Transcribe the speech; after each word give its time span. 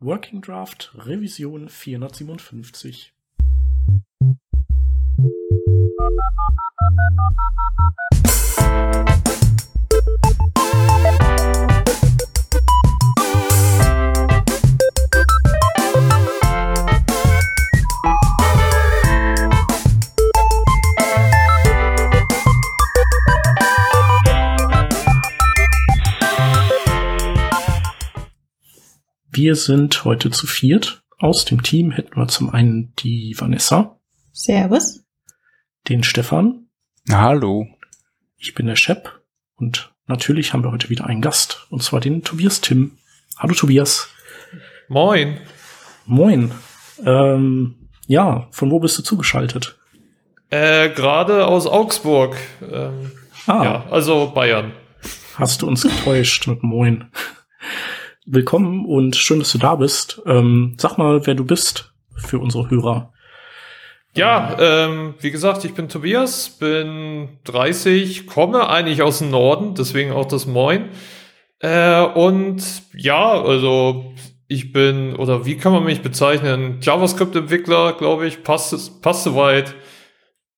Working 0.00 0.40
Draft 0.40 0.90
Revision 0.94 1.66
457. 1.66 3.10
Wir 29.38 29.54
sind 29.54 30.04
heute 30.04 30.32
zu 30.32 30.48
viert. 30.48 31.04
Aus 31.16 31.44
dem 31.44 31.62
Team 31.62 31.92
hätten 31.92 32.16
wir 32.16 32.26
zum 32.26 32.50
einen 32.50 32.92
die 32.98 33.36
Vanessa. 33.38 33.96
Servus. 34.32 35.04
Den 35.88 36.02
Stefan. 36.02 36.66
Hallo. 37.08 37.68
Ich 38.36 38.56
bin 38.56 38.66
der 38.66 38.74
Shep. 38.74 39.22
Und 39.54 39.94
natürlich 40.08 40.52
haben 40.52 40.64
wir 40.64 40.72
heute 40.72 40.90
wieder 40.90 41.06
einen 41.06 41.22
Gast. 41.22 41.68
Und 41.70 41.84
zwar 41.84 42.00
den 42.00 42.24
Tobias 42.24 42.62
Tim. 42.62 42.98
Hallo 43.36 43.54
Tobias. 43.54 44.08
Moin. 44.88 45.38
Moin. 46.04 46.50
Ähm, 47.06 47.90
ja, 48.08 48.48
von 48.50 48.72
wo 48.72 48.80
bist 48.80 48.98
du 48.98 49.02
zugeschaltet? 49.04 49.78
Äh, 50.50 50.88
gerade 50.88 51.46
aus 51.46 51.68
Augsburg. 51.68 52.36
Ähm, 52.60 53.12
ah. 53.46 53.62
Ja, 53.62 53.86
also 53.88 54.32
Bayern. 54.34 54.72
Hast 55.36 55.62
du 55.62 55.68
uns 55.68 55.82
getäuscht 55.82 56.48
mit 56.48 56.64
Moin 56.64 57.08
willkommen 58.30 58.84
und 58.84 59.16
schön, 59.16 59.38
dass 59.38 59.52
du 59.52 59.58
da 59.58 59.76
bist. 59.76 60.20
Ähm, 60.26 60.74
sag 60.78 60.98
mal, 60.98 61.26
wer 61.26 61.34
du 61.34 61.44
bist 61.44 61.92
für 62.14 62.38
unsere 62.38 62.68
Hörer. 62.68 63.12
Ja, 64.14 64.56
ähm, 64.58 65.14
wie 65.20 65.30
gesagt, 65.30 65.64
ich 65.64 65.74
bin 65.74 65.88
Tobias, 65.88 66.50
bin 66.50 67.38
30, 67.44 68.26
komme 68.26 68.68
eigentlich 68.68 69.02
aus 69.02 69.20
dem 69.20 69.30
Norden, 69.30 69.74
deswegen 69.74 70.12
auch 70.12 70.26
das 70.26 70.46
Moin. 70.46 70.90
Äh, 71.60 72.02
und 72.02 72.62
ja, 72.94 73.40
also 73.40 74.12
ich 74.46 74.72
bin, 74.72 75.16
oder 75.16 75.46
wie 75.46 75.56
kann 75.56 75.72
man 75.72 75.84
mich 75.84 76.02
bezeichnen? 76.02 76.78
JavaScript-Entwickler, 76.82 77.94
glaube 77.94 78.26
ich, 78.26 78.42
passt, 78.42 79.00
passt 79.00 79.24
soweit. 79.24 79.74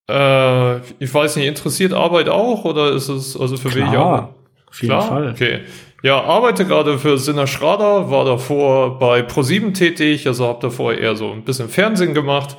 Äh, 0.08 0.78
ich 0.98 1.12
weiß 1.12 1.36
nicht, 1.36 1.47
interessiert 1.47 1.92
Arbeit 1.92 2.28
auch 2.28 2.64
oder 2.64 2.92
ist 2.92 3.08
es, 3.08 3.39
also 3.39 3.56
für 3.56 3.69
Klar, 3.69 3.92
wen 3.92 3.98
auch? 3.98 4.39
Auf 4.71 4.83
jeden 4.83 4.95
Klar? 4.95 5.09
Fall. 5.09 5.31
Okay. 5.31 5.61
Ja, 6.03 6.23
arbeite 6.23 6.65
gerade 6.65 6.99
für 6.99 7.19
Sinner 7.19 7.47
Schrader, 7.47 8.11
war 8.11 8.25
davor 8.25 8.99
bei 8.99 9.21
ProSieben 9.23 9.75
tätig, 9.75 10.27
also 10.27 10.47
habe 10.47 10.61
davor 10.63 10.95
eher 10.95 11.15
so 11.15 11.31
ein 11.31 11.45
bisschen 11.45 11.69
Fernsehen 11.69 12.15
gemacht 12.15 12.57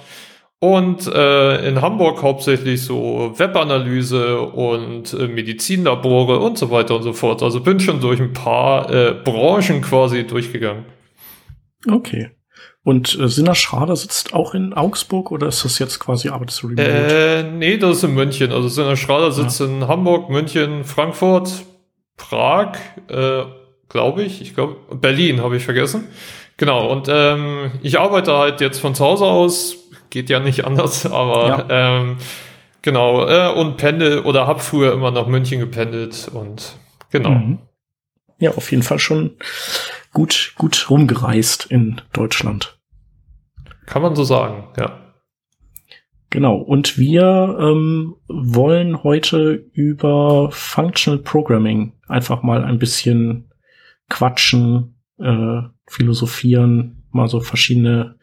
und 0.59 1.07
äh, 1.07 1.67
in 1.67 1.81
Hamburg 1.81 2.21
hauptsächlich 2.21 2.83
so 2.83 3.33
Webanalyse 3.35 4.39
und 4.41 5.11
äh, 5.13 5.27
Medizinlabore 5.27 6.37
und 6.37 6.59
so 6.59 6.69
weiter 6.69 6.95
und 6.97 7.01
so 7.03 7.13
fort. 7.13 7.41
Also 7.41 7.61
bin 7.61 7.79
schon 7.79 7.99
durch 7.99 8.19
ein 8.19 8.31
paar 8.31 8.91
äh, 8.91 9.13
Branchen 9.23 9.81
quasi 9.81 10.27
durchgegangen. 10.27 10.85
Okay. 11.89 12.29
Und 12.83 13.19
äh, 13.19 13.27
Sinner 13.27 13.55
Schrader 13.55 13.95
sitzt 13.95 14.35
auch 14.35 14.53
in 14.53 14.73
Augsburg 14.73 15.31
oder 15.31 15.47
ist 15.47 15.65
das 15.65 15.79
jetzt 15.79 15.99
quasi 15.99 16.29
arbeitest 16.29 16.61
du 16.61 16.67
remote? 16.67 16.83
Äh, 16.83 17.43
nee, 17.43 17.77
das 17.77 17.97
ist 17.97 18.03
in 18.03 18.13
München. 18.13 18.51
Also 18.51 18.67
Sinner 18.67 18.95
Schrader 18.95 19.31
sitzt 19.31 19.59
ja. 19.61 19.65
in 19.65 19.87
Hamburg, 19.87 20.29
München, 20.29 20.83
Frankfurt, 20.83 21.65
Prag, 22.21 22.77
äh, 23.09 23.43
glaube 23.89 24.23
ich. 24.23 24.41
Ich 24.41 24.53
glaube, 24.53 24.77
Berlin 24.95 25.41
habe 25.41 25.57
ich 25.57 25.65
vergessen. 25.65 26.07
Genau, 26.57 26.87
und 26.91 27.07
ähm, 27.09 27.71
ich 27.81 27.99
arbeite 27.99 28.33
halt 28.33 28.61
jetzt 28.61 28.79
von 28.79 28.93
zu 28.93 29.03
Hause 29.03 29.25
aus, 29.25 29.77
geht 30.11 30.29
ja 30.29 30.39
nicht 30.39 30.63
anders, 30.65 31.05
aber 31.07 31.47
ja. 31.47 31.99
ähm, 31.99 32.17
genau, 32.83 33.27
äh, 33.27 33.51
und 33.51 33.77
pendel 33.77 34.19
oder 34.19 34.45
habe 34.45 34.59
früher 34.59 34.93
immer 34.93 35.09
nach 35.09 35.25
München 35.25 35.59
gependelt 35.59 36.29
und 36.31 36.77
genau. 37.09 37.31
Mhm. 37.31 37.59
Ja, 38.37 38.51
auf 38.51 38.71
jeden 38.71 38.83
Fall 38.83 38.99
schon 38.99 39.37
gut, 40.13 40.53
gut 40.57 40.87
rumgereist 40.89 41.65
in 41.65 42.01
Deutschland. 42.13 42.79
Kann 43.87 44.03
man 44.03 44.15
so 44.15 44.23
sagen, 44.23 44.69
ja. 44.77 44.99
Genau, 46.29 46.55
und 46.55 46.97
wir 46.97 47.57
ähm, 47.59 48.15
wollen 48.27 49.03
heute 49.03 49.65
über 49.73 50.49
Functional 50.51 51.19
Programming 51.19 51.93
einfach 52.11 52.43
mal 52.43 52.63
ein 52.63 52.79
bisschen 52.79 53.51
quatschen, 54.09 54.95
äh, 55.19 55.61
philosophieren, 55.87 57.03
mal 57.11 57.27
so 57.27 57.39
verschiedene 57.39 58.17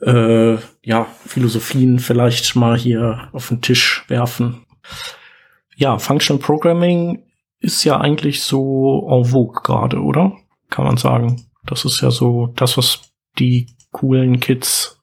äh, 0.00 0.56
ja, 0.82 1.06
Philosophien 1.26 1.98
vielleicht 1.98 2.56
mal 2.56 2.76
hier 2.78 3.28
auf 3.32 3.48
den 3.48 3.60
Tisch 3.60 4.04
werfen. 4.08 4.64
Ja, 5.76 5.98
Functional 5.98 6.42
Programming 6.42 7.24
ist 7.60 7.84
ja 7.84 8.00
eigentlich 8.00 8.42
so 8.42 9.08
en 9.10 9.24
vogue 9.24 9.60
gerade, 9.62 10.00
oder? 10.00 10.32
Kann 10.70 10.84
man 10.84 10.96
sagen. 10.96 11.46
Das 11.64 11.84
ist 11.84 12.00
ja 12.00 12.10
so 12.10 12.48
das, 12.56 12.76
was 12.76 13.12
die 13.38 13.74
coolen 13.90 14.40
Kids 14.40 14.97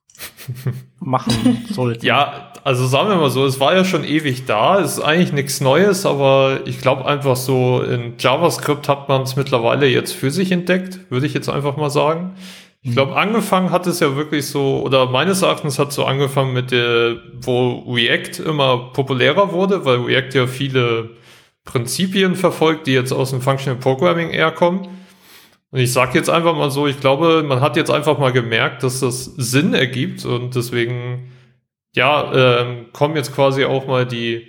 machen 0.99 1.65
sollten. 1.71 2.05
Ja, 2.05 2.51
also 2.63 2.87
sagen 2.87 3.09
wir 3.09 3.15
mal 3.15 3.29
so, 3.29 3.45
es 3.45 3.59
war 3.59 3.75
ja 3.75 3.85
schon 3.85 4.03
ewig 4.03 4.45
da, 4.45 4.79
es 4.79 4.97
ist 4.97 5.03
eigentlich 5.03 5.33
nichts 5.33 5.61
Neues, 5.61 6.05
aber 6.05 6.61
ich 6.65 6.81
glaube 6.81 7.05
einfach 7.05 7.35
so, 7.35 7.81
in 7.81 8.13
JavaScript 8.17 8.89
hat 8.89 9.07
man 9.07 9.21
es 9.21 9.35
mittlerweile 9.35 9.87
jetzt 9.87 10.13
für 10.13 10.31
sich 10.31 10.51
entdeckt, 10.51 10.99
würde 11.09 11.25
ich 11.25 11.33
jetzt 11.33 11.49
einfach 11.49 11.77
mal 11.77 11.89
sagen. 11.89 12.35
Ich 12.81 12.91
glaube, 12.91 13.13
mhm. 13.13 13.17
angefangen 13.17 13.71
hat 13.71 13.87
es 13.87 13.99
ja 13.99 14.15
wirklich 14.15 14.45
so, 14.45 14.81
oder 14.83 15.07
meines 15.07 15.41
Erachtens 15.41 15.79
hat 15.79 15.89
es 15.89 15.95
so 15.95 16.05
angefangen 16.05 16.53
mit 16.53 16.69
der, 16.69 17.17
wo 17.41 17.83
React 17.91 18.43
immer 18.45 18.91
populärer 18.93 19.51
wurde, 19.51 19.85
weil 19.85 20.01
React 20.01 20.29
ja 20.33 20.47
viele 20.47 21.09
Prinzipien 21.65 22.35
verfolgt, 22.35 22.85
die 22.85 22.93
jetzt 22.93 23.11
aus 23.11 23.31
dem 23.31 23.41
Functional 23.41 23.79
Programming 23.79 24.29
eher 24.29 24.51
kommen. 24.51 24.87
Und 25.75 25.81
ich 25.81 25.91
sage 25.91 26.17
jetzt 26.17 26.29
einfach 26.29 26.55
mal 26.55 26.71
so, 26.71 26.87
ich 26.87 27.01
glaube, 27.01 27.43
man 27.43 27.59
hat 27.59 27.75
jetzt 27.75 27.91
einfach 27.91 28.17
mal 28.17 28.31
gemerkt, 28.31 28.81
dass 28.81 29.01
das 29.01 29.25
Sinn 29.25 29.73
ergibt 29.73 30.23
und 30.23 30.55
deswegen, 30.55 31.33
ja, 31.93 32.61
ähm, 32.61 32.85
kommen 32.93 33.17
jetzt 33.17 33.35
quasi 33.35 33.65
auch 33.65 33.85
mal 33.85 34.05
die, 34.05 34.47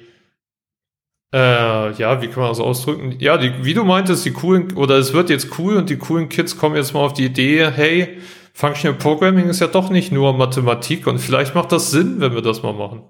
äh, 1.35 1.91
ja, 1.95 2.23
wie 2.23 2.29
kann 2.29 2.45
man 2.45 2.51
das 2.51 2.61
ausdrücken? 2.61 3.17
Ja, 3.19 3.39
die, 3.39 3.65
wie 3.65 3.75
du 3.75 3.83
meintest, 3.83 4.25
die 4.25 4.31
coolen, 4.31 4.77
oder 4.77 4.99
es 4.99 5.15
wird 5.15 5.29
jetzt 5.29 5.59
cool 5.59 5.77
und 5.77 5.91
die 5.91 5.97
coolen 5.97 6.29
Kids 6.29 6.59
kommen 6.59 6.77
jetzt 6.77 6.95
mal 6.95 7.01
auf 7.01 7.13
die 7.13 7.25
Idee, 7.25 7.73
hey, 7.75 8.19
Functional 8.55 8.97
Programming 8.97 9.49
ist 9.49 9.61
ja 9.61 9.67
doch 9.67 9.91
nicht 9.91 10.13
nur 10.13 10.33
Mathematik 10.33 11.09
und 11.09 11.19
vielleicht 11.19 11.57
macht 11.57 11.73
das 11.73 11.91
Sinn, 11.91 12.21
wenn 12.21 12.35
wir 12.35 12.43
das 12.43 12.63
mal 12.63 12.73
machen. 12.73 13.03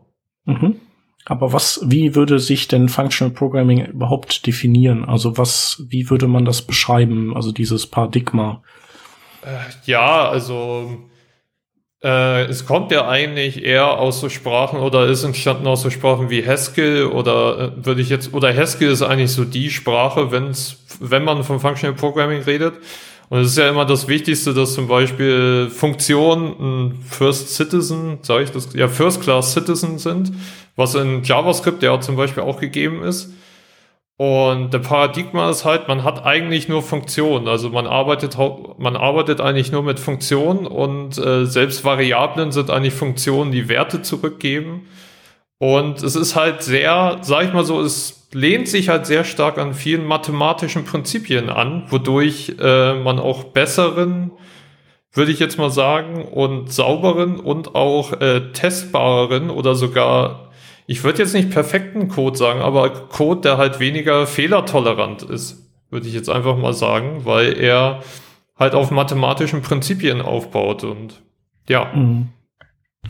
Mhm. 0.47 0.81
Aber 1.29 1.53
was, 1.53 1.81
wie 1.85 2.15
würde 2.15 2.39
sich 2.39 2.69
denn 2.69 2.89
Functional 2.89 3.35
Programming 3.35 3.85
überhaupt 3.85 4.47
definieren? 4.47 5.05
Also 5.05 5.37
was, 5.37 5.83
wie 5.89 6.09
würde 6.09 6.29
man 6.29 6.45
das 6.45 6.63
beschreiben? 6.63 7.35
Also 7.35 7.51
dieses 7.51 7.89
Paradigma? 7.89 8.63
Äh, 9.43 9.57
ja, 9.87 10.29
also 10.29 10.89
äh, 12.01 12.45
es 12.45 12.65
kommt 12.65 12.93
ja 12.93 13.09
eigentlich 13.09 13.65
eher 13.65 13.99
aus 13.99 14.21
so 14.21 14.29
Sprachen 14.29 14.79
oder 14.79 15.09
ist 15.09 15.25
entstanden 15.25 15.67
aus 15.67 15.83
so 15.83 15.91
Sprachen 15.91 16.31
wie 16.31 16.47
Haskell 16.47 17.07
oder 17.07 17.73
äh, 17.77 17.85
würde 17.85 18.03
ich 18.03 18.09
jetzt, 18.09 18.33
oder 18.33 18.57
Haskell 18.57 18.93
ist 18.93 19.03
eigentlich 19.03 19.33
so 19.33 19.45
die 19.45 19.71
Sprache, 19.71 20.31
wenn's, 20.31 20.77
wenn 21.01 21.25
man 21.25 21.43
von 21.43 21.59
Functional 21.59 21.97
Programming 21.97 22.43
redet. 22.43 22.75
Und 23.31 23.41
es 23.41 23.49
ist 23.49 23.59
ja 23.59 23.69
immer 23.69 23.85
das 23.85 24.07
Wichtigste, 24.07 24.55
dass 24.55 24.75
zum 24.75 24.87
Beispiel 24.87 25.69
Funktionen 25.71 26.53
ein 26.61 27.03
First 27.03 27.53
Citizen, 27.57 28.19
sage 28.23 28.45
ich 28.45 28.53
das, 28.53 28.73
ja, 28.75 28.87
First 28.87 29.23
Class 29.23 29.53
Citizen 29.53 29.99
sind 29.99 30.31
was 30.77 30.95
in 30.95 31.23
JavaScript 31.23 31.83
ja 31.83 31.99
zum 32.01 32.17
Beispiel 32.17 32.43
auch 32.43 32.61
gegeben 32.61 33.03
ist. 33.03 33.33
Und 34.19 34.73
der 34.73 34.79
Paradigma 34.79 35.51
ist 35.51 35.67
halt, 35.67 35.89
man 35.89 36.03
hat 36.03 36.25
eigentlich 36.25 36.69
nur 36.69 36.83
Funktionen. 36.83 37.49
Also 37.49 37.69
man 37.69 37.87
arbeitet, 37.87 38.39
man 38.79 38.97
arbeitet 38.97 39.43
eigentlich 39.43 39.73
nur 39.73 39.83
mit 39.83 40.01
Funktionen 40.01 40.67
und 40.67 41.19
äh, 41.19 41.45
selbst 41.45 41.85
Variablen 41.85 42.51
sind 42.51 42.71
eigentlich 42.71 42.95
Funktionen, 42.95 43.53
die 43.53 43.69
Werte 43.69 44.01
zurückgeben. 44.01 44.87
Und 45.59 46.03
es 46.03 46.17
ist 46.17 46.35
halt 46.35 46.63
sehr, 46.63 47.19
sag 47.23 47.45
ich 47.45 47.53
mal 47.53 47.65
so, 47.65 47.81
es 47.81 48.29
lehnt 48.33 48.69
sich 48.69 48.89
halt 48.89 49.07
sehr 49.07 49.25
stark 49.25 49.59
an 49.59 49.75
vielen 49.75 50.07
mathematischen 50.07 50.85
Prinzipien 50.85 51.51
an, 51.51 51.85
wodurch 51.89 52.55
äh, 52.59 52.95
man 52.95 53.19
auch 53.19 53.45
besseren, 53.45 54.33
würde 55.13 55.33
ich 55.33 55.39
jetzt 55.39 55.59
mal 55.59 55.71
sagen, 55.71 56.25
und 56.25 56.73
sauberen 56.73 57.39
und 57.39 57.75
auch 57.75 58.21
äh, 58.21 58.53
testbareren 58.53 59.51
oder 59.51 59.75
sogar 59.75 60.46
ich 60.87 61.05
würde 61.05 61.19
jetzt 61.19 61.35
nicht 61.35 61.51
perfekten 61.51 62.09
Code 62.09 62.37
sagen, 62.37 62.61
aber 62.61 62.91
Code, 62.91 63.41
der 63.41 63.59
halt 63.59 63.81
weniger 63.81 64.27
fehlertolerant 64.27 65.23
ist, 65.23 65.71
würde 65.91 66.07
ich 66.09 66.15
jetzt 66.15 66.29
einfach 66.29 66.57
mal 66.57 66.73
sagen, 66.73 67.25
weil 67.25 67.59
er 67.59 68.03
halt 68.57 68.75
auf 68.75 68.91
mathematischen 68.91 69.63
Prinzipien 69.63 70.21
aufbaut 70.21 70.85
und 70.85 71.23
ja. 71.69 71.93
Mhm. 71.95 72.29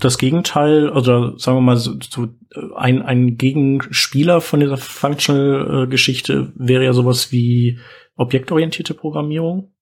Das 0.01 0.19
Gegenteil, 0.19 0.91
oder 0.91 1.39
sagen 1.39 1.57
wir 1.57 1.63
mal, 1.63 1.77
so, 1.77 1.95
so 2.01 2.29
ein, 2.75 3.01
ein 3.03 3.39
Gegenspieler 3.39 4.41
von 4.43 4.61
dieser 4.61 4.77
Functional-Geschichte 4.77 6.53
wäre 6.55 6.85
ja 6.85 6.93
sowas 6.93 7.33
wie 7.33 7.79
objektorientierte 8.17 8.93
Programmierung. 8.95 9.73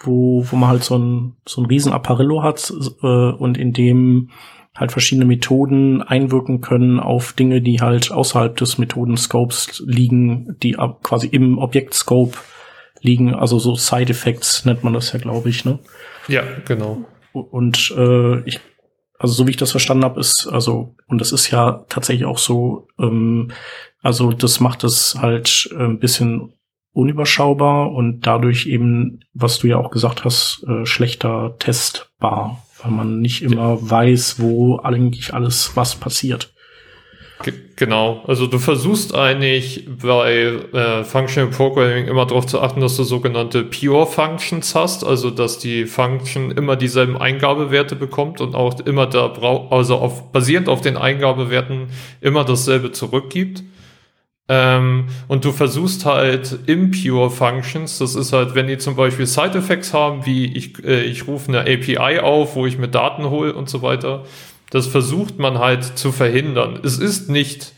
wo, 0.00 0.44
wo 0.48 0.56
man 0.56 0.70
halt 0.70 0.84
so 0.84 0.96
ein, 0.96 1.36
so 1.46 1.60
ein 1.60 1.66
riesen 1.66 1.92
Apparillo 1.92 2.42
hat 2.42 2.72
äh, 3.02 3.06
und 3.06 3.58
in 3.58 3.72
dem 3.72 4.30
halt 4.78 4.92
verschiedene 4.92 5.26
Methoden 5.26 6.02
einwirken 6.02 6.60
können 6.60 7.00
auf 7.00 7.32
Dinge, 7.32 7.60
die 7.60 7.80
halt 7.80 8.12
außerhalb 8.12 8.56
des 8.56 8.78
Methodenscopes 8.78 9.82
liegen, 9.84 10.56
die 10.62 10.76
quasi 11.02 11.26
im 11.26 11.58
Objektscope 11.58 12.38
liegen, 13.00 13.34
also 13.34 13.58
so 13.58 13.74
Side 13.74 14.10
Effects 14.10 14.64
nennt 14.64 14.84
man 14.84 14.92
das 14.92 15.12
ja, 15.12 15.18
glaube 15.18 15.48
ich, 15.48 15.64
ne? 15.64 15.78
Ja, 16.28 16.42
genau. 16.64 17.04
Und 17.32 17.94
äh, 17.96 18.40
ich, 18.40 18.60
also 19.18 19.34
so 19.34 19.46
wie 19.46 19.50
ich 19.50 19.56
das 19.56 19.70
verstanden 19.70 20.04
habe, 20.04 20.20
ist, 20.20 20.48
also, 20.50 20.94
und 21.06 21.20
das 21.20 21.32
ist 21.32 21.50
ja 21.50 21.84
tatsächlich 21.88 22.26
auch 22.26 22.38
so, 22.38 22.88
ähm, 22.98 23.52
also 24.02 24.32
das 24.32 24.60
macht 24.60 24.84
es 24.84 25.16
halt 25.20 25.68
äh, 25.72 25.84
ein 25.84 25.98
bisschen 25.98 26.52
unüberschaubar 26.92 27.92
und 27.92 28.22
dadurch 28.22 28.66
eben, 28.66 29.20
was 29.32 29.58
du 29.58 29.68
ja 29.68 29.76
auch 29.76 29.90
gesagt 29.90 30.24
hast, 30.24 30.64
äh, 30.68 30.86
schlechter 30.86 31.56
testbar, 31.58 32.64
weil 32.82 32.90
man 32.90 33.20
nicht 33.20 33.42
immer 33.42 33.78
weiß, 33.80 34.40
wo 34.40 34.78
eigentlich 34.78 35.34
alles 35.34 35.72
was 35.74 35.96
passiert. 35.96 36.52
Genau, 37.76 38.24
also 38.26 38.48
du 38.48 38.58
versuchst 38.58 39.14
eigentlich 39.14 39.86
bei 40.02 40.58
äh, 40.72 41.04
Functional 41.04 41.48
Programming 41.48 42.08
immer 42.08 42.26
darauf 42.26 42.46
zu 42.46 42.60
achten, 42.60 42.80
dass 42.80 42.96
du 42.96 43.04
sogenannte 43.04 43.62
Pure 43.62 44.06
Functions 44.06 44.74
hast, 44.74 45.04
also 45.04 45.30
dass 45.30 45.60
die 45.60 45.86
Function 45.86 46.50
immer 46.50 46.74
dieselben 46.74 47.16
Eingabewerte 47.16 47.94
bekommt 47.94 48.40
und 48.40 48.56
auch 48.56 48.80
immer 48.80 49.06
da 49.06 49.28
braucht, 49.28 49.70
also 49.72 49.94
auf, 49.94 50.32
basierend 50.32 50.68
auf 50.68 50.80
den 50.80 50.96
Eingabewerten 50.96 51.86
immer 52.20 52.44
dasselbe 52.44 52.90
zurückgibt. 52.90 53.62
Ähm, 54.50 55.08
und 55.28 55.44
du 55.44 55.52
versuchst 55.52 56.06
halt 56.06 56.58
Impure 56.66 57.30
Functions, 57.30 57.98
das 57.98 58.14
ist 58.14 58.32
halt, 58.32 58.54
wenn 58.54 58.66
die 58.66 58.78
zum 58.78 58.96
Beispiel 58.96 59.26
Side 59.26 59.58
Effects 59.58 59.92
haben, 59.92 60.24
wie 60.24 60.46
ich, 60.46 60.82
äh, 60.82 61.02
ich 61.02 61.26
rufe 61.26 61.48
eine 61.48 61.60
API 61.60 62.20
auf, 62.20 62.56
wo 62.56 62.64
ich 62.64 62.78
mir 62.78 62.88
Daten 62.88 63.28
hole 63.28 63.52
und 63.52 63.68
so 63.68 63.82
weiter. 63.82 64.24
Das 64.70 64.86
versucht 64.86 65.38
man 65.38 65.58
halt 65.58 65.84
zu 65.84 66.12
verhindern. 66.12 66.80
Es 66.82 66.98
ist 66.98 67.28
nicht, 67.28 67.74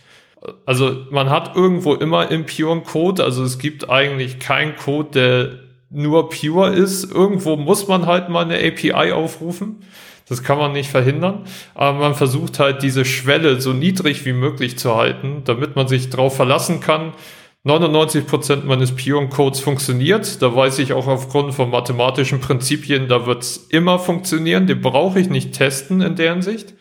also 0.65 0.97
man 1.11 1.29
hat 1.29 1.57
irgendwo 1.57 1.95
immer 1.95 2.31
impuren 2.31 2.85
Code, 2.85 3.25
also 3.25 3.43
es 3.43 3.59
gibt 3.59 3.91
eigentlich 3.91 4.39
keinen 4.39 4.77
Code, 4.77 5.11
der 5.13 5.71
nur 5.91 6.29
pure 6.29 6.71
ist. 6.71 7.11
Irgendwo 7.13 7.57
muss 7.57 7.89
man 7.89 8.07
halt 8.07 8.29
mal 8.29 8.45
eine 8.45 8.59
API 8.59 9.13
aufrufen. 9.13 9.83
Das 10.31 10.44
kann 10.44 10.59
man 10.59 10.71
nicht 10.71 10.88
verhindern, 10.88 11.41
aber 11.75 11.99
man 11.99 12.15
versucht 12.15 12.61
halt 12.61 12.85
diese 12.85 13.05
Schwelle 13.05 13.61
so 13.61 13.73
niedrig 13.73 14.25
wie 14.25 14.32
möglich 14.32 14.79
zu 14.79 14.94
halten, 14.94 15.43
damit 15.44 15.75
man 15.75 15.88
sich 15.88 16.09
darauf 16.09 16.37
verlassen 16.37 16.79
kann. 16.79 17.15
99 17.65 18.29
Prozent 18.29 18.65
meines 18.65 18.94
Pion-Codes 18.94 19.59
funktioniert. 19.59 20.41
Da 20.41 20.55
weiß 20.55 20.79
ich 20.79 20.93
auch 20.93 21.09
aufgrund 21.09 21.53
von 21.53 21.69
mathematischen 21.69 22.41
Prinzipien, 22.41 23.09
da 23.09 23.27
wird 23.27 23.43
es 23.43 23.56
immer 23.56 23.99
funktionieren. 23.99 24.69
Den 24.69 24.81
brauche 24.81 25.19
ich 25.19 25.29
nicht 25.29 25.53
testen 25.53 26.00
in 26.00 26.15
der 26.15 26.33
Hinsicht. 26.33 26.75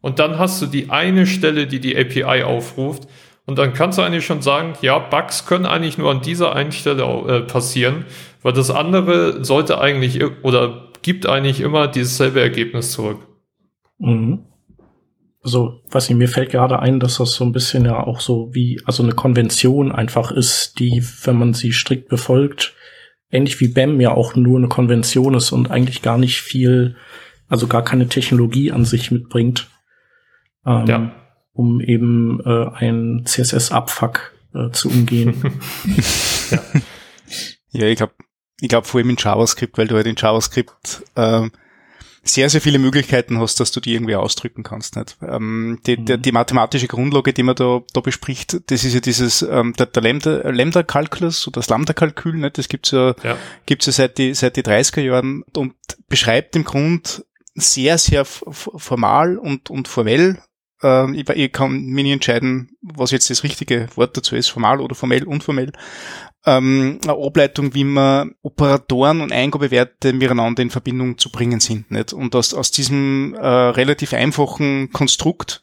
Und 0.00 0.18
dann 0.18 0.40
hast 0.40 0.60
du 0.60 0.66
die 0.66 0.90
eine 0.90 1.28
Stelle, 1.28 1.68
die 1.68 1.78
die 1.78 1.96
API 1.96 2.42
aufruft. 2.42 3.04
Und 3.46 3.58
dann 3.58 3.72
kannst 3.72 3.98
du 3.98 4.02
eigentlich 4.02 4.26
schon 4.26 4.42
sagen, 4.42 4.74
ja, 4.82 4.98
Bugs 4.98 5.46
können 5.46 5.64
eigentlich 5.64 5.96
nur 5.96 6.10
an 6.10 6.22
dieser 6.22 6.56
einen 6.56 6.72
Stelle 6.72 7.04
äh, 7.04 7.40
passieren, 7.40 8.04
weil 8.42 8.52
das 8.52 8.70
andere 8.70 9.44
sollte 9.44 9.80
eigentlich 9.80 10.20
oder 10.42 10.89
gibt 11.02 11.26
eigentlich 11.26 11.60
immer 11.60 11.88
dieses 11.88 12.16
selbe 12.16 12.40
Ergebnis 12.40 12.92
zurück. 12.92 13.26
Mhm. 13.98 14.44
Also, 15.42 15.80
was 15.90 16.10
ich, 16.10 16.16
mir 16.16 16.28
fällt 16.28 16.50
gerade 16.50 16.80
ein, 16.80 17.00
dass 17.00 17.16
das 17.16 17.32
so 17.32 17.44
ein 17.44 17.52
bisschen 17.52 17.86
ja 17.86 18.02
auch 18.02 18.20
so 18.20 18.50
wie, 18.52 18.80
also 18.84 19.02
eine 19.02 19.12
Konvention 19.12 19.90
einfach 19.90 20.30
ist, 20.30 20.78
die, 20.78 21.02
wenn 21.24 21.38
man 21.38 21.54
sie 21.54 21.72
strikt 21.72 22.08
befolgt, 22.08 22.74
ähnlich 23.30 23.58
wie 23.60 23.68
BEM 23.68 24.00
ja 24.00 24.10
auch 24.10 24.36
nur 24.36 24.58
eine 24.58 24.68
Konvention 24.68 25.34
ist 25.34 25.52
und 25.52 25.70
eigentlich 25.70 26.02
gar 26.02 26.18
nicht 26.18 26.42
viel, 26.42 26.96
also 27.48 27.68
gar 27.68 27.82
keine 27.82 28.08
Technologie 28.08 28.70
an 28.70 28.84
sich 28.84 29.10
mitbringt, 29.10 29.70
ähm, 30.66 30.86
ja. 30.86 31.12
um 31.52 31.80
eben 31.80 32.40
äh, 32.44 32.66
ein 32.74 33.22
CSS-Abfuck 33.24 34.34
äh, 34.54 34.70
zu 34.72 34.90
umgehen. 34.90 35.34
ja. 36.50 36.62
ja, 37.70 37.86
ich 37.86 37.96
glaube, 37.96 38.12
ich 38.60 38.68
glaube 38.68 38.86
vor 38.86 39.00
allem 39.00 39.10
in 39.10 39.16
JavaScript, 39.18 39.78
weil 39.78 39.88
du 39.88 39.96
halt 39.96 40.06
in 40.06 40.16
JavaScript 40.16 41.02
ähm, 41.16 41.50
sehr, 42.22 42.50
sehr 42.50 42.60
viele 42.60 42.78
Möglichkeiten 42.78 43.40
hast, 43.40 43.60
dass 43.60 43.72
du 43.72 43.80
die 43.80 43.94
irgendwie 43.94 44.14
ausdrücken 44.14 44.62
kannst. 44.62 44.96
Nicht? 44.96 45.16
Ähm, 45.26 45.80
die, 45.86 45.96
mhm. 45.96 46.04
die, 46.04 46.18
die, 46.18 46.32
mathematische 46.32 46.86
Grundlage, 46.86 47.32
die 47.32 47.42
man 47.42 47.54
da, 47.54 47.80
da 47.92 48.00
bespricht, 48.00 48.70
das 48.70 48.84
ist 48.84 48.94
ja 48.94 49.00
dieses 49.00 49.42
ähm, 49.42 49.72
der, 49.78 49.86
der 49.86 50.02
Lambda, 50.02 50.50
Lambda 50.50 50.82
Calculus 50.82 51.46
oder 51.46 51.60
das 51.60 51.68
Lambda-Kalkül, 51.68 52.34
nicht? 52.34 52.58
das 52.58 52.68
gibt's 52.68 52.90
ja, 52.90 53.14
ja. 53.22 53.36
Gibt's 53.66 53.86
ja 53.86 53.92
seit 53.92 54.18
die, 54.18 54.34
seit 54.34 54.56
die 54.56 54.62
30er 54.62 55.00
Jahren 55.00 55.44
und 55.56 55.74
beschreibt 56.08 56.56
im 56.56 56.64
Grund 56.64 57.24
sehr, 57.54 57.98
sehr 57.98 58.24
formal 58.24 59.38
und, 59.38 59.70
und 59.70 59.88
formell 59.88 60.38
ähm, 60.82 61.14
ich, 61.14 61.28
ich 61.28 61.52
kann 61.52 61.84
mir 61.84 62.02
nicht 62.02 62.12
entscheiden, 62.12 62.70
was 62.80 63.10
jetzt 63.10 63.28
das 63.30 63.42
richtige 63.42 63.88
Wort 63.96 64.16
dazu 64.16 64.36
ist, 64.36 64.48
formal 64.48 64.80
oder 64.80 64.94
formell, 64.94 65.24
unformell 65.24 65.72
ähm, 66.46 66.98
eine 67.02 67.12
Ableitung, 67.12 67.74
wie 67.74 67.84
man 67.84 68.34
Operatoren 68.42 69.20
und 69.20 69.32
Eingabewerte 69.32 70.12
miteinander 70.12 70.62
in 70.62 70.70
Verbindung 70.70 71.18
zu 71.18 71.30
bringen 71.30 71.60
sind. 71.60 71.90
Nicht? 71.90 72.12
Und 72.12 72.34
aus, 72.34 72.54
aus 72.54 72.70
diesem 72.70 73.34
äh, 73.34 73.46
relativ 73.46 74.12
einfachen 74.12 74.90
Konstrukt 74.92 75.62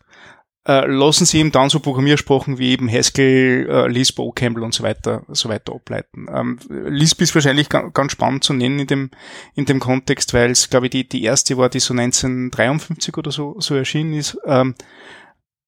äh, 0.67 0.85
lassen 0.85 1.25
sie 1.25 1.39
eben 1.39 1.51
dann 1.51 1.69
so 1.69 1.79
Programmiersprachen 1.79 2.59
wie 2.59 2.71
eben 2.71 2.91
Haskell, 2.91 3.69
äh, 3.69 3.87
Lisp, 3.87 4.19
OCaml 4.19 4.63
und 4.63 4.73
so 4.73 4.83
weiter, 4.83 5.23
so 5.29 5.49
weiter 5.49 5.73
ableiten. 5.73 6.27
Ähm, 6.31 6.59
Lisp 6.69 7.21
ist 7.21 7.33
wahrscheinlich 7.33 7.69
ganz, 7.69 7.93
ganz 7.93 8.11
spannend 8.11 8.43
zu 8.43 8.53
nennen 8.53 8.79
in 8.79 8.87
dem, 8.87 9.11
in 9.55 9.65
dem 9.65 9.79
Kontext, 9.79 10.33
weil 10.33 10.51
es, 10.51 10.69
glaube 10.69 10.87
ich, 10.87 10.89
die, 10.91 11.07
die 11.07 11.23
erste 11.23 11.57
war, 11.57 11.69
die 11.69 11.79
so 11.79 11.93
1953 11.93 13.15
oder 13.17 13.31
so, 13.31 13.55
so 13.59 13.75
erschienen 13.75 14.13
ist, 14.13 14.37
ähm, 14.45 14.75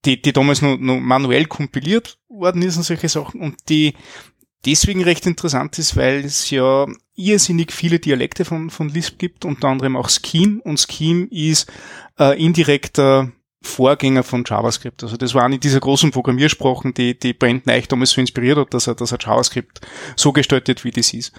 die, 0.05 0.21
die 0.21 0.33
damals 0.33 0.61
nur, 0.61 0.77
nur 0.77 0.99
manuell 0.99 1.45
kompiliert 1.45 2.19
worden 2.27 2.61
ist 2.61 2.77
und 2.77 2.83
solche 2.83 3.09
Sachen 3.09 3.41
und 3.41 3.55
die, 3.69 3.95
deswegen 4.65 5.03
recht 5.03 5.25
interessant 5.25 5.77
ist, 5.79 5.95
weil 5.95 6.25
es 6.25 6.49
ja 6.49 6.87
irrsinnig 7.15 7.71
viele 7.71 7.99
Dialekte 7.99 8.45
von, 8.45 8.69
von 8.69 8.89
Lisp 8.89 9.19
gibt, 9.19 9.45
unter 9.45 9.67
anderem 9.67 9.95
auch 9.95 10.09
Scheme 10.09 10.61
und 10.63 10.79
Scheme 10.79 11.27
ist 11.31 11.71
äh, 12.19 12.41
indirekter 12.41 13.31
Vorgänger 13.61 14.23
von 14.23 14.45
JavaScript. 14.47 15.03
Also 15.03 15.17
das 15.17 15.33
war 15.33 15.43
eine 15.43 15.59
dieser 15.59 15.81
großen 15.81 16.11
Programmiersprachen, 16.11 16.93
die, 16.93 17.19
die 17.19 17.33
Brandon 17.33 17.73
eigentlich 17.73 17.89
damals 17.89 18.11
so 18.11 18.21
inspiriert 18.21 18.57
hat, 18.57 18.73
dass 18.73 18.87
er, 18.87 18.95
dass 18.95 19.11
er 19.11 19.19
JavaScript 19.19 19.81
so 20.15 20.31
gestaltet, 20.31 20.85
wie 20.85 20.91
das 20.91 21.13
ist, 21.13 21.33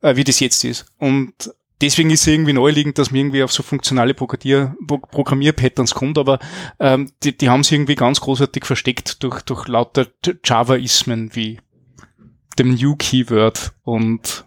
äh, 0.00 0.14
wie 0.14 0.24
das 0.24 0.38
jetzt 0.38 0.62
ist. 0.62 0.86
Und 0.98 1.32
deswegen 1.80 2.10
ist 2.10 2.20
es 2.20 2.26
irgendwie 2.28 2.52
naheliegend, 2.52 2.98
dass 2.98 3.10
man 3.10 3.18
irgendwie 3.18 3.42
auf 3.42 3.52
so 3.52 3.64
funktionale 3.64 4.14
Programmier 4.14 4.76
Programmierpatterns 4.86 5.94
kommt, 5.94 6.16
aber 6.16 6.38
ähm, 6.78 7.10
die, 7.24 7.36
die 7.36 7.48
haben 7.48 7.60
es 7.60 7.72
irgendwie 7.72 7.96
ganz 7.96 8.20
großartig 8.20 8.64
versteckt 8.64 9.22
durch, 9.24 9.42
durch 9.42 9.66
lauter 9.66 10.06
Javaismen 10.44 11.34
wie 11.34 11.58
dem 12.58 12.74
New 12.74 12.96
Keyword 12.96 13.72
und, 13.82 14.44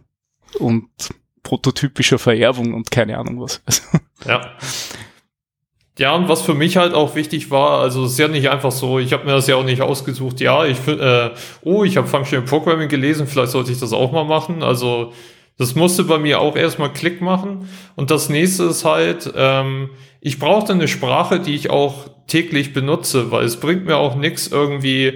und 0.60 0.90
prototypischer 1.44 2.20
Vererbung 2.20 2.74
und 2.74 2.92
keine 2.92 3.18
Ahnung 3.18 3.42
was. 3.42 3.62
Also. 3.66 3.82
Ja. 4.26 4.58
Ja, 6.00 6.14
und 6.14 6.30
was 6.30 6.44
für 6.44 6.54
mich 6.54 6.78
halt 6.78 6.94
auch 6.94 7.16
wichtig 7.16 7.50
war, 7.50 7.80
also 7.80 8.06
es 8.06 8.12
ist 8.12 8.20
ja 8.20 8.28
nicht 8.28 8.50
einfach 8.52 8.72
so, 8.72 9.00
ich 9.00 9.14
habe 9.14 9.26
mir 9.26 9.32
das 9.32 9.48
ja 9.48 9.56
auch 9.56 9.64
nicht 9.64 9.82
ausgesucht, 9.82 10.40
ja, 10.40 10.64
ich 10.64 10.78
äh, 10.88 11.32
oh, 11.64 11.84
ich 11.84 11.98
habe 11.98 12.08
Functional 12.08 12.46
Programming 12.46 12.88
gelesen, 12.88 13.26
vielleicht 13.26 13.52
sollte 13.52 13.72
ich 13.72 13.80
das 13.80 13.94
auch 13.94 14.12
mal 14.12 14.24
machen. 14.24 14.62
Also 14.62 15.12
das 15.58 15.74
musste 15.74 16.04
bei 16.04 16.20
mir 16.20 16.40
auch 16.40 16.56
erstmal 16.56 16.94
Klick 16.94 17.20
machen. 17.22 17.68
Und 17.96 18.12
das 18.12 18.30
nächste 18.30 18.66
ist 18.66 18.86
halt, 18.86 19.32
ähm, 19.36 19.90
ich 20.22 20.38
brauchte 20.38 20.74
eine 20.74 20.88
Sprache, 20.88 21.40
die 21.40 21.56
ich 21.56 21.72
auch 21.72 22.10
täglich 22.28 22.74
benutze, 22.74 23.32
weil 23.32 23.46
es 23.46 23.60
bringt 23.60 23.86
mir 23.86 23.98
auch 23.98 24.16
nichts 24.16 24.48
irgendwie 24.48 25.14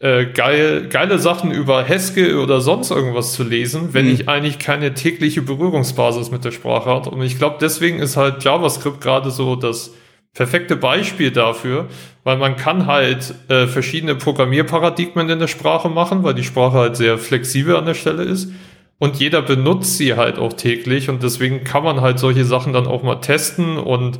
äh, 0.00 0.26
geil, 0.26 0.88
geile 0.88 1.18
Sachen 1.18 1.50
über 1.50 1.88
Haskell 1.88 2.36
oder 2.38 2.60
sonst 2.60 2.90
irgendwas 2.90 3.32
zu 3.32 3.44
lesen, 3.44 3.90
wenn 3.92 4.06
mhm. 4.06 4.12
ich 4.12 4.28
eigentlich 4.28 4.58
keine 4.58 4.94
tägliche 4.94 5.42
Berührungsbasis 5.42 6.30
mit 6.30 6.44
der 6.44 6.50
Sprache 6.50 6.90
habe. 6.90 7.10
Und 7.10 7.22
ich 7.22 7.38
glaube, 7.38 7.56
deswegen 7.60 7.98
ist 7.98 8.16
halt 8.16 8.42
JavaScript 8.44 9.00
gerade 9.00 9.30
so 9.30 9.56
das 9.56 9.92
perfekte 10.34 10.76
Beispiel 10.76 11.30
dafür, 11.30 11.86
weil 12.24 12.36
man 12.36 12.56
kann 12.56 12.86
halt 12.86 13.34
äh, 13.48 13.66
verschiedene 13.66 14.16
Programmierparadigmen 14.16 15.30
in 15.30 15.38
der 15.38 15.46
Sprache 15.46 15.88
machen, 15.88 16.24
weil 16.24 16.34
die 16.34 16.44
Sprache 16.44 16.76
halt 16.78 16.96
sehr 16.96 17.18
flexibel 17.18 17.76
an 17.76 17.86
der 17.86 17.94
Stelle 17.94 18.24
ist. 18.24 18.50
Und 18.98 19.16
jeder 19.16 19.42
benutzt 19.42 19.98
sie 19.98 20.14
halt 20.14 20.38
auch 20.38 20.52
täglich 20.52 21.08
und 21.08 21.22
deswegen 21.22 21.64
kann 21.64 21.84
man 21.84 22.00
halt 22.00 22.18
solche 22.18 22.44
Sachen 22.44 22.72
dann 22.72 22.86
auch 22.86 23.02
mal 23.02 23.16
testen 23.16 23.76
und 23.76 24.18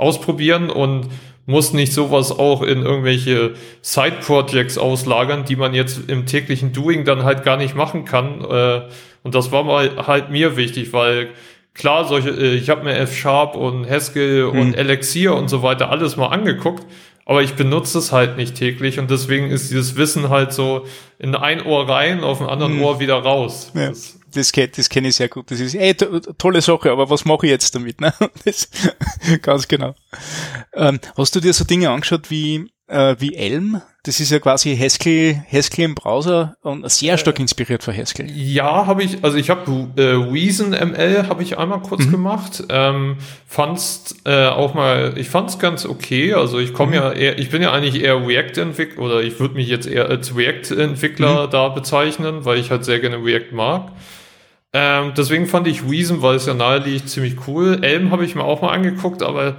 ausprobieren 0.00 0.70
und 0.70 1.08
muss 1.46 1.72
nicht 1.72 1.92
sowas 1.92 2.30
auch 2.30 2.62
in 2.62 2.82
irgendwelche 2.82 3.54
Side-Projects 3.82 4.78
auslagern, 4.78 5.44
die 5.44 5.56
man 5.56 5.74
jetzt 5.74 6.08
im 6.08 6.26
täglichen 6.26 6.72
Doing 6.72 7.04
dann 7.04 7.24
halt 7.24 7.42
gar 7.42 7.56
nicht 7.56 7.74
machen 7.74 8.04
kann. 8.04 8.44
Äh, 8.44 8.82
und 9.22 9.34
das 9.34 9.50
war 9.52 9.64
mal 9.64 10.06
halt 10.06 10.30
mir 10.30 10.56
wichtig, 10.56 10.92
weil 10.92 11.30
klar, 11.74 12.04
solche, 12.06 12.30
äh, 12.30 12.54
ich 12.54 12.70
habe 12.70 12.84
mir 12.84 12.96
F-Sharp 12.96 13.56
und 13.56 13.88
Haskell 13.88 14.50
hm. 14.50 14.60
und 14.60 14.74
Elixir 14.74 15.34
und 15.34 15.48
so 15.48 15.62
weiter 15.62 15.90
alles 15.90 16.16
mal 16.16 16.28
angeguckt, 16.28 16.86
aber 17.30 17.44
ich 17.44 17.54
benutze 17.54 17.96
es 17.98 18.10
halt 18.10 18.36
nicht 18.36 18.56
täglich 18.56 18.98
und 18.98 19.08
deswegen 19.08 19.52
ist 19.52 19.70
dieses 19.70 19.94
Wissen 19.94 20.30
halt 20.30 20.52
so 20.52 20.84
in 21.16 21.36
ein 21.36 21.64
Ohr 21.64 21.88
rein, 21.88 22.24
auf 22.24 22.40
ein 22.40 22.48
anderen 22.48 22.78
mhm. 22.78 22.82
Ohr 22.82 22.98
wieder 22.98 23.18
raus. 23.18 23.70
Ja. 23.72 23.90
Das, 23.90 24.18
das, 24.34 24.50
das 24.50 24.88
kenne 24.88 25.06
ich 25.06 25.14
sehr 25.14 25.28
gut. 25.28 25.48
Das 25.48 25.60
ist, 25.60 25.76
ey, 25.76 25.94
tolle 25.94 26.60
Sache, 26.60 26.90
aber 26.90 27.08
was 27.08 27.24
mache 27.24 27.46
ich 27.46 27.52
jetzt 27.52 27.72
damit? 27.72 28.00
Ne? 28.00 28.12
Das, 28.44 28.68
ganz 29.42 29.68
genau. 29.68 29.94
Ähm, 30.74 30.98
hast 31.16 31.36
du 31.36 31.38
dir 31.38 31.52
so 31.52 31.62
Dinge 31.62 31.90
angeschaut 31.90 32.32
wie 32.32 32.68
äh, 32.90 33.16
wie 33.18 33.34
Elm. 33.34 33.80
Das 34.02 34.18
ist 34.18 34.30
ja 34.30 34.38
quasi 34.38 34.76
Haskell, 34.76 35.44
Haskell 35.52 35.84
im 35.84 35.94
Browser 35.94 36.56
und 36.62 36.90
sehr 36.90 37.18
stark 37.18 37.38
äh, 37.38 37.42
inspiriert 37.42 37.82
von 37.82 37.94
Haskell. 37.94 38.30
Ja, 38.30 38.86
habe 38.86 39.02
ich, 39.02 39.22
also 39.22 39.36
ich 39.36 39.50
habe 39.50 39.88
äh, 39.96 40.02
Reason 40.02 40.70
ML 40.70 41.28
habe 41.28 41.42
ich 41.42 41.58
einmal 41.58 41.80
kurz 41.82 42.06
mhm. 42.06 42.10
gemacht. 42.10 42.64
Ähm, 42.70 43.18
fand's 43.46 44.16
äh, 44.24 44.46
auch 44.46 44.72
mal, 44.72 45.14
ich 45.16 45.28
fand's 45.28 45.58
ganz 45.58 45.84
okay. 45.84 46.32
Also 46.32 46.58
ich 46.58 46.72
komme 46.72 46.92
mhm. 46.92 46.94
ja 46.96 47.12
eher, 47.12 47.38
ich 47.38 47.50
bin 47.50 47.60
ja 47.60 47.72
eigentlich 47.72 48.02
eher 48.02 48.26
React-Entwickler 48.26 49.02
oder 49.02 49.22
ich 49.22 49.38
würde 49.38 49.54
mich 49.54 49.68
jetzt 49.68 49.86
eher 49.86 50.08
als 50.08 50.34
React-Entwickler 50.34 51.46
mhm. 51.46 51.50
da 51.50 51.68
bezeichnen, 51.68 52.44
weil 52.46 52.58
ich 52.58 52.70
halt 52.70 52.86
sehr 52.86 53.00
gerne 53.00 53.22
React 53.22 53.52
mag. 53.52 53.92
Ähm, 54.72 55.12
deswegen 55.16 55.46
fand 55.46 55.66
ich 55.66 55.82
Reason, 55.82 56.22
weil 56.22 56.36
es 56.36 56.46
ja 56.46 56.54
nahe 56.54 56.78
liegt, 56.78 57.08
ziemlich 57.08 57.36
cool. 57.48 57.80
Elm 57.82 58.12
habe 58.12 58.24
ich 58.24 58.34
mir 58.34 58.44
auch 58.44 58.62
mal 58.62 58.70
angeguckt, 58.70 59.22
aber 59.22 59.56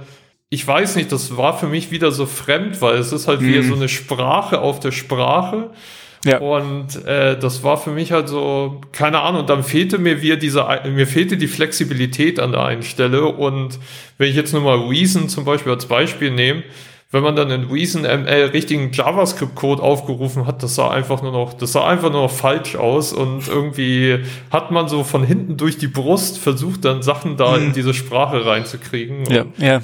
ich 0.52 0.66
weiß 0.66 0.96
nicht, 0.96 1.10
das 1.10 1.38
war 1.38 1.56
für 1.56 1.66
mich 1.66 1.90
wieder 1.90 2.12
so 2.12 2.26
fremd, 2.26 2.82
weil 2.82 2.96
es 2.96 3.10
ist 3.10 3.26
halt 3.26 3.40
mhm. 3.40 3.46
wieder 3.46 3.62
so 3.62 3.74
eine 3.74 3.88
Sprache 3.88 4.60
auf 4.60 4.80
der 4.80 4.92
Sprache. 4.92 5.70
Ja. 6.26 6.40
Und 6.40 7.06
äh, 7.06 7.38
das 7.38 7.64
war 7.64 7.78
für 7.78 7.88
mich 7.88 8.12
halt 8.12 8.28
so, 8.28 8.82
keine 8.92 9.20
Ahnung, 9.20 9.46
dann 9.46 9.64
fehlte 9.64 9.96
mir 9.96 10.20
wieder 10.20 10.36
diese, 10.36 10.66
mir 10.94 11.06
fehlte 11.06 11.38
die 11.38 11.46
Flexibilität 11.46 12.38
an 12.38 12.52
der 12.52 12.64
einen 12.64 12.82
Stelle. 12.82 13.24
Und 13.24 13.78
wenn 14.18 14.28
ich 14.28 14.36
jetzt 14.36 14.52
nur 14.52 14.60
mal 14.60 14.76
Reason 14.76 15.30
zum 15.30 15.46
Beispiel 15.46 15.72
als 15.72 15.86
Beispiel 15.86 16.30
nehme, 16.30 16.64
wenn 17.12 17.22
man 17.22 17.34
dann 17.34 17.50
in 17.50 17.70
Reason 17.70 18.02
ML 18.02 18.50
richtigen 18.52 18.92
JavaScript-Code 18.92 19.82
aufgerufen 19.82 20.46
hat, 20.46 20.62
das 20.62 20.74
sah 20.74 20.90
einfach 20.90 21.22
nur 21.22 21.32
noch, 21.32 21.54
das 21.54 21.72
sah 21.72 21.88
einfach 21.88 22.12
nur 22.12 22.24
noch 22.24 22.30
falsch 22.30 22.76
aus 22.76 23.14
und 23.14 23.48
irgendwie 23.48 24.18
hat 24.50 24.70
man 24.70 24.86
so 24.86 25.02
von 25.02 25.24
hinten 25.24 25.56
durch 25.56 25.78
die 25.78 25.88
Brust 25.88 26.38
versucht, 26.38 26.84
dann 26.84 27.00
Sachen 27.00 27.38
da 27.38 27.56
mhm. 27.56 27.68
in 27.68 27.72
diese 27.72 27.94
Sprache 27.94 28.44
reinzukriegen. 28.44 29.24
Ja, 29.30 29.46
ja 29.56 29.80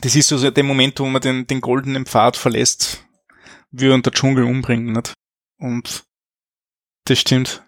das 0.00 0.16
ist 0.16 0.28
so 0.28 0.50
der 0.50 0.64
Moment, 0.64 0.98
wo 1.00 1.06
man 1.06 1.22
den, 1.22 1.46
den 1.46 1.60
goldenen 1.60 2.06
Pfad 2.06 2.36
verlässt, 2.36 3.04
wie 3.70 3.88
er 3.88 3.98
der 3.98 4.12
Dschungel 4.12 4.44
umbringen, 4.44 4.92
nicht? 4.92 5.14
Und 5.58 6.04
das 7.04 7.18
stimmt. 7.18 7.62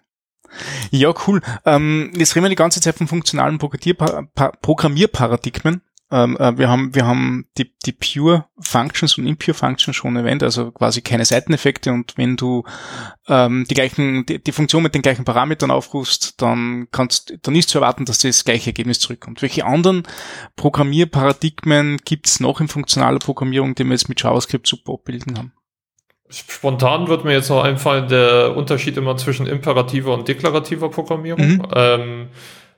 Ja, 0.91 1.13
cool. 1.27 1.41
Ähm, 1.65 2.11
jetzt 2.15 2.35
reden 2.35 2.45
wir 2.45 2.49
die 2.49 2.55
ganze 2.55 2.81
Zeit 2.81 2.95
von 2.95 3.07
funktionalen 3.07 3.59
Programmierparadigmen. 3.59 5.83
Ähm, 6.11 6.37
äh, 6.37 6.57
wir 6.57 6.69
haben, 6.69 6.95
wir 6.95 7.05
haben 7.05 7.45
die, 7.57 7.71
die 7.85 7.91
Pure 7.91 8.45
Functions 8.59 9.17
und 9.17 9.27
Impure 9.27 9.53
Functions 9.53 9.95
schon 9.95 10.15
erwähnt, 10.15 10.41
also 10.41 10.71
quasi 10.71 11.01
keine 11.01 11.23
Seiteneffekte 11.23 11.91
und 11.91 12.17
wenn 12.17 12.35
du 12.35 12.63
ähm, 13.27 13.65
die 13.69 13.75
gleichen, 13.75 14.25
die, 14.25 14.43
die 14.43 14.51
Funktion 14.51 14.81
mit 14.81 14.95
den 14.95 15.03
gleichen 15.03 15.23
Parametern 15.23 15.69
aufrufst, 15.69 16.41
dann 16.41 16.87
kannst, 16.91 17.37
dann 17.43 17.55
ist 17.55 17.69
zu 17.69 17.77
erwarten, 17.77 18.05
dass 18.05 18.19
das 18.19 18.43
gleiche 18.43 18.71
Ergebnis 18.71 18.99
zurückkommt. 18.99 19.43
Welche 19.43 19.65
anderen 19.65 20.03
Programmierparadigmen 20.55 21.97
gibt's 22.03 22.39
noch 22.39 22.59
in 22.59 22.67
funktionaler 22.67 23.19
Programmierung, 23.19 23.75
die 23.75 23.83
wir 23.83 23.91
jetzt 23.91 24.09
mit 24.09 24.21
JavaScript 24.21 24.65
super 24.65 24.93
abbilden 24.93 25.37
haben? 25.37 25.53
Spontan 26.31 27.07
wird 27.07 27.23
mir 27.25 27.33
jetzt 27.33 27.49
noch 27.49 27.63
einfallen, 27.63 28.07
der 28.07 28.55
Unterschied 28.55 28.97
immer 28.97 29.17
zwischen 29.17 29.47
imperativer 29.47 30.13
und 30.13 30.27
deklarativer 30.27 30.89
Programmierung. 30.89 31.47
Mhm. 31.47 31.67
Ähm, 31.73 32.27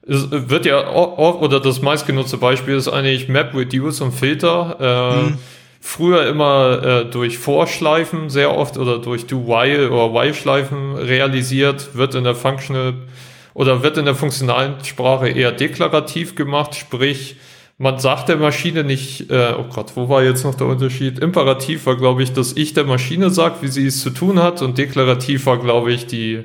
es 0.08 0.32
wird 0.32 0.66
ja 0.66 0.88
auch, 0.88 1.42
oder 1.42 1.60
das 1.60 1.82
meistgenutzte 1.82 2.38
Beispiel 2.38 2.76
ist 2.76 2.88
eigentlich 2.88 3.28
Map 3.28 3.54
Reduce 3.54 4.02
und 4.02 4.14
Filter. 4.14 4.78
Äh, 4.80 5.26
hm. 5.28 5.38
Früher 5.84 6.28
immer 6.28 6.84
äh, 6.84 7.06
durch 7.06 7.40
Vorschleifen 7.40 8.30
sehr 8.30 8.56
oft 8.56 8.78
oder 8.78 9.00
durch 9.00 9.26
Do 9.26 9.48
While 9.48 9.90
oder 9.90 10.14
While 10.14 10.34
Schleifen 10.34 10.96
realisiert, 10.96 11.96
wird 11.96 12.14
in 12.14 12.24
der 12.24 12.36
Functional 12.36 12.94
oder 13.54 13.82
wird 13.84 13.98
in 13.98 14.06
der 14.06 14.16
funktionalen 14.16 14.76
Sprache 14.84 15.30
eher 15.30 15.52
deklarativ 15.52 16.36
gemacht, 16.36 16.76
sprich, 16.76 17.36
man 17.78 17.98
sagt 17.98 18.30
der 18.30 18.38
Maschine 18.38 18.84
nicht, 18.84 19.32
äh, 19.32 19.54
oh 19.58 19.66
Gott, 19.74 19.94
wo 19.96 20.08
war 20.08 20.24
jetzt 20.24 20.44
noch 20.44 20.54
der 20.54 20.68
Unterschied? 20.68 21.18
Imperativ 21.18 21.88
war, 21.88 21.98
glaube 21.98 22.22
ich, 22.22 22.32
dass 22.32 22.54
ich 22.54 22.76
der 22.76 22.84
Maschine 22.84 23.32
sagt, 23.32 23.64
wie 23.64 23.68
sie 23.68 23.88
es 23.88 24.02
zu 24.02 24.12
tun 24.12 24.42
hat 24.42 24.62
und 24.62 24.78
deklarativ 24.78 25.48
war, 25.48 25.58
glaube 25.58 25.92
ich, 25.92 26.06
die 26.06 26.44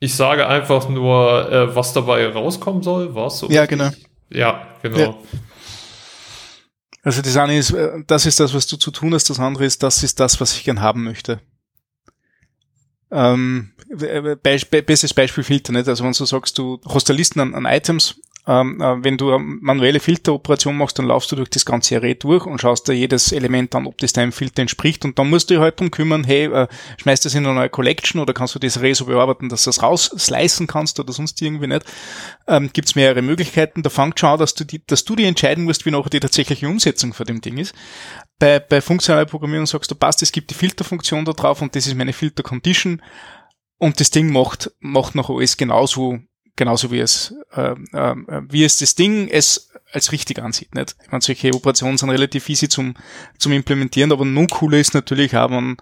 ich 0.00 0.14
sage 0.14 0.46
einfach 0.46 0.88
nur, 0.88 1.50
äh, 1.50 1.74
was 1.74 1.92
dabei 1.92 2.28
rauskommen 2.28 2.82
soll, 2.82 3.14
was 3.14 3.40
so. 3.40 3.48
Ja, 3.48 3.66
genau. 3.66 3.90
Ja, 4.30 4.68
genau. 4.82 4.98
Ja. 4.98 5.14
Also 7.02 7.22
das 7.22 7.36
eine 7.36 7.56
ist, 7.56 7.70
äh, 7.70 8.02
das 8.06 8.26
ist 8.26 8.38
das, 8.38 8.54
was 8.54 8.66
du 8.66 8.76
zu 8.76 8.90
tun 8.90 9.14
hast, 9.14 9.30
das 9.30 9.40
andere 9.40 9.64
ist, 9.64 9.82
das 9.82 10.02
ist 10.02 10.20
das, 10.20 10.40
was 10.40 10.54
ich 10.54 10.64
gern 10.64 10.80
haben 10.80 11.04
möchte. 11.04 11.40
Ähm, 13.10 13.72
Be 13.88 14.36
bestes 14.36 15.14
Beispiel 15.14 15.42
Filter, 15.42 15.72
nicht? 15.72 15.88
Also 15.88 16.04
wenn 16.04 16.12
du 16.12 16.24
sagst, 16.26 16.58
du 16.58 16.78
hast 16.86 17.08
da 17.08 17.14
Listen 17.14 17.40
an, 17.40 17.54
an 17.54 17.64
Items 17.64 18.20
ähm, 18.48 18.80
äh, 18.80 19.04
wenn 19.04 19.18
du 19.18 19.30
eine 19.30 19.44
manuelle 19.44 20.00
Filteroperation 20.00 20.76
machst, 20.76 20.98
dann 20.98 21.06
laufst 21.06 21.30
du 21.30 21.36
durch 21.36 21.50
das 21.50 21.66
ganze 21.66 21.96
Array 21.96 22.14
durch 22.14 22.46
und 22.46 22.60
schaust 22.60 22.88
dir 22.88 22.94
jedes 22.94 23.30
Element 23.30 23.74
an, 23.74 23.86
ob 23.86 23.98
das 23.98 24.14
deinem 24.14 24.32
Filter 24.32 24.62
entspricht 24.62 25.04
und 25.04 25.18
dann 25.18 25.28
musst 25.28 25.50
du 25.50 25.54
dich 25.54 25.60
halt 25.60 25.78
drum 25.78 25.90
kümmern, 25.90 26.24
hey, 26.24 26.46
äh, 26.46 26.66
schmeißt 26.96 27.26
das 27.26 27.34
in 27.34 27.44
eine 27.44 27.54
neue 27.54 27.68
Collection 27.68 28.22
oder 28.22 28.32
kannst 28.32 28.54
du 28.54 28.58
das 28.58 28.78
Array 28.78 28.94
so 28.94 29.04
bearbeiten, 29.04 29.50
dass 29.50 29.64
du 29.64 29.68
das 29.68 29.82
rausslicen 29.82 30.66
kannst 30.66 30.98
oder 30.98 31.12
sonst 31.12 31.42
irgendwie 31.42 31.66
nicht. 31.66 31.84
Ähm, 32.46 32.70
Gibt 32.72 32.88
es 32.88 32.94
mehrere 32.94 33.20
Möglichkeiten. 33.20 33.82
Da 33.82 33.90
fängt 33.90 34.18
schon 34.18 34.30
an, 34.30 34.38
dass 34.38 34.54
du, 34.54 34.64
die, 34.64 34.82
dass 34.86 35.04
du 35.04 35.14
dir 35.14 35.28
entscheiden 35.28 35.64
musst, 35.64 35.84
wie 35.84 35.90
nachher 35.90 36.08
die 36.08 36.20
tatsächliche 36.20 36.68
Umsetzung 36.68 37.12
von 37.12 37.26
dem 37.26 37.42
Ding 37.42 37.58
ist. 37.58 37.74
Bei, 38.38 38.60
bei 38.60 38.80
funktionaler 38.80 39.26
Programmierung 39.26 39.66
sagst 39.66 39.90
du, 39.90 39.94
passt, 39.94 40.22
es 40.22 40.32
gibt 40.32 40.48
die 40.48 40.54
Filterfunktion 40.54 41.26
da 41.26 41.32
drauf 41.32 41.60
und 41.60 41.76
das 41.76 41.86
ist 41.86 41.96
meine 41.96 42.14
Filter-Condition 42.14 43.02
und 43.76 44.00
das 44.00 44.10
Ding 44.10 44.32
macht, 44.32 44.72
macht 44.80 45.14
noch 45.14 45.28
alles 45.28 45.58
genauso 45.58 46.20
genauso 46.58 46.90
wie 46.90 46.98
es, 46.98 47.34
äh, 47.54 47.70
äh, 47.92 48.14
wie 48.50 48.64
es 48.64 48.76
das 48.76 48.94
Ding 48.94 49.28
es 49.28 49.70
als 49.90 50.12
richtig 50.12 50.40
ansieht. 50.40 50.74
Nicht? 50.74 50.96
Ich 51.02 51.10
meine, 51.10 51.22
solche 51.22 51.54
Operationen 51.54 51.96
sind 51.96 52.10
relativ 52.10 52.46
easy 52.50 52.68
zum, 52.68 52.94
zum 53.38 53.52
Implementieren, 53.52 54.12
aber 54.12 54.26
nun 54.26 54.48
cooler 54.48 54.78
ist 54.78 54.92
natürlich 54.92 55.34
auch, 55.34 55.50
wenn 55.50 55.78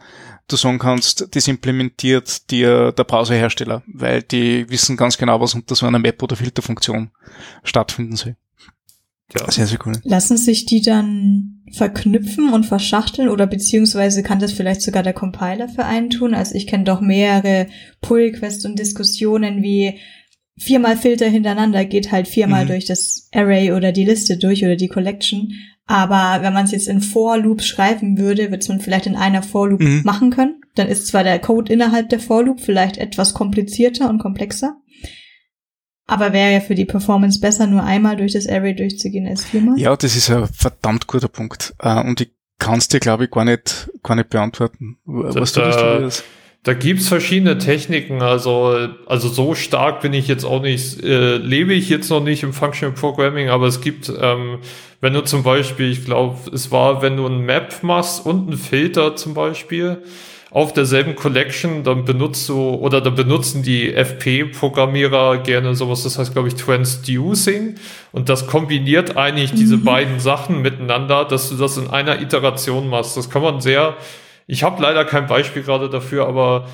du 0.47 0.57
sagen 0.57 0.79
kannst, 0.79 1.27
das 1.35 1.49
implementiert 1.49 2.51
dir 2.53 2.93
der 2.93 3.03
Browserhersteller, 3.03 3.83
weil 3.87 4.23
die 4.23 4.71
wissen 4.71 4.97
ganz 4.97 5.19
genau, 5.19 5.41
was 5.41 5.55
unter 5.55 5.75
so 5.75 5.87
einer 5.87 5.99
Map- 5.99 6.23
oder 6.23 6.37
Filterfunktion 6.37 7.11
stattfinden 7.65 8.15
soll. 8.15 8.37
Ja. 9.37 9.51
Sehr, 9.51 9.67
sehr 9.67 9.79
cool. 9.85 9.95
Lassen 10.05 10.37
sich 10.37 10.67
die 10.67 10.83
dann 10.83 11.63
verknüpfen 11.73 12.53
und 12.53 12.65
verschachteln 12.65 13.29
oder 13.29 13.49
beziehungsweise 13.49 14.23
kann 14.23 14.39
das 14.39 14.53
vielleicht 14.53 14.83
sogar 14.83 15.03
der 15.03 15.15
Compiler 15.15 15.69
für 15.69 15.85
einen 15.85 16.11
tun? 16.11 16.33
Also 16.33 16.55
ich 16.55 16.69
kenne 16.69 16.85
doch 16.85 17.01
mehrere 17.01 17.67
Pull-Requests 18.03 18.65
und 18.65 18.79
Diskussionen 18.79 19.65
wie 19.65 19.99
viermal 20.59 20.97
Filter 20.97 21.29
hintereinander 21.29 21.85
geht 21.85 22.13
halt 22.13 22.29
viermal 22.29 22.65
mhm. 22.65 22.69
durch 22.69 22.85
das 22.87 23.29
Array 23.33 23.73
oder 23.73 23.93
die 23.93 24.05
Liste 24.05 24.37
durch 24.37 24.65
oder 24.65 24.77
die 24.77 24.89
Collection. 24.89 25.53
Aber 25.87 26.43
wenn 26.43 26.53
man 26.53 26.65
es 26.65 26.73
jetzt 26.73 26.89
in 26.89 27.01
For 27.01 27.39
Loop 27.39 27.63
schreiben 27.63 28.19
würde, 28.19 28.51
würde 28.51 28.67
man 28.69 28.81
vielleicht 28.81 29.07
in 29.07 29.17
einer 29.17 29.43
For 29.43 29.69
Loop 29.69 29.81
mhm. 29.81 30.03
machen 30.05 30.31
können. 30.31 30.61
Dann 30.75 30.89
ist 30.89 31.07
zwar 31.07 31.23
der 31.23 31.39
Code 31.39 31.73
innerhalb 31.73 32.09
der 32.09 32.21
For 32.21 32.45
Loop 32.45 32.61
vielleicht 32.61 32.99
etwas 32.99 33.35
komplizierter 33.35 34.11
und 34.11 34.19
komplexer. 34.19 34.77
Aber 36.09 36.33
wäre 36.33 36.53
ja 36.53 36.61
für 36.61 36.75
die 36.75 36.85
Performance 36.85 37.41
besser, 37.41 37.67
nur 37.67 37.83
einmal 37.83 38.17
durch 38.17 38.33
das 38.33 38.49
Array 38.49 38.75
durchzugehen 38.75 39.27
als 39.27 39.45
viermal. 39.45 39.79
Ja, 39.79 39.97
das 39.97 40.17
ist 40.17 40.31
ein 40.31 40.47
verdammt 40.47 41.07
guter 41.07 41.29
Punkt. 41.29 41.75
Äh, 41.81 42.01
und 42.01 42.21
ich 42.21 42.33
kann 42.59 42.79
es 42.79 42.89
dir, 42.89 43.01
glaube 43.01 43.25
ich, 43.25 43.31
gar 43.31 43.45
nicht, 43.45 43.91
gar 44.03 44.15
nicht 44.15 44.31
beantworten. 44.31 44.99
Was 45.05 45.53
du 45.53 45.61
das? 45.61 46.25
Da 46.67 46.75
gibt's 46.75 47.07
verschiedene 47.07 47.59
Techniken, 47.59 48.23
also, 48.23 48.89
also 49.07 49.29
so 49.29 49.55
stark 49.55 50.01
bin 50.01 50.13
ich 50.13 50.27
jetzt 50.27 50.43
auch 50.43 50.61
nicht, 50.61 51.01
äh, 51.01 51.37
lebe 51.37 51.73
ich 51.73 51.89
jetzt 51.89 52.11
noch 52.11 52.21
nicht 52.21 52.43
im 52.43 52.53
Functional 52.53 52.93
Programming, 52.93 53.51
aber 53.51 53.69
es 53.69 53.81
gibt, 53.81 54.13
ähm, 54.21 54.59
wenn 55.01 55.13
du 55.13 55.23
zum 55.23 55.45
Beispiel, 55.45 55.93
ich 55.93 56.05
glaube, 56.05 56.37
es 56.53 56.73
war, 56.73 57.03
wenn 57.03 57.19
du 57.19 57.27
ein 57.29 57.43
Map 57.43 57.85
machst 57.85 58.27
und 58.27 58.49
einen 58.49 58.59
Filter 58.59 59.15
zum 59.15 59.33
Beispiel 59.33 59.99
auf 60.51 60.73
derselben 60.73 61.15
Collection, 61.15 61.85
dann 61.85 62.05
benutzt 62.05 62.49
du, 62.49 62.71
oder 62.71 63.01
da 63.01 63.11
benutzen 63.11 63.63
die 63.63 63.95
FP-Programmierer 63.95 65.39
gerne 65.45 65.77
sowas, 65.77 66.03
das 66.03 66.19
heißt, 66.19 66.33
glaube 66.33 66.49
ich, 66.49 66.57
Transducing 66.57 67.77
und 68.11 68.29
das 68.29 68.49
kombiniert 68.49 69.17
eigentlich 69.17 69.53
mhm. 69.53 69.57
diese 69.57 69.79
beiden 69.79 70.19
Sachen 70.19 70.63
miteinander, 70.63 71.27
dass 71.27 71.49
du 71.49 71.55
das 71.55 71.77
in 71.77 71.87
einer 71.87 72.21
Iteration 72.21 72.89
machst. 72.89 73.17
Das 73.17 73.31
kann 73.31 73.43
man 73.43 73.61
sehr 73.61 73.97
ich 74.47 74.63
habe 74.63 74.81
leider 74.83 75.05
kein 75.05 75.27
Beispiel 75.27 75.63
gerade 75.63 75.91
dafür, 75.91 76.27
aber 76.27 76.67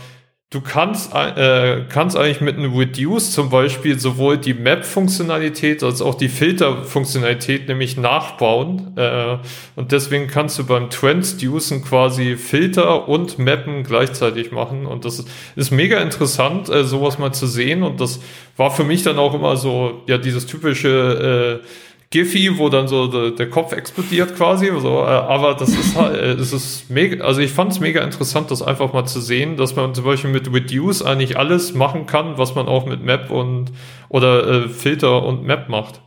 du 0.53 0.61
kannst, 0.61 1.15
äh, 1.15 1.85
kannst 1.89 2.17
eigentlich 2.17 2.43
mit 2.43 2.59
einem 2.59 2.77
Reduce 2.77 3.33
zum 3.33 3.49
Beispiel 3.49 3.99
sowohl 3.99 4.37
die 4.37 4.53
Map-Funktionalität 4.53 5.83
als 5.83 6.03
auch 6.03 6.15
die 6.15 6.29
Filter-Funktionalität 6.29 7.69
nämlich 7.69 7.97
nachbauen. 7.97 8.93
Äh, 8.97 9.39
und 9.77 9.93
deswegen 9.93 10.27
kannst 10.27 10.59
du 10.59 10.67
beim 10.67 10.91
Transducen 10.91 11.83
quasi 11.83 12.37
Filter 12.37 13.09
und 13.09 13.39
Mappen 13.39 13.83
gleichzeitig 13.83 14.53
machen. 14.53 14.85
Und 14.85 15.07
das 15.07 15.25
ist 15.57 15.71
mega 15.71 15.99
interessant, 16.01 16.69
äh, 16.69 16.85
sowas 16.85 17.19
mal 17.19 17.33
zu 17.33 17.47
sehen. 17.47 17.83
Und 17.83 18.01
das 18.03 18.21
war 18.59 18.71
für 18.71 18.85
mich 18.85 19.03
dann 19.03 19.19
auch 19.19 19.33
immer 19.33 19.57
so, 19.57 20.03
ja, 20.07 20.19
dieses 20.19 20.45
typische 20.45 21.63
äh, 21.63 21.67
Giphy, 22.13 22.59
wo 22.59 22.69
dann 22.69 22.87
so 22.87 23.09
der, 23.09 23.31
der 23.31 23.51
Kopf 23.51 23.73
explodiert 23.73 24.37
quasi. 24.37 24.71
So, 24.79 25.01
äh, 25.01 25.07
aber 25.07 25.55
das 25.55 25.71
ist 25.71 25.97
halt, 25.97 26.15
äh, 26.15 26.33
es 26.35 26.53
ist 26.53 26.91
mega, 26.91 27.25
also 27.25 27.41
ich 27.41 27.51
fand 27.51 27.73
es 27.73 27.81
mega 27.81 28.03
interessant, 28.05 28.51
das 28.51 28.63
einfach 28.63 28.93
mal 28.93 29.07
zu 29.07 29.21
sehen, 29.21 29.57
dass 29.57 29.75
man 29.75 29.95
zum 29.95 30.05
Beispiel 30.05 30.31
mit 30.31 30.53
Reduce 30.53 31.03
eigentlich 31.03 31.37
alles 31.37 31.75
machen 31.75 32.07
kann, 32.07 32.39
was 32.39 32.55
man 32.55 32.69
auch 32.69 32.87
mit 32.87 33.03
Map 33.03 33.31
und 33.31 33.73
oder 34.09 34.47
äh, 34.47 34.69
Filter 34.69 35.25
und 35.25 35.45
Map 35.45 35.69
macht. 35.69 36.03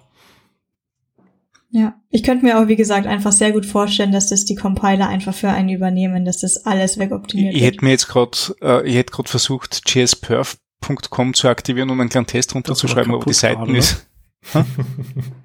Ja, 1.72 1.96
ich 2.10 2.24
könnte 2.24 2.46
mir 2.46 2.58
auch, 2.58 2.68
wie 2.68 2.78
gesagt, 2.78 3.08
einfach 3.08 3.34
sehr 3.34 3.52
gut 3.52 3.66
vorstellen, 3.66 4.14
dass 4.14 4.30
das 4.30 4.46
die 4.46 4.56
Compiler 4.56 5.10
einfach 5.10 5.34
für 5.34 5.50
einen 5.50 5.70
übernehmen, 5.70 6.24
dass 6.24 6.38
das 6.38 6.66
alles 6.66 6.98
wegoptimiert 7.00 7.54
ich, 7.54 7.62
ich 7.62 7.68
hätte 7.68 7.84
mir 7.84 7.92
jetzt 7.92 8.08
gerade, 8.08 8.38
äh, 8.62 8.88
ich 8.88 8.96
hätte 8.96 9.12
gerade 9.12 9.30
versucht, 9.30 9.82
jsperf.com 9.90 11.34
zu 11.34 11.50
aktivieren 11.50 11.90
und 11.90 12.00
einen 12.00 12.10
kleinen 12.10 12.28
Test 12.28 12.56
runterzuschreiben, 12.56 13.14
aber 13.14 13.26
die 13.26 13.34
Seiten 13.34 13.66
gerade, 13.66 13.78
ist. 13.78 14.08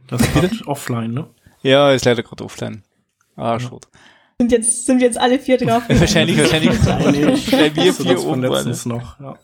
Das 0.07 0.21
ist 0.21 0.67
offline, 0.67 1.13
ne? 1.13 1.27
Ja, 1.63 1.93
ist 1.93 2.05
leider 2.05 2.23
gerade 2.23 2.45
offline. 2.45 2.83
Ah, 3.37 3.53
ja. 3.53 3.61
schade. 3.61 3.89
Sind 4.39 4.53
jetzt, 4.53 4.87
sind 4.87 5.01
jetzt 5.03 5.19
alle 5.19 5.39
vier 5.39 5.59
drauf? 5.59 5.83
wahrscheinlich, 5.89 6.39
wahrscheinlich. 6.39 6.71
weil 6.87 7.77
wir 7.77 7.95
vier 7.95 8.25
oben. 8.25 8.41
Noch, 8.41 9.21
ja 9.21 9.39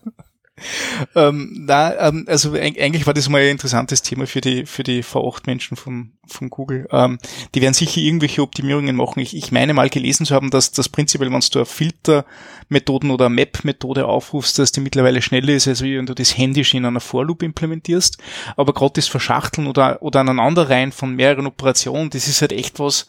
ähm, 1.15 1.65
na, 1.67 2.07
ähm, 2.07 2.25
also 2.27 2.53
eigentlich 2.53 3.05
war 3.05 3.13
das 3.13 3.29
mal 3.29 3.41
ein 3.41 3.49
interessantes 3.49 4.01
Thema 4.01 4.25
für 4.25 4.41
die 4.41 4.65
für 4.65 4.83
die 4.83 5.03
V8-Menschen 5.03 5.77
von 5.77 6.13
von 6.25 6.49
Google. 6.49 6.87
Ähm, 6.91 7.19
die 7.55 7.61
werden 7.61 7.73
sicher 7.73 8.01
irgendwelche 8.01 8.41
Optimierungen 8.41 8.95
machen. 8.95 9.19
Ich, 9.19 9.35
ich 9.35 9.51
meine 9.51 9.73
mal 9.73 9.89
gelesen 9.89 10.25
zu 10.25 10.35
haben, 10.35 10.49
dass 10.49 10.71
das 10.71 10.89
prinzipiell, 10.89 11.31
wenn 11.31 11.39
du 11.39 11.65
Filtermethoden 11.65 13.11
oder 13.11 13.29
Map-Methode 13.29 14.05
aufrufst, 14.05 14.59
dass 14.59 14.71
die 14.71 14.81
mittlerweile 14.81 15.21
schneller 15.21 15.53
ist, 15.53 15.67
als 15.67 15.81
wenn 15.81 16.05
du 16.05 16.13
das 16.13 16.37
händisch 16.37 16.73
in 16.73 16.85
einer 16.85 16.99
For-Loop 16.99 17.43
implementierst. 17.43 18.17
Aber 18.55 18.73
gerade 18.73 18.93
das 18.95 19.07
Verschachteln 19.07 19.67
oder 19.67 20.01
oder 20.01 20.19
aneinanderreihen 20.21 20.91
von 20.91 21.15
mehreren 21.15 21.47
Operationen, 21.47 22.09
das 22.09 22.27
ist 22.27 22.41
halt 22.41 22.51
echt 22.51 22.79
was 22.79 23.07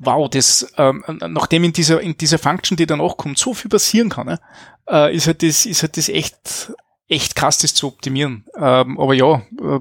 wow, 0.00 0.28
das, 0.28 0.72
ähm, 0.78 1.04
nachdem 1.28 1.64
in 1.64 1.72
dieser, 1.72 2.00
in 2.00 2.16
dieser 2.16 2.38
Function, 2.38 2.76
die 2.76 2.86
danach 2.86 3.16
kommt, 3.16 3.38
so 3.38 3.54
viel 3.54 3.68
passieren 3.68 4.08
kann, 4.08 4.26
ne, 4.26 4.40
äh, 4.88 5.14
ist 5.14 5.26
halt 5.26 5.42
das, 5.42 5.66
ist 5.66 5.82
halt 5.82 5.96
das 5.96 6.08
echt, 6.08 6.72
echt 7.06 7.36
krass, 7.36 7.58
das 7.58 7.74
zu 7.74 7.86
optimieren. 7.86 8.46
Ähm, 8.56 8.98
aber 8.98 9.14
ja, 9.14 9.42
äh, 9.60 9.80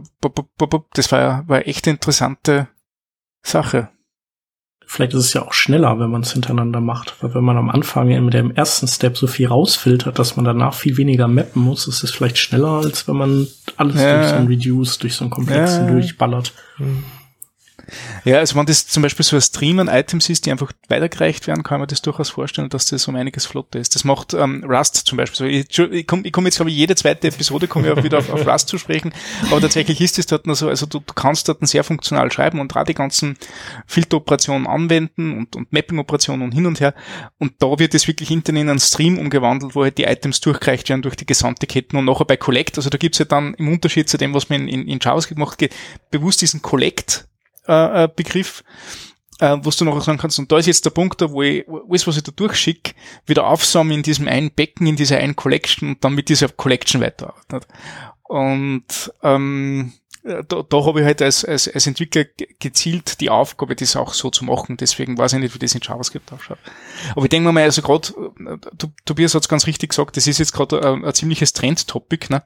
das 0.93 1.11
war, 1.11 1.47
war 1.47 1.67
echt 1.67 1.87
eine 1.87 1.95
interessante 1.95 2.67
Sache. 3.41 3.89
Vielleicht 4.85 5.13
ist 5.13 5.25
es 5.25 5.33
ja 5.33 5.43
auch 5.43 5.53
schneller, 5.53 5.99
wenn 5.99 6.09
man 6.09 6.23
es 6.23 6.33
hintereinander 6.33 6.81
macht. 6.81 7.21
Weil 7.21 7.35
wenn 7.35 7.43
man 7.43 7.57
am 7.57 7.69
Anfang 7.69 8.07
mit 8.25 8.33
dem 8.33 8.49
ersten 8.55 8.87
Step 8.87 9.17
so 9.17 9.27
viel 9.27 9.47
rausfiltert, 9.47 10.17
dass 10.17 10.35
man 10.35 10.45
danach 10.45 10.73
viel 10.73 10.97
weniger 10.97 11.27
mappen 11.27 11.61
muss, 11.61 11.87
ist 11.87 12.03
es 12.03 12.09
vielleicht 12.09 12.39
schneller, 12.39 12.81
als 12.83 13.07
wenn 13.07 13.15
man 13.15 13.47
alles 13.77 14.01
ja. 14.01 14.17
durch 14.17 14.29
so 14.29 14.35
ein 14.35 14.47
Reduce, 14.47 14.97
durch 14.97 15.13
so 15.13 15.25
einen 15.25 15.31
komplexen 15.31 15.85
ja. 15.85 15.91
durchballert. 15.91 16.53
Mhm. 16.79 17.03
Ja, 18.25 18.37
also 18.37 18.55
wenn 18.55 18.65
das 18.65 18.87
zum 18.87 19.03
Beispiel 19.03 19.23
so 19.23 19.35
ein 19.35 19.41
Stream 19.41 19.79
an 19.79 19.87
Items 19.87 20.29
ist, 20.29 20.45
die 20.45 20.51
einfach 20.51 20.71
weitergereicht 20.87 21.47
werden, 21.47 21.63
kann 21.63 21.79
man 21.79 21.87
das 21.87 22.01
durchaus 22.01 22.29
vorstellen, 22.29 22.69
dass 22.69 22.87
das 22.87 23.07
um 23.07 23.15
einiges 23.15 23.45
flotter 23.45 23.79
ist. 23.79 23.95
Das 23.95 24.03
macht 24.03 24.33
ähm, 24.33 24.63
Rust 24.67 24.95
zum 24.95 25.17
Beispiel. 25.17 25.47
Ich, 25.47 25.77
ich 25.77 26.07
komme 26.07 26.29
komm 26.31 26.45
jetzt, 26.45 26.57
glaube 26.57 26.71
ich, 26.71 26.77
jede 26.77 26.95
zweite 26.95 27.27
Episode 27.27 27.67
komme 27.67 27.87
ich 27.87 27.93
auch 27.93 28.03
wieder 28.03 28.17
auf, 28.17 28.29
auf 28.29 28.45
Rust 28.45 28.69
zu 28.69 28.77
sprechen, 28.77 29.13
aber 29.49 29.61
tatsächlich 29.61 30.01
ist 30.01 30.19
es 30.19 30.25
dort 30.25 30.47
noch 30.47 30.55
so, 30.55 30.67
also 30.69 30.85
du, 30.85 30.99
du 30.99 31.13
kannst 31.13 31.47
dort 31.47 31.65
sehr 31.67 31.83
funktional 31.83 32.31
schreiben 32.31 32.59
und 32.59 32.71
gerade 32.71 32.87
die 32.87 32.93
ganzen 32.93 33.37
Filteroperationen 33.85 34.67
anwenden 34.67 35.37
und, 35.37 35.55
und 35.55 35.71
Mapping-Operationen 35.71 36.41
und 36.41 36.51
hin 36.51 36.65
und 36.65 36.79
her 36.79 36.93
und 37.37 37.53
da 37.59 37.79
wird 37.79 37.93
es 37.93 38.07
wirklich 38.07 38.31
intern 38.31 38.55
in 38.55 38.69
einen 38.69 38.79
Stream 38.79 39.17
umgewandelt, 39.17 39.75
wo 39.75 39.83
halt 39.83 39.97
die 39.97 40.03
Items 40.03 40.39
durchgereicht 40.41 40.89
werden 40.89 41.01
durch 41.01 41.15
die 41.15 41.25
gesamte 41.25 41.67
Ketten 41.67 41.97
und 41.97 42.05
nachher 42.05 42.25
bei 42.25 42.37
Collect, 42.37 42.77
also 42.77 42.89
da 42.89 42.97
gibt's 42.97 43.19
ja 43.19 43.25
dann 43.25 43.53
im 43.55 43.67
Unterschied 43.69 44.09
zu 44.09 44.17
dem, 44.17 44.33
was 44.33 44.49
man 44.49 44.67
in, 44.67 44.87
in 44.87 44.99
JavaScript 45.01 45.39
macht, 45.39 45.63
bewusst 46.11 46.41
diesen 46.41 46.61
Collect 46.61 47.28
äh, 47.69 48.03
äh, 48.03 48.09
Begriff, 48.13 48.63
äh, 49.39 49.57
was 49.61 49.77
du 49.77 49.85
noch 49.85 50.01
sagen 50.01 50.17
kannst. 50.17 50.39
Und 50.39 50.51
da 50.51 50.57
ist 50.57 50.65
jetzt 50.65 50.85
der 50.85 50.89
Punkt, 50.89 51.21
wo 51.21 51.43
ich 51.43 51.65
alles, 51.69 52.07
was 52.07 52.17
ich 52.17 52.23
da 52.23 52.31
durchschicke, 52.35 52.93
wieder 53.27 53.45
aufsammeln 53.45 53.99
in 53.99 54.03
diesem 54.03 54.27
einen 54.27 54.51
Becken, 54.51 54.87
in 54.87 54.95
dieser 54.95 55.17
einen 55.19 55.35
Collection 55.35 55.89
und 55.89 56.03
dann 56.03 56.15
mit 56.15 56.29
dieser 56.29 56.49
Collection 56.49 57.01
weiterarbeiten. 57.01 57.71
Und 58.23 59.13
ähm, 59.23 59.93
da, 60.23 60.63
da 60.63 60.85
habe 60.85 60.99
ich 60.99 61.05
halt 61.05 61.21
als, 61.21 61.45
als, 61.45 61.67
als 61.67 61.87
Entwickler 61.87 62.25
gezielt 62.59 63.21
die 63.21 63.29
Aufgabe, 63.29 63.75
das 63.75 63.95
auch 63.95 64.13
so 64.13 64.29
zu 64.29 64.43
machen. 64.43 64.75
Deswegen 64.75 65.17
weiß 65.17 65.33
ich 65.33 65.39
nicht, 65.39 65.55
wie 65.55 65.59
das 65.59 65.73
in 65.73 65.81
JavaScript 65.81 66.31
ausschaut. 66.33 66.57
Aber 67.11 67.23
ich 67.23 67.29
denke 67.29 67.47
mir 67.47 67.53
mal, 67.53 67.63
also 67.63 67.81
gerade, 67.81 68.09
Tobias 69.05 69.33
hat 69.33 69.43
es 69.43 69.49
ganz 69.49 69.65
richtig 69.65 69.91
gesagt, 69.91 70.17
das 70.17 70.27
ist 70.27 70.39
jetzt 70.39 70.51
gerade 70.51 70.85
ein, 70.85 71.05
ein, 71.05 71.13
ziemliches 71.13 71.53
Trend-Topic. 71.53 72.27
Ne? 72.29 72.43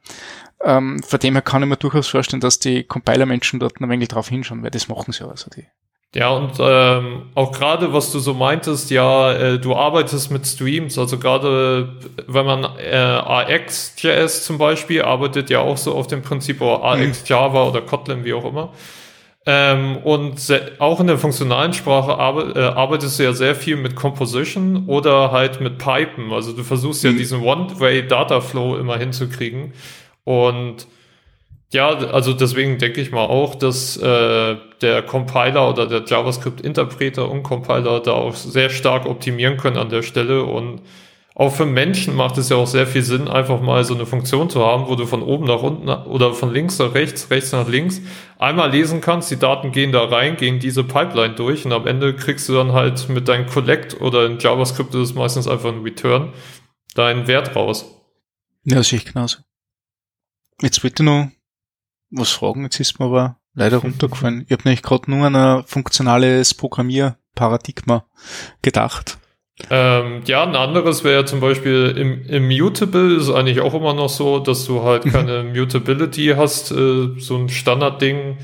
Ähm, 0.63 1.01
von 1.03 1.19
dem 1.19 1.33
her 1.33 1.41
kann 1.41 1.63
ich 1.63 1.69
mir 1.69 1.77
durchaus 1.77 2.07
vorstellen, 2.07 2.41
dass 2.41 2.59
die 2.59 2.83
Compiler-Menschen 2.83 3.59
dort 3.59 3.79
ein 3.79 3.89
wenig 3.89 4.09
drauf 4.09 4.29
hinschauen, 4.29 4.61
weil 4.61 4.71
das 4.71 4.87
machen 4.87 5.11
sie 5.11 5.23
ja. 5.23 5.29
Also 5.29 5.49
die, 5.49 5.65
ja, 6.15 6.29
und 6.29 6.51
ähm, 6.59 7.23
auch 7.33 7.51
gerade, 7.51 7.91
was 7.91 8.11
du 8.11 8.19
so 8.19 8.35
meintest, 8.35 8.91
ja, 8.91 9.33
äh, 9.33 9.59
du 9.59 9.75
arbeitest 9.75 10.29
mit 10.29 10.45
Streams, 10.45 10.99
also 10.99 11.17
gerade 11.17 11.89
wenn 12.27 12.45
man 12.45 12.65
äh, 12.77 12.95
AX.js 12.95 14.45
zum 14.45 14.59
Beispiel 14.59 15.01
arbeitet 15.01 15.49
ja 15.49 15.59
auch 15.59 15.77
so 15.77 15.95
auf 15.95 16.05
dem 16.05 16.21
Prinzip 16.21 16.61
oder 16.61 16.83
AX 16.83 17.21
mhm. 17.21 17.25
Java 17.25 17.63
oder 17.63 17.81
Kotlin, 17.81 18.23
wie 18.25 18.33
auch 18.33 18.45
immer. 18.45 18.73
Ähm, 19.45 19.97
und 19.97 20.39
auch 20.79 20.99
in 20.99 21.07
der 21.07 21.17
funktionalen 21.17 21.73
Sprache 21.73 22.17
arbe 22.17 22.53
äh, 22.55 22.59
arbeitest 22.59 23.19
du 23.19 23.23
ja 23.23 23.33
sehr 23.33 23.55
viel 23.55 23.75
mit 23.75 23.95
Composition 23.95 24.85
oder 24.87 25.31
halt 25.31 25.59
mit 25.59 25.79
Pipen. 25.79 26.31
Also 26.31 26.53
du 26.53 26.63
versuchst 26.63 27.03
ja 27.03 27.11
mhm. 27.11 27.17
diesen 27.17 27.41
One-Way-Data-Flow 27.41 28.77
immer 28.77 28.97
hinzukriegen. 28.97 29.73
Und 30.23 30.87
ja, 31.73 31.89
also 31.89 32.33
deswegen 32.33 32.77
denke 32.77 33.01
ich 33.01 33.11
mal 33.11 33.25
auch, 33.25 33.55
dass 33.55 33.97
äh, 33.97 34.55
der 34.81 35.01
Compiler 35.01 35.69
oder 35.69 35.87
der 35.87 36.03
JavaScript-Interpreter 36.05 37.29
und 37.29 37.41
Compiler 37.41 37.99
da 37.99 38.11
auch 38.11 38.35
sehr 38.35 38.69
stark 38.69 39.07
optimieren 39.07 39.57
können 39.57 39.77
an 39.77 39.89
der 39.89 40.03
Stelle. 40.03 40.43
Und 40.43 40.81
auch 41.33 41.51
für 41.51 41.65
Menschen 41.65 42.15
macht 42.15 42.37
es 42.37 42.49
ja 42.49 42.57
auch 42.57 42.67
sehr 42.67 42.85
viel 42.85 43.01
Sinn, 43.01 43.27
einfach 43.27 43.59
mal 43.59 43.83
so 43.83 43.95
eine 43.95 44.05
Funktion 44.05 44.51
zu 44.51 44.63
haben, 44.63 44.87
wo 44.87 44.95
du 44.95 45.07
von 45.07 45.23
oben 45.23 45.45
nach 45.45 45.63
unten 45.63 45.89
oder 45.89 46.33
von 46.33 46.53
links 46.53 46.77
nach 46.77 46.93
rechts, 46.93 47.31
rechts 47.31 47.51
nach 47.53 47.67
links 47.67 48.01
einmal 48.37 48.69
lesen 48.69 49.01
kannst, 49.01 49.31
die 49.31 49.39
Daten 49.39 49.71
gehen 49.71 49.91
da 49.91 50.03
rein, 50.03 50.37
gehen 50.37 50.59
diese 50.59 50.83
Pipeline 50.83 51.33
durch 51.33 51.65
und 51.65 51.73
am 51.73 51.87
Ende 51.87 52.15
kriegst 52.15 52.47
du 52.49 52.53
dann 52.53 52.73
halt 52.73 53.09
mit 53.09 53.27
deinem 53.27 53.47
Collect 53.47 53.99
oder 53.99 54.27
in 54.27 54.37
JavaScript 54.37 54.93
ist 54.93 55.01
es 55.01 55.13
meistens 55.15 55.47
einfach 55.47 55.69
ein 55.69 55.81
Return 55.81 56.33
deinen 56.93 57.25
Wert 57.25 57.55
raus. 57.55 57.85
Ja, 58.63 58.83
sehe 58.83 58.99
ich 58.99 59.05
genauso. 59.05 59.39
Jetzt 60.61 60.83
ich 60.83 60.99
noch 60.99 61.29
was 62.13 62.31
fragen, 62.31 62.63
jetzt 62.63 62.79
ist 62.79 62.99
mir 62.99 63.05
aber 63.05 63.37
leider 63.53 63.77
runtergefallen. 63.77 64.45
Ich 64.47 64.51
habe 64.51 64.63
nämlich 64.65 64.83
gerade 64.83 65.09
nur 65.09 65.25
an 65.25 65.35
ein 65.35 65.63
funktionales 65.65 66.53
Programmierparadigma 66.53 68.05
gedacht. 68.61 69.17
Ähm, 69.69 70.21
ja, 70.25 70.43
ein 70.43 70.55
anderes 70.55 71.03
wäre 71.03 71.25
zum 71.25 71.39
Beispiel 71.39 71.93
im, 71.95 72.25
Immutable 72.25 73.15
ist 73.15 73.29
eigentlich 73.29 73.61
auch 73.61 73.75
immer 73.75 73.93
noch 73.93 74.09
so, 74.09 74.39
dass 74.39 74.65
du 74.65 74.81
halt 74.83 75.05
mhm. 75.05 75.11
keine 75.11 75.43
Mutability 75.43 76.33
hast, 76.35 76.71
äh, 76.71 77.09
so 77.17 77.37
ein 77.37 77.49
Standardding. 77.49 78.37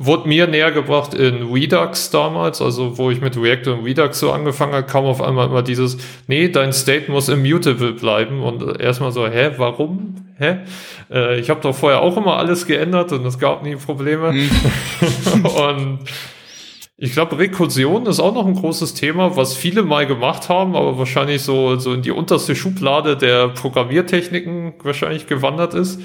Wurde 0.00 0.28
mir 0.28 0.46
näher 0.46 0.70
gebracht 0.70 1.14
in 1.14 1.52
Redux 1.52 2.10
damals, 2.10 2.62
also 2.62 2.98
wo 2.98 3.10
ich 3.10 3.20
mit 3.20 3.36
React 3.36 3.72
und 3.72 3.84
Redux 3.84 4.20
so 4.20 4.30
angefangen 4.30 4.72
habe, 4.72 4.86
kam 4.86 5.04
auf 5.04 5.20
einmal 5.20 5.48
immer 5.48 5.62
dieses, 5.62 5.96
nee, 6.28 6.48
dein 6.48 6.72
State 6.72 7.10
muss 7.10 7.28
immutable 7.28 7.94
bleiben 7.94 8.42
und 8.42 8.80
erstmal 8.80 9.10
so, 9.10 9.26
hä, 9.26 9.52
warum? 9.56 10.27
Hä? 10.38 10.58
Äh, 11.10 11.40
ich 11.40 11.50
habe 11.50 11.60
doch 11.60 11.74
vorher 11.74 12.00
auch 12.00 12.16
immer 12.16 12.36
alles 12.36 12.66
geändert 12.66 13.12
und 13.12 13.26
es 13.26 13.38
gab 13.38 13.62
nie 13.62 13.76
Probleme. 13.76 14.32
Mhm. 14.32 15.44
und 15.44 15.98
ich 16.96 17.12
glaube, 17.12 17.38
Rekursion 17.38 18.06
ist 18.06 18.18
auch 18.18 18.34
noch 18.34 18.46
ein 18.46 18.54
großes 18.54 18.94
Thema, 18.94 19.36
was 19.36 19.56
viele 19.56 19.82
mal 19.82 20.06
gemacht 20.06 20.48
haben, 20.48 20.74
aber 20.74 20.98
wahrscheinlich 20.98 21.42
so, 21.42 21.76
so 21.76 21.92
in 21.92 22.02
die 22.02 22.10
unterste 22.10 22.56
Schublade 22.56 23.16
der 23.16 23.48
Programmiertechniken 23.48 24.74
wahrscheinlich 24.82 25.26
gewandert 25.26 25.74
ist. 25.74 26.00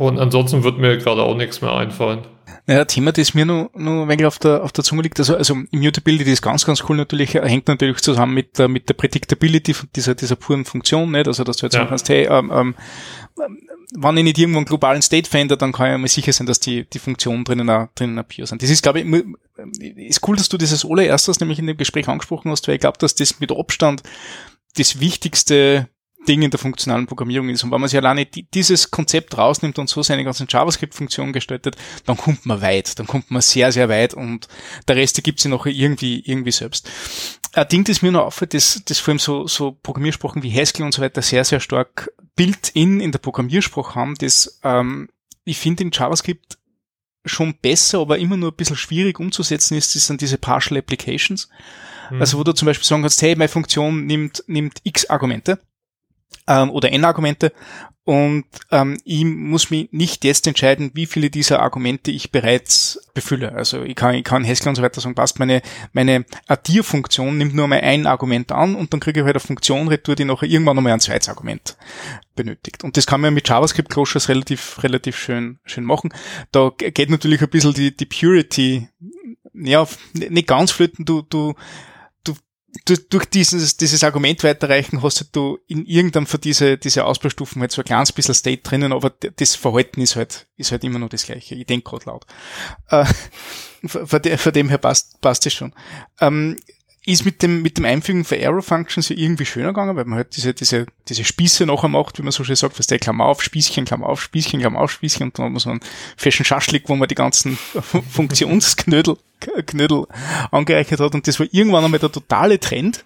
Und 0.00 0.18
ansonsten 0.18 0.64
wird 0.64 0.78
mir 0.78 0.96
gerade 0.96 1.22
auch 1.22 1.36
nichts 1.36 1.60
mehr 1.60 1.74
einfallen. 1.74 2.20
Naja, 2.64 2.86
Thema, 2.86 3.12
das 3.12 3.34
mir 3.34 3.44
nur, 3.44 3.70
nur 3.74 4.04
ein 4.04 4.08
wenig 4.08 4.24
auf 4.24 4.38
der, 4.38 4.64
auf 4.64 4.72
der 4.72 4.82
Zunge 4.82 5.02
liegt, 5.02 5.18
also, 5.18 5.36
also 5.36 5.54
Immutability 5.72 6.32
ist 6.32 6.40
ganz, 6.40 6.64
ganz 6.64 6.82
cool 6.88 6.96
natürlich, 6.96 7.34
hängt 7.34 7.68
natürlich 7.68 7.98
zusammen 7.98 8.32
mit, 8.32 8.58
der, 8.58 8.68
mit 8.68 8.88
der 8.88 8.94
Predictability 8.94 9.74
von 9.74 9.90
dieser, 9.94 10.14
dieser 10.14 10.36
puren 10.36 10.64
Funktion, 10.64 11.10
nicht? 11.10 11.28
Also, 11.28 11.44
dass 11.44 11.58
du 11.58 11.66
jetzt 11.66 11.74
ja. 11.74 11.80
sagen 11.80 11.90
kannst, 11.90 12.08
hey, 12.08 12.26
ähm, 12.30 12.50
ähm, 12.50 12.74
wenn 13.94 14.16
ich 14.16 14.24
nicht 14.24 14.38
irgendwo 14.38 14.60
einen 14.60 14.64
globalen 14.64 15.02
State 15.02 15.28
verändere, 15.28 15.58
dann 15.58 15.72
kann 15.72 15.92
ich 15.92 15.98
mir 15.98 16.08
sicher 16.08 16.32
sein, 16.32 16.46
dass 16.46 16.60
die, 16.60 16.88
die 16.88 16.98
Funktionen 16.98 17.44
drinnen, 17.44 17.68
auch, 17.68 17.88
drinnen 17.94 18.18
auch 18.18 18.26
pure 18.26 18.46
sind. 18.46 18.62
Das 18.62 18.70
ist, 18.70 18.82
glaube 18.82 19.00
ich, 19.00 19.24
ist 19.98 20.26
cool, 20.26 20.36
dass 20.36 20.48
du 20.48 20.56
dieses 20.56 20.86
allererstes 20.86 21.40
nämlich 21.40 21.58
in 21.58 21.66
dem 21.66 21.76
Gespräch 21.76 22.08
angesprochen 22.08 22.50
hast, 22.50 22.66
weil 22.68 22.76
ich 22.76 22.80
glaube, 22.80 22.96
dass 22.96 23.16
das 23.16 23.38
mit 23.38 23.52
Abstand 23.52 24.02
das 24.78 24.98
wichtigste 24.98 25.90
Ding 26.30 26.42
in 26.42 26.50
der 26.52 26.60
funktionalen 26.60 27.06
Programmierung 27.06 27.48
ist. 27.48 27.64
Und 27.64 27.72
wenn 27.72 27.80
man 27.80 27.88
sich 27.88 27.98
alleine 27.98 28.24
dieses 28.24 28.92
Konzept 28.92 29.36
rausnimmt 29.36 29.80
und 29.80 29.88
so 29.88 30.00
seine 30.04 30.22
ganzen 30.22 30.46
JavaScript-Funktionen 30.48 31.32
gestaltet, 31.32 31.74
dann 32.06 32.16
kommt 32.16 32.46
man 32.46 32.62
weit. 32.62 33.00
Dann 33.00 33.08
kommt 33.08 33.32
man 33.32 33.42
sehr, 33.42 33.72
sehr 33.72 33.88
weit 33.88 34.14
und 34.14 34.46
der 34.86 34.94
Rest 34.94 35.22
gibt 35.24 35.40
sich 35.40 35.50
noch 35.50 35.66
irgendwie, 35.66 36.22
irgendwie 36.24 36.52
selbst. 36.52 36.88
Ein 37.52 37.66
Ding, 37.66 37.82
das 37.82 38.02
mir 38.02 38.12
noch 38.12 38.26
auffällt, 38.26 38.54
das, 38.54 38.80
das 38.84 39.00
vor 39.00 39.10
allem 39.10 39.18
so, 39.18 39.48
so 39.48 39.72
Programmiersprachen 39.72 40.44
wie 40.44 40.52
Haskell 40.52 40.86
und 40.86 40.94
so 40.94 41.02
weiter 41.02 41.20
sehr, 41.20 41.44
sehr 41.44 41.58
stark 41.58 42.12
Built-in 42.36 43.00
in 43.00 43.10
der 43.10 43.18
Programmiersprache 43.18 43.96
haben, 43.96 44.14
das, 44.14 44.60
ähm, 44.62 45.08
ich 45.44 45.58
finde 45.58 45.82
in 45.82 45.90
JavaScript 45.90 46.58
schon 47.24 47.56
besser, 47.60 47.98
aber 47.98 48.18
immer 48.18 48.36
nur 48.36 48.52
ein 48.52 48.56
bisschen 48.56 48.76
schwierig 48.76 49.18
umzusetzen 49.18 49.76
ist, 49.76 49.96
das 49.96 50.06
sind 50.06 50.20
diese 50.20 50.38
Partial 50.38 50.78
Applications. 50.78 51.48
Mhm. 52.12 52.20
Also 52.20 52.38
wo 52.38 52.44
du 52.44 52.52
zum 52.52 52.66
Beispiel 52.66 52.86
sagen 52.86 53.02
kannst, 53.02 53.20
hey, 53.20 53.34
meine 53.34 53.48
Funktion 53.48 54.06
nimmt, 54.06 54.44
nimmt 54.46 54.80
x 54.84 55.06
Argumente 55.06 55.60
ähm, 56.46 56.70
oder 56.70 56.92
n 56.92 57.04
Argumente 57.04 57.52
und 58.10 58.44
ähm, 58.72 58.98
ich 59.04 59.24
muss 59.24 59.70
mich 59.70 59.88
nicht 59.92 60.24
jetzt 60.24 60.46
entscheiden, 60.48 60.90
wie 60.94 61.06
viele 61.06 61.30
dieser 61.30 61.60
Argumente 61.60 62.10
ich 62.10 62.32
bereits 62.32 63.08
befülle. 63.14 63.52
Also 63.52 63.82
ich 63.82 63.94
kann, 63.94 64.16
ich 64.16 64.24
kann 64.24 64.44
Haskell 64.44 64.70
und 64.70 64.74
so 64.74 64.82
weiter 64.82 65.00
sagen, 65.00 65.14
passt, 65.14 65.38
meine, 65.38 65.62
meine 65.92 66.24
Addierfunktion 66.48 67.38
nimmt 67.38 67.54
nur 67.54 67.68
mal 67.68 67.80
ein 67.80 68.06
Argument 68.06 68.50
an 68.50 68.74
und 68.74 68.92
dann 68.92 68.98
kriege 68.98 69.20
ich 69.20 69.26
halt 69.26 69.36
eine 69.36 69.40
Funktion 69.40 69.86
retour, 69.86 70.16
die 70.16 70.24
nachher 70.24 70.48
irgendwann 70.48 70.74
nochmal 70.74 70.94
ein 70.94 70.98
zweites 70.98 71.28
Argument 71.28 71.76
benötigt. 72.34 72.82
Und 72.82 72.96
das 72.96 73.06
kann 73.06 73.20
man 73.20 73.32
mit 73.32 73.48
JavaScript 73.48 73.90
Closures 73.90 74.28
relativ, 74.28 74.82
relativ 74.82 75.16
schön, 75.16 75.60
schön 75.64 75.84
machen. 75.84 76.12
Da 76.50 76.72
geht 76.76 77.10
natürlich 77.10 77.42
ein 77.42 77.48
bisschen 77.50 77.74
die, 77.74 77.96
die 77.96 78.06
Purity, 78.06 78.88
ja, 79.54 79.86
nicht 80.14 80.48
ganz 80.48 80.72
flöten, 80.72 81.04
du, 81.04 81.22
du 81.22 81.54
durch 82.84 83.26
dieses, 83.26 83.76
dieses 83.76 84.04
Argument 84.04 84.42
weiterreichen 84.44 85.02
hast 85.02 85.28
du 85.32 85.58
in 85.66 85.84
irgendeinem 85.86 86.26
von 86.26 86.40
diese, 86.40 86.78
diese 86.78 87.04
Ausbaustufen 87.04 87.60
halt 87.60 87.72
so 87.72 87.82
ein 87.82 87.84
kleines 87.84 88.12
bisschen 88.12 88.34
State 88.34 88.62
drinnen, 88.62 88.92
aber 88.92 89.10
das 89.10 89.56
Verhalten 89.56 90.00
ist 90.00 90.16
halt, 90.16 90.46
ist 90.56 90.70
halt 90.70 90.84
immer 90.84 90.98
noch 90.98 91.08
das 91.08 91.24
gleiche. 91.24 91.54
Ich 91.54 91.66
denke 91.66 91.90
gerade 91.90 92.06
laut. 92.06 92.26
Äh, 92.88 93.04
von, 93.86 94.06
von, 94.06 94.52
dem 94.52 94.68
her 94.68 94.78
passt, 94.78 95.20
passt 95.20 95.46
es 95.46 95.54
schon. 95.54 95.72
Ähm, 96.20 96.56
ist 97.06 97.24
mit 97.24 97.42
dem, 97.42 97.62
mit 97.62 97.78
dem 97.78 97.86
Einfügen 97.86 98.24
von 98.24 98.38
Arrow 98.42 98.64
Functions 98.64 99.08
ja 99.08 99.16
irgendwie 99.16 99.46
schöner 99.46 99.68
gegangen, 99.68 99.96
weil 99.96 100.04
man 100.04 100.18
halt 100.18 100.36
diese, 100.36 100.52
diese, 100.52 100.86
diese 101.08 101.24
Spieße 101.24 101.64
nachher 101.64 101.88
macht, 101.88 102.18
wie 102.18 102.22
man 102.22 102.32
so 102.32 102.44
schön 102.44 102.56
sagt, 102.56 102.78
was 102.78 102.86
der 102.88 102.98
Klammer 102.98 103.24
auf, 103.24 103.42
Spießchen, 103.42 103.86
Klammer 103.86 104.06
auf, 104.06 104.20
Spießchen, 104.20 104.60
Klammer 104.60 104.80
auf, 104.80 104.90
Spießchen 104.90 105.28
und 105.28 105.38
dann 105.38 105.46
hat 105.46 105.52
man 105.52 105.60
so 105.60 105.70
einen 105.70 105.80
feschen 106.16 106.44
Schaschlik, 106.44 106.88
wo 106.88 106.96
man 106.96 107.08
die 107.08 107.14
ganzen 107.14 107.56
Funktionsknödel, 108.10 109.16
Knödel 109.66 110.06
angereichert 110.50 111.00
hat 111.00 111.14
und 111.14 111.26
das 111.26 111.40
war 111.40 111.46
irgendwann 111.50 111.84
einmal 111.84 112.00
der 112.00 112.12
totale 112.12 112.60
Trend, 112.60 113.04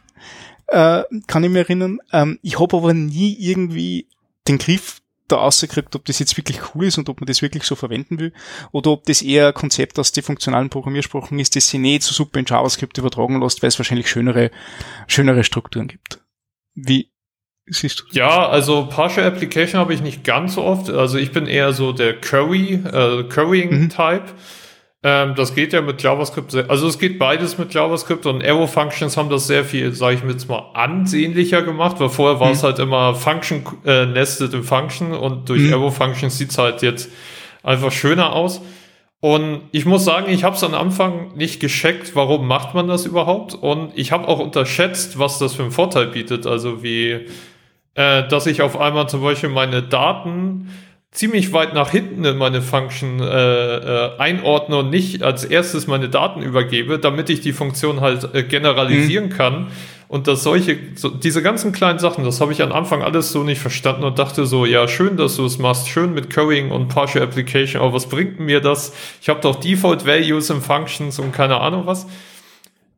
äh, 0.67 1.03
kann 1.29 1.45
ich 1.45 1.51
mir 1.51 1.61
erinnern. 1.61 2.01
Ähm, 2.13 2.41
ich 2.43 2.59
habe 2.59 2.77
aber 2.77 2.95
nie 2.95 3.37
irgendwie 3.39 4.09
den 4.49 4.59
Griff 4.59 5.01
da 5.35 5.41
rausgekriegt, 5.43 5.95
ob 5.97 6.05
das 6.05 6.19
jetzt 6.19 6.37
wirklich 6.37 6.61
cool 6.75 6.87
ist 6.87 6.99
und 6.99 7.09
ob 7.09 7.21
man 7.21 7.27
das 7.27 7.43
wirklich 7.43 7.65
so 7.65 7.75
verwenden 7.75 8.19
will 8.19 8.33
oder 8.73 8.91
ob 8.91 9.05
das 9.05 9.23
eher 9.23 9.49
ein 9.49 9.55
Konzept 9.55 9.99
aus 9.99 10.13
den 10.13 10.25
funktionalen 10.25 10.71
Programmiersprachen 10.71 11.39
ist, 11.39 11.57
das 11.57 11.69
sie 11.69 11.79
nicht 11.79 12.03
so 12.03 12.15
super 12.15 12.39
in 12.39 12.47
JavaScript 12.47 12.99
übertragen 12.99 13.41
lässt, 13.41 13.63
weil 13.63 13.69
es 13.69 13.79
wahrscheinlich 13.79 14.09
schönere, 14.09 14.51
schönere 15.07 15.45
Strukturen 15.45 15.89
gibt. 15.89 16.21
Wie 16.75 17.11
siehst 17.67 18.01
du? 18.01 18.05
Ja, 18.13 18.49
also 18.49 18.87
Partial 18.87 19.27
Application 19.27 19.81
habe 19.81 19.95
ich 19.95 20.01
nicht 20.01 20.25
ganz 20.25 20.55
so 20.55 20.65
oft. 20.65 20.91
Also 20.91 21.19
ich 21.19 21.33
bin 21.33 21.47
eher 21.47 21.73
so 21.73 21.93
der 21.93 22.21
Curry, 22.21 22.75
äh, 22.75 23.25
Currying-Type. 23.25 24.25
Mhm. 24.27 24.64
Ähm, 25.07 25.35
das 25.35 25.55
geht 25.55 25.75
ja 25.75 25.83
mit 25.83 26.03
JavaScript, 26.03 26.51
sehr, 26.51 26.71
also 26.71 26.89
es 26.89 26.99
geht 26.99 27.19
beides 27.19 27.59
mit 27.59 27.75
JavaScript 27.75 28.25
und 28.25 28.43
Arrow 28.43 28.73
Functions 28.73 29.19
haben 29.19 29.29
das 29.29 29.47
sehr 29.47 29.63
viel, 29.63 29.93
sage 29.93 30.17
ich 30.17 30.25
mir 30.25 30.33
jetzt 30.33 30.49
mal, 30.49 30.71
ansehnlicher 30.73 31.61
gemacht, 31.61 32.01
weil 32.01 32.09
vorher 32.09 32.41
war 32.41 32.47
mhm. 32.47 32.55
es 32.55 32.63
halt 32.63 32.79
immer 32.79 33.15
Function 33.15 33.67
äh, 33.85 34.07
nested 34.07 34.55
im 34.55 34.65
Function 34.65 35.13
und 35.13 35.51
durch 35.51 35.61
mhm. 35.61 35.75
Arrow 35.75 35.95
Functions 35.95 36.39
sieht's 36.39 36.57
halt 36.57 36.81
jetzt 36.81 37.11
einfach 37.63 37.93
schöner 37.93 38.33
aus. 38.33 38.63
Und 39.21 39.63
ich 39.73 39.85
muss 39.85 40.05
sagen, 40.07 40.31
ich 40.31 40.43
habe 40.43 40.57
es 40.57 40.65
am 40.65 40.75
Anfang 40.75 41.35
nicht 41.35 41.61
gescheckt, 41.61 42.15
warum 42.15 42.47
macht 42.47 42.75
man 42.75 42.89
das 42.89 43.05
überhaupt? 43.05 43.55
Und 43.55 43.93
ich 43.95 44.11
habe 44.11 44.27
auch 44.27 44.39
unterschätzt, 44.39 45.19
was 45.19 45.39
das 45.39 45.55
für 45.55 45.63
einen 45.63 45.73
Vorteil 45.73 46.07
bietet. 46.09 46.47
Also 46.47 46.83
wie, 46.83 47.27
äh, 47.95 48.29
dass 48.29 48.47
ich 48.47 48.63
auf 48.63 48.79
einmal 48.79 49.09
zum 49.09 49.23
Beispiel 49.23 49.49
meine 49.51 49.83
Daten 49.83 50.71
ziemlich 51.15 51.53
weit 51.53 51.75
nach 51.75 51.91
hinten 51.91 52.25
in 52.25 52.37
meine 52.37 52.61
Function 52.61 53.21
äh, 53.21 53.25
äh, 53.25 54.19
einordne 54.19 54.79
und 54.79 54.91
nicht 54.91 55.23
als 55.23 55.45
erstes 55.45 55.87
meine 55.87 56.09
Daten 56.09 56.43
übergebe, 56.43 56.99
damit 56.99 57.31
ich 57.31 57.41
die 57.41 57.53
Funktion 57.53 58.01
halt 58.01 58.35
äh, 58.35 58.43
generalisieren 58.43 59.27
mhm. 59.27 59.31
kann. 59.31 59.67
Und 60.09 60.27
dass 60.27 60.43
solche, 60.43 60.77
so, 60.97 61.09
diese 61.09 61.41
ganzen 61.41 61.73
kleinen 61.73 61.99
Sachen, 61.99 62.25
das 62.25 62.41
habe 62.41 62.53
ich 62.53 62.63
am 62.63 62.73
Anfang 62.73 63.03
alles 63.03 63.33
so 63.33 63.43
nicht 63.43 63.61
verstanden 63.61 64.05
und 64.05 64.19
dachte 64.19 64.45
so, 64.45 64.67
ja, 64.67 64.87
schön, 64.87 65.17
dass 65.17 65.37
du 65.37 65.47
es 65.47 65.59
machst, 65.59 65.89
schön 65.89 66.15
mit 66.15 66.31
Currying 66.31 66.71
und 66.71 66.89
Partial 66.89 67.25
Application, 67.25 67.81
aber 67.81 67.95
was 67.95 68.09
bringt 68.09 68.39
mir 68.39 68.61
das? 68.61 68.93
Ich 69.23 69.29
habe 69.29 69.41
doch 69.41 69.57
Default 69.57 70.07
Values 70.07 70.51
im 70.51 70.63
Functions 70.63 71.19
und 71.21 71.33
keine 71.33 71.61
Ahnung 71.61 71.87
was. 71.87 72.07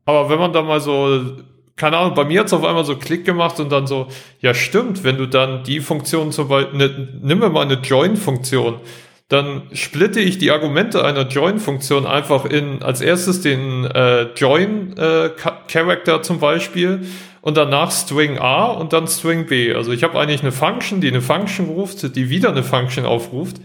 Aber 0.05 0.29
wenn 0.29 0.39
man 0.39 0.53
da 0.53 0.63
mal 0.63 0.81
so 0.81 1.21
keine 1.77 1.97
Ahnung, 1.97 2.15
bei 2.15 2.25
mir 2.25 2.41
hat's 2.41 2.53
auf 2.53 2.65
einmal 2.65 2.83
so 2.83 2.97
Klick 2.97 3.23
gemacht 3.23 3.59
und 3.59 3.71
dann 3.71 3.87
so, 3.87 4.07
ja 4.41 4.53
stimmt, 4.53 5.03
wenn 5.03 5.17
du 5.17 5.27
dann 5.27 5.63
die 5.63 5.79
Funktion 5.79 6.31
zum 6.31 6.49
Beispiel, 6.49 6.77
ne, 6.77 7.07
nimm 7.21 7.39
mir 7.39 7.49
mal 7.49 7.61
eine 7.61 7.75
Join-Funktion, 7.75 8.79
dann 9.29 9.63
splitte 9.73 10.19
ich 10.19 10.37
die 10.37 10.51
Argumente 10.51 11.03
einer 11.03 11.27
Join-Funktion 11.27 12.07
einfach 12.07 12.45
in 12.45 12.81
als 12.81 13.01
erstes 13.01 13.41
den 13.41 13.85
äh, 13.85 14.23
Join-Character 14.33 16.15
äh, 16.15 16.21
zum 16.21 16.39
Beispiel 16.39 17.05
und 17.41 17.57
danach 17.57 17.91
String 17.91 18.39
A 18.39 18.65
und 18.65 18.93
dann 18.93 19.07
String 19.07 19.45
B. 19.45 19.73
Also 19.73 19.91
ich 19.91 20.03
habe 20.03 20.19
eigentlich 20.19 20.41
eine 20.41 20.51
Function, 20.51 20.99
die 20.99 21.09
eine 21.09 21.21
Function 21.21 21.67
ruft, 21.67 22.15
die 22.15 22.29
wieder 22.29 22.49
eine 22.49 22.63
Function 22.63 23.05
aufruft. 23.05 23.57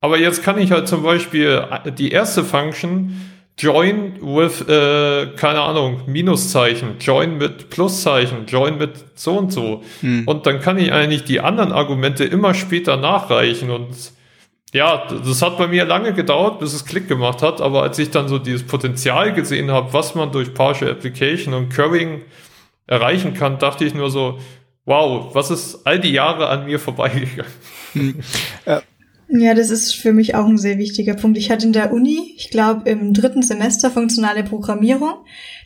Aber 0.00 0.18
jetzt 0.18 0.42
kann 0.42 0.58
ich 0.58 0.72
halt 0.72 0.88
zum 0.88 1.02
Beispiel 1.02 1.64
die 1.96 2.10
erste 2.10 2.44
Function 2.44 3.37
Join 3.58 4.18
with, 4.20 4.60
äh, 4.68 5.26
keine 5.36 5.60
Ahnung, 5.60 6.02
Minuszeichen, 6.06 6.96
Join 7.00 7.38
mit 7.38 7.70
Pluszeichen, 7.70 8.46
Join 8.46 8.78
mit 8.78 8.92
so 9.16 9.36
und 9.36 9.52
so. 9.52 9.82
Hm. 10.00 10.26
Und 10.26 10.46
dann 10.46 10.60
kann 10.60 10.78
ich 10.78 10.92
eigentlich 10.92 11.24
die 11.24 11.40
anderen 11.40 11.72
Argumente 11.72 12.24
immer 12.24 12.54
später 12.54 12.96
nachreichen 12.96 13.70
und 13.70 13.88
ja, 14.72 15.06
das 15.08 15.40
hat 15.42 15.56
bei 15.56 15.66
mir 15.66 15.86
lange 15.86 16.12
gedauert, 16.12 16.60
bis 16.60 16.74
es 16.74 16.84
Klick 16.84 17.08
gemacht 17.08 17.42
hat, 17.42 17.60
aber 17.60 17.82
als 17.82 17.98
ich 17.98 18.10
dann 18.10 18.28
so 18.28 18.38
dieses 18.38 18.66
Potenzial 18.66 19.32
gesehen 19.32 19.70
habe, 19.70 19.92
was 19.92 20.14
man 20.14 20.30
durch 20.30 20.52
Partial 20.52 20.90
Application 20.90 21.54
und 21.54 21.70
Currying 21.70 22.22
erreichen 22.86 23.32
kann, 23.34 23.58
dachte 23.58 23.86
ich 23.86 23.94
nur 23.94 24.10
so, 24.10 24.38
wow, 24.84 25.34
was 25.34 25.50
ist 25.50 25.86
all 25.86 25.98
die 25.98 26.12
Jahre 26.12 26.48
an 26.48 26.66
mir 26.66 26.78
vorbeigegangen? 26.78 27.52
Hm. 27.94 28.20
Äh, 28.66 28.80
ja, 29.30 29.52
das 29.52 29.68
ist 29.70 29.94
für 29.94 30.14
mich 30.14 30.34
auch 30.34 30.46
ein 30.46 30.56
sehr 30.56 30.78
wichtiger 30.78 31.14
Punkt. 31.14 31.36
Ich 31.36 31.50
hatte 31.50 31.66
in 31.66 31.74
der 31.74 31.92
Uni, 31.92 32.32
ich 32.36 32.50
glaube 32.50 32.88
im 32.88 33.12
dritten 33.12 33.42
Semester 33.42 33.90
funktionale 33.90 34.42
Programmierung. 34.42 35.16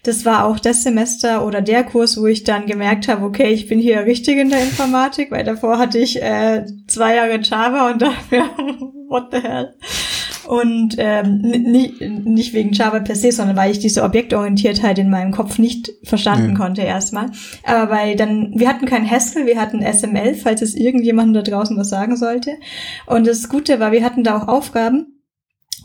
Das 0.02 0.24
war 0.24 0.46
auch 0.46 0.58
das 0.58 0.82
Semester 0.82 1.46
oder 1.46 1.62
der 1.62 1.84
Kurs, 1.84 2.20
wo 2.20 2.26
ich 2.26 2.42
dann 2.42 2.66
gemerkt 2.66 3.06
habe, 3.06 3.24
okay, 3.24 3.52
ich 3.52 3.68
bin 3.68 3.78
hier 3.78 4.04
richtig 4.04 4.38
in 4.38 4.50
der 4.50 4.64
Informatik, 4.64 5.30
weil 5.30 5.44
davor 5.44 5.78
hatte 5.78 5.98
ich 5.98 6.20
äh, 6.20 6.66
zwei 6.88 7.14
Jahre 7.14 7.40
Java 7.40 7.90
und 7.92 8.02
dafür, 8.02 8.50
what 9.08 9.28
the 9.30 9.38
hell. 9.38 9.74
Und 10.46 10.96
ähm, 10.98 11.38
nicht, 11.38 12.00
nicht 12.00 12.52
wegen 12.52 12.72
Java 12.72 13.00
per 13.00 13.16
se, 13.16 13.32
sondern 13.32 13.56
weil 13.56 13.70
ich 13.70 13.78
diese 13.78 14.02
Objektorientiertheit 14.02 14.98
in 14.98 15.10
meinem 15.10 15.32
Kopf 15.32 15.58
nicht 15.58 15.92
verstanden 16.02 16.50
ja. 16.50 16.56
konnte 16.56 16.82
erstmal. 16.82 17.30
Aber 17.64 17.92
weil 17.92 18.16
dann, 18.16 18.52
wir 18.54 18.68
hatten 18.68 18.86
kein 18.86 19.08
Haskell, 19.08 19.46
wir 19.46 19.60
hatten 19.60 19.82
SML, 19.82 20.34
falls 20.34 20.62
es 20.62 20.74
irgendjemandem 20.74 21.44
da 21.44 21.50
draußen 21.50 21.76
was 21.76 21.88
sagen 21.88 22.16
sollte. 22.16 22.52
Und 23.06 23.26
das 23.26 23.48
Gute 23.48 23.80
war, 23.80 23.92
wir 23.92 24.04
hatten 24.04 24.24
da 24.24 24.36
auch 24.36 24.48
Aufgaben. 24.48 25.18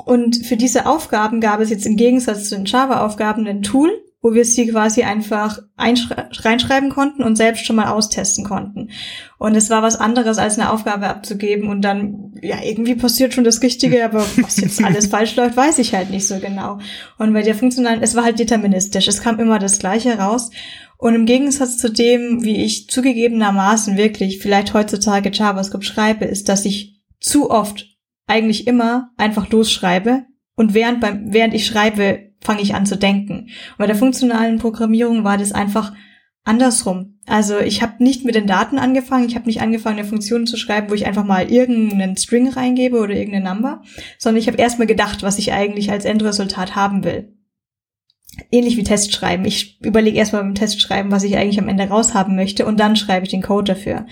Und 0.06 0.46
für 0.46 0.58
diese 0.58 0.86
Aufgaben 0.86 1.42
gab 1.42 1.60
es 1.60 1.70
jetzt 1.70 1.86
im 1.86 1.98
Gegensatz 1.98 2.50
zu 2.50 2.56
den 2.56 2.66
Java-Aufgaben 2.66 3.48
ein 3.48 3.64
Tool, 3.64 3.92
wo 4.22 4.34
wir 4.34 4.46
sie 4.46 4.68
quasi 4.68 5.04
einfach 5.04 5.60
reinschreiben 5.78 6.90
konnten 6.90 7.24
und 7.24 7.36
selbst 7.36 7.66
schon 7.66 7.76
mal 7.76 7.90
austesten 7.90 8.44
konnten. 8.44 8.90
Und 9.38 9.56
es 9.56 9.70
war 9.70 9.84
was 9.84 9.96
anderes, 9.96 10.40
als 10.40 10.58
eine 10.58 10.72
Aufgabe 10.72 11.08
abzugeben 11.08 11.70
und 11.70 11.82
dann, 11.82 12.34
ja, 12.42 12.58
irgendwie 12.64 12.96
passiert 12.96 13.34
schon 13.34 13.44
das 13.44 13.62
Richtige, 13.62 14.04
aber 14.04 14.26
was 14.38 14.58
jetzt 14.62 14.84
alles 14.84 15.08
falsch 15.08 15.36
läuft, 15.36 15.56
weiß 15.56 15.78
ich 15.80 15.94
halt 15.94 16.10
nicht 16.10 16.28
so 16.28 16.40
genau. 16.40 16.80
Und 17.18 17.34
bei 17.34 17.44
der 17.44 17.56
funktionalen, 17.56 18.02
es 18.02 18.16
war 18.16 18.24
halt 18.24 18.40
deterministisch, 18.40 19.08
es 19.08 19.22
kam 19.22 19.40
immer 19.40 19.60
das 19.60 19.80
Gleiche 19.80 20.18
raus. 20.18 20.50
Und 20.98 21.14
im 21.14 21.28
Gegensatz 21.28 21.78
zu 21.78 21.92
dem, 21.92 22.44
wie 22.44 22.64
ich 22.64 22.90
zugegebenermaßen 22.90 23.98
wirklich 23.98 24.40
vielleicht 24.40 24.74
heutzutage 24.74 25.30
JavaScript 25.32 25.86
schreibe, 25.86 26.26
ist, 26.26 26.50
dass 26.50 26.66
ich 26.66 27.00
zu 27.20 27.52
oft 27.52 27.86
eigentlich 28.26 28.66
immer 28.66 29.12
einfach 29.16 29.50
losschreibe 29.50 30.26
und 30.56 30.74
während 30.74 31.02
beim, 31.02 31.32
während 31.32 31.54
ich 31.54 31.68
schreibe, 31.68 32.27
fange 32.48 32.62
ich 32.62 32.74
an 32.74 32.86
zu 32.86 32.98
denken. 32.98 33.50
Und 33.72 33.78
bei 33.78 33.88
der 33.88 33.96
funktionalen 33.96 34.58
Programmierung 34.58 35.26
war 35.26 35.38
das 35.38 35.52
einfach 35.52 35.94
andersrum. 36.46 37.20
Also 37.26 37.60
ich 37.60 37.82
habe 37.82 38.02
nicht 38.02 38.24
mit 38.24 38.36
den 38.36 38.48
Daten 38.48 38.80
angefangen, 38.80 39.28
ich 39.28 39.36
habe 39.36 39.48
nicht 39.48 39.62
angefangen, 39.62 40.00
eine 40.00 40.08
Funktion 40.08 40.48
zu 40.48 40.56
schreiben, 40.56 40.90
wo 40.90 40.94
ich 40.94 41.06
einfach 41.06 41.26
mal 41.26 41.52
irgendeinen 41.52 42.16
String 42.16 42.48
reingebe 42.48 43.00
oder 43.00 43.14
irgendeine 43.14 43.50
Number, 43.50 43.82
sondern 44.18 44.40
ich 44.40 44.48
habe 44.48 44.58
erstmal 44.58 44.88
gedacht, 44.88 45.24
was 45.24 45.38
ich 45.38 45.52
eigentlich 45.52 45.92
als 45.92 46.06
Endresultat 46.06 46.78
haben 46.78 47.04
will. 47.04 47.34
Ähnlich 48.50 48.78
wie 48.78 48.84
Testschreiben. 48.84 49.46
Ich 49.46 49.82
überlege 49.82 50.18
erstmal 50.18 50.44
beim 50.44 50.56
Testschreiben, 50.56 51.12
was 51.12 51.24
ich 51.24 51.36
eigentlich 51.36 51.60
am 51.60 51.68
Ende 51.68 51.90
raushaben 51.90 52.38
möchte 52.38 52.66
und 52.66 52.80
dann 52.80 52.96
schreibe 52.96 53.26
ich 53.26 53.32
den 53.32 53.42
Code 53.42 53.74
dafür. 53.74 54.06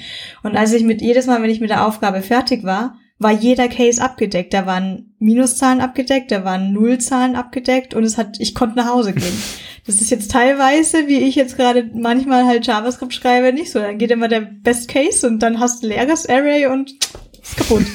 Und 0.44 0.58
als 0.58 0.74
ich 0.74 0.84
mit 0.84 1.02
jedes 1.02 1.26
Mal, 1.26 1.42
wenn 1.42 1.50
ich 1.50 1.62
mit 1.62 1.70
der 1.70 1.88
Aufgabe 1.88 2.22
fertig 2.22 2.66
war, 2.66 2.98
war 3.18 3.32
jeder 3.32 3.70
Case 3.70 4.04
abgedeckt. 4.04 4.54
Da 4.54 4.66
waren 4.66 5.05
Minuszahlen 5.26 5.82
abgedeckt, 5.82 6.32
da 6.32 6.46
waren 6.46 6.72
Nullzahlen 6.72 7.36
abgedeckt 7.36 7.94
und 7.94 8.04
es 8.04 8.18
hat, 8.18 8.40
ich 8.40 8.54
konnte 8.54 8.78
nach 8.78 8.88
Hause 8.88 9.14
gehen. 9.14 9.34
Das 9.88 10.02
ist 10.02 10.10
jetzt 10.10 10.32
teilweise, 10.32 11.08
wie 11.08 11.20
ich 11.20 11.36
jetzt 11.36 11.58
gerade 11.58 11.88
manchmal 11.94 12.48
halt 12.48 12.66
JavaScript 12.66 13.14
schreibe, 13.14 13.54
nicht 13.54 13.72
so. 13.72 13.78
Dann 13.78 14.00
geht 14.00 14.10
immer 14.10 14.28
der 14.28 14.42
Best 14.42 14.90
Case 14.90 15.28
und 15.28 15.38
dann 15.44 15.60
hast 15.60 15.84
du 15.84 15.88
leeres 15.90 16.28
Array 16.28 16.66
und 16.66 16.92
ist 17.40 17.56
kaputt. 17.56 17.84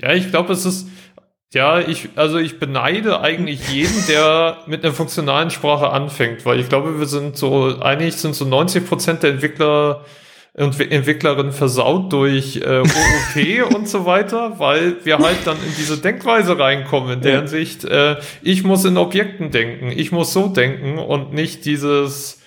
Ja, 0.00 0.12
ich 0.12 0.30
glaube, 0.30 0.52
es 0.52 0.66
ist, 0.66 0.88
ja, 1.52 1.78
ich, 1.80 2.10
also 2.16 2.38
ich 2.38 2.58
beneide 2.58 3.20
eigentlich 3.20 3.68
jeden, 3.70 4.06
der 4.08 4.58
mit 4.66 4.84
einer 4.84 4.92
funktionalen 4.92 5.50
Sprache 5.50 5.90
anfängt, 5.90 6.44
weil 6.44 6.58
ich 6.60 6.68
glaube, 6.68 6.98
wir 6.98 7.06
sind 7.06 7.36
so, 7.36 7.80
eigentlich 7.80 8.16
sind 8.16 8.34
so 8.34 8.44
90 8.44 8.86
Prozent 8.86 9.22
der 9.22 9.30
Entwickler 9.30 10.04
Entwicklerin 10.56 11.50
versaut 11.50 12.12
durch 12.12 12.56
äh, 12.56 12.80
OOP 12.80 13.74
und 13.74 13.88
so 13.88 14.06
weiter, 14.06 14.58
weil 14.60 15.04
wir 15.04 15.18
halt 15.18 15.38
dann 15.46 15.56
in 15.56 15.74
diese 15.76 15.98
Denkweise 15.98 16.56
reinkommen, 16.56 17.14
in 17.14 17.20
deren 17.22 17.46
ja. 17.48 18.12
Äh, 18.12 18.20
ich 18.40 18.62
muss 18.62 18.84
in 18.84 18.96
Objekten 18.96 19.50
denken, 19.50 19.90
ich 19.90 20.12
muss 20.12 20.32
so 20.32 20.46
denken 20.46 20.98
und 20.98 21.32
nicht 21.32 21.64
dieses, 21.64 22.40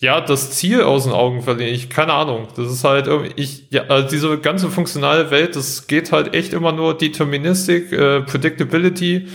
ja, 0.00 0.20
das 0.20 0.50
Ziel 0.50 0.82
aus 0.82 1.04
den 1.04 1.14
Augen 1.14 1.40
verlieren. 1.40 1.72
Ich, 1.72 1.88
keine 1.88 2.12
Ahnung. 2.12 2.48
Das 2.56 2.70
ist 2.70 2.84
halt 2.84 3.06
irgendwie, 3.06 3.32
ich, 3.36 3.70
ja, 3.70 3.84
also 3.84 4.06
diese 4.06 4.38
ganze 4.38 4.68
funktionale 4.68 5.30
Welt, 5.30 5.56
das 5.56 5.86
geht 5.86 6.12
halt 6.12 6.34
echt 6.34 6.52
immer 6.52 6.72
nur 6.72 6.94
Deterministik, 6.96 7.90
äh, 7.90 8.20
Predictability. 8.20 9.28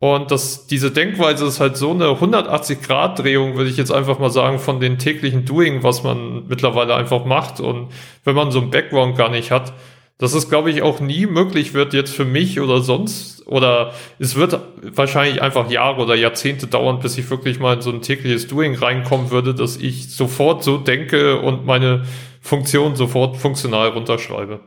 Und 0.00 0.30
das, 0.30 0.66
diese 0.66 0.90
Denkweise 0.90 1.46
ist 1.46 1.60
halt 1.60 1.76
so 1.76 1.90
eine 1.90 2.06
180-Grad-Drehung, 2.06 3.56
würde 3.56 3.70
ich 3.70 3.76
jetzt 3.76 3.92
einfach 3.92 4.18
mal 4.18 4.30
sagen, 4.30 4.58
von 4.58 4.80
den 4.80 4.98
täglichen 4.98 5.44
Doing, 5.44 5.82
was 5.82 6.02
man 6.02 6.46
mittlerweile 6.46 6.94
einfach 6.94 7.24
macht. 7.24 7.60
Und 7.60 7.88
wenn 8.24 8.34
man 8.34 8.50
so 8.50 8.60
einen 8.60 8.70
Background 8.70 9.16
gar 9.16 9.30
nicht 9.30 9.50
hat, 9.50 9.72
dass 10.18 10.34
es, 10.34 10.48
glaube 10.48 10.70
ich, 10.70 10.82
auch 10.82 11.00
nie 11.00 11.26
möglich 11.26 11.74
wird 11.74 11.92
jetzt 11.92 12.14
für 12.14 12.24
mich 12.24 12.60
oder 12.60 12.80
sonst, 12.80 13.46
oder 13.46 13.92
es 14.18 14.36
wird 14.36 14.58
wahrscheinlich 14.82 15.42
einfach 15.42 15.70
Jahre 15.70 16.02
oder 16.02 16.14
Jahrzehnte 16.14 16.66
dauern, 16.66 17.00
bis 17.00 17.18
ich 17.18 17.28
wirklich 17.30 17.58
mal 17.58 17.74
in 17.74 17.82
so 17.82 17.90
ein 17.90 18.02
tägliches 18.02 18.46
Doing 18.46 18.74
reinkommen 18.74 19.30
würde, 19.30 19.54
dass 19.54 19.76
ich 19.76 20.14
sofort 20.14 20.62
so 20.62 20.78
denke 20.78 21.40
und 21.40 21.66
meine 21.66 22.04
Funktion 22.40 22.94
sofort 22.96 23.36
funktional 23.36 23.88
runterschreibe. 23.88 24.60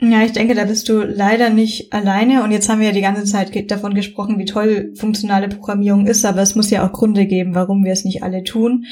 Ja, 0.00 0.22
ich 0.22 0.32
denke, 0.32 0.54
da 0.54 0.64
bist 0.64 0.88
du 0.88 1.02
leider 1.02 1.50
nicht 1.50 1.92
alleine. 1.92 2.42
Und 2.42 2.50
jetzt 2.50 2.68
haben 2.68 2.80
wir 2.80 2.88
ja 2.88 2.92
die 2.92 3.00
ganze 3.00 3.24
Zeit 3.24 3.70
davon 3.70 3.94
gesprochen, 3.94 4.38
wie 4.38 4.44
toll 4.44 4.92
funktionale 4.96 5.48
Programmierung 5.48 6.06
ist, 6.06 6.24
aber 6.24 6.42
es 6.42 6.56
muss 6.56 6.70
ja 6.70 6.86
auch 6.86 6.92
Gründe 6.92 7.26
geben, 7.26 7.54
warum 7.54 7.84
wir 7.84 7.92
es 7.92 8.04
nicht 8.04 8.22
alle 8.22 8.42
tun. 8.42 8.86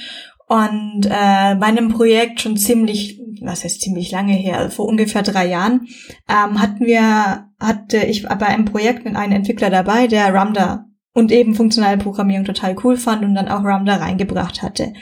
Und 0.46 1.06
äh, 1.06 1.54
bei 1.56 1.66
einem 1.66 1.88
Projekt 1.88 2.40
schon 2.40 2.56
ziemlich, 2.56 3.20
was 3.40 3.64
heißt 3.64 3.80
ziemlich 3.80 4.10
lange 4.10 4.34
her, 4.34 4.58
also 4.58 4.76
vor 4.76 4.86
ungefähr 4.86 5.22
drei 5.22 5.48
Jahren, 5.48 5.88
ähm, 6.28 6.60
hatten 6.60 6.86
wir, 6.86 7.46
hatte 7.58 7.98
ich 8.06 8.24
bei 8.24 8.46
einem 8.46 8.66
Projekt 8.66 9.04
mit 9.04 9.16
einem 9.16 9.32
Entwickler 9.32 9.70
dabei, 9.70 10.06
der 10.06 10.32
Ramda 10.32 10.86
und 11.14 11.32
eben 11.32 11.54
funktionale 11.54 11.98
Programmierung 11.98 12.44
total 12.44 12.76
cool 12.84 12.96
fand 12.96 13.24
und 13.24 13.34
dann 13.34 13.48
auch 13.48 13.64
Ramda 13.64 13.96
reingebracht 13.96 14.62
hatte. 14.62 14.92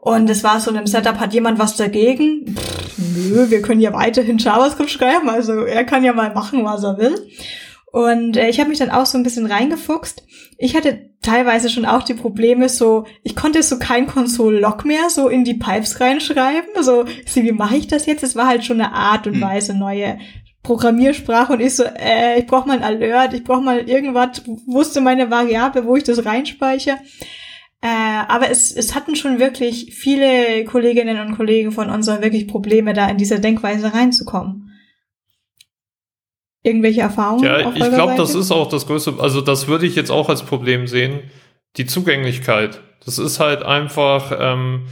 Und 0.00 0.30
es 0.30 0.44
war 0.44 0.60
so 0.60 0.70
in 0.70 0.76
einem 0.76 0.86
Setup, 0.86 1.18
hat 1.18 1.34
jemand 1.34 1.58
was 1.58 1.76
dagegen? 1.76 2.54
Pff, 2.54 2.98
nö, 2.98 3.50
wir 3.50 3.60
können 3.62 3.80
ja 3.80 3.92
weiterhin 3.92 4.38
JavaScript 4.38 4.90
schreiben, 4.90 5.28
also 5.28 5.64
er 5.64 5.84
kann 5.84 6.04
ja 6.04 6.12
mal 6.12 6.32
machen, 6.32 6.64
was 6.64 6.84
er 6.84 6.98
will. 6.98 7.28
Und 7.90 8.36
äh, 8.36 8.48
ich 8.48 8.60
habe 8.60 8.68
mich 8.68 8.78
dann 8.78 8.90
auch 8.90 9.06
so 9.06 9.18
ein 9.18 9.24
bisschen 9.24 9.46
reingefuchst. 9.46 10.22
Ich 10.56 10.76
hatte 10.76 11.10
teilweise 11.20 11.68
schon 11.68 11.84
auch 11.84 12.04
die 12.04 12.14
Probleme, 12.14 12.68
so, 12.68 13.06
ich 13.24 13.34
konnte 13.34 13.62
so 13.62 13.78
kein 13.78 14.06
Console-Log 14.06 14.84
mehr 14.84 15.10
so 15.10 15.28
in 15.28 15.44
die 15.44 15.54
Pipes 15.54 16.00
reinschreiben. 16.00 16.82
So, 16.82 17.04
sie, 17.26 17.42
wie 17.42 17.52
mache 17.52 17.76
ich 17.76 17.88
das 17.88 18.06
jetzt? 18.06 18.22
Es 18.22 18.36
war 18.36 18.46
halt 18.46 18.64
schon 18.64 18.80
eine 18.80 18.92
Art 18.92 19.26
und 19.26 19.34
hm. 19.34 19.42
Weise, 19.42 19.74
neue 19.74 20.18
Programmiersprache 20.62 21.54
und 21.54 21.60
ich 21.60 21.74
so, 21.74 21.84
äh, 21.84 22.38
ich 22.38 22.46
brauche 22.46 22.68
mal 22.68 22.76
ein 22.76 22.84
Alert, 22.84 23.32
ich 23.32 23.42
brauche 23.42 23.62
mal 23.62 23.88
irgendwas, 23.88 24.42
wusste 24.66 25.00
meine 25.00 25.30
Variable, 25.30 25.86
wo 25.86 25.96
ich 25.96 26.04
das 26.04 26.24
reinspeichere. 26.24 26.98
Äh, 27.80 27.86
aber 27.86 28.50
es, 28.50 28.72
es 28.72 28.94
hatten 28.94 29.14
schon 29.14 29.38
wirklich 29.38 29.94
viele 29.94 30.64
Kolleginnen 30.64 31.20
und 31.20 31.36
Kollegen 31.36 31.70
von 31.70 31.90
uns 31.90 32.08
wirklich 32.08 32.48
Probleme, 32.48 32.92
da 32.92 33.08
in 33.08 33.18
diese 33.18 33.38
Denkweise 33.38 33.94
reinzukommen. 33.94 34.68
Irgendwelche 36.64 37.02
Erfahrungen? 37.02 37.44
Ja, 37.44 37.70
ich 37.70 37.76
glaube, 37.76 38.14
das 38.16 38.34
ist 38.34 38.50
auch 38.50 38.68
das 38.68 38.86
größte, 38.86 39.14
also 39.20 39.40
das 39.40 39.68
würde 39.68 39.86
ich 39.86 39.94
jetzt 39.94 40.10
auch 40.10 40.28
als 40.28 40.42
Problem 40.42 40.88
sehen. 40.88 41.20
Die 41.76 41.86
Zugänglichkeit. 41.86 42.80
Das 43.04 43.18
ist 43.18 43.38
halt 43.38 43.62
einfach, 43.62 44.32
ähm, 44.38 44.86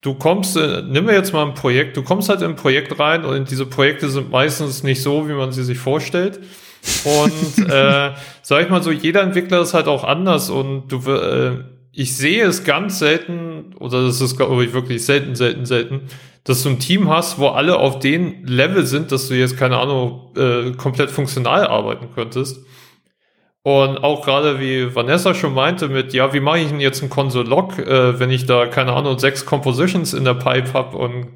du 0.00 0.14
kommst, 0.14 0.56
äh, 0.56 0.82
nimm 0.82 1.06
mir 1.06 1.14
jetzt 1.14 1.32
mal 1.32 1.44
ein 1.44 1.54
Projekt, 1.54 1.96
du 1.96 2.02
kommst 2.02 2.28
halt 2.28 2.42
in 2.42 2.50
ein 2.50 2.56
Projekt 2.56 3.00
rein 3.00 3.24
und 3.24 3.50
diese 3.50 3.66
Projekte 3.66 4.08
sind 4.08 4.30
meistens 4.30 4.84
nicht 4.84 5.02
so, 5.02 5.28
wie 5.28 5.32
man 5.32 5.50
sie 5.50 5.64
sich 5.64 5.78
vorstellt. 5.78 6.38
Und 7.04 7.68
äh, 7.68 8.12
sag 8.42 8.62
ich 8.62 8.70
mal 8.70 8.82
so, 8.82 8.92
jeder 8.92 9.22
Entwickler 9.22 9.60
ist 9.60 9.74
halt 9.74 9.88
auch 9.88 10.04
anders 10.04 10.50
und 10.50 10.88
du 10.88 10.98
äh, 11.10 11.64
ich 11.92 12.16
sehe 12.16 12.44
es 12.44 12.64
ganz 12.64 12.98
selten, 12.98 13.74
oder 13.78 14.06
das 14.06 14.20
ist, 14.20 14.36
glaube 14.36 14.64
ich, 14.64 14.72
wirklich 14.72 15.04
selten, 15.04 15.34
selten, 15.34 15.66
selten, 15.66 16.02
dass 16.44 16.62
du 16.62 16.70
ein 16.70 16.78
Team 16.80 17.08
hast, 17.08 17.38
wo 17.38 17.48
alle 17.48 17.76
auf 17.76 17.98
den 17.98 18.44
Level 18.46 18.86
sind, 18.86 19.12
dass 19.12 19.28
du 19.28 19.34
jetzt, 19.34 19.56
keine 19.56 19.78
Ahnung, 19.78 20.32
äh, 20.36 20.72
komplett 20.72 21.10
funktional 21.10 21.66
arbeiten 21.66 22.08
könntest. 22.14 22.64
Und 23.62 24.02
auch 24.02 24.24
gerade 24.24 24.58
wie 24.58 24.92
Vanessa 24.92 25.34
schon 25.34 25.54
meinte 25.54 25.88
mit, 25.88 26.12
ja, 26.14 26.32
wie 26.32 26.40
mache 26.40 26.58
ich 26.58 26.68
denn 26.68 26.80
jetzt 26.80 27.00
ein 27.02 27.10
Console-Log, 27.10 27.78
äh, 27.78 28.18
wenn 28.18 28.30
ich 28.30 28.46
da, 28.46 28.66
keine 28.66 28.92
Ahnung, 28.92 29.18
sechs 29.20 29.46
Compositions 29.46 30.14
in 30.14 30.24
der 30.24 30.34
Pipe 30.34 30.72
habe 30.72 30.96
und 30.96 31.28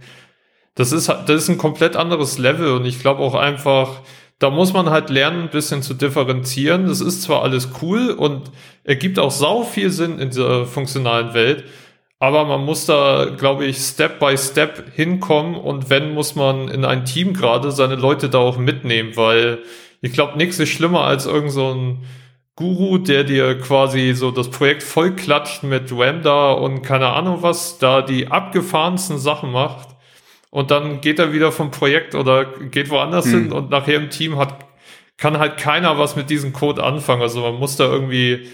das 0.74 0.92
ist, 0.92 1.08
das 1.08 1.30
ist 1.30 1.48
ein 1.48 1.56
komplett 1.56 1.96
anderes 1.96 2.36
Level 2.36 2.72
und 2.72 2.84
ich 2.84 3.00
glaube 3.00 3.22
auch 3.22 3.34
einfach, 3.34 4.00
da 4.38 4.50
muss 4.50 4.72
man 4.72 4.90
halt 4.90 5.10
lernen, 5.10 5.44
ein 5.44 5.50
bisschen 5.50 5.82
zu 5.82 5.94
differenzieren. 5.94 6.86
Das 6.86 7.00
ist 7.00 7.22
zwar 7.22 7.42
alles 7.42 7.70
cool 7.80 8.10
und 8.10 8.50
ergibt 8.84 9.18
auch 9.18 9.30
sau 9.30 9.62
viel 9.62 9.90
Sinn 9.90 10.18
in 10.18 10.30
dieser 10.30 10.66
funktionalen 10.66 11.32
Welt, 11.34 11.64
aber 12.18 12.44
man 12.44 12.64
muss 12.64 12.86
da, 12.86 13.26
glaube 13.36 13.66
ich, 13.66 13.78
Step 13.78 14.18
by 14.20 14.36
Step 14.38 14.92
hinkommen 14.94 15.54
und 15.54 15.90
wenn, 15.90 16.14
muss 16.14 16.34
man 16.34 16.68
in 16.68 16.84
ein 16.84 17.04
Team 17.04 17.34
gerade 17.34 17.70
seine 17.72 17.96
Leute 17.96 18.30
da 18.30 18.38
auch 18.38 18.58
mitnehmen, 18.58 19.16
weil 19.16 19.58
ich 20.00 20.12
glaube, 20.12 20.36
nichts 20.38 20.58
ist 20.58 20.70
schlimmer 20.70 21.02
als 21.02 21.26
irgend 21.26 21.52
so 21.52 21.74
ein 21.74 22.04
Guru, 22.54 22.96
der 22.98 23.24
dir 23.24 23.58
quasi 23.58 24.14
so 24.14 24.30
das 24.30 24.50
Projekt 24.50 24.82
voll 24.82 25.14
klatscht 25.14 25.62
mit 25.62 25.92
Ramda 25.92 26.52
und 26.52 26.82
keine 26.82 27.08
Ahnung 27.08 27.42
was, 27.42 27.78
da 27.78 28.00
die 28.00 28.28
abgefahrensten 28.28 29.18
Sachen 29.18 29.52
macht 29.52 29.95
und 30.56 30.70
dann 30.70 31.02
geht 31.02 31.18
er 31.18 31.34
wieder 31.34 31.52
vom 31.52 31.70
Projekt 31.70 32.14
oder 32.14 32.46
geht 32.46 32.88
woanders 32.88 33.26
hm. 33.26 33.32
hin 33.32 33.52
und 33.52 33.68
nachher 33.68 33.96
im 33.96 34.08
Team 34.08 34.38
hat, 34.38 34.64
kann 35.18 35.38
halt 35.38 35.58
keiner 35.58 35.98
was 35.98 36.16
mit 36.16 36.30
diesem 36.30 36.54
Code 36.54 36.82
anfangen. 36.82 37.20
Also 37.20 37.42
man 37.42 37.56
muss 37.56 37.76
da 37.76 37.84
irgendwie 37.84 38.46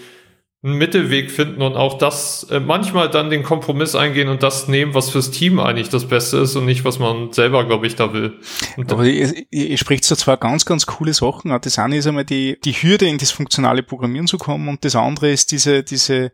einen 0.63 0.77
Mittelweg 0.77 1.31
finden 1.31 1.61
und 1.61 1.77
auch 1.77 1.97
das 1.97 2.45
äh, 2.51 2.59
manchmal 2.59 3.09
dann 3.09 3.29
den 3.29 3.43
Kompromiss 3.43 3.95
eingehen 3.95 4.27
und 4.27 4.43
das 4.43 4.67
nehmen, 4.67 4.93
was 4.93 5.11
fürs 5.11 5.31
Team 5.31 5.61
eigentlich 5.61 5.87
das 5.87 6.09
Beste 6.09 6.39
ist 6.39 6.57
und 6.57 6.65
nicht, 6.65 6.83
was 6.83 6.99
man 6.99 7.31
selber, 7.31 7.63
glaube 7.63 7.87
ich, 7.87 7.95
da 7.95 8.11
will. 8.11 8.37
Und 8.75 8.91
Aber 8.91 9.05
ihr, 9.05 9.33
ihr 9.49 9.77
spricht 9.77 10.03
so 10.03 10.17
zwar 10.17 10.35
ganz, 10.35 10.65
ganz 10.65 10.85
coole 10.85 11.13
Sachen. 11.13 11.57
Das 11.61 11.79
eine 11.79 11.95
ist 11.95 12.05
einmal 12.05 12.25
die, 12.25 12.59
die 12.65 12.73
Hürde, 12.73 13.05
in 13.05 13.17
das 13.17 13.31
funktionale 13.31 13.81
Programmieren 13.81 14.27
zu 14.27 14.37
kommen 14.37 14.67
und 14.67 14.83
das 14.83 14.97
andere 14.97 15.31
ist 15.31 15.53
diese, 15.53 15.83
diese 15.83 16.33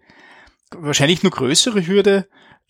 wahrscheinlich 0.76 1.22
nur 1.22 1.32
größere 1.32 1.86
Hürde, 1.86 2.28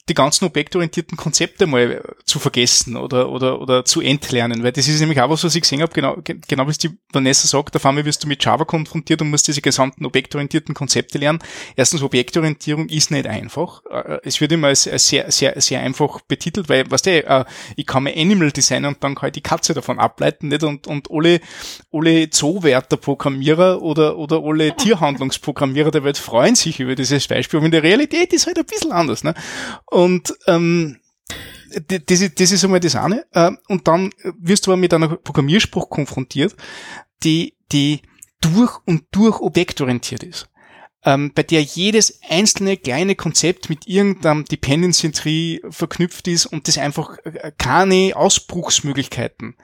die 0.09 0.13
ganzen 0.15 0.45
objektorientierten 0.45 1.17
Konzepte 1.17 1.67
mal 1.67 2.01
zu 2.25 2.39
vergessen 2.39 2.97
oder, 2.97 3.29
oder, 3.29 3.61
oder 3.61 3.85
zu 3.85 4.01
entlernen, 4.01 4.63
weil 4.63 4.71
das 4.71 4.87
ist 4.87 4.99
nämlich 4.99 5.21
auch 5.21 5.29
was, 5.29 5.43
was 5.43 5.55
ich 5.55 5.61
gesehen 5.61 5.81
habe, 5.81 5.93
genau, 5.93 6.17
genau 6.23 6.65
wie 6.67 6.71
es 6.71 6.77
die 6.77 6.89
Vanessa 7.13 7.47
sagt, 7.47 7.75
auf 7.75 7.85
einmal 7.85 8.05
wirst 8.05 8.23
du 8.23 8.27
mit 8.27 8.43
Java 8.43 8.65
konfrontiert 8.65 9.21
und 9.21 9.29
musst 9.29 9.47
diese 9.47 9.61
gesamten 9.61 10.05
objektorientierten 10.05 10.73
Konzepte 10.73 11.17
lernen. 11.17 11.39
Erstens, 11.75 12.01
Objektorientierung 12.01 12.89
ist 12.89 13.11
nicht 13.11 13.27
einfach. 13.27 13.81
Äh, 13.89 14.19
es 14.23 14.41
wird 14.41 14.51
immer 14.51 14.67
als, 14.67 14.87
als 14.87 15.07
sehr, 15.07 15.31
sehr, 15.31 15.59
sehr 15.61 15.81
einfach 15.81 16.21
betitelt, 16.21 16.69
weil, 16.69 16.89
weißt 16.89 17.05
du, 17.05 17.25
äh, 17.25 17.45
ich 17.75 17.85
kann 17.85 18.03
mir 18.03 18.15
Animal 18.15 18.51
designen 18.51 18.93
und 18.93 19.03
dann 19.03 19.15
kann 19.15 19.27
ich 19.27 19.33
die 19.33 19.41
Katze 19.41 19.73
davon 19.73 19.99
ableiten, 19.99 20.47
nicht? 20.47 20.63
Und, 20.63 20.87
und 20.87 21.09
alle, 21.11 21.39
alle 21.93 22.29
Zoowärterprogrammierer 22.29 23.81
oder, 23.81 24.17
oder 24.17 24.41
alle 24.43 24.75
Tierhandlungsprogrammierer 24.77 25.91
der 25.91 26.03
Welt 26.03 26.17
freuen 26.17 26.55
sich 26.55 26.79
über 26.79 26.95
dieses 26.95 27.27
Beispiel, 27.27 27.57
aber 27.57 27.65
in 27.65 27.71
der 27.71 27.83
Realität 27.83 28.33
ist 28.33 28.47
halt 28.47 28.57
ein 28.57 28.65
bisschen 28.65 28.91
anders, 28.91 29.23
ne? 29.23 29.33
Und 29.85 29.98
ähm, 30.47 30.97
das, 31.87 32.21
ist, 32.21 32.39
das 32.39 32.51
ist 32.51 32.63
einmal 32.63 32.79
das 32.79 32.95
eine. 32.95 33.25
Äh, 33.31 33.51
und 33.67 33.87
dann 33.87 34.11
wirst 34.39 34.67
du 34.67 34.71
aber 34.71 34.79
mit 34.79 34.93
einer 34.93 35.15
Programmierspruch 35.15 35.89
konfrontiert, 35.89 36.55
die, 37.23 37.55
die 37.71 38.01
durch 38.41 38.77
und 38.85 39.03
durch 39.11 39.39
objektorientiert 39.39 40.23
ist. 40.23 40.49
Ähm, 41.05 41.31
bei 41.33 41.43
der 41.43 41.61
jedes 41.61 42.19
einzelne 42.29 42.75
kleine 42.75 43.15
Konzept 43.15 43.69
mit 43.69 43.87
irgendeinem 43.87 44.43
Dependency 44.45 45.11
Tree 45.11 45.59
verknüpft 45.69 46.27
ist 46.27 46.45
und 46.45 46.67
das 46.67 46.77
einfach 46.77 47.17
äh, 47.23 47.51
keine 47.57 48.15
Ausbruchsmöglichkeiten 48.15 49.55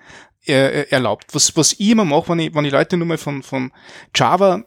äh, 0.46 0.90
erlaubt. 0.90 1.34
Was, 1.34 1.56
was 1.58 1.74
ich 1.74 1.90
immer 1.90 2.06
mache, 2.06 2.30
wenn 2.30 2.40
ich, 2.40 2.56
wenn 2.56 2.66
ich 2.66 2.72
Leute 2.72 2.96
nur 2.96 3.08
mal 3.08 3.18
von, 3.18 3.44
von 3.44 3.74
Java 4.16 4.64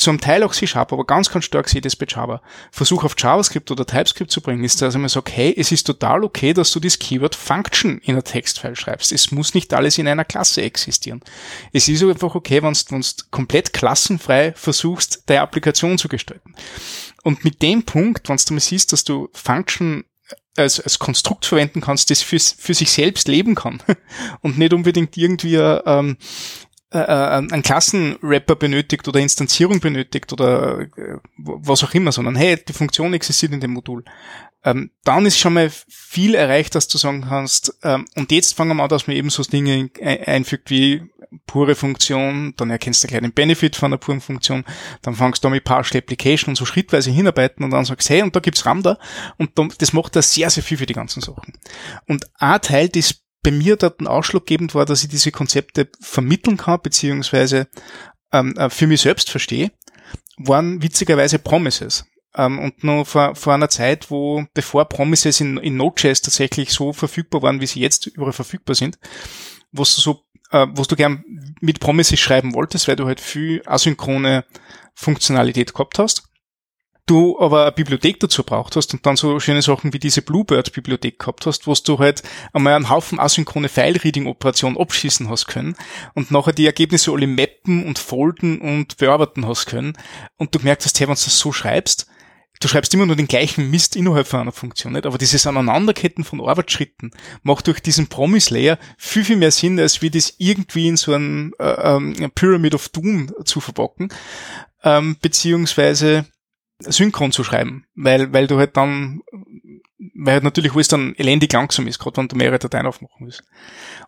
zum 0.00 0.20
Teil 0.20 0.42
auch 0.42 0.52
C-Sharp, 0.52 0.92
aber 0.92 1.04
ganz, 1.04 1.30
ganz 1.30 1.44
stark 1.44 1.68
sehe 1.68 1.78
ich 1.78 1.82
das 1.82 1.96
bei 1.96 2.06
Java, 2.08 2.42
Versuch 2.70 3.04
auf 3.04 3.14
JavaScript 3.16 3.70
oder 3.70 3.86
TypeScript 3.86 4.30
zu 4.30 4.40
bringen, 4.40 4.64
ist, 4.64 4.80
dass 4.82 4.96
man 4.96 5.08
sagt, 5.08 5.30
hey, 5.36 5.54
es 5.56 5.72
ist 5.72 5.86
total 5.86 6.24
okay, 6.24 6.52
dass 6.52 6.70
du 6.72 6.80
das 6.80 6.98
Keyword 6.98 7.34
Function 7.34 7.98
in 7.98 8.16
ein 8.16 8.24
Textfile 8.24 8.76
schreibst. 8.76 9.12
Es 9.12 9.30
muss 9.30 9.54
nicht 9.54 9.72
alles 9.74 9.98
in 9.98 10.08
einer 10.08 10.24
Klasse 10.24 10.62
existieren. 10.62 11.20
Es 11.72 11.88
ist 11.88 12.02
einfach 12.02 12.34
okay, 12.34 12.62
wenn 12.62 12.72
du 12.72 13.00
komplett 13.30 13.72
klassenfrei 13.72 14.52
versuchst, 14.54 15.24
deine 15.26 15.42
Applikation 15.42 15.98
zu 15.98 16.08
gestalten. 16.08 16.54
Und 17.22 17.44
mit 17.44 17.62
dem 17.62 17.84
Punkt, 17.84 18.28
wenn 18.28 18.36
du 18.36 18.54
mal 18.54 18.60
siehst, 18.60 18.92
dass 18.92 19.04
du 19.04 19.28
Function 19.32 20.04
als, 20.56 20.80
als 20.80 20.98
Konstrukt 20.98 21.46
verwenden 21.46 21.80
kannst, 21.80 22.10
das 22.10 22.22
für, 22.22 22.38
für 22.38 22.74
sich 22.74 22.90
selbst 22.90 23.28
leben 23.28 23.54
kann 23.54 23.82
und 24.40 24.58
nicht 24.58 24.72
unbedingt 24.72 25.16
irgendwie 25.16 25.56
ähm, 25.56 26.16
äh, 26.92 26.98
äh 26.98 27.02
einen 27.02 27.62
Klassenwrapper 27.62 28.56
benötigt 28.56 29.06
oder 29.08 29.20
Instanzierung 29.20 29.80
benötigt 29.80 30.32
oder 30.32 30.80
äh, 30.80 31.18
was 31.36 31.84
auch 31.84 31.94
immer, 31.94 32.12
sondern 32.12 32.36
hey, 32.36 32.56
die 32.66 32.72
Funktion 32.72 33.14
existiert 33.14 33.52
in 33.52 33.60
dem 33.60 33.72
Modul. 33.72 34.04
Ähm, 34.62 34.90
dann 35.04 35.24
ist 35.24 35.38
schon 35.38 35.54
mal 35.54 35.70
viel 35.88 36.34
erreicht, 36.34 36.74
dass 36.74 36.88
du 36.88 36.98
sagen 36.98 37.26
kannst, 37.28 37.78
ähm, 37.82 38.06
und 38.16 38.30
jetzt 38.30 38.54
fangen 38.54 38.76
wir 38.76 38.82
an, 38.82 38.88
dass 38.90 39.06
man 39.06 39.16
eben 39.16 39.30
so 39.30 39.42
Dinge 39.42 39.90
einfügt 40.00 40.70
wie 40.70 41.02
pure 41.46 41.74
Funktion, 41.74 42.54
dann 42.56 42.70
erkennst 42.70 43.02
du 43.02 43.08
gleich 43.08 43.20
den 43.20 43.32
Benefit 43.32 43.76
von 43.76 43.90
der 43.90 43.98
puren 43.98 44.20
Funktion, 44.20 44.64
dann 45.02 45.14
fangst 45.14 45.44
du 45.44 45.48
mit 45.48 45.64
Partial 45.64 45.98
Application 45.98 46.50
und 46.50 46.56
so 46.56 46.64
schrittweise 46.64 47.10
hinarbeiten 47.10 47.64
und 47.64 47.70
dann 47.70 47.84
sagst, 47.84 48.10
hey, 48.10 48.22
und 48.22 48.34
da 48.34 48.40
gibt's 48.40 48.66
Ramda 48.66 48.98
und 49.38 49.52
das 49.78 49.92
macht 49.92 50.16
da 50.16 50.22
sehr, 50.22 50.50
sehr 50.50 50.62
viel 50.62 50.78
für 50.78 50.86
die 50.86 50.94
ganzen 50.94 51.20
Sachen. 51.20 51.54
Und 52.06 52.26
ein 52.38 52.60
Teil, 52.60 52.88
das 52.88 53.22
bei 53.42 53.50
mir 53.50 53.76
dort 53.76 54.00
ein 54.00 54.06
ausschlaggebend 54.06 54.74
war, 54.74 54.84
dass 54.84 55.02
ich 55.02 55.08
diese 55.08 55.32
Konzepte 55.32 55.88
vermitteln 56.00 56.56
kann, 56.56 56.80
beziehungsweise 56.82 57.68
ähm, 58.32 58.54
äh, 58.56 58.70
für 58.70 58.86
mich 58.86 59.00
selbst 59.00 59.30
verstehe, 59.30 59.70
waren 60.36 60.82
witzigerweise 60.82 61.38
Promises. 61.38 62.04
Ähm, 62.34 62.58
und 62.58 62.84
nur 62.84 63.06
vor, 63.06 63.34
vor 63.34 63.54
einer 63.54 63.68
Zeit, 63.68 64.10
wo, 64.10 64.44
bevor 64.54 64.84
Promises 64.86 65.40
in, 65.40 65.56
in 65.56 65.76
Node.js 65.76 66.22
tatsächlich 66.22 66.70
so 66.70 66.92
verfügbar 66.92 67.42
waren, 67.42 67.60
wie 67.60 67.66
sie 67.66 67.80
jetzt 67.80 68.06
überall 68.06 68.32
verfügbar 68.32 68.74
sind, 68.74 68.98
wo 69.72 69.82
du 69.82 69.88
so, 69.88 70.22
äh, 70.50 70.66
wo 70.70 70.82
du 70.84 70.96
gern 70.96 71.24
mit 71.60 71.80
Promises 71.80 72.20
schreiben 72.20 72.54
wolltest, 72.54 72.88
weil 72.88 72.96
du 72.96 73.06
halt 73.06 73.20
viel 73.20 73.62
asynchrone 73.66 74.44
Funktionalität 74.94 75.72
gehabt 75.72 75.98
hast 75.98 76.29
du 77.06 77.38
aber 77.38 77.62
eine 77.62 77.72
Bibliothek 77.72 78.20
dazu 78.20 78.44
braucht 78.44 78.76
hast 78.76 78.92
und 78.94 79.04
dann 79.04 79.16
so 79.16 79.40
schöne 79.40 79.62
Sachen 79.62 79.92
wie 79.92 79.98
diese 79.98 80.22
Bluebird-Bibliothek 80.22 81.18
gehabt 81.18 81.46
hast, 81.46 81.66
wo 81.66 81.74
du 81.74 81.98
halt 81.98 82.22
einmal 82.52 82.74
einen 82.74 82.90
Haufen 82.90 83.18
asynchrone 83.18 83.68
File-Reading-Operationen 83.68 84.78
abschießen 84.78 85.28
hast 85.28 85.46
können 85.46 85.76
und 86.14 86.30
nachher 86.30 86.52
die 86.52 86.66
Ergebnisse 86.66 87.12
alle 87.12 87.26
mappen 87.26 87.86
und 87.86 87.98
folden 87.98 88.60
und 88.60 88.96
bearbeiten 88.98 89.46
hast 89.46 89.66
können 89.66 89.94
und 90.36 90.54
du 90.54 90.58
gemerkt 90.58 90.84
hast, 90.84 90.98
hey, 91.00 91.08
wenn 91.08 91.14
du 91.14 91.20
das 91.24 91.38
so 91.38 91.52
schreibst, 91.52 92.06
du 92.60 92.68
schreibst 92.68 92.92
immer 92.94 93.06
nur 93.06 93.16
den 93.16 93.28
gleichen 93.28 93.70
Mist 93.70 93.96
innerhalb 93.96 94.26
von 94.26 94.40
einer 94.40 94.52
Funktion, 94.52 94.92
nicht? 94.92 95.06
aber 95.06 95.18
dieses 95.18 95.46
Aneinanderketten 95.46 96.24
von 96.24 96.40
Arbeitsschritten 96.40 97.10
macht 97.42 97.66
durch 97.66 97.80
diesen 97.80 98.08
Promise-Layer 98.08 98.78
viel, 98.98 99.24
viel 99.24 99.36
mehr 99.36 99.50
Sinn, 99.50 99.80
als 99.80 100.02
wie 100.02 100.10
das 100.10 100.34
irgendwie 100.38 100.88
in 100.88 100.96
so 100.96 101.14
einem 101.14 101.54
äh, 101.58 101.64
ähm, 101.64 102.30
Pyramid 102.34 102.74
of 102.74 102.90
Doom 102.90 103.32
zu 103.44 103.60
verpacken, 103.60 104.12
ähm, 104.84 105.16
beziehungsweise 105.20 106.26
synchron 106.80 107.32
zu 107.32 107.44
schreiben, 107.44 107.86
weil, 107.94 108.32
weil 108.32 108.46
du 108.46 108.58
halt 108.58 108.76
dann, 108.76 109.20
weil 110.14 110.34
halt 110.34 110.44
natürlich 110.44 110.74
alles 110.74 110.88
dann 110.88 111.14
elendig 111.16 111.52
langsam 111.52 111.86
ist, 111.86 111.98
gerade 111.98 112.16
wenn 112.16 112.28
du 112.28 112.36
mehrere 112.36 112.58
Dateien 112.58 112.86
aufmachen 112.86 113.26
willst. 113.26 113.44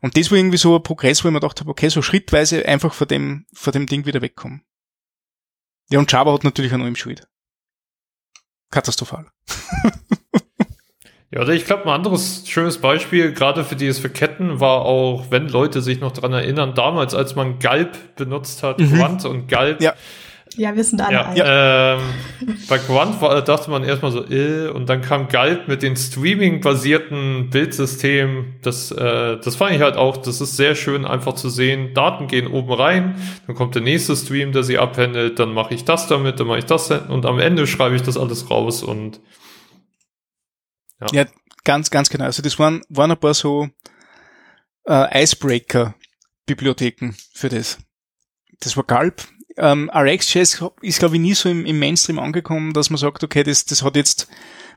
Und 0.00 0.16
das 0.16 0.30
war 0.30 0.38
irgendwie 0.38 0.58
so 0.58 0.76
ein 0.76 0.82
Progress, 0.82 1.22
wo 1.22 1.28
ich 1.28 1.32
mir 1.32 1.40
gedacht 1.40 1.60
habe, 1.60 1.70
okay, 1.70 1.88
so 1.88 2.02
schrittweise 2.02 2.66
einfach 2.66 2.92
vor 2.92 3.06
dem, 3.06 3.46
vor 3.52 3.72
dem 3.72 3.86
Ding 3.86 4.06
wieder 4.06 4.22
wegkommen. 4.22 4.62
Ja, 5.90 5.98
und 5.98 6.10
Java 6.10 6.32
hat 6.32 6.44
natürlich 6.44 6.72
auch 6.72 6.78
noch 6.78 6.86
im 6.86 6.96
Schuld. 6.96 7.28
Katastrophal. 8.70 9.26
Ja, 11.34 11.40
oder 11.40 11.54
ich 11.54 11.64
glaube, 11.64 11.84
ein 11.84 11.88
anderes 11.88 12.46
schönes 12.46 12.78
Beispiel, 12.78 13.32
gerade 13.32 13.64
für 13.64 13.74
dieses 13.74 13.98
Verketten, 13.98 14.60
war 14.60 14.82
auch, 14.82 15.30
wenn 15.30 15.48
Leute 15.48 15.80
sich 15.80 15.98
noch 15.98 16.12
dran 16.12 16.34
erinnern, 16.34 16.74
damals, 16.74 17.14
als 17.14 17.34
man 17.34 17.58
Galb 17.58 18.16
benutzt 18.16 18.62
hat, 18.62 18.78
mhm. 18.78 18.92
Quant 18.92 19.24
und 19.24 19.48
Galb, 19.48 19.80
ja. 19.80 19.94
Ja, 20.56 20.74
wir 20.74 20.84
sind 20.84 21.00
alle 21.00 21.14
ja, 21.14 21.34
ja. 21.34 21.94
Ähm, 21.94 22.00
bei 22.68 22.78
Quant 22.78 23.20
war, 23.20 23.40
dachte 23.42 23.70
man 23.70 23.84
erstmal 23.84 24.12
so, 24.12 24.24
äh, 24.24 24.68
und 24.68 24.88
dann 24.88 25.00
kam 25.00 25.28
Galt 25.28 25.68
mit 25.68 25.82
den 25.82 25.96
Streaming-basierten 25.96 27.50
Bildsystemen. 27.50 28.56
Das, 28.62 28.90
äh, 28.90 29.38
das 29.38 29.56
fand 29.56 29.72
ich 29.72 29.80
halt 29.80 29.96
auch, 29.96 30.16
das 30.16 30.40
ist 30.40 30.56
sehr 30.56 30.74
schön 30.74 31.04
einfach 31.04 31.34
zu 31.34 31.48
sehen. 31.48 31.94
Daten 31.94 32.26
gehen 32.26 32.46
oben 32.46 32.72
rein, 32.72 33.14
dann 33.46 33.56
kommt 33.56 33.74
der 33.74 33.82
nächste 33.82 34.16
Stream, 34.16 34.52
der 34.52 34.62
sie 34.62 34.78
abhändelt, 34.78 35.38
dann 35.38 35.52
mache 35.52 35.74
ich 35.74 35.84
das 35.84 36.06
damit, 36.06 36.40
dann 36.40 36.46
mache 36.46 36.58
ich 36.58 36.66
das 36.66 36.90
und 36.90 37.26
am 37.26 37.38
Ende 37.38 37.66
schreibe 37.66 37.96
ich 37.96 38.02
das 38.02 38.16
alles 38.16 38.50
raus 38.50 38.82
und 38.82 39.20
ja, 41.00 41.06
ja 41.12 41.26
ganz, 41.64 41.90
ganz 41.90 42.08
genau. 42.10 42.24
Also 42.24 42.42
das 42.42 42.58
waren, 42.58 42.82
waren 42.88 43.10
ein 43.10 43.16
paar 43.16 43.34
so 43.34 43.68
äh, 44.86 45.22
Icebreaker-Bibliotheken 45.22 47.14
für 47.32 47.48
das. 47.48 47.78
Das 48.60 48.76
war 48.76 48.84
Galb, 48.84 49.22
ähm, 49.56 49.90
RxJS 49.94 50.62
ist, 50.80 50.98
glaube 50.98 51.16
ich, 51.16 51.20
nie 51.20 51.34
so 51.34 51.48
im, 51.48 51.66
im, 51.66 51.78
Mainstream 51.78 52.18
angekommen, 52.18 52.72
dass 52.72 52.90
man 52.90 52.98
sagt, 52.98 53.22
okay, 53.24 53.42
das, 53.42 53.64
das 53.64 53.82
hat 53.82 53.96
jetzt 53.96 54.28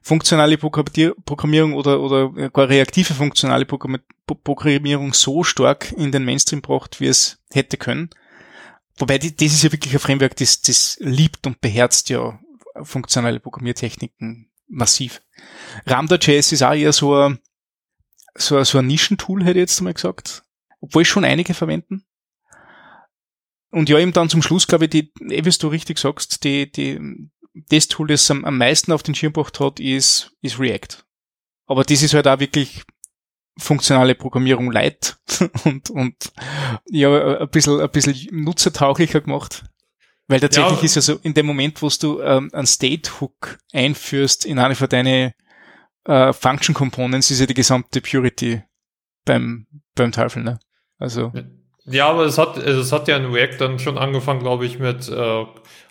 funktionale 0.02 0.58
Programmierung 0.58 1.74
oder, 1.74 2.00
oder 2.00 2.50
gar 2.50 2.70
reaktive 2.70 3.14
funktionale 3.14 3.66
Programmierung 3.66 5.14
so 5.14 5.44
stark 5.44 5.92
in 5.94 6.12
den 6.12 6.26
Mainstream 6.26 6.62
gebracht, 6.62 7.00
wie 7.00 7.08
es 7.08 7.40
hätte 7.52 7.78
können. 7.78 8.10
Wobei, 8.98 9.18
das 9.18 9.54
ist 9.54 9.64
ja 9.64 9.72
wirklich 9.72 9.94
ein 9.94 10.00
Framework, 10.00 10.36
das, 10.36 10.62
das 10.62 10.98
liebt 11.00 11.46
und 11.48 11.60
beherzt 11.60 12.10
ja 12.10 12.40
funktionale 12.84 13.40
Programmiertechniken 13.40 14.50
massiv. 14.68 15.22
Ramda.js 15.86 16.52
ist 16.52 16.64
auch 16.64 16.74
eher 16.74 16.94
so 16.94 17.16
ein, 17.16 17.40
so 18.36 18.58
ein, 18.58 18.66
so 18.66 18.78
ein 18.78 18.88
Nischentool, 18.88 19.44
hätte 19.44 19.60
ich 19.60 19.64
jetzt 19.64 19.82
mal 19.82 19.94
gesagt. 19.94 20.44
Obwohl 20.82 21.06
schon 21.06 21.26
einige 21.26 21.54
verwenden. 21.54 22.06
Und 23.76 23.90
ja, 23.90 24.00
eben 24.00 24.14
dann 24.14 24.30
zum 24.30 24.42
Schluss, 24.42 24.68
glaube 24.68 24.86
ich, 24.86 24.92
die, 24.92 25.12
eh, 25.20 25.44
wie 25.44 25.50
du 25.50 25.68
richtig 25.68 25.98
sagst, 25.98 26.46
die, 26.46 26.72
die, 26.72 26.98
das 27.68 27.90
Tool, 27.90 28.08
das 28.08 28.32
am, 28.32 28.46
am 28.46 28.58
meisten 28.58 28.94
auf 28.94 29.04
den 29.04 29.16
Schirm 29.16 29.34
gebracht 29.34 29.60
hat, 29.60 29.82
ist, 29.82 30.32
ist 30.42 30.58
React. 30.58 31.04
Aber 31.66 31.84
das 31.84 32.02
ist 32.02 32.14
halt 32.14 32.26
auch 32.26 32.40
wirklich 32.40 32.84
funktionale 33.58 34.16
Programmierung 34.16 34.72
light 34.72 35.18
und, 35.66 35.90
und 35.90 36.32
ja, 36.88 37.40
ein 37.42 37.50
bisschen, 37.50 37.82
ein 37.82 37.92
bisschen 37.92 38.16
nutzertauglicher 38.44 39.20
gemacht. 39.20 39.66
Weil 40.28 40.40
tatsächlich 40.40 40.80
ja. 40.80 40.86
ist 40.86 40.96
ja 40.96 41.02
so, 41.02 41.16
in 41.22 41.34
dem 41.34 41.46
Moment, 41.46 41.82
wo 41.82 41.90
du 41.90 42.22
ähm, 42.22 42.50
einen 42.54 42.68
State 42.68 43.20
Hook 43.20 43.58
einführst 43.74 44.46
in 44.46 44.58
eine 44.58 44.76
von 44.76 44.88
deinen 44.88 45.34
äh, 46.06 46.32
Function 46.32 46.74
Components, 46.74 47.30
ist 47.30 47.42
ja 47.42 47.46
die 47.46 47.54
gesamte 47.54 48.00
Purity 48.00 48.64
beim, 49.26 49.68
beim 49.96 50.14
Teufel, 50.14 50.44
ne? 50.44 50.60
Also. 50.98 51.34
Ja. 51.36 51.44
Ja, 51.88 52.10
aber 52.10 52.24
es 52.26 52.39
hat, 52.39 52.58
es 52.58 52.91
hat 52.91 53.08
ja 53.08 53.17
in 53.17 53.32
React 53.32 53.58
dann 53.60 53.80
schon 53.80 53.98
angefangen, 54.00 54.39
glaube 54.39 54.65
ich, 54.65 54.80
mit 54.80 55.08
äh, 55.08 55.45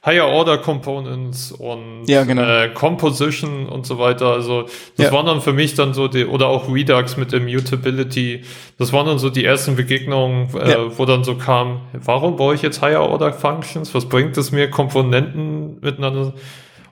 Higher 0.04 0.26
Order 0.26 0.58
Components 0.58 1.52
und 1.52 2.06
ja, 2.06 2.24
genau. 2.24 2.42
äh, 2.42 2.68
Composition 2.74 3.66
und 3.68 3.86
so 3.86 3.98
weiter. 3.98 4.26
Also 4.26 4.62
das 4.96 5.06
ja. 5.06 5.12
waren 5.12 5.26
dann 5.26 5.40
für 5.40 5.52
mich 5.52 5.74
dann 5.74 5.94
so 5.94 6.08
die, 6.08 6.26
oder 6.26 6.48
auch 6.48 6.68
Redux 6.68 7.16
mit 7.16 7.32
Immutability. 7.32 8.42
Das 8.76 8.92
waren 8.92 9.06
dann 9.06 9.20
so 9.20 9.30
die 9.30 9.44
ersten 9.44 9.76
Begegnungen, 9.76 10.48
äh, 10.56 10.70
ja. 10.72 10.98
wo 10.98 11.04
dann 11.06 11.22
so 11.22 11.36
kam, 11.36 11.82
warum 11.92 12.36
brauche 12.36 12.56
ich 12.56 12.62
jetzt 12.62 12.82
Higher 12.82 13.08
Order 13.08 13.32
Functions? 13.32 13.94
Was 13.94 14.06
bringt 14.08 14.36
es 14.36 14.50
mir, 14.50 14.68
Komponenten 14.68 15.78
miteinander? 15.80 16.34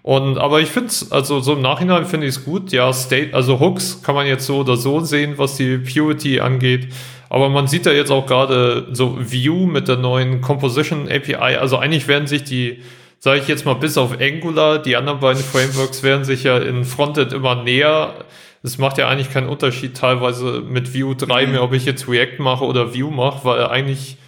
Und 0.02 0.38
aber 0.38 0.60
ich 0.60 0.68
finde 0.68 0.88
es, 0.88 1.12
also 1.12 1.40
so 1.40 1.52
im 1.54 1.60
Nachhinein 1.60 2.06
finde 2.06 2.26
ich 2.26 2.36
es 2.36 2.44
gut. 2.44 2.72
Ja, 2.72 2.92
State, 2.92 3.34
also 3.34 3.60
Hooks 3.60 4.02
kann 4.02 4.14
man 4.14 4.26
jetzt 4.26 4.46
so 4.46 4.58
oder 4.58 4.76
so 4.76 5.00
sehen, 5.00 5.34
was 5.36 5.56
die 5.56 5.78
Purity 5.78 6.40
angeht. 6.40 6.88
Aber 7.32 7.48
man 7.48 7.66
sieht 7.66 7.86
ja 7.86 7.92
jetzt 7.92 8.10
auch 8.10 8.26
gerade 8.26 8.88
so 8.92 9.16
View 9.18 9.64
mit 9.64 9.88
der 9.88 9.96
neuen 9.96 10.42
Composition 10.42 11.10
API. 11.10 11.56
Also 11.56 11.78
eigentlich 11.78 12.06
werden 12.06 12.26
sich 12.26 12.44
die, 12.44 12.82
sage 13.20 13.40
ich 13.40 13.48
jetzt 13.48 13.64
mal, 13.64 13.72
bis 13.72 13.96
auf 13.96 14.20
Angular, 14.20 14.78
die 14.78 14.96
anderen 14.96 15.20
beiden 15.20 15.42
Frameworks 15.42 16.02
werden 16.02 16.26
sich 16.26 16.42
ja 16.42 16.58
in 16.58 16.84
Frontend 16.84 17.32
immer 17.32 17.54
näher. 17.54 18.26
Es 18.62 18.76
macht 18.76 18.98
ja 18.98 19.08
eigentlich 19.08 19.32
keinen 19.32 19.48
Unterschied 19.48 19.96
teilweise 19.96 20.60
mit 20.60 20.92
View 20.92 21.14
3 21.14 21.46
mhm. 21.46 21.52
mehr, 21.52 21.62
ob 21.62 21.72
ich 21.72 21.86
jetzt 21.86 22.06
React 22.06 22.40
mache 22.40 22.66
oder 22.66 22.92
View 22.92 23.10
mache, 23.10 23.46
weil 23.46 23.66
eigentlich 23.66 24.18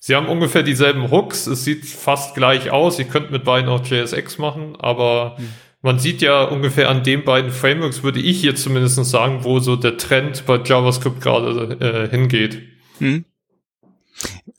Sie 0.00 0.16
haben 0.16 0.26
ungefähr 0.26 0.64
dieselben 0.64 1.12
Hooks, 1.12 1.46
es 1.46 1.64
sieht 1.64 1.84
fast 1.84 2.34
gleich 2.34 2.70
aus. 2.72 2.98
Ich 2.98 3.08
könnte 3.08 3.32
mit 3.32 3.44
beiden 3.44 3.68
auch 3.68 3.84
JSX 3.84 4.38
machen, 4.38 4.74
aber 4.80 5.36
mhm 5.38 5.48
man 5.82 5.98
sieht 5.98 6.22
ja 6.22 6.44
ungefähr 6.44 6.88
an 6.88 7.04
den 7.04 7.24
beiden 7.24 7.50
Frameworks, 7.50 8.02
würde 8.02 8.20
ich 8.20 8.42
jetzt 8.42 8.62
zumindest 8.62 9.02
sagen, 9.04 9.44
wo 9.44 9.60
so 9.60 9.76
der 9.76 9.96
Trend 9.96 10.44
bei 10.46 10.60
JavaScript 10.62 11.20
gerade 11.20 11.76
äh, 11.80 12.10
hingeht. 12.10 12.62
Hm. 12.98 13.24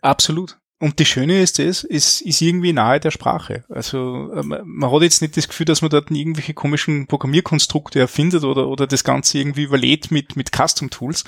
Absolut. 0.02 0.58
Und 0.82 0.98
das 1.02 1.10
Schöne 1.10 1.42
ist 1.42 1.60
das, 1.60 1.84
ist, 1.84 2.22
ist 2.22 2.42
irgendwie 2.42 2.72
nahe 2.72 3.02
der 3.02 3.12
Sprache. 3.12 3.66
Also 3.68 4.32
ähm, 4.34 4.56
man 4.64 4.92
hat 4.92 5.02
jetzt 5.02 5.22
nicht 5.22 5.36
das 5.36 5.50
Gefühl, 5.50 5.66
dass 5.66 5.82
man 5.82 5.92
dort 5.92 6.10
irgendwelche 6.10 6.54
komischen 6.54 7.06
Programmierkonstrukte 7.08 8.00
erfindet 8.00 8.46
oder, 8.46 8.70
oder 8.70 8.88
das 8.88 9.04
Ganze 9.04 9.40
irgendwie 9.40 9.64
überlädt 9.64 10.10
mit, 10.10 10.38
mit 10.38 10.52
Custom-Tools. 10.56 11.26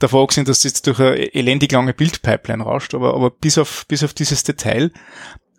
Davor 0.00 0.26
gesehen, 0.26 0.46
dass 0.46 0.58
das 0.58 0.64
jetzt 0.64 0.88
durch 0.88 0.98
eine 0.98 1.32
elendig 1.32 1.70
lange 1.70 1.94
Bildpipeline 1.94 2.64
rauscht, 2.64 2.92
aber, 2.92 3.14
aber 3.14 3.30
bis 3.30 3.56
auf, 3.56 3.86
bis 3.86 4.02
auf 4.02 4.14
dieses 4.14 4.42
Detail 4.42 4.90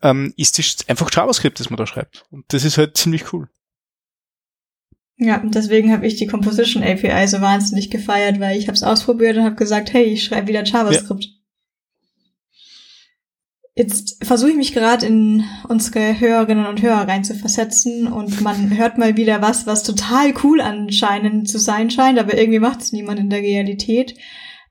ähm, 0.03 0.33
ist 0.37 0.59
das 0.59 0.87
einfach 0.87 1.09
JavaScript, 1.11 1.59
das 1.59 1.69
man 1.69 1.77
da 1.77 1.87
schreibt. 1.87 2.25
Und 2.29 2.45
das 2.49 2.65
ist 2.65 2.77
halt 2.77 2.97
ziemlich 2.97 3.33
cool. 3.33 3.49
Ja, 5.17 5.39
und 5.41 5.55
deswegen 5.55 5.91
habe 5.91 6.05
ich 6.05 6.17
die 6.17 6.27
Composition 6.27 6.83
API 6.83 7.27
so 7.27 7.39
wahnsinnig 7.39 7.89
gefeiert, 7.89 8.39
weil 8.39 8.57
ich 8.57 8.67
habe 8.67 8.75
es 8.75 8.83
ausprobiert 8.83 9.37
und 9.37 9.45
habe 9.45 9.55
gesagt, 9.55 9.93
hey, 9.93 10.03
ich 10.03 10.23
schreibe 10.23 10.47
wieder 10.49 10.63
JavaScript. 10.63 11.23
Ja. 11.23 11.29
Jetzt 13.75 14.23
versuche 14.23 14.51
ich 14.51 14.57
mich 14.57 14.73
gerade 14.73 15.05
in 15.05 15.45
unsere 15.67 16.19
Hörerinnen 16.19 16.67
und 16.67 16.81
Hörer 16.81 17.07
rein 17.07 17.23
zu 17.23 17.33
versetzen 17.33 18.05
und 18.05 18.41
man 18.41 18.77
hört 18.77 18.99
mal 18.99 19.17
wieder 19.17 19.41
was, 19.41 19.65
was 19.65 19.81
total 19.81 20.33
cool 20.43 20.61
anscheinend 20.61 21.49
zu 21.49 21.57
sein 21.57 21.89
scheint, 21.89 22.19
aber 22.19 22.37
irgendwie 22.37 22.59
macht 22.59 22.81
es 22.81 22.91
niemand 22.91 23.19
in 23.19 23.31
der 23.31 23.39
Realität. 23.39 24.15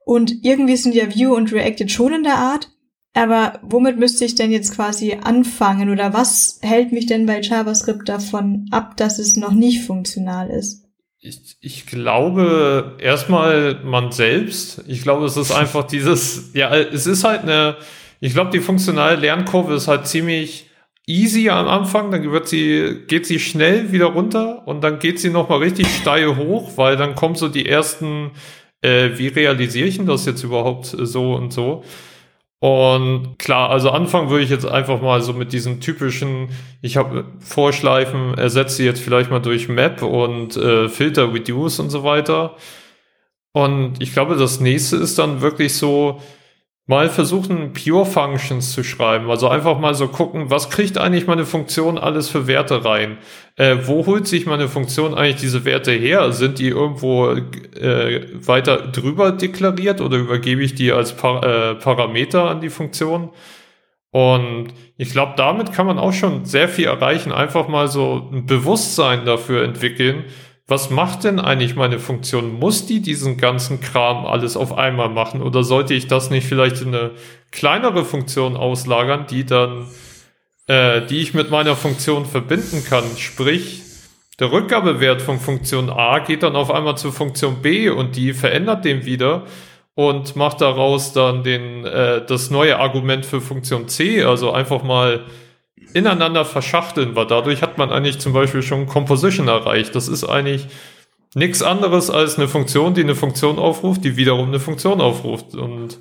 Und 0.04 0.44
irgendwie 0.44 0.76
sind 0.76 0.94
ja 0.94 1.12
Vue 1.12 1.34
und 1.34 1.52
React 1.52 1.80
jetzt 1.80 1.92
schon 1.92 2.12
in 2.12 2.22
der 2.22 2.36
Art. 2.36 2.70
Aber 3.14 3.58
womit 3.62 3.98
müsste 3.98 4.24
ich 4.24 4.34
denn 4.34 4.50
jetzt 4.50 4.74
quasi 4.74 5.18
anfangen 5.22 5.90
oder 5.90 6.14
was 6.14 6.58
hält 6.62 6.92
mich 6.92 7.06
denn 7.06 7.26
bei 7.26 7.40
JavaScript 7.40 8.08
davon 8.08 8.66
ab, 8.70 8.96
dass 8.96 9.18
es 9.18 9.36
noch 9.36 9.52
nicht 9.52 9.84
funktional 9.84 10.48
ist? 10.48 10.82
Ich, 11.20 11.56
ich 11.60 11.86
glaube 11.86 12.96
erstmal 12.98 13.80
man 13.84 14.12
selbst. 14.12 14.82
Ich 14.88 15.02
glaube, 15.02 15.26
es 15.26 15.36
ist 15.36 15.52
einfach 15.52 15.86
dieses, 15.86 16.50
ja, 16.54 16.74
es 16.74 17.06
ist 17.06 17.22
halt 17.22 17.42
eine, 17.42 17.76
ich 18.20 18.32
glaube, 18.32 18.50
die 18.50 18.60
funktionale 18.60 19.16
Lernkurve 19.16 19.74
ist 19.74 19.88
halt 19.88 20.06
ziemlich 20.06 20.70
easy 21.06 21.50
am 21.50 21.68
Anfang, 21.68 22.10
dann 22.10 22.30
wird 22.30 22.48
sie, 22.48 23.02
geht 23.08 23.26
sie 23.26 23.38
schnell 23.38 23.92
wieder 23.92 24.06
runter 24.06 24.66
und 24.66 24.82
dann 24.82 24.98
geht 24.98 25.20
sie 25.20 25.30
nochmal 25.30 25.58
richtig 25.58 25.88
steil 25.88 26.36
hoch, 26.36 26.76
weil 26.76 26.96
dann 26.96 27.14
kommen 27.14 27.34
so 27.34 27.48
die 27.48 27.66
ersten, 27.66 28.30
äh, 28.80 29.10
wie 29.16 29.28
realisiere 29.28 29.88
ich 29.88 29.96
denn 29.98 30.06
das 30.06 30.26
jetzt 30.26 30.42
überhaupt 30.42 30.86
so 30.86 31.34
und 31.34 31.52
so? 31.52 31.84
Und 32.62 33.40
klar, 33.40 33.70
also 33.70 33.90
anfangen 33.90 34.30
würde 34.30 34.44
ich 34.44 34.50
jetzt 34.50 34.64
einfach 34.66 35.02
mal 35.02 35.20
so 35.20 35.32
mit 35.32 35.52
diesen 35.52 35.80
typischen, 35.80 36.50
ich 36.80 36.96
habe 36.96 37.24
Vorschleifen, 37.40 38.38
ersetze 38.38 38.84
jetzt 38.84 39.00
vielleicht 39.00 39.32
mal 39.32 39.40
durch 39.40 39.68
Map 39.68 40.00
und 40.00 40.56
äh, 40.56 40.88
Filter, 40.88 41.34
Reduce 41.34 41.80
und 41.80 41.90
so 41.90 42.04
weiter. 42.04 42.54
Und 43.52 44.00
ich 44.00 44.12
glaube, 44.12 44.36
das 44.36 44.60
nächste 44.60 44.94
ist 44.94 45.18
dann 45.18 45.40
wirklich 45.40 45.74
so, 45.74 46.20
mal 46.86 47.08
versuchen, 47.08 47.72
Pure 47.72 48.06
Functions 48.06 48.72
zu 48.72 48.82
schreiben. 48.82 49.30
Also 49.30 49.48
einfach 49.48 49.78
mal 49.78 49.94
so 49.94 50.08
gucken, 50.08 50.50
was 50.50 50.68
kriegt 50.68 50.98
eigentlich 50.98 51.26
meine 51.26 51.46
Funktion 51.46 51.96
alles 51.96 52.28
für 52.28 52.46
Werte 52.46 52.84
rein? 52.84 53.18
Äh, 53.56 53.76
wo 53.84 54.04
holt 54.06 54.26
sich 54.26 54.46
meine 54.46 54.68
Funktion 54.68 55.14
eigentlich 55.14 55.40
diese 55.40 55.64
Werte 55.64 55.92
her? 55.92 56.32
Sind 56.32 56.58
die 56.58 56.68
irgendwo 56.68 57.28
äh, 57.30 58.26
weiter 58.46 58.88
drüber 58.88 59.30
deklariert 59.32 60.00
oder 60.00 60.16
übergebe 60.16 60.62
ich 60.62 60.74
die 60.74 60.92
als 60.92 61.16
Par 61.16 61.44
äh, 61.44 61.74
Parameter 61.76 62.50
an 62.50 62.60
die 62.60 62.70
Funktion? 62.70 63.30
Und 64.10 64.74
ich 64.98 65.10
glaube, 65.10 65.34
damit 65.36 65.72
kann 65.72 65.86
man 65.86 65.98
auch 65.98 66.12
schon 66.12 66.44
sehr 66.44 66.68
viel 66.68 66.84
erreichen. 66.84 67.32
Einfach 67.32 67.68
mal 67.68 67.88
so 67.88 68.28
ein 68.30 68.44
Bewusstsein 68.44 69.24
dafür 69.24 69.64
entwickeln, 69.64 70.24
was 70.66 70.90
macht 70.90 71.24
denn 71.24 71.40
eigentlich 71.40 71.74
meine 71.74 71.98
Funktion? 71.98 72.58
Muss 72.58 72.86
die 72.86 73.00
diesen 73.00 73.36
ganzen 73.36 73.80
Kram 73.80 74.24
alles 74.26 74.56
auf 74.56 74.76
einmal 74.76 75.08
machen 75.08 75.42
oder 75.42 75.64
sollte 75.64 75.94
ich 75.94 76.06
das 76.06 76.30
nicht 76.30 76.46
vielleicht 76.46 76.80
in 76.82 76.94
eine 76.94 77.10
kleinere 77.50 78.04
Funktion 78.04 78.56
auslagern, 78.56 79.26
die 79.28 79.44
dann, 79.44 79.86
äh, 80.68 81.02
die 81.06 81.20
ich 81.20 81.34
mit 81.34 81.50
meiner 81.50 81.76
Funktion 81.76 82.24
verbinden 82.24 82.84
kann? 82.84 83.04
Sprich, 83.16 83.82
der 84.38 84.50
Rückgabewert 84.50 85.20
von 85.20 85.38
Funktion 85.38 85.90
A 85.90 86.20
geht 86.20 86.42
dann 86.42 86.56
auf 86.56 86.70
einmal 86.70 86.96
zu 86.96 87.12
Funktion 87.12 87.60
B 87.60 87.90
und 87.90 88.16
die 88.16 88.32
verändert 88.32 88.84
den 88.84 89.04
wieder 89.04 89.44
und 89.94 90.36
macht 90.36 90.60
daraus 90.60 91.12
dann 91.12 91.42
den, 91.42 91.84
äh, 91.84 92.24
das 92.24 92.50
neue 92.50 92.78
Argument 92.78 93.26
für 93.26 93.40
Funktion 93.40 93.88
C. 93.88 94.22
Also 94.22 94.52
einfach 94.52 94.82
mal 94.82 95.26
ineinander 95.94 96.44
verschachteln, 96.44 97.14
weil 97.14 97.26
dadurch 97.26 97.62
hat 97.62 97.78
man 97.78 97.90
eigentlich 97.90 98.18
zum 98.18 98.32
Beispiel 98.32 98.62
schon 98.62 98.86
Composition 98.86 99.48
erreicht. 99.48 99.94
Das 99.94 100.08
ist 100.08 100.24
eigentlich 100.24 100.68
nichts 101.34 101.62
anderes 101.62 102.10
als 102.10 102.36
eine 102.38 102.48
Funktion, 102.48 102.94
die 102.94 103.02
eine 103.02 103.14
Funktion 103.14 103.58
aufruft, 103.58 104.04
die 104.04 104.16
wiederum 104.16 104.48
eine 104.48 104.60
Funktion 104.60 105.00
aufruft. 105.00 105.54
Und 105.54 105.98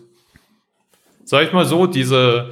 sag 1.23 1.45
ich 1.45 1.53
mal 1.53 1.65
so, 1.65 1.87
diese, 1.87 2.51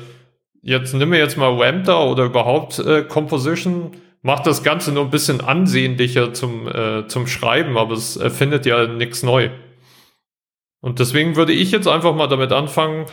jetzt 0.61 0.93
nimm 0.93 1.09
mir 1.09 1.19
jetzt 1.19 1.37
mal 1.37 1.61
Ramda 1.61 2.03
oder 2.03 2.25
überhaupt 2.25 2.79
äh, 2.79 3.03
Composition, 3.03 3.91
macht 4.21 4.47
das 4.47 4.63
Ganze 4.63 4.91
nur 4.91 5.03
ein 5.03 5.09
bisschen 5.09 5.41
ansehnlicher 5.41 6.33
zum, 6.33 6.67
äh, 6.67 7.07
zum 7.07 7.27
Schreiben, 7.27 7.77
aber 7.77 7.93
es 7.93 8.17
erfindet 8.17 8.65
ja 8.65 8.85
nichts 8.87 9.23
neu. 9.23 9.49
Und 10.81 10.99
deswegen 10.99 11.35
würde 11.35 11.53
ich 11.53 11.71
jetzt 11.71 11.87
einfach 11.87 12.15
mal 12.15 12.27
damit 12.27 12.51
anfangen, 12.51 13.05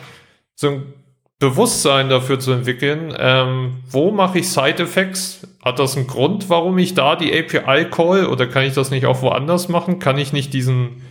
so 0.55 0.69
ein 0.69 0.93
Bewusstsein 1.39 2.09
dafür 2.09 2.39
zu 2.39 2.51
entwickeln, 2.51 3.13
ähm, 3.17 3.83
wo 3.89 4.11
mache 4.11 4.39
ich 4.39 4.49
Side-Effects? 4.49 5.47
Hat 5.63 5.77
das 5.77 5.95
einen 5.95 6.07
Grund, 6.07 6.49
warum 6.49 6.77
ich 6.79 6.95
da 6.95 7.15
die 7.15 7.31
API 7.31 7.85
call 7.91 8.25
oder 8.25 8.47
kann 8.47 8.63
ich 8.63 8.73
das 8.73 8.89
nicht 8.89 9.05
auch 9.05 9.21
woanders 9.21 9.69
machen? 9.69 9.99
Kann 9.99 10.17
ich 10.17 10.33
nicht 10.33 10.53
diesen 10.53 11.03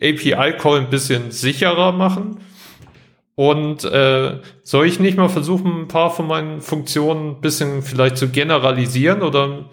API 0.00 0.56
Call 0.58 0.80
ein 0.80 0.90
bisschen 0.90 1.30
sicherer 1.30 1.92
machen? 1.92 2.40
Und 3.34 3.84
äh, 3.84 4.40
soll 4.62 4.86
ich 4.86 5.00
nicht 5.00 5.16
mal 5.16 5.28
versuchen, 5.28 5.82
ein 5.82 5.88
paar 5.88 6.10
von 6.10 6.26
meinen 6.26 6.60
Funktionen 6.60 7.30
ein 7.30 7.40
bisschen 7.40 7.82
vielleicht 7.82 8.18
zu 8.18 8.28
generalisieren 8.28 9.22
oder 9.22 9.70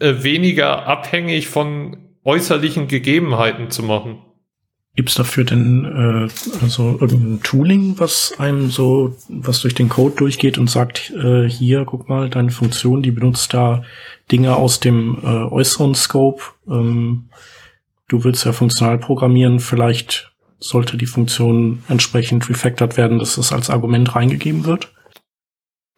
äh, 0.00 0.22
weniger 0.22 0.86
abhängig 0.86 1.48
von 1.48 1.98
äußerlichen 2.24 2.88
Gegebenheiten 2.88 3.70
zu 3.70 3.82
machen? 3.82 4.22
Gibt's 4.98 5.14
dafür 5.14 5.44
denn 5.44 5.84
äh, 5.84 6.28
also 6.60 6.98
irgendein 7.00 7.40
Tooling, 7.44 8.00
was 8.00 8.34
einem 8.40 8.68
so, 8.68 9.14
was 9.28 9.60
durch 9.60 9.74
den 9.74 9.88
Code 9.88 10.16
durchgeht 10.16 10.58
und 10.58 10.68
sagt, 10.68 11.10
äh, 11.10 11.48
hier, 11.48 11.84
guck 11.84 12.08
mal, 12.08 12.28
deine 12.28 12.50
Funktion, 12.50 13.00
die 13.00 13.12
benutzt 13.12 13.54
da 13.54 13.84
Dinge 14.32 14.56
aus 14.56 14.80
dem 14.80 15.18
äh, 15.22 15.26
äußeren 15.26 15.94
Scope. 15.94 16.42
Ähm, 16.66 17.28
du 18.08 18.24
willst 18.24 18.44
ja 18.44 18.50
funktional 18.50 18.98
programmieren, 18.98 19.60
vielleicht 19.60 20.32
sollte 20.58 20.96
die 20.96 21.06
Funktion 21.06 21.84
entsprechend 21.86 22.50
refactored 22.50 22.96
werden, 22.96 23.20
dass 23.20 23.36
das 23.36 23.52
als 23.52 23.70
Argument 23.70 24.16
reingegeben 24.16 24.64
wird? 24.64 24.92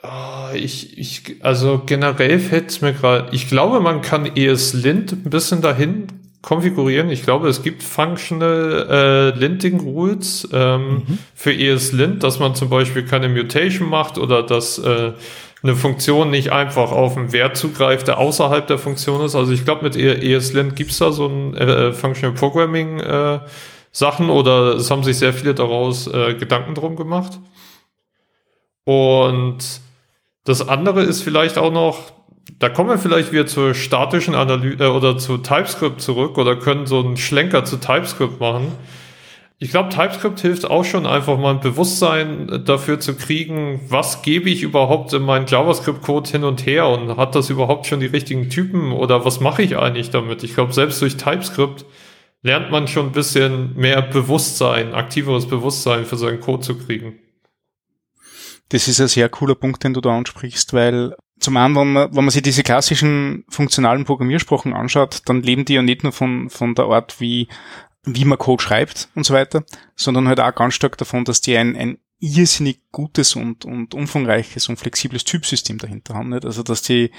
Oh, 0.03 0.53
ich, 0.53 0.99
ich, 0.99 1.37
also 1.43 1.81
generell 1.87 2.39
fällt 2.39 2.69
es 2.69 2.83
mir 2.83 2.93
gerade, 2.93 3.35
ich 3.35 3.49
glaube, 3.49 3.81
man 3.81 4.03
kann 4.03 4.27
ESLint 4.27 5.13
ein 5.13 5.31
bisschen 5.31 5.63
dahin 5.63 6.20
konfigurieren. 6.43 7.11
Ich 7.11 7.23
glaube, 7.23 7.49
es 7.49 7.63
gibt 7.63 7.83
Functional 7.83 8.87
äh, 9.35 9.39
Linting 9.39 9.81
Rules 9.81 10.49
ähm, 10.53 11.05
mhm. 11.07 11.19
für 11.35 11.53
ESLint, 11.53 12.23
dass 12.23 12.39
man 12.39 12.55
zum 12.55 12.71
Beispiel 12.71 13.05
keine 13.05 13.29
Mutation 13.29 13.89
macht 13.89 14.17
oder 14.17 14.43
dass 14.43 14.79
äh, 14.79 15.13
eine 15.63 15.77
Funktion 15.77 16.31
nicht 16.31 16.53
einfach 16.53 16.93
auf 16.93 17.17
einen 17.17 17.33
Wert 17.33 17.57
zugreift, 17.57 18.09
der 18.09 18.19
außerhalb 18.19 18.67
der 18.67 18.79
Funktion 18.79 19.23
ist. 19.25 19.35
Also 19.35 19.53
ich 19.53 19.65
glaube, 19.65 19.85
mit 19.85 19.97
ESLint 19.97 20.75
gibt's 20.75 20.99
da 20.99 21.13
so 21.13 21.27
ein 21.27 21.55
äh, 21.55 21.93
Functional 21.93 22.35
Programming 22.35 23.01
äh, 23.01 23.41
Sachen 23.93 24.31
oder 24.31 24.77
es 24.77 24.91
haben 24.91 25.03
sich 25.03 25.19
sehr 25.19 25.35
viele 25.35 25.55
daraus 25.55 26.07
äh, 26.07 26.35
Gedanken 26.35 26.75
drum 26.75 26.97
gemacht. 26.97 27.39
Und 28.85 29.59
das 30.45 30.67
andere 30.67 31.03
ist 31.03 31.23
vielleicht 31.23 31.59
auch 31.59 31.73
noch, 31.73 32.13
da 32.61 32.69
kommen 32.69 32.91
wir 32.91 32.99
vielleicht 32.99 33.33
wieder 33.33 33.47
zur 33.47 33.75
statischen 33.75 34.35
Analyse 34.35 34.85
äh, 34.85 34.89
oder 34.89 35.19
zu 35.19 35.39
TypeScript 35.39 36.01
zurück 36.01 36.39
oder 36.39 36.57
können 36.57 36.87
so 36.87 37.01
einen 37.01 37.17
Schlenker 37.17 37.65
zu 37.65 37.79
TypeScript 37.79 38.39
machen. 38.39 38.73
Ich 39.59 39.71
glaube, 39.71 39.89
TypeScript 39.89 40.41
hilft 40.41 40.71
auch 40.71 40.85
schon 40.85 41.07
einfach 41.07 41.39
mal 41.39 41.55
ein 41.55 41.61
Bewusstsein 41.61 42.63
dafür 42.65 43.01
zu 43.01 43.15
kriegen, 43.15 43.81
was 43.89 44.23
gebe 44.23 44.49
ich 44.49 44.63
überhaupt 44.63 45.13
in 45.13 45.23
meinen 45.23 45.47
JavaScript-Code 45.47 46.31
hin 46.31 46.45
und 46.45 46.65
her 46.65 46.87
und 46.89 47.17
hat 47.17 47.35
das 47.35 47.51
überhaupt 47.51 47.87
schon 47.87 48.01
die 48.01 48.07
richtigen 48.07 48.49
Typen 48.49 48.93
oder 48.93 49.25
was 49.25 49.41
mache 49.41 49.63
ich 49.63 49.77
eigentlich 49.77 50.11
damit? 50.11 50.45
Ich 50.45 50.55
glaube, 50.55 50.73
selbst 50.73 51.01
durch 51.03 51.17
TypeScript 51.17 51.85
lernt 52.43 52.71
man 52.71 52.89
schon 52.89 53.07
ein 53.07 53.13
bisschen 53.13 53.75
mehr 53.77 54.01
Bewusstsein, 54.03 54.95
aktiveres 54.95 55.47
Bewusstsein 55.47 56.05
für 56.05 56.17
seinen 56.17 56.41
Code 56.41 56.63
zu 56.63 56.79
kriegen. 56.79 57.19
Das 58.71 58.87
ist 58.87 59.01
ein 59.01 59.09
sehr 59.09 59.29
cooler 59.29 59.57
Punkt, 59.57 59.83
den 59.83 59.95
du 59.95 60.01
da 60.01 60.17
ansprichst, 60.17 60.73
weil 60.73 61.15
zum 61.41 61.57
anderen, 61.57 61.95
wenn 61.95 62.25
man 62.25 62.31
sich 62.31 62.43
diese 62.43 62.63
klassischen 62.63 63.45
funktionalen 63.49 64.05
Programmiersprachen 64.05 64.75
anschaut, 64.75 65.23
dann 65.25 65.43
leben 65.43 65.65
die 65.65 65.75
ja 65.75 65.83
nicht 65.83 66.03
nur 66.03 66.13
von, 66.13 66.51
von 66.51 66.75
der 66.75 66.85
Art, 66.87 67.21
wie, 67.21 67.49
wie 68.05 68.25
man 68.25 68.39
Code 68.39 68.63
schreibt 68.63 69.09
und 69.15 69.25
so 69.25 69.35
weiter, 69.35 69.65
sondern 69.97 70.29
halt 70.29 70.41
auch 70.41 70.55
ganz 70.55 70.75
stark 70.75 70.97
davon, 70.99 71.25
dass 71.25 71.41
die 71.41 71.57
ein, 71.57 71.77
ein 71.77 71.99
irrsinnig 72.23 72.83
gutes 72.93 73.35
und, 73.35 73.65
und 73.65 73.95
umfangreiches 73.95 74.69
und 74.69 74.77
flexibles 74.79 75.25
Typsystem 75.25 75.79
dahinter 75.79 76.15
haben. 76.15 76.29
Nicht? 76.29 76.45
Also 76.45 76.63
dass 76.63 76.83
die, 76.83 77.11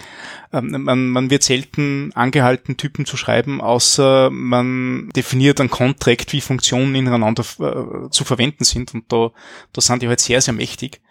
ähm, 0.53 0.83
man, 0.83 1.07
man 1.07 1.31
wird 1.31 1.41
selten 1.41 2.11
angehalten, 2.13 2.77
Typen 2.77 3.07
zu 3.07 3.17
schreiben, 3.17 3.61
außer 3.61 4.29
man 4.29 5.09
definiert 5.15 5.59
einen 5.59 5.71
Contract, 5.71 6.33
wie 6.33 6.41
Funktionen 6.41 6.93
ineinander 6.93 7.43
äh, 7.59 8.09
zu 8.11 8.23
verwenden 8.23 8.63
sind. 8.63 8.93
Und 8.93 9.11
da, 9.11 9.31
da 9.73 9.81
sind 9.81 10.03
die 10.03 10.07
halt 10.07 10.19
sehr, 10.19 10.41
sehr 10.41 10.53
mächtig 10.53 11.01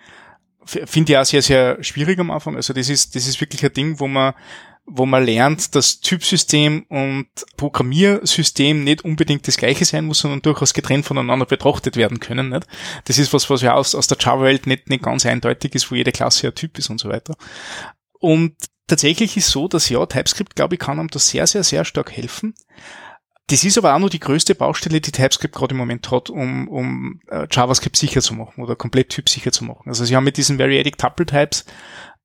finde 0.65 1.13
ich 1.13 1.19
auch 1.19 1.25
sehr, 1.25 1.43
sehr 1.43 1.83
schwierig 1.83 2.19
am 2.19 2.31
Anfang. 2.31 2.57
Also 2.57 2.73
das 2.73 2.89
ist, 2.89 3.15
das 3.15 3.27
ist 3.27 3.41
wirklich 3.41 3.65
ein 3.65 3.73
Ding, 3.73 4.01
wo 4.01 4.09
man, 4.09 4.35
wo 4.87 5.07
man 5.07 5.25
lernt, 5.25 5.75
dass 5.75 6.01
Typsystem 6.01 6.85
und 6.89 7.29
Programmiersystem 7.57 8.85
nicht 8.85 9.05
unbedingt 9.05 9.47
das 9.47 9.57
gleiche 9.57 9.85
sein 9.85 10.05
muss, 10.05 10.21
sondern 10.21 10.43
durchaus 10.43 10.75
getrennt 10.75 11.07
voneinander 11.07 11.47
betrachtet 11.47 11.97
werden 11.97 12.21
können. 12.21 12.51
Nicht? 12.51 12.67
Das 13.05 13.19
ist 13.19 13.33
was, 13.33 13.49
was 13.51 13.63
ja 13.63 13.75
aus, 13.75 13.95
aus 13.95 14.07
der 14.07 14.19
Java-Welt 14.19 14.67
nicht, 14.67 14.89
nicht 14.89 15.03
ganz 15.03 15.25
eindeutig 15.27 15.75
ist, 15.75 15.91
wo 15.91 15.95
jede 15.95 16.13
Klasse 16.13 16.49
ein 16.49 16.55
Typ 16.55 16.79
ist 16.79 16.91
und 16.91 16.99
so 16.99 17.09
weiter. 17.09 17.37
Und 18.19 18.55
tatsächlich 18.87 19.37
ist 19.37 19.49
so, 19.49 19.69
dass 19.69 19.89
ja, 19.89 20.05
TypeScript, 20.05 20.57
glaube 20.57 20.75
ich, 20.75 20.81
kann 20.81 20.99
einem 20.99 21.09
da 21.09 21.19
sehr, 21.19 21.47
sehr, 21.47 21.65
sehr 21.65 21.85
stark 21.85 22.11
helfen. 22.13 22.55
Das 23.51 23.65
ist 23.65 23.77
aber 23.77 23.95
auch 23.95 23.99
nur 23.99 24.11
die 24.11 24.21
größte 24.21 24.55
Baustelle, 24.55 25.01
die 25.01 25.11
TypeScript 25.11 25.55
gerade 25.55 25.73
im 25.73 25.79
Moment 25.79 26.11
hat, 26.13 26.31
um, 26.31 26.69
um 26.69 27.21
äh, 27.29 27.49
JavaScript 27.51 27.97
sicher 27.97 28.21
zu 28.21 28.35
machen 28.35 28.63
oder 28.63 28.77
komplett 28.77 29.09
typsicher 29.09 29.51
zu 29.51 29.65
machen. 29.65 29.89
Also 29.89 30.05
sie 30.05 30.15
haben 30.15 30.23
mit 30.23 30.37
diesen 30.37 30.59
Variadic 30.59 30.99
Tuple 30.99 31.27
Types 31.27 31.65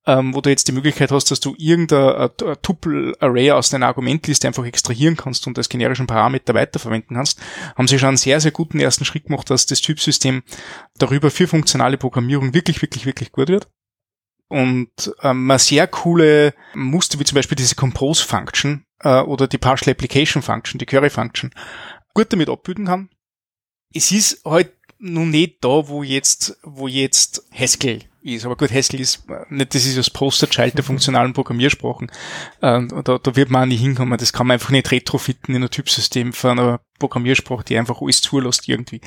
ähm, 0.08 0.36
wo 0.36 0.42
du 0.42 0.50
jetzt 0.50 0.68
die 0.68 0.72
Möglichkeit 0.72 1.12
hast, 1.12 1.32
dass 1.32 1.40
du 1.40 1.56
irgendein 1.58 2.30
Tuple-Array 2.62 3.52
aus 3.52 3.70
deiner 3.70 3.88
Argumentliste 3.88 4.48
einfach 4.48 4.66
extrahieren 4.66 5.18
kannst 5.18 5.48
und 5.48 5.58
als 5.58 5.70
generischen 5.70 6.08
Parameter 6.08 6.54
weiterverwenden 6.54 7.16
kannst, 7.16 7.42
haben 7.76 7.88
sie 7.88 7.98
schon 7.98 8.10
einen 8.10 8.18
sehr, 8.18 8.40
sehr 8.40 8.52
guten 8.52 8.80
ersten 8.80 9.06
Schritt 9.06 9.26
gemacht, 9.26 9.50
dass 9.50 9.66
das 9.66 9.82
Typsystem 9.82 10.44
darüber 10.98 11.32
für 11.32 11.48
funktionale 11.48 11.98
Programmierung 11.98 12.54
wirklich, 12.54 12.82
wirklich, 12.82 13.06
wirklich 13.06 13.32
gut 13.32 13.50
wird. 13.50 13.68
Und 14.48 15.12
ähm, 15.24 15.48
man 15.48 15.58
sehr 15.58 15.88
coole 15.88 16.54
Muster, 16.76 17.20
wie 17.20 17.24
zum 17.24 17.36
Beispiel 17.36 17.56
diese 17.56 17.74
Compose-Function 17.74 18.85
äh, 19.02 19.22
oder 19.22 19.48
die 19.48 19.58
Partial 19.58 19.92
Application 19.92 20.42
Function, 20.42 20.80
die 20.80 20.86
Curry-Function, 20.86 21.52
gut 22.14 22.32
damit 22.32 22.50
abbilden 22.50 22.86
kann. 22.86 23.10
Es 23.94 24.12
ist 24.12 24.44
halt 24.46 24.74
nun 24.98 25.30
nicht 25.30 25.64
da, 25.64 25.88
wo 25.88 26.04
jetzt, 26.04 26.58
wo 26.64 26.88
jetzt 26.88 27.48
Haskell 27.52 28.04
ist. 28.22 28.46
Aber 28.46 28.56
gut, 28.56 28.72
Haskell 28.72 29.00
ist 29.00 29.24
nicht, 29.50 29.76
das 29.76 29.86
ist 29.86 29.98
das 29.98 30.10
Posterchild 30.10 30.76
der 30.76 30.84
funktionalen 30.84 31.34
Programmiersprachen. 31.34 32.12
Ähm, 32.62 32.90
da, 33.04 33.18
da 33.20 33.36
wird 33.36 33.50
man 33.50 33.64
auch 33.64 33.68
nicht 33.68 33.82
hinkommen. 33.82 34.18
Das 34.18 34.34
kann 34.34 34.48
man 34.48 34.56
einfach 34.56 34.72
nicht 34.72 34.92
retrofitten 34.92 35.54
in 35.56 35.64
ein 35.64 35.70
Typsystem 35.70 36.34
von 36.34 36.60
einer 36.60 36.82
Programmiersprache, 37.00 37.66
die 37.66 37.78
einfach 37.78 38.02
alles 38.02 38.22
zulässt 38.22 38.68
irgendwie. 38.68 39.02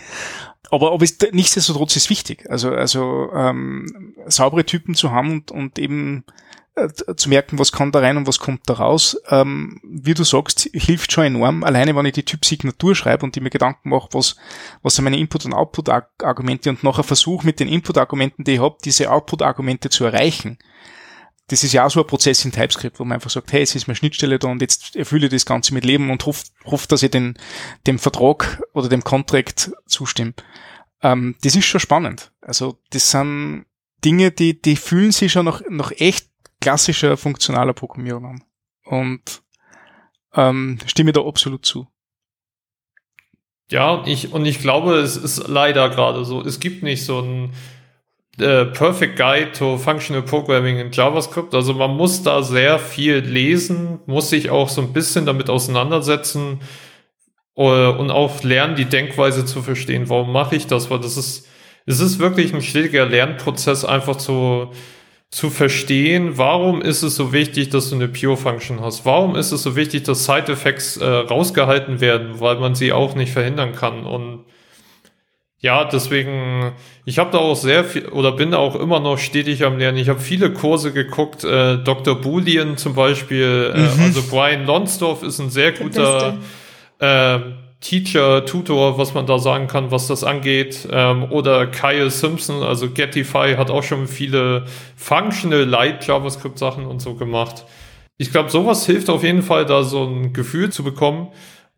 Aber, 0.71 0.93
aber 0.93 1.03
ist, 1.03 1.27
nichtsdestotrotz 1.33 1.97
ist 1.97 2.11
wichtig. 2.11 2.49
Also, 2.51 2.71
also 2.71 3.31
ähm, 3.35 4.15
saubere 4.27 4.65
Typen 4.65 4.95
zu 4.95 5.11
haben 5.11 5.33
und, 5.33 5.51
und 5.51 5.79
eben 5.79 6.25
äh, 6.29 6.33
zu 7.17 7.29
merken, 7.29 7.59
was 7.59 7.73
kommt 7.73 7.95
da 7.95 8.01
rein 8.01 8.17
und 8.17 8.27
was 8.27 8.39
kommt 8.39 8.63
da 8.67 8.75
raus, 8.75 9.21
ähm, 9.29 9.81
wie 9.83 10.15
du 10.15 10.25
sagst, 10.25 10.69
hilft 10.73 11.13
schon 11.13 11.25
enorm. 11.25 11.65
Alleine, 11.65 11.95
wenn 11.97 12.07
ich 12.07 12.13
die 12.13 12.25
Typsignatur 12.25 12.95
schreibe 12.95 13.25
und 13.25 13.35
die 13.35 13.41
mir 13.41 13.51
Gedanken 13.51 13.91
mache, 13.91 14.09
was, 14.13 14.37
was 14.83 14.95
sind 14.95 15.05
meine 15.05 15.19
Input- 15.19 15.45
und 15.45 15.55
Output-Argumente 15.55 16.71
und 16.71 16.85
nachher 16.85 17.05
versuche 17.05 17.47
mit 17.47 17.61
den 17.61 17.69
Input-Argumenten, 17.69 18.45
die 18.45 18.55
ich 18.55 18.61
habe, 18.61 18.79
diese 18.85 19.11
Output-Argumente 19.11 19.91
zu 19.91 20.05
erreichen. 20.05 20.59
Das 21.49 21.65
ist 21.65 21.73
ja 21.73 21.87
auch 21.87 21.91
so 21.91 22.01
ein 22.01 22.07
Prozess 22.07 22.45
in 22.45 22.53
TypeScript, 22.53 23.01
wo 23.01 23.05
man 23.05 23.15
einfach 23.15 23.31
sagt, 23.31 23.53
hey, 23.53 23.61
jetzt 23.61 23.75
ist 23.75 23.87
meine 23.87 23.97
Schnittstelle 23.97 24.39
da 24.39 24.49
und 24.49 24.61
jetzt 24.61 24.97
erfülle 24.97 25.27
ich 25.27 25.33
das 25.33 25.47
Ganze 25.47 25.73
mit 25.73 25.85
Leben 25.85 26.11
und 26.11 26.27
hoffe, 26.27 26.45
hoff, 26.67 26.87
dass 26.87 27.03
ich 27.03 27.11
den, 27.11 27.39
dem 27.87 27.99
Vertrag 27.99 28.63
oder 28.75 28.89
dem 28.89 29.03
Contract 29.03 29.73
zustimme. 29.87 30.35
Ähm, 31.03 31.37
das 31.43 31.57
ist 31.57 31.65
schon 31.65 31.81
spannend. 31.81 32.33
Also, 32.43 32.79
das 32.91 33.11
sind 33.11 33.65
Dinge, 34.05 34.31
die, 34.31 34.61
die 34.61 34.77
fühlen 34.77 35.13
sich 35.13 35.33
schon 35.33 35.45
noch, 35.45 35.63
noch 35.69 35.91
echt 35.93 36.28
klassischer 36.61 37.17
funktionaler 37.17 37.73
Programmierung 37.73 38.27
an. 38.27 38.45
Und 38.85 39.43
ähm, 40.35 40.79
stimme 40.87 41.13
da 41.13 41.21
absolut 41.23 41.65
zu. 41.65 41.89
Ja, 43.71 44.03
ich, 44.07 44.33
und 44.33 44.47
ich 44.47 44.61
glaube, 44.61 44.95
es 44.97 45.17
ist 45.17 45.47
leider 45.49 45.91
gerade 45.91 46.25
so. 46.25 46.41
Es 46.41 46.59
gibt 46.59 46.83
nicht 46.83 47.05
so 47.05 47.21
ein 47.21 47.53
äh, 48.39 48.65
Perfect 48.67 49.17
Guide 49.17 49.53
to 49.53 49.77
Functional 49.77 50.23
Programming 50.23 50.79
in 50.79 50.93
JavaScript. 50.93 51.55
Also 51.55 51.75
man 51.75 51.97
muss 51.97 52.23
da 52.23 52.43
sehr 52.43 52.79
viel 52.79 53.17
lesen, 53.17 54.01
muss 54.07 54.31
sich 54.31 54.51
auch 54.51 54.69
so 54.69 54.81
ein 54.81 54.93
bisschen 54.93 55.27
damit 55.27 55.51
auseinandersetzen 55.51 56.61
äh, 57.57 57.61
und 57.61 58.11
auch 58.11 58.43
lernen, 58.43 58.77
die 58.77 58.87
Denkweise 58.87 59.45
zu 59.45 59.61
verstehen. 59.61 60.09
Warum 60.09 60.33
mache 60.33 60.57
ich 60.57 60.67
das? 60.67 60.91
Weil 60.91 61.01
das 61.01 61.17
ist, 61.19 61.47
es 61.85 62.01
ist 62.01 62.19
wirklich 62.19 62.55
ein 62.55 62.63
stetiger 62.63 63.07
Lernprozess, 63.07 63.85
einfach 63.85 64.17
zu, 64.17 64.71
zu 65.31 65.51
verstehen, 65.51 66.39
warum 66.39 66.81
ist 66.81 67.03
es 67.03 67.17
so 67.17 67.33
wichtig, 67.33 67.69
dass 67.69 67.91
du 67.91 67.97
eine 67.97 68.09
Pure-Function 68.09 68.81
hast? 68.81 69.05
Warum 69.05 69.37
ist 69.37 69.53
es 69.53 69.63
so 69.63 69.77
wichtig, 69.77 70.05
dass 70.05 70.25
Side-Effects 70.25 70.97
äh, 70.97 71.05
rausgehalten 71.07 72.01
werden, 72.01 72.41
weil 72.41 72.57
man 72.57 72.75
sie 72.75 72.93
auch 72.93 73.15
nicht 73.15 73.33
verhindern 73.33 73.75
kann? 73.75 74.07
Und 74.07 74.47
ja, 75.61 75.85
deswegen, 75.85 76.73
ich 77.05 77.19
habe 77.19 77.33
da 77.33 77.39
auch 77.39 77.57
sehr 77.57 77.85
viel 77.85 78.07
oder 78.09 78.33
bin 78.33 78.55
auch 78.55 78.77
immer 78.77 79.01
noch 79.01 79.19
stetig 79.19 79.65
am 79.65 79.77
Lernen. 79.77 79.99
Ich 79.99 80.09
habe 80.09 80.21
viele 80.21 80.53
Kurse 80.53 80.93
geguckt, 80.93 81.45
äh, 81.45 81.79
Dr. 81.79 82.15
Boolean 82.15 82.77
zum 82.77 82.95
Beispiel, 82.95 83.73
äh, 83.75 83.79
mhm. 83.81 84.03
also 84.05 84.23
Brian 84.31 84.65
Lonsdorf 84.65 85.23
ist 85.23 85.41
ein 85.41 85.51
sehr 85.51 85.73
guter 85.73 86.39
äh, 87.01 87.39
Teacher, 87.81 88.45
Tutor, 88.45 88.99
was 88.99 89.15
man 89.15 89.27
da 89.27 89.39
sagen 89.39 89.69
kann, 89.69 89.91
was 89.91 90.09
das 90.09 90.25
angeht. 90.25 90.89
Ähm, 90.91 91.31
oder 91.31 91.67
Kyle 91.67 92.11
Simpson, 92.11 92.63
also 92.63 92.91
Getify 92.91 93.55
hat 93.57 93.71
auch 93.71 93.85
schon 93.85 94.09
viele 94.09 94.65
Functional 94.97 95.65
Light 95.65 96.07
JavaScript 96.07 96.59
Sachen 96.59 96.87
und 96.87 97.01
so 97.01 97.15
gemacht. 97.15 97.65
Ich 98.17 98.33
glaube, 98.33 98.51
sowas 98.51 98.85
hilft 98.85 99.09
auf 99.11 99.23
jeden 99.23 99.43
Fall, 99.43 99.65
da 99.65 99.85
so 99.85 100.05
ein 100.05 100.33
Gefühl 100.33 100.71
zu 100.71 100.83
bekommen. 100.83 101.29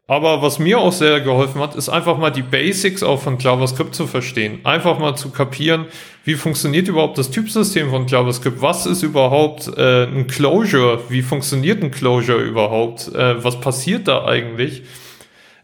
Aber 0.07 0.43
was 0.43 0.59
mir 0.59 0.81
auch 0.81 0.91
sehr 0.91 1.21
geholfen 1.21 1.61
hat, 1.61 1.77
ist 1.77 1.89
einfach 1.89 2.19
mal 2.19 2.31
die 2.31 2.43
Basics 2.43 3.05
auch 3.05 3.21
von 3.21 3.39
JavaScript 3.39 3.95
zu 3.95 4.09
verstehen. 4.09 4.59
Einfach 4.65 4.99
mal 4.99 5.15
zu 5.15 5.31
kapieren, 5.31 5.85
wie 6.25 6.35
funktioniert 6.35 6.89
überhaupt 6.89 7.17
das 7.17 7.31
Typsystem 7.31 7.91
von 7.91 8.09
JavaScript? 8.09 8.61
Was 8.61 8.87
ist 8.87 9.05
überhaupt 9.05 9.69
äh, 9.77 10.07
ein 10.07 10.27
Closure? 10.27 10.99
Wie 11.11 11.23
funktioniert 11.23 11.85
ein 11.85 11.93
Closure 11.93 12.43
überhaupt? 12.43 13.15
Äh, 13.15 13.45
was 13.45 13.61
passiert 13.61 14.09
da 14.09 14.25
eigentlich? 14.25 14.83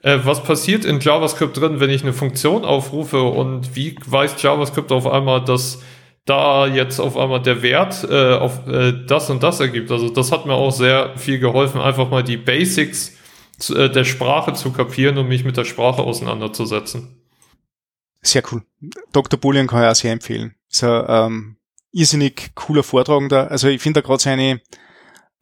Äh, 0.06 0.24
was 0.24 0.44
passiert 0.44 0.84
in 0.84 1.00
JavaScript 1.00 1.56
drin, 1.56 1.80
wenn 1.80 1.90
ich 1.90 2.02
eine 2.02 2.12
Funktion 2.12 2.64
aufrufe 2.64 3.22
und 3.22 3.74
wie 3.74 3.96
weiß 4.06 4.40
JavaScript 4.40 4.92
auf 4.92 5.04
einmal, 5.08 5.44
dass 5.44 5.82
da 6.24 6.68
jetzt 6.68 7.00
auf 7.00 7.16
einmal 7.16 7.42
der 7.42 7.60
Wert 7.62 8.06
äh, 8.08 8.34
auf 8.34 8.68
äh, 8.68 8.92
das 9.06 9.30
und 9.30 9.42
das 9.42 9.58
ergibt. 9.58 9.90
Also 9.90 10.08
das 10.08 10.30
hat 10.30 10.46
mir 10.46 10.54
auch 10.54 10.70
sehr 10.70 11.18
viel 11.18 11.40
geholfen, 11.40 11.80
einfach 11.80 12.08
mal 12.08 12.22
die 12.22 12.36
Basics 12.36 13.14
zu, 13.58 13.74
äh, 13.74 13.90
der 13.90 14.04
Sprache 14.04 14.52
zu 14.52 14.70
kapieren 14.70 15.18
und 15.18 15.26
mich 15.26 15.44
mit 15.44 15.56
der 15.56 15.64
Sprache 15.64 16.02
auseinanderzusetzen. 16.02 17.20
Sehr 18.22 18.44
cool. 18.52 18.62
Dr. 19.12 19.40
Boolean 19.40 19.66
kann 19.66 19.82
ich 19.82 19.88
auch 19.88 19.94
sehr 19.96 20.12
empfehlen. 20.12 20.54
Ist 20.70 20.84
ein 20.84 21.04
ähm, 21.08 21.56
irrsinnig 21.90 22.52
cooler 22.54 22.84
Vortragender. 22.84 23.50
Also 23.50 23.66
ich 23.66 23.82
finde 23.82 24.02
da 24.02 24.06
gerade 24.06 24.22
seine 24.22 24.60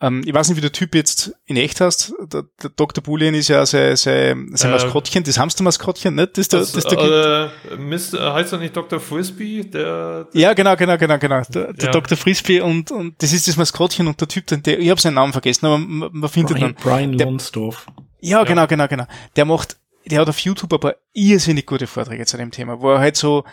ähm, 0.00 0.22
ich 0.26 0.34
weiß 0.34 0.48
nicht, 0.48 0.56
wie 0.56 0.62
der 0.62 0.72
Typ 0.72 0.94
jetzt 0.94 1.34
in 1.46 1.56
echt 1.56 1.80
heißt. 1.80 2.14
Der, 2.32 2.44
der 2.62 2.70
Dr. 2.70 3.02
Boolean 3.02 3.34
ist 3.34 3.48
ja 3.48 3.64
sein, 3.64 3.96
sein, 3.96 4.50
sein 4.54 4.70
äh, 4.70 4.74
Maskottchen, 4.74 5.22
das 5.22 5.38
Hamstermaskottchen, 5.38 6.14
nicht? 6.14 6.36
Das, 6.36 6.48
das, 6.48 6.72
das, 6.72 6.84
der 6.84 7.52
äh, 7.70 7.76
Mist, 7.76 8.12
heißt 8.12 8.52
er 8.52 8.58
nicht 8.58 8.76
Dr. 8.76 8.98
Frisbee? 8.98 9.62
Der, 9.62 10.24
der 10.24 10.40
ja, 10.40 10.52
genau, 10.52 10.74
genau, 10.76 10.98
genau, 10.98 11.18
genau. 11.18 11.42
Der, 11.48 11.72
der 11.72 11.86
ja. 11.86 11.90
Dr. 11.92 12.18
Frisbee 12.18 12.60
und, 12.60 12.90
und 12.90 13.22
das 13.22 13.32
ist 13.32 13.46
das 13.46 13.56
Maskottchen 13.56 14.06
und 14.08 14.20
der 14.20 14.28
Typ, 14.28 14.46
der, 14.46 14.78
ich 14.78 14.90
habe 14.90 15.00
seinen 15.00 15.14
Namen 15.14 15.32
vergessen, 15.32 15.66
aber 15.66 15.78
man, 15.78 16.10
man 16.12 16.28
findet 16.28 16.56
Brian, 16.56 16.74
dann. 16.74 16.82
Brian 16.82 17.12
Lonsdorf. 17.12 17.86
Ja, 18.20 18.38
ja, 18.38 18.44
genau, 18.44 18.66
genau, 18.66 18.88
genau. 18.88 19.04
Der 19.36 19.44
macht, 19.44 19.76
der 20.06 20.20
hat 20.20 20.28
auf 20.28 20.38
YouTube 20.40 20.80
paar 20.80 20.96
irrsinnig 21.12 21.66
gute 21.66 21.86
Vorträge 21.86 22.26
zu 22.26 22.36
dem 22.36 22.50
Thema, 22.50 22.80
wo 22.80 22.90
er 22.90 22.98
halt 22.98 23.16
so 23.16 23.44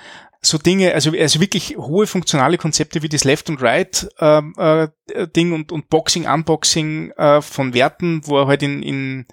so 0.42 0.58
Dinge, 0.58 0.94
also, 0.94 1.12
also 1.12 1.40
wirklich 1.40 1.78
hohe 1.78 2.08
funktionale 2.08 2.58
Konzepte 2.58 3.04
wie 3.04 3.10
das 3.10 3.24
Left 3.24 3.50
und 3.50 3.62
Right 3.62 4.10
ähm, 4.20 4.56
äh, 4.58 4.88
Ding 5.36 5.54
und, 5.54 5.72
und 5.72 5.90
Boxing, 5.90 6.28
Unboxing 6.28 7.12
äh, 7.12 7.42
von 7.42 7.74
Werten, 7.76 8.22
wo 8.26 8.40
er 8.40 8.48
halt 8.48 8.64
in, 8.64 8.82
in, 8.82 9.28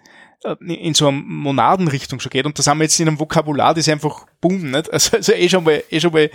äh, 0.45 0.55
in 0.67 0.93
so 0.93 1.09
eine 1.09 1.17
Monadenrichtung 1.17 2.21
schon 2.21 2.29
geht. 2.29 2.45
Und 2.45 2.59
das 2.59 2.67
haben 2.67 2.79
wir 2.79 2.85
jetzt 2.85 3.01
in 3.01 3.09
einem 3.09 3.19
Vokabular, 3.19 3.73
das 3.73 3.89
einfach 3.89 4.27
boom, 4.43 4.71
nicht? 4.71 4.89
Also, 4.93 5.17
also 5.17 5.33
eh 5.33 5.49
schon 5.49 5.65
mal, 5.65 5.83
eh 5.91 5.99
schon 5.99 6.13
mal 6.13 6.31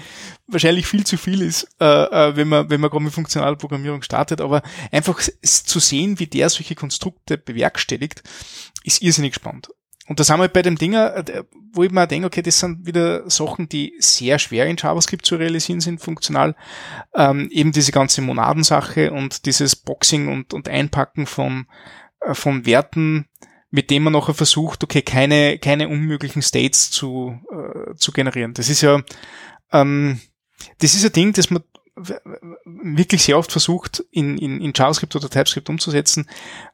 wahrscheinlich 0.47 0.87
viel 0.87 1.05
zu 1.05 1.17
viel 1.17 1.43
ist, 1.43 1.67
äh, 1.79 1.85
äh, 1.85 2.35
wenn 2.35 2.47
man, 2.47 2.67
wenn 2.71 2.81
man 2.81 2.89
gerade 2.89 3.03
mit 3.03 3.13
funktionaler 3.13 3.57
Programmierung 3.57 4.01
startet. 4.01 4.41
Aber 4.41 4.63
einfach 4.91 5.21
zu 5.41 5.79
sehen, 5.79 6.17
wie 6.17 6.27
der 6.27 6.49
solche 6.49 6.73
Konstrukte 6.73 7.37
bewerkstelligt, 7.37 8.23
ist 8.83 9.03
irrsinnig 9.03 9.35
spannend. 9.35 9.69
Und 10.07 10.19
da 10.19 10.23
sind 10.23 10.39
wir 10.39 10.49
bei 10.49 10.61
dem 10.61 10.77
Ding, 10.77 10.93
äh, 10.93 11.43
wo 11.71 11.83
ich 11.83 11.91
mir 11.91 12.07
denke, 12.07 12.27
okay, 12.27 12.41
das 12.41 12.59
sind 12.59 12.85
wieder 12.85 13.29
Sachen, 13.29 13.69
die 13.69 13.93
sehr 13.99 14.37
schwer 14.37 14.67
in 14.67 14.77
JavaScript 14.77 15.25
zu 15.25 15.35
realisieren 15.35 15.79
sind, 15.79 16.01
funktional. 16.01 16.55
Ähm, 17.15 17.49
eben 17.51 17.71
diese 17.71 17.91
ganze 17.91 18.21
Monadensache 18.21 19.11
und 19.11 19.45
dieses 19.45 19.75
Boxing 19.75 20.27
und, 20.27 20.53
und 20.53 20.67
Einpacken 20.67 21.25
von, 21.25 21.67
äh, 22.19 22.33
von 22.33 22.65
Werten, 22.65 23.27
mit 23.69 23.89
dem 23.89 24.03
man 24.03 24.13
nachher 24.13 24.33
versucht, 24.33 24.83
okay, 24.83 25.01
keine, 25.01 25.57
keine 25.57 25.87
unmöglichen 25.87 26.41
States 26.41 26.91
zu, 26.91 27.39
äh, 27.51 27.95
zu 27.95 28.11
generieren. 28.11 28.53
Das 28.53 28.69
ist 28.69 28.81
ja, 28.81 29.01
ähm, 29.71 30.19
das 30.79 30.95
ist 30.95 31.05
ein 31.05 31.13
Ding, 31.13 31.33
das 31.33 31.49
man 31.49 31.63
wirklich 31.95 33.23
sehr 33.23 33.37
oft 33.37 33.51
versucht, 33.51 34.03
in, 34.09 34.37
in, 34.37 34.59
in 34.61 34.73
JavaScript 34.75 35.15
oder 35.15 35.29
TypeScript 35.29 35.69
umzusetzen. 35.69 36.27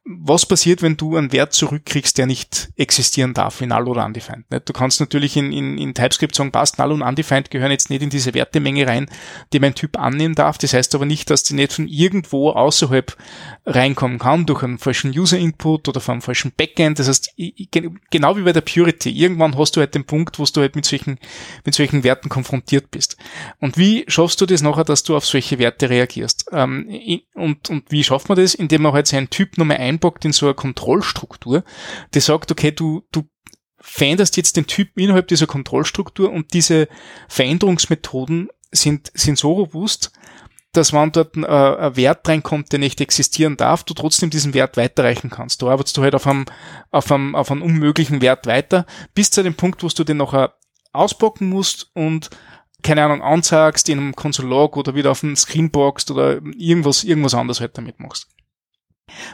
Was 0.06 0.46
passiert, 0.46 0.82
wenn 0.82 0.98
du 0.98 1.18
einen 1.18 1.32
Wert 1.32 1.54
zurückkriegst, 1.54 2.18
der 2.18 2.26
nicht 2.26 2.70
existieren 2.76 3.34
darf, 3.34 3.62
in 3.62 3.70
null 3.70 3.88
oder 3.88 4.06
undefined? 4.06 4.50
Nicht? 4.50 4.68
Du 4.68 4.74
kannst 4.74 5.00
natürlich 5.00 5.38
in, 5.38 5.52
in, 5.52 5.78
in 5.78 5.94
TypeScript 5.94 6.34
sagen, 6.34 6.52
passt, 6.52 6.80
null 6.80 6.92
und 6.92 7.02
undefined 7.02 7.52
gehören 7.52 7.72
jetzt 7.72 7.90
nicht 7.90 8.02
in 8.02 8.10
diese 8.10 8.34
Wertemenge 8.34 8.88
rein, 8.88 9.10
die 9.54 9.60
mein 9.60 9.76
Typ 9.76 10.00
annehmen 10.00 10.36
darf. 10.36 10.58
Das 10.58 10.74
heißt 10.74 10.96
aber 10.96 11.06
nicht, 11.06 11.30
dass 11.30 11.44
die 11.44 11.54
nicht 11.54 11.74
von 11.74 11.88
irgendwo 11.88 12.52
außerhalb 12.52 13.16
reinkommen 13.66 14.18
kann, 14.18 14.46
durch 14.46 14.64
einen 14.64 14.80
falschen 14.80 15.12
User-Input 15.12 15.88
oder 15.88 16.02
einem 16.10 16.22
falschen 16.22 16.54
Backend. 16.58 16.98
Das 16.98 17.08
heißt, 17.08 17.36
genau 18.10 18.36
wie 18.36 18.42
bei 18.42 18.54
der 18.54 18.62
Purity, 18.62 19.12
irgendwann 19.12 19.58
hast 19.58 19.76
du 19.76 19.82
halt 19.82 19.94
den 19.94 20.06
Punkt, 20.06 20.40
wo 20.40 20.46
du 20.46 20.62
halt 20.62 20.76
mit 20.76 20.86
solchen, 20.86 21.20
mit 21.66 21.76
solchen 21.76 22.04
Werten 22.04 22.30
konfrontiert 22.30 22.90
bist. 22.90 23.18
Und 23.60 23.78
wie 23.78 24.06
schaffst 24.08 24.42
du 24.42 24.48
das 24.48 24.64
nachher, 24.64 24.86
dass 24.86 25.04
du 25.04 25.16
auf 25.16 25.26
solche 25.26 25.60
Werte 25.60 25.90
reagierst. 25.90 26.46
Ähm, 26.52 27.22
und, 27.34 27.70
und 27.70 27.92
wie 27.92 28.04
schafft 28.04 28.30
man 28.30 28.38
das? 28.38 28.56
Indem 28.56 28.82
man 28.82 28.94
halt 28.94 29.08
seinen 29.08 29.30
Typ 29.30 29.58
nochmal 29.58 29.78
einpackt 29.90 30.26
in 30.26 30.32
so 30.32 30.46
eine 30.46 30.56
Kontrollstruktur, 30.56 31.64
die 32.14 32.20
sagt, 32.20 32.52
okay, 32.52 32.72
du, 32.72 33.04
du 33.12 33.24
veränderst 33.82 34.38
jetzt 34.38 34.58
den 34.58 34.68
Typ 34.68 34.98
innerhalb 34.98 35.28
dieser 35.28 35.48
Kontrollstruktur 35.48 36.32
und 36.32 36.54
diese 36.54 36.88
Veränderungsmethoden 37.28 38.50
sind, 38.72 39.12
sind 39.14 39.38
so 39.38 39.54
robust, 39.54 40.12
dass 40.74 40.94
wenn 40.94 41.12
dort 41.12 41.36
ein, 41.36 41.44
äh, 41.44 41.48
ein 41.48 41.96
Wert 41.96 42.28
reinkommt, 42.28 42.72
der 42.72 42.80
nicht 42.80 43.02
existieren 43.02 43.58
darf, 43.58 43.84
du 43.84 43.94
trotzdem 43.94 44.30
diesen 44.30 44.54
Wert 44.54 44.78
weiterreichen 44.78 45.30
kannst. 45.30 45.62
Du 45.62 45.70
arbeitest 45.70 45.98
du 45.98 46.04
halt 46.04 46.14
auf 46.14 46.28
einem, 46.28 46.46
auf 46.92 47.12
einem, 47.12 47.36
auf 47.36 47.52
einem 47.52 47.64
unmöglichen 47.64 48.22
Wert 48.22 48.46
weiter, 48.46 48.86
bis 49.16 49.32
zu 49.32 49.42
dem 49.42 49.56
Punkt, 49.56 49.84
wo 49.84 49.88
du 49.88 50.04
den 50.04 50.18
noch 50.18 50.50
auspacken 50.94 51.50
musst 51.50 51.90
und 51.94 52.30
keine 52.82 53.04
Ahnung, 53.04 53.22
anzeigst 53.22 53.90
in 53.90 54.00
einem 54.00 54.16
Konsolog 54.16 54.78
oder 54.78 54.96
wieder 54.96 55.12
auf 55.12 55.20
dem 55.20 55.36
Screen 55.36 55.70
boxt 55.70 56.12
oder 56.12 56.40
irgendwas, 56.58 57.04
irgendwas 57.04 57.34
anderes 57.34 57.60
halt 57.60 57.78
damit 57.78 58.00
machst. 58.00 58.28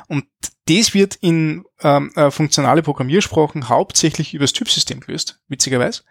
Und 0.08 0.26
das 0.68 0.94
wird 0.94 1.16
in 1.16 1.66
ähm, 1.82 2.12
äh, 2.16 2.32
funktionale 2.32 2.82
Programmiersprachen 2.82 3.70
hauptsächlich 3.70 4.34
übers 4.34 4.54
Typsystem 4.54 5.00
gelöst, 5.00 5.40
witzigerweise. 5.48 6.04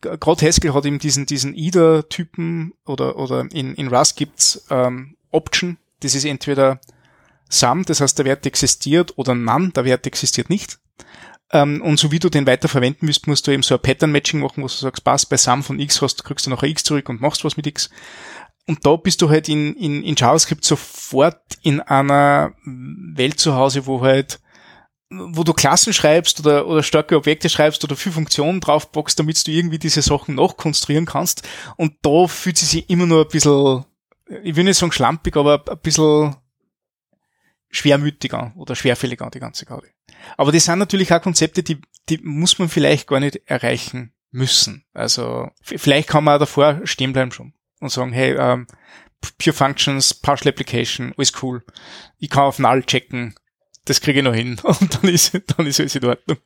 Gerade 0.00 0.46
Haskell 0.46 0.74
hat 0.74 0.86
eben 0.86 1.00
diesen, 1.00 1.26
diesen 1.26 1.54
IDA-Typen 1.54 2.74
oder, 2.86 3.16
oder 3.16 3.46
in, 3.50 3.74
in 3.74 3.88
Rust 3.88 4.16
gibt's 4.16 4.64
ähm, 4.70 5.16
Option. 5.30 5.76
Das 6.00 6.14
ist 6.14 6.24
entweder 6.24 6.80
Sum, 7.48 7.84
das 7.84 8.00
heißt 8.00 8.18
der 8.18 8.26
Wert 8.26 8.46
existiert, 8.46 9.16
oder 9.16 9.34
None, 9.34 9.70
der 9.70 9.84
Wert 9.84 10.06
existiert 10.06 10.50
nicht. 10.50 10.78
Ähm, 11.50 11.80
und 11.82 11.98
so 11.98 12.12
wie 12.12 12.18
du 12.18 12.28
den 12.28 12.46
weiter 12.46 12.68
verwenden 12.68 13.06
müsst, 13.06 13.26
musst 13.26 13.46
du 13.46 13.50
eben 13.50 13.62
so 13.62 13.74
ein 13.74 13.82
Pattern-Matching 13.82 14.40
machen, 14.40 14.62
wo 14.62 14.66
du 14.66 14.72
sagst, 14.72 15.02
passt, 15.02 15.30
bei 15.30 15.36
Sum 15.36 15.62
von 15.62 15.80
x 15.80 16.02
hast, 16.02 16.24
kriegst 16.24 16.46
du 16.46 16.50
noch 16.50 16.62
ein 16.62 16.70
x 16.70 16.84
zurück 16.84 17.08
und 17.08 17.20
machst 17.20 17.44
was 17.44 17.56
mit 17.56 17.66
x. 17.66 17.90
Und 18.68 18.84
da 18.84 18.96
bist 18.96 19.22
du 19.22 19.30
halt 19.30 19.48
in, 19.48 19.74
in, 19.76 20.02
in 20.02 20.14
JavaScript 20.14 20.62
sofort 20.62 21.40
in 21.62 21.80
einer 21.80 22.52
Welt 22.66 23.40
zu 23.40 23.54
Hause, 23.54 23.86
wo 23.86 24.02
halt, 24.02 24.40
wo 25.08 25.42
du 25.42 25.54
Klassen 25.54 25.94
schreibst 25.94 26.40
oder, 26.40 26.66
oder 26.66 26.82
starke 26.82 27.16
Objekte 27.16 27.48
schreibst 27.48 27.82
oder 27.82 27.96
viel 27.96 28.12
Funktionen 28.12 28.60
draufboxst, 28.60 29.18
damit 29.18 29.46
du 29.46 29.52
irgendwie 29.52 29.78
diese 29.78 30.02
Sachen 30.02 30.34
nachkonstruieren 30.34 31.06
kannst. 31.06 31.48
Und 31.76 31.94
da 32.02 32.26
fühlt 32.26 32.58
sie 32.58 32.66
sich 32.66 32.90
immer 32.90 33.06
nur 33.06 33.24
ein 33.24 33.30
bisschen, 33.30 33.86
ich 34.42 34.54
will 34.54 34.64
nicht 34.64 34.76
sagen 34.76 34.92
schlampig, 34.92 35.34
aber 35.38 35.64
ein 35.66 35.78
bisschen 35.78 36.36
schwermütig 37.70 38.34
an 38.34 38.52
oder 38.54 38.76
schwerfällig 38.76 39.22
an, 39.22 39.30
die 39.30 39.40
ganze 39.40 39.64
Karte. 39.64 39.88
Aber 40.36 40.52
das 40.52 40.66
sind 40.66 40.78
natürlich 40.78 41.10
auch 41.10 41.22
Konzepte, 41.22 41.62
die, 41.62 41.80
die 42.10 42.18
muss 42.18 42.58
man 42.58 42.68
vielleicht 42.68 43.06
gar 43.06 43.20
nicht 43.20 43.40
erreichen 43.46 44.12
müssen. 44.30 44.84
Also 44.92 45.48
vielleicht 45.62 46.10
kann 46.10 46.24
man 46.24 46.34
auch 46.34 46.40
davor 46.40 46.82
stehen 46.84 47.14
bleiben 47.14 47.32
schon 47.32 47.54
und 47.80 47.90
sagen, 47.90 48.12
hey, 48.12 48.36
ähm, 48.38 48.66
Pure 49.42 49.54
Functions, 49.54 50.14
Partial 50.14 50.52
Application, 50.52 51.12
alles 51.16 51.32
cool. 51.42 51.64
Ich 52.18 52.30
kann 52.30 52.44
auf 52.44 52.58
Null 52.58 52.84
checken, 52.84 53.34
das 53.84 54.00
kriege 54.00 54.20
ich 54.20 54.24
noch 54.24 54.34
hin 54.34 54.60
und 54.62 54.94
dann 54.94 55.10
ist, 55.10 55.34
dann 55.56 55.66
ist 55.66 55.80
alles 55.80 55.96
in 55.96 56.04
Ordnung. 56.04 56.38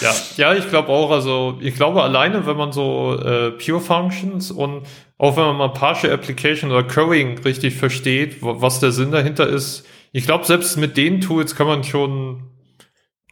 Ja, 0.00 0.14
ja, 0.36 0.54
ich 0.54 0.68
glaube 0.68 0.88
auch, 0.88 1.10
also 1.10 1.58
ich 1.60 1.74
glaube 1.74 2.02
alleine, 2.02 2.46
wenn 2.46 2.56
man 2.56 2.72
so 2.72 3.18
äh, 3.18 3.52
Pure 3.52 3.80
Functions 3.80 4.50
und 4.50 4.86
auch 5.18 5.36
wenn 5.36 5.44
man 5.44 5.56
mal 5.56 5.68
Partial 5.68 6.12
Application 6.12 6.70
oder 6.70 6.82
Currying 6.82 7.38
richtig 7.38 7.76
versteht, 7.76 8.38
was 8.40 8.80
der 8.80 8.92
Sinn 8.92 9.10
dahinter 9.10 9.46
ist, 9.46 9.86
ich 10.12 10.24
glaube, 10.24 10.44
selbst 10.44 10.76
mit 10.76 10.96
den 10.96 11.20
Tools 11.20 11.56
kann 11.56 11.66
man 11.66 11.84
schon 11.84 12.44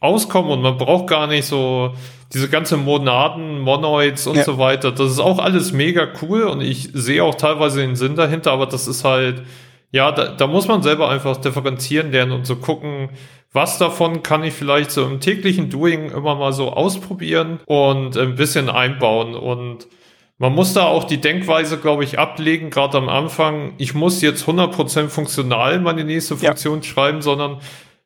auskommen 0.05 0.51
und 0.51 0.61
man 0.61 0.77
braucht 0.77 1.07
gar 1.07 1.27
nicht 1.27 1.45
so 1.45 1.93
diese 2.33 2.49
ganze 2.49 2.77
Monaden, 2.77 3.59
Monoids 3.59 4.27
und 4.27 4.37
ja. 4.37 4.43
so 4.43 4.57
weiter. 4.57 4.91
Das 4.91 5.11
ist 5.11 5.19
auch 5.19 5.39
alles 5.39 5.73
mega 5.73 6.07
cool 6.21 6.43
und 6.43 6.61
ich 6.61 6.89
sehe 6.93 7.23
auch 7.23 7.35
teilweise 7.35 7.81
den 7.81 7.95
Sinn 7.95 8.15
dahinter, 8.15 8.51
aber 8.51 8.65
das 8.65 8.87
ist 8.87 9.03
halt, 9.03 9.43
ja, 9.91 10.11
da, 10.11 10.27
da 10.27 10.47
muss 10.47 10.67
man 10.67 10.83
selber 10.83 11.09
einfach 11.09 11.37
differenzieren 11.37 12.11
lernen 12.11 12.31
und 12.31 12.45
so 12.45 12.55
gucken, 12.57 13.09
was 13.53 13.77
davon 13.77 14.21
kann 14.21 14.43
ich 14.43 14.53
vielleicht 14.53 14.91
so 14.91 15.05
im 15.05 15.21
täglichen 15.21 15.69
Doing 15.69 16.11
immer 16.11 16.35
mal 16.35 16.51
so 16.51 16.73
ausprobieren 16.73 17.59
und 17.65 18.17
ein 18.17 18.35
bisschen 18.35 18.69
einbauen 18.69 19.35
und 19.35 19.87
man 20.37 20.53
muss 20.53 20.73
da 20.73 20.83
auch 20.83 21.05
die 21.05 21.21
Denkweise, 21.21 21.77
glaube 21.77 22.03
ich, 22.03 22.19
ablegen, 22.19 22.69
gerade 22.69 22.97
am 22.97 23.07
Anfang. 23.07 23.73
Ich 23.77 23.93
muss 23.93 24.21
jetzt 24.21 24.45
100% 24.45 25.07
funktional 25.07 25.79
meine 25.79 26.03
nächste 26.03 26.35
Funktion 26.35 26.81
ja. 26.81 26.83
schreiben, 26.83 27.21
sondern 27.21 27.61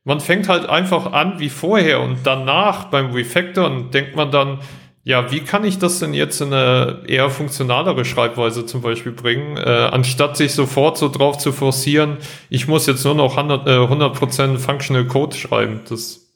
man 0.10 0.20
fängt 0.22 0.49
halt 0.49 0.68
einfach 0.68 1.14
an 1.14 1.38
wie 1.38 1.49
vorher 1.49 2.01
und 2.01 2.22
danach 2.24 2.86
beim 2.86 3.12
Refactoren 3.12 3.91
denkt 3.91 4.16
man 4.16 4.32
dann, 4.32 4.57
ja, 5.03 5.32
wie 5.32 5.41
kann 5.41 5.64
ich 5.64 5.78
das 5.78 5.99
denn 5.99 6.16
jetzt 6.16 6.41
in 6.41 6.51
eine 6.51 7.03
eher 7.05 7.30
funktionalere 7.30 8.03
Schreibweise 8.05 8.66
zum 8.66 8.82
Beispiel 8.82 9.12
bringen, 9.12 9.55
äh, 9.55 9.89
anstatt 9.91 10.36
sich 10.36 10.55
sofort 10.55 10.97
so 10.97 11.10
drauf 11.10 11.38
zu 11.38 11.51
forcieren, 11.51 12.18
ich 12.49 12.68
muss 12.68 12.88
jetzt 12.88 13.05
nur 13.05 13.14
noch 13.14 13.38
100%, 13.38 13.68
äh, 13.68 13.84
100 13.84 14.60
Functional 14.60 15.05
Code 15.05 15.38
schreiben. 15.38 15.82
Das 15.88 16.32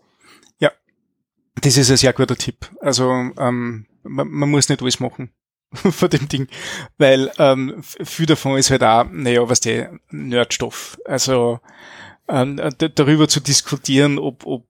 ja, 0.59 0.69
das 1.59 1.75
ist 1.75 1.89
ein 1.89 1.97
sehr 1.97 2.13
guter 2.13 2.35
Tipp. 2.35 2.69
Also 2.79 3.09
ähm, 3.39 3.87
man, 4.03 4.27
man 4.27 4.51
muss 4.51 4.69
nicht 4.69 4.83
alles 4.83 4.99
machen. 4.99 5.31
vor 5.73 6.09
dem 6.09 6.29
Ding, 6.29 6.47
weil 6.99 7.31
ähm, 7.39 7.81
viel 7.81 8.27
davon 8.27 8.59
ist 8.59 8.69
halt 8.69 8.83
auch, 8.83 9.05
naja, 9.11 9.49
was 9.49 9.61
der 9.61 9.97
Nerdstoff. 10.11 10.99
Also 11.05 11.61
ähm, 12.27 12.59
darüber 12.95 13.27
zu 13.27 13.39
diskutieren, 13.39 14.17
ob, 14.17 14.45
ob 14.45 14.65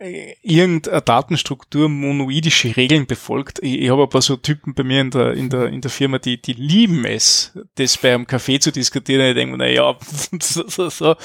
äh, 0.00 0.34
irgendeine 0.42 1.02
Datenstruktur 1.02 1.88
monoidische 1.88 2.74
Regeln 2.76 3.06
befolgt. 3.06 3.58
Ich, 3.62 3.80
ich 3.80 3.90
habe 3.90 4.04
ein 4.04 4.08
paar 4.08 4.22
so 4.22 4.36
Typen 4.36 4.74
bei 4.74 4.82
mir 4.82 5.02
in 5.02 5.10
der, 5.10 5.32
in 5.34 5.50
der, 5.50 5.66
in 5.66 5.82
der 5.82 5.90
Firma, 5.90 6.18
die, 6.18 6.40
die 6.40 6.54
lieben 6.54 7.04
es, 7.04 7.58
das 7.74 7.98
bei 7.98 8.14
einem 8.14 8.24
Café 8.24 8.60
zu 8.60 8.72
diskutieren. 8.72 9.26
ich 9.26 9.34
denke 9.34 9.56
mir, 9.56 9.58
naja, 9.58 9.94
so, 10.40 10.66
so, 10.66 10.88
so, 10.88 11.16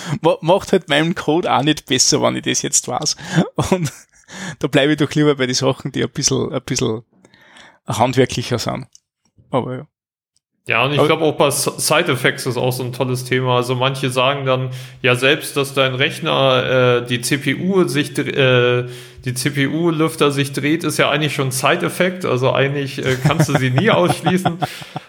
macht 0.41 0.73
halt 0.73 0.89
meinen 0.89 1.15
Code 1.15 1.51
auch 1.51 1.63
nicht 1.63 1.86
besser, 1.86 2.21
wenn 2.21 2.36
ich 2.36 2.43
das 2.43 2.61
jetzt 2.63 2.88
weiß. 2.88 3.15
Und 3.71 3.91
da 4.59 4.67
bleibe 4.67 4.91
ich 4.91 4.97
doch 4.97 5.11
lieber 5.13 5.36
bei 5.36 5.45
den 5.45 5.55
Sachen, 5.55 5.93
die 5.93 6.03
ein 6.03 6.09
bisschen, 6.09 6.51
ein 6.51 6.63
bisschen 6.63 7.03
handwerklicher 7.88 8.59
sind. 8.59 8.88
Aber 9.51 9.76
ja. 9.76 9.88
Ja, 10.68 10.84
und 10.84 10.93
ich 10.93 11.03
glaube 11.03 11.24
auch 11.24 11.36
bei 11.36 11.51
Side 11.51 12.11
Effects 12.11 12.47
ist 12.47 12.57
auch 12.57 12.72
so 12.72 12.84
ein 12.84 12.91
tolles 12.91 13.24
Thema. 13.24 13.57
Also 13.57 13.76
manche 13.76 14.09
sagen 14.09 14.47
dann, 14.47 14.72
ja 15.03 15.13
selbst, 15.13 15.55
dass 15.57 15.76
dein 15.76 15.93
Rechner 15.93 17.01
äh, 17.03 17.05
die 17.05 17.22
CPU 17.22 17.88
sich 17.88 18.18
äh, 18.18 18.86
die 19.26 19.34
CPU-Lüfter 19.34 20.32
sich 20.32 20.53
dreht, 20.53 20.84
ist 20.84 20.97
ja 20.97 21.09
eigentlich 21.09 21.36
schon 21.36 21.51
Side-Effekt. 21.51 22.26
Also 22.26 22.51
eigentlich 22.51 22.97
äh, 22.97 23.16
kannst 23.22 23.47
du 23.49 23.57
sie 23.57 23.70
nie 23.70 23.91
ausschließen. 23.91 24.57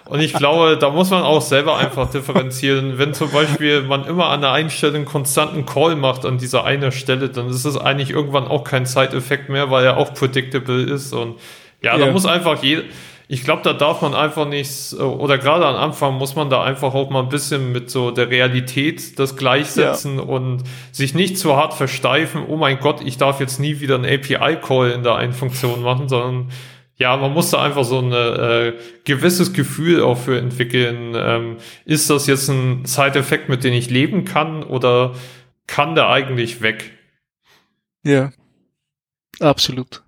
Und 0.05 0.21
ich 0.21 0.35
glaube, 0.35 0.77
da 0.79 0.91
muss 0.91 1.11
man 1.11 1.23
auch 1.23 1.43
selber 1.43 1.79
einfach 1.79 2.11
differenzieren. 2.11 2.99
Wenn 2.99 3.15
zum 3.15 3.31
Beispiel 3.31 3.83
man 3.83 4.07
immer 4.07 4.29
an 4.29 4.43
der 4.43 4.53
einen 4.53 4.71
Stelle 4.71 4.97
einen 4.97 5.05
konstanten 5.07 5.65
Call 5.65 5.97
macht 5.97 6.27
an 6.27 6.37
dieser 6.37 6.65
einen 6.65 6.93
Stelle, 6.93 7.31
dann 7.31 7.49
ist 7.49 7.65
es 7.65 7.79
eigentlich 7.79 8.11
irgendwann 8.11 8.47
auch 8.47 8.65
kein 8.65 8.85
Side-Effekt 8.85 9.49
mehr, 9.49 9.71
weil 9.71 9.87
er 9.87 9.97
auch 9.97 10.13
predictable 10.13 10.83
ist. 10.83 11.15
Und 11.15 11.37
ja, 11.83 11.97
yeah. 11.97 12.07
da 12.07 12.13
muss 12.13 12.27
einfach 12.27 12.63
jeder 12.63 12.83
ich 13.29 13.43
glaube, 13.43 13.63
da 13.63 13.73
darf 13.73 14.03
man 14.03 14.15
einfach 14.15 14.47
nicht, 14.47 14.95
oder 14.95 15.39
gerade 15.39 15.67
am 15.67 15.75
Anfang 15.75 16.15
muss 16.15 16.37
man 16.37 16.49
da 16.49 16.63
einfach 16.63 16.95
auch 16.95 17.11
mal 17.11 17.23
ein 17.23 17.29
bisschen 17.29 17.73
mit 17.73 17.91
so 17.91 18.13
der 18.13 18.31
Realität 18.31 19.19
das 19.19 19.37
gleichsetzen 19.37 20.17
ja. 20.17 20.23
und 20.23 20.63
sich 20.93 21.15
nicht 21.15 21.37
zu 21.37 21.57
hart 21.57 21.75
versteifen, 21.75 22.45
oh 22.47 22.57
mein 22.57 22.79
Gott, 22.79 23.01
ich 23.01 23.19
darf 23.19 23.41
jetzt 23.41 23.59
nie 23.59 23.81
wieder 23.81 23.97
einen 23.97 24.05
API-Call 24.05 24.93
in 24.93 25.03
der 25.03 25.17
einen 25.17 25.33
Funktion 25.33 25.83
machen, 25.83 26.09
sondern 26.09 26.53
ja, 26.99 27.17
man 27.17 27.33
muss 27.33 27.51
da 27.51 27.63
einfach 27.63 27.85
so 27.85 27.99
ein 27.99 28.13
äh, 28.13 28.75
gewisses 29.05 29.53
Gefühl 29.53 30.03
auch 30.03 30.17
für 30.17 30.39
entwickeln. 30.39 31.13
Ähm, 31.15 31.57
ist 31.85 32.09
das 32.09 32.27
jetzt 32.27 32.49
ein 32.49 32.87
Side-Effekt, 32.87 33.49
mit 33.49 33.65
dem 33.65 33.75
ich 33.75 33.91
leben 33.91 34.25
kann 34.25 34.63
oder 34.63 35.15
kann 35.67 35.95
der 35.95 36.09
eigentlich 36.09 36.63
weg? 36.63 36.93
Ja, 38.03 38.31
absolut. 39.41 40.06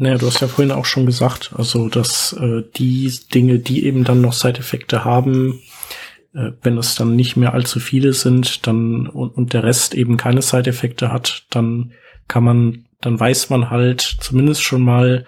Naja, 0.00 0.16
du 0.16 0.28
hast 0.28 0.40
ja 0.40 0.46
vorhin 0.46 0.70
auch 0.70 0.84
schon 0.84 1.06
gesagt, 1.06 1.52
also 1.56 1.88
dass 1.88 2.32
äh, 2.32 2.62
die 2.76 3.12
Dinge, 3.34 3.58
die 3.58 3.84
eben 3.84 4.04
dann 4.04 4.20
noch 4.20 4.32
Side-Effekte 4.32 5.04
haben, 5.04 5.60
äh, 6.32 6.52
wenn 6.62 6.78
es 6.78 6.94
dann 6.94 7.16
nicht 7.16 7.36
mehr 7.36 7.52
allzu 7.52 7.80
viele 7.80 8.12
sind, 8.12 8.68
dann 8.68 9.08
und, 9.08 9.30
und 9.30 9.54
der 9.54 9.64
Rest 9.64 9.94
eben 9.94 10.16
keine 10.16 10.40
Side-Effekte 10.40 11.12
hat, 11.12 11.46
dann 11.50 11.94
kann 12.28 12.44
man, 12.44 12.84
dann 13.00 13.18
weiß 13.18 13.50
man 13.50 13.70
halt 13.70 14.00
zumindest 14.00 14.62
schon 14.62 14.82
mal 14.82 15.26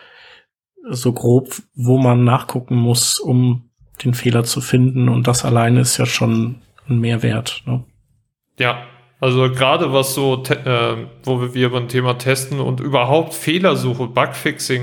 so 0.89 1.13
grob, 1.13 1.57
wo 1.75 1.99
man 1.99 2.23
nachgucken 2.23 2.77
muss, 2.77 3.19
um 3.19 3.71
den 4.05 4.15
Fehler 4.15 4.45
zu 4.45 4.61
finden. 4.61 5.09
Und 5.09 5.27
das 5.27 5.45
alleine 5.45 5.81
ist 5.81 5.97
ja 5.97 6.07
schon 6.07 6.63
ein 6.89 7.01
Mehrwert. 7.01 7.65
Ne? 7.67 7.83
Ja, 8.57 8.87
also 9.21 9.51
gerade 9.51 9.93
was 9.93 10.15
so, 10.15 10.43
äh, 10.45 10.97
wo 11.25 11.55
wir 11.55 11.71
beim 11.71 11.89
Thema 11.89 12.15
Testen 12.15 12.59
und 12.59 12.81
überhaupt 12.81 13.35
Fehlersuche, 13.35 14.07
Bugfixing. 14.07 14.83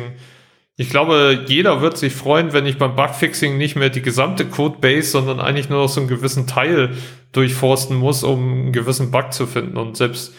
Ich 0.75 0.91
glaube, 0.91 1.43
jeder 1.47 1.81
wird 1.81 1.97
sich 1.97 2.13
freuen, 2.13 2.53
wenn 2.53 2.67
ich 2.67 2.77
beim 2.77 2.95
Bugfixing 2.95 3.57
nicht 3.57 3.75
mehr 3.75 3.89
die 3.89 4.03
gesamte 4.03 4.45
Codebase, 4.45 5.09
sondern 5.09 5.39
eigentlich 5.39 5.69
nur 5.69 5.81
noch 5.81 5.89
so 5.89 6.01
einen 6.01 6.09
gewissen 6.09 6.45
Teil 6.45 6.95
durchforsten 7.31 7.97
muss, 7.97 8.23
um 8.23 8.51
einen 8.51 8.73
gewissen 8.73 9.09
Bug 9.09 9.33
zu 9.33 9.47
finden. 9.47 9.75
Und 9.75 9.97
selbst 9.97 10.35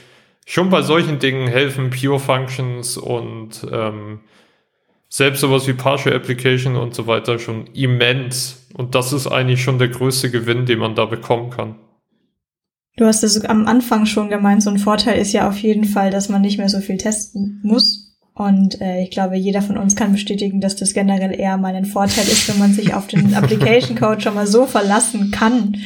schon 0.47 0.71
bei 0.71 0.83
solchen 0.83 1.19
Dingen 1.19 1.49
helfen 1.49 1.91
Pure 1.91 2.21
Functions 2.21 2.97
und 2.97 3.67
ähm, 3.73 4.21
selbst 5.09 5.41
sowas 5.41 5.67
wie 5.67 5.73
Partial 5.73 6.15
Application 6.15 6.77
und 6.77 6.95
so 6.95 7.09
weiter 7.09 7.41
schon 7.41 7.67
immens. 7.75 8.69
Und 8.75 8.95
das 8.95 9.13
ist 9.13 9.27
eigentlich 9.27 9.63
schon 9.63 9.81
der 9.81 9.89
größte 9.89 10.31
Gewinn, 10.31 10.67
den 10.67 10.79
man 10.79 10.95
da 10.95 11.05
bekommen 11.05 11.51
kann. 11.51 11.75
Du 12.99 13.07
hast 13.07 13.23
es 13.23 13.45
am 13.45 13.69
Anfang 13.69 14.07
schon 14.07 14.29
gemeint, 14.29 14.61
so 14.61 14.71
ein 14.71 14.79
Vorteil 14.79 15.21
ist 15.21 15.33
ja 15.33 15.49
auf 15.49 15.59
jeden 15.59 15.85
Fall, 15.85 16.11
dass 16.11 16.29
man 16.29 16.43
nicht 16.43 16.59
mehr 16.59 16.69
so 16.69 16.81
viel 16.81 16.97
testen 16.97 17.61
muss 17.63 18.17
Und 18.35 18.81
äh, 18.81 19.03
ich 19.03 19.13
glaube, 19.13 19.37
jeder 19.37 19.63
von 19.63 19.79
uns 19.79 19.95
kann 19.95 20.11
bestätigen, 20.11 20.61
dass 20.61 20.75
das 20.75 20.95
generell 20.95 21.39
eher 21.39 21.57
mal 21.59 21.77
ein 21.77 21.85
Vorteil 21.85 22.25
ist, 22.25 22.49
wenn 22.49 22.59
man 22.59 22.73
sich 22.73 22.95
auf 22.95 23.07
den 23.07 23.35
Application 23.37 23.97
Code 23.97 24.21
schon 24.21 24.35
mal 24.35 24.49
so 24.49 24.67
verlassen 24.67 25.31
kann, 25.31 25.77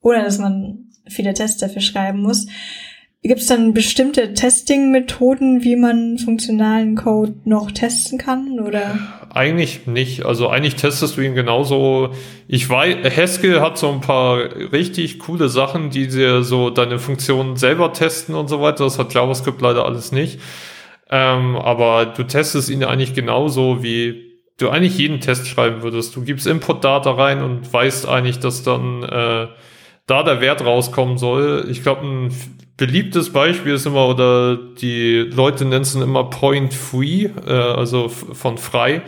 ohne 0.00 0.22
dass 0.22 0.38
man 0.38 0.90
viele 1.08 1.34
Tests 1.34 1.58
dafür 1.58 1.82
schreiben 1.82 2.22
muss. 2.22 2.46
Gibt 3.22 3.42
es 3.42 3.48
dann 3.48 3.74
bestimmte 3.74 4.32
Testing-Methoden, 4.32 5.62
wie 5.62 5.76
man 5.76 6.16
funktionalen 6.16 6.96
Code 6.96 7.34
noch 7.44 7.70
testen 7.70 8.18
kann, 8.18 8.58
oder? 8.60 8.98
Eigentlich 9.28 9.86
nicht. 9.86 10.24
Also 10.24 10.48
eigentlich 10.48 10.76
testest 10.76 11.18
du 11.18 11.20
ihn 11.20 11.34
genauso. 11.34 12.14
Ich 12.48 12.66
weiß, 12.66 12.96
Haskell 13.14 13.60
hat 13.60 13.76
so 13.76 13.92
ein 13.92 14.00
paar 14.00 14.38
richtig 14.72 15.18
coole 15.18 15.50
Sachen, 15.50 15.90
die 15.90 16.08
dir 16.08 16.42
so 16.44 16.70
deine 16.70 16.98
Funktionen 16.98 17.56
selber 17.56 17.92
testen 17.92 18.34
und 18.34 18.48
so 18.48 18.62
weiter. 18.62 18.84
Das 18.84 18.98
hat 18.98 19.12
JavaScript 19.12 19.60
leider 19.60 19.84
alles 19.84 20.12
nicht. 20.12 20.40
Ähm, 21.10 21.56
aber 21.56 22.06
du 22.06 22.22
testest 22.22 22.70
ihn 22.70 22.84
eigentlich 22.84 23.12
genauso, 23.12 23.82
wie 23.82 24.30
du 24.56 24.70
eigentlich 24.70 24.96
jeden 24.96 25.20
Test 25.20 25.46
schreiben 25.46 25.82
würdest. 25.82 26.16
Du 26.16 26.22
gibst 26.22 26.46
Input-Data 26.46 27.10
rein 27.10 27.42
und 27.42 27.70
weißt 27.70 28.08
eigentlich, 28.08 28.38
dass 28.38 28.62
dann 28.62 29.02
äh, 29.02 29.48
da 30.10 30.22
der 30.22 30.40
Wert 30.40 30.64
rauskommen 30.64 31.18
soll. 31.18 31.66
Ich 31.70 31.82
glaube, 31.82 32.06
ein 32.06 32.34
beliebtes 32.76 33.30
Beispiel 33.30 33.74
ist 33.74 33.86
immer, 33.86 34.08
oder 34.08 34.56
die 34.56 35.18
Leute 35.18 35.64
nennen 35.64 35.82
es 35.82 35.94
immer 35.94 36.24
Point 36.24 36.74
Free, 36.74 37.28
äh, 37.46 37.52
also 37.52 38.08
von 38.08 38.58
frei. 38.58 39.02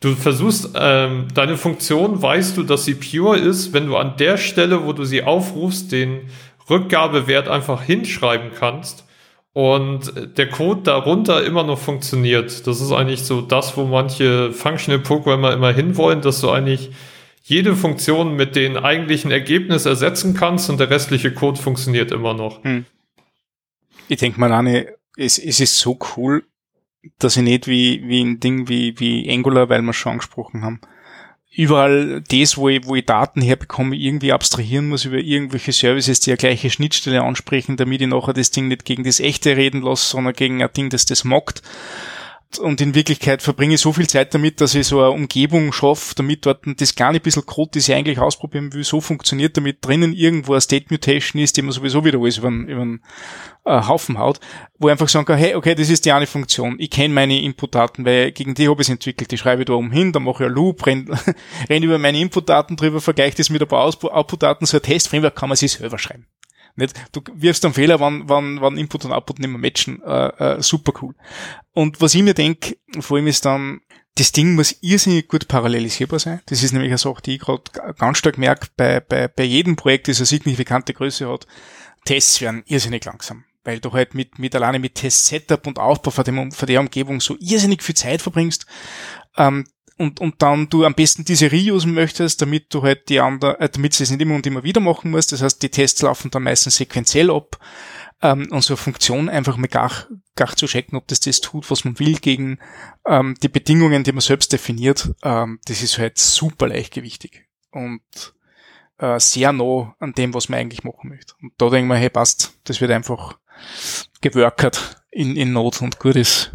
Du 0.00 0.14
versuchst, 0.14 0.70
ähm, 0.78 1.26
deine 1.34 1.56
Funktion 1.56 2.20
weißt 2.20 2.56
du, 2.56 2.62
dass 2.62 2.84
sie 2.84 2.94
pure 2.94 3.38
ist, 3.38 3.72
wenn 3.72 3.86
du 3.86 3.96
an 3.96 4.16
der 4.18 4.36
Stelle, 4.36 4.84
wo 4.84 4.92
du 4.92 5.04
sie 5.04 5.22
aufrufst, 5.22 5.90
den 5.90 6.28
Rückgabewert 6.68 7.48
einfach 7.48 7.82
hinschreiben 7.82 8.50
kannst 8.56 9.04
und 9.52 10.12
der 10.36 10.50
Code 10.50 10.82
darunter 10.82 11.42
immer 11.42 11.62
noch 11.62 11.78
funktioniert. 11.78 12.66
Das 12.66 12.80
ist 12.80 12.92
eigentlich 12.92 13.24
so 13.24 13.40
das, 13.40 13.76
wo 13.76 13.84
manche 13.84 14.52
Functional 14.52 15.00
Programmer 15.00 15.52
immer 15.54 15.72
hinwollen, 15.72 16.20
dass 16.20 16.42
du 16.42 16.50
eigentlich 16.50 16.90
jede 17.48 17.76
Funktion 17.76 18.34
mit 18.34 18.56
dem 18.56 18.76
eigentlichen 18.76 19.30
Ergebnis 19.30 19.86
ersetzen 19.86 20.34
kannst 20.34 20.68
und 20.68 20.80
der 20.80 20.90
restliche 20.90 21.32
Code 21.32 21.62
funktioniert 21.62 22.10
immer 22.10 22.34
noch. 22.34 22.64
Hm. 22.64 22.86
Ich 24.08 24.18
denke 24.18 24.40
mal, 24.40 24.52
Anne, 24.52 24.88
es, 25.16 25.38
es 25.38 25.60
ist 25.60 25.78
so 25.78 25.96
cool, 26.16 26.44
dass 27.20 27.36
ich 27.36 27.44
nicht 27.44 27.68
wie, 27.68 28.02
wie 28.08 28.24
ein 28.24 28.40
Ding 28.40 28.68
wie, 28.68 28.98
wie 28.98 29.30
Angular, 29.30 29.68
weil 29.68 29.80
wir 29.82 29.92
schon 29.92 30.12
angesprochen 30.12 30.64
haben, 30.64 30.80
überall 31.54 32.20
das, 32.28 32.56
wo 32.56 32.68
ich, 32.68 32.84
wo 32.84 32.96
ich 32.96 33.06
Daten 33.06 33.40
herbekomme, 33.40 33.94
irgendwie 33.94 34.32
abstrahieren 34.32 34.88
muss 34.88 35.04
über 35.04 35.18
irgendwelche 35.18 35.70
Services, 35.70 36.18
die 36.18 36.32
eine 36.32 36.38
gleiche 36.38 36.68
Schnittstelle 36.68 37.22
ansprechen, 37.22 37.76
damit 37.76 38.00
ich 38.00 38.08
nachher 38.08 38.34
das 38.34 38.50
Ding 38.50 38.66
nicht 38.66 38.84
gegen 38.84 39.04
das 39.04 39.20
echte 39.20 39.56
reden 39.56 39.82
lasse, 39.82 40.10
sondern 40.10 40.34
gegen 40.34 40.64
ein 40.64 40.72
Ding, 40.76 40.90
das 40.90 41.06
das 41.06 41.22
mockt 41.22 41.62
und 42.58 42.80
in 42.80 42.94
Wirklichkeit 42.94 43.42
verbringe 43.42 43.74
ich 43.74 43.80
so 43.80 43.92
viel 43.92 44.08
Zeit 44.08 44.34
damit, 44.34 44.60
dass 44.60 44.74
ich 44.74 44.86
so 44.86 45.00
eine 45.00 45.10
Umgebung 45.10 45.72
schaffe, 45.72 46.14
damit 46.14 46.46
dort 46.46 46.64
das 46.80 46.94
kleine 46.94 47.20
bisschen 47.20 47.46
Code, 47.46 47.70
das 47.74 47.88
ich 47.88 47.94
eigentlich 47.94 48.18
ausprobieren 48.18 48.72
will, 48.72 48.84
so 48.84 49.00
funktioniert, 49.00 49.56
damit 49.56 49.84
drinnen 49.84 50.12
irgendwo 50.12 50.52
eine 50.52 50.60
State 50.60 50.86
Mutation 50.90 51.40
ist, 51.42 51.56
die 51.56 51.62
man 51.62 51.72
sowieso 51.72 52.04
wieder 52.04 52.18
alles 52.18 52.38
über, 52.38 52.48
einen 52.48 53.00
äh, 53.64 53.82
Haufen 53.82 54.18
haut, 54.18 54.40
wo 54.78 54.88
ich 54.88 54.92
einfach 54.92 55.08
sagen 55.08 55.26
kann, 55.26 55.38
hey, 55.38 55.54
okay, 55.54 55.74
das 55.74 55.90
ist 55.90 56.04
die 56.04 56.12
eine 56.12 56.26
Funktion, 56.26 56.76
ich 56.78 56.90
kenne 56.90 57.14
meine 57.14 57.40
Inputdaten, 57.40 58.04
weil 58.04 58.32
gegen 58.32 58.54
die 58.54 58.68
habe 58.68 58.82
ich 58.82 58.88
es 58.88 58.92
entwickelt, 58.92 59.30
die 59.30 59.38
schreibe 59.38 59.62
ich 59.62 59.66
da 59.66 59.74
oben 59.74 59.90
hin, 59.90 60.12
dann 60.12 60.24
mache 60.24 60.44
ich 60.44 60.50
ein 60.50 60.54
Loop, 60.54 60.86
renn, 60.86 61.08
renn 61.68 61.82
über 61.82 61.98
meine 61.98 62.20
Inputdaten 62.20 62.76
drüber, 62.76 63.00
vergleiche 63.00 63.36
das 63.36 63.50
mit 63.50 63.62
ein 63.62 63.68
paar 63.68 63.84
Outputdaten, 63.84 64.66
so 64.66 64.76
ein 64.76 64.82
Testframework 64.82 65.34
kann 65.34 65.48
man 65.48 65.56
sich 65.56 65.72
selber 65.72 65.98
schreiben. 65.98 66.26
Nicht? 66.76 66.94
Du 67.12 67.22
wirfst 67.34 67.64
einen 67.64 67.74
Fehler, 67.74 68.00
wann, 68.00 68.28
wann, 68.28 68.60
wann 68.60 68.76
Input 68.76 69.04
und 69.04 69.12
Output 69.12 69.38
nicht 69.38 69.48
mehr 69.48 69.58
matchen. 69.58 70.02
Äh, 70.02 70.56
äh, 70.56 70.62
super 70.62 70.92
cool. 71.02 71.14
Und 71.72 72.00
was 72.00 72.14
ich 72.14 72.22
mir 72.22 72.34
denke, 72.34 72.76
vor 73.00 73.16
allem 73.16 73.26
ist 73.26 73.44
dann, 73.44 73.80
das 74.16 74.32
Ding 74.32 74.54
muss 74.54 74.76
irrsinnig 74.80 75.28
gut 75.28 75.48
parallelisierbar 75.48 76.18
sein. 76.18 76.40
Das 76.46 76.62
ist 76.62 76.72
nämlich 76.72 76.90
eine 76.90 76.98
Sache, 76.98 77.22
die 77.22 77.34
ich 77.34 77.40
gerade 77.40 77.62
ganz 77.98 78.18
stark 78.18 78.38
merke, 78.38 78.68
bei, 78.76 79.00
bei, 79.00 79.28
bei 79.28 79.44
jedem 79.44 79.76
Projekt, 79.76 80.08
das 80.08 80.18
eine 80.18 80.26
signifikante 80.26 80.94
Größe 80.94 81.28
hat, 81.28 81.46
Tests 82.04 82.40
werden 82.40 82.62
irrsinnig 82.66 83.04
langsam. 83.04 83.44
Weil 83.64 83.80
du 83.80 83.92
halt 83.92 84.14
mit, 84.14 84.38
mit 84.38 84.54
alleine 84.54 84.78
mit 84.78 84.94
Test-Setup 84.94 85.66
und 85.66 85.78
Aufbau 85.78 86.10
von, 86.10 86.24
dem, 86.24 86.52
von 86.52 86.66
der 86.66 86.80
Umgebung 86.80 87.20
so 87.20 87.36
irrsinnig 87.40 87.82
viel 87.82 87.96
Zeit 87.96 88.22
verbringst. 88.22 88.66
Ähm, 89.36 89.66
und, 89.98 90.20
und 90.20 90.42
dann 90.42 90.68
du 90.68 90.84
am 90.84 90.94
besten 90.94 91.24
diese 91.24 91.50
reusen 91.50 91.94
möchtest, 91.94 92.42
damit 92.42 92.72
du 92.72 92.82
halt 92.82 93.08
die 93.08 93.20
andere, 93.20 93.58
äh, 93.60 93.68
damit 93.68 93.98
du 93.98 94.02
es 94.02 94.10
nicht 94.10 94.20
immer 94.20 94.34
und 94.34 94.46
immer 94.46 94.62
wieder 94.62 94.80
machen 94.80 95.10
musst. 95.10 95.32
Das 95.32 95.42
heißt, 95.42 95.62
die 95.62 95.70
Tests 95.70 96.02
laufen 96.02 96.30
dann 96.30 96.42
meistens 96.42 96.76
sequenziell 96.76 97.30
ab. 97.30 97.58
Ähm, 98.22 98.48
und 98.50 98.62
so 98.62 98.72
eine 98.72 98.78
Funktion 98.78 99.28
einfach 99.28 99.58
mal 99.58 99.66
gar, 99.66 99.92
gar 100.36 100.56
zu 100.56 100.66
checken, 100.66 100.96
ob 100.96 101.06
das 101.08 101.20
das 101.20 101.40
tut, 101.40 101.70
was 101.70 101.84
man 101.84 101.98
will, 101.98 102.16
gegen 102.16 102.58
ähm, 103.06 103.34
die 103.42 103.48
Bedingungen, 103.48 104.04
die 104.04 104.12
man 104.12 104.22
selbst 104.22 104.52
definiert, 104.52 105.12
ähm, 105.22 105.60
das 105.66 105.82
ist 105.82 105.98
halt 105.98 106.16
super 106.16 106.68
leichtgewichtig. 106.68 107.46
Und 107.72 108.00
äh, 108.98 109.20
sehr 109.20 109.52
nah 109.52 109.94
an 109.98 110.12
dem, 110.12 110.32
was 110.32 110.48
man 110.48 110.60
eigentlich 110.60 110.84
machen 110.84 111.10
möchte. 111.10 111.34
Und 111.42 111.52
da 111.58 111.68
denken 111.68 111.88
wir, 111.88 111.96
hey, 111.96 112.08
passt, 112.10 112.58
das 112.64 112.80
wird 112.80 112.90
einfach 112.90 113.38
geworkert 114.20 115.02
in, 115.10 115.36
in 115.36 115.52
Not 115.52 115.82
und 115.82 115.98
gut 115.98 116.16
ist 116.16 116.52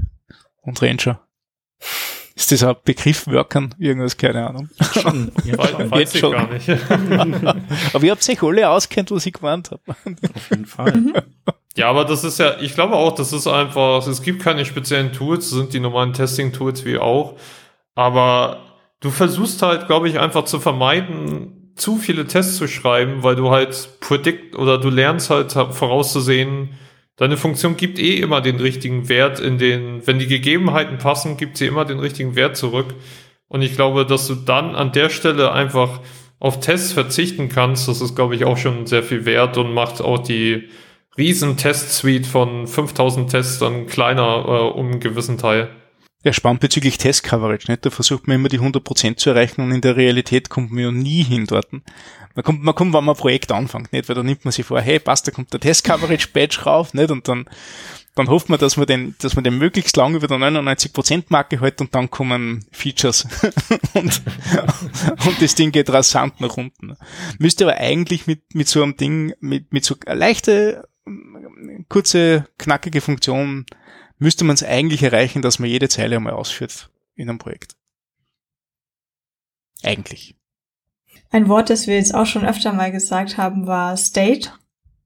und 0.61 0.81
Ranger. 0.81 1.21
Ist 2.41 2.51
das 2.51 2.63
ein 2.63 2.75
Begriff 2.83 3.27
Workern? 3.27 3.75
Irgendwas, 3.77 4.17
keine 4.17 4.47
Ahnung. 4.47 4.67
Schon, 4.99 5.31
ja, 5.45 5.59
weiß, 5.59 5.91
weiß 5.91 6.15
ich 6.15 6.19
schon. 6.19 6.31
gar 6.31 6.51
nicht. 6.51 6.67
aber 7.93 8.03
ihr 8.03 8.09
habt 8.09 8.23
sich 8.23 8.41
alle 8.41 8.67
auskennt, 8.67 9.11
was 9.11 9.27
ich 9.27 9.33
gemeint 9.33 9.69
habe. 9.69 9.81
Auf 9.87 10.49
jeden 10.49 10.65
Fall. 10.65 10.91
Mhm. 10.91 11.13
Ja, 11.75 11.87
aber 11.91 12.03
das 12.03 12.23
ist 12.23 12.39
ja, 12.39 12.59
ich 12.59 12.73
glaube 12.73 12.95
auch, 12.95 13.13
das 13.13 13.31
ist 13.31 13.45
einfach, 13.45 14.07
es 14.07 14.23
gibt 14.23 14.41
keine 14.41 14.65
speziellen 14.65 15.13
Tools, 15.13 15.51
das 15.51 15.59
sind 15.59 15.73
die 15.73 15.79
normalen 15.79 16.13
Testing-Tools 16.13 16.83
wie 16.83 16.97
auch. 16.97 17.37
Aber 17.93 18.61
du 19.01 19.11
versuchst 19.11 19.61
halt, 19.61 19.85
glaube 19.85 20.09
ich, 20.09 20.19
einfach 20.19 20.45
zu 20.45 20.59
vermeiden, 20.59 21.73
zu 21.75 21.97
viele 21.97 22.25
Tests 22.25 22.57
zu 22.57 22.67
schreiben, 22.67 23.21
weil 23.21 23.35
du 23.35 23.51
halt 23.51 23.99
predict 23.99 24.55
oder 24.55 24.79
du 24.79 24.89
lernst 24.89 25.29
halt 25.29 25.51
vorauszusehen, 25.51 26.69
Deine 27.17 27.37
Funktion 27.37 27.77
gibt 27.77 27.99
eh 27.99 28.15
immer 28.15 28.41
den 28.41 28.59
richtigen 28.59 29.09
Wert 29.09 29.39
in 29.39 29.57
den, 29.57 30.05
wenn 30.07 30.19
die 30.19 30.27
Gegebenheiten 30.27 30.97
passen, 30.97 31.37
gibt 31.37 31.57
sie 31.57 31.67
immer 31.67 31.85
den 31.85 31.99
richtigen 31.99 32.35
Wert 32.35 32.57
zurück. 32.57 32.95
Und 33.47 33.61
ich 33.61 33.75
glaube, 33.75 34.05
dass 34.05 34.27
du 34.27 34.35
dann 34.35 34.75
an 34.75 34.91
der 34.91 35.09
Stelle 35.09 35.51
einfach 35.51 35.99
auf 36.39 36.59
Tests 36.59 36.93
verzichten 36.93 37.49
kannst, 37.49 37.87
das 37.87 38.01
ist, 38.01 38.15
glaube 38.15 38.35
ich, 38.35 38.45
auch 38.45 38.57
schon 38.57 38.87
sehr 38.87 39.03
viel 39.03 39.25
wert 39.25 39.57
und 39.57 39.73
macht 39.73 40.01
auch 40.01 40.17
die 40.17 40.69
riesen 41.17 41.57
Test-Suite 41.57 42.25
von 42.25 42.65
5000 42.65 43.29
Tests 43.29 43.59
dann 43.59 43.85
kleiner 43.85 44.45
äh, 44.47 44.79
um 44.79 44.87
einen 44.87 44.99
gewissen 44.99 45.37
Teil. 45.37 45.69
Ja, 46.23 46.33
spannend 46.33 46.61
bezüglich 46.61 46.97
Test-Coverage, 46.97 47.69
nicht? 47.69 47.85
Da 47.85 47.89
versucht 47.89 48.27
man 48.27 48.35
immer 48.35 48.49
die 48.49 48.59
100% 48.59 49.17
zu 49.17 49.31
erreichen 49.31 49.61
und 49.61 49.71
in 49.71 49.81
der 49.81 49.97
Realität 49.97 50.49
kommt 50.49 50.71
man 50.71 50.83
ja 50.83 50.91
nie 50.91 51.23
hin 51.23 51.45
dort. 51.47 51.67
Man 52.35 52.43
kommt, 52.43 52.63
man 52.63 52.75
kommt, 52.75 52.93
wenn 52.93 53.03
man 53.03 53.15
ein 53.15 53.19
Projekt 53.19 53.51
anfängt, 53.51 53.91
nicht? 53.93 54.07
Weil 54.07 54.15
da 54.15 54.23
nimmt 54.23 54.45
man 54.45 54.51
sich 54.51 54.65
vor, 54.65 54.81
hey, 54.81 54.99
passt, 54.99 55.27
da 55.27 55.31
kommt 55.31 55.51
der 55.53 55.59
Test-Coverage-Badge 55.59 56.61
rauf, 56.65 56.93
nicht? 56.93 57.11
Und 57.11 57.27
dann, 57.27 57.49
dann 58.15 58.27
hofft 58.29 58.49
man, 58.49 58.59
dass 58.59 58.77
man 58.77 58.87
den, 58.87 59.15
dass 59.19 59.35
man 59.35 59.43
den 59.43 59.57
möglichst 59.57 59.95
lang 59.97 60.15
über 60.15 60.27
der 60.27 60.37
99%-Marke 60.37 61.61
hält 61.61 61.81
und 61.81 61.93
dann 61.95 62.09
kommen 62.09 62.65
Features. 62.71 63.27
und, 63.93 64.21
und 65.25 65.41
das 65.41 65.55
Ding 65.55 65.71
geht 65.71 65.89
rasant 65.89 66.39
nach 66.41 66.57
unten. 66.57 66.95
Müsste 67.39 67.65
aber 67.65 67.77
eigentlich 67.77 68.27
mit, 68.27 68.55
mit 68.55 68.67
so 68.67 68.81
einem 68.83 68.97
Ding, 68.97 69.33
mit, 69.39 69.73
mit 69.73 69.85
so 69.85 69.95
leichte, 70.05 70.87
kurze, 71.89 72.45
knackige 72.57 73.01
Funktion 73.01 73.65
müsste 74.17 74.45
man 74.45 74.53
es 74.53 74.63
eigentlich 74.63 75.01
erreichen, 75.03 75.41
dass 75.41 75.59
man 75.59 75.69
jede 75.69 75.89
Zeile 75.89 76.17
einmal 76.17 76.33
ausführt 76.33 76.91
in 77.15 77.27
einem 77.27 77.39
Projekt. 77.39 77.75
Eigentlich. 79.83 80.35
Ein 81.31 81.47
Wort, 81.47 81.69
das 81.69 81.87
wir 81.87 81.95
jetzt 81.95 82.13
auch 82.13 82.25
schon 82.25 82.45
öfter 82.45 82.73
mal 82.73 82.91
gesagt 82.91 83.37
haben, 83.37 83.65
war 83.65 83.95
State. 83.97 84.49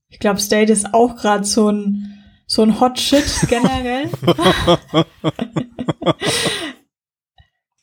Ich 0.10 0.20
glaube, 0.20 0.40
State 0.40 0.72
ist 0.72 0.94
auch 0.94 1.16
gerade 1.16 1.44
so 1.44 1.70
ein 1.70 2.12
so 2.48 2.62
ein 2.62 2.80
Hot 2.80 3.00
Shit 3.00 3.26
generell. 3.50 4.10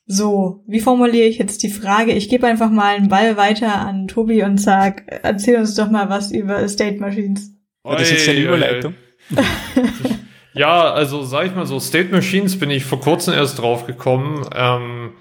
so, 0.07 0.62
wie 0.66 0.80
formuliere 0.80 1.26
ich 1.26 1.38
jetzt 1.38 1.62
die 1.62 1.70
Frage? 1.70 2.12
Ich 2.12 2.28
gebe 2.28 2.47
einfach 2.47 2.70
mal 2.70 2.97
einen 2.97 3.09
Ball 3.09 3.36
weiter 3.36 3.74
an 3.80 4.09
Tobi 4.09 4.43
und 4.45 4.59
sag, 4.59 5.05
erzähl 5.22 5.57
uns 5.57 5.74
doch 5.74 5.90
mal 5.90 6.09
was 6.11 6.30
über 6.30 6.68
State 6.68 6.99
Machines. 6.99 7.53
Ja, 7.84 7.97
das 7.97 8.11
ist 8.11 8.26
ja 8.26 8.34
die 8.34 8.43
Überleitung. 8.43 8.95
Ja, 10.55 10.93
also 10.93 11.22
sag 11.22 11.47
ich 11.47 11.55
mal 11.55 11.66
so, 11.66 11.80
State 11.80 12.11
Machines 12.11 12.59
bin 12.59 12.70
ich 12.70 12.84
vor 12.84 13.01
kurzem 13.01 13.34
erst 13.34 13.59
drauf 13.59 13.86
gekommen. 13.86 14.47
Ähm, 14.55 15.12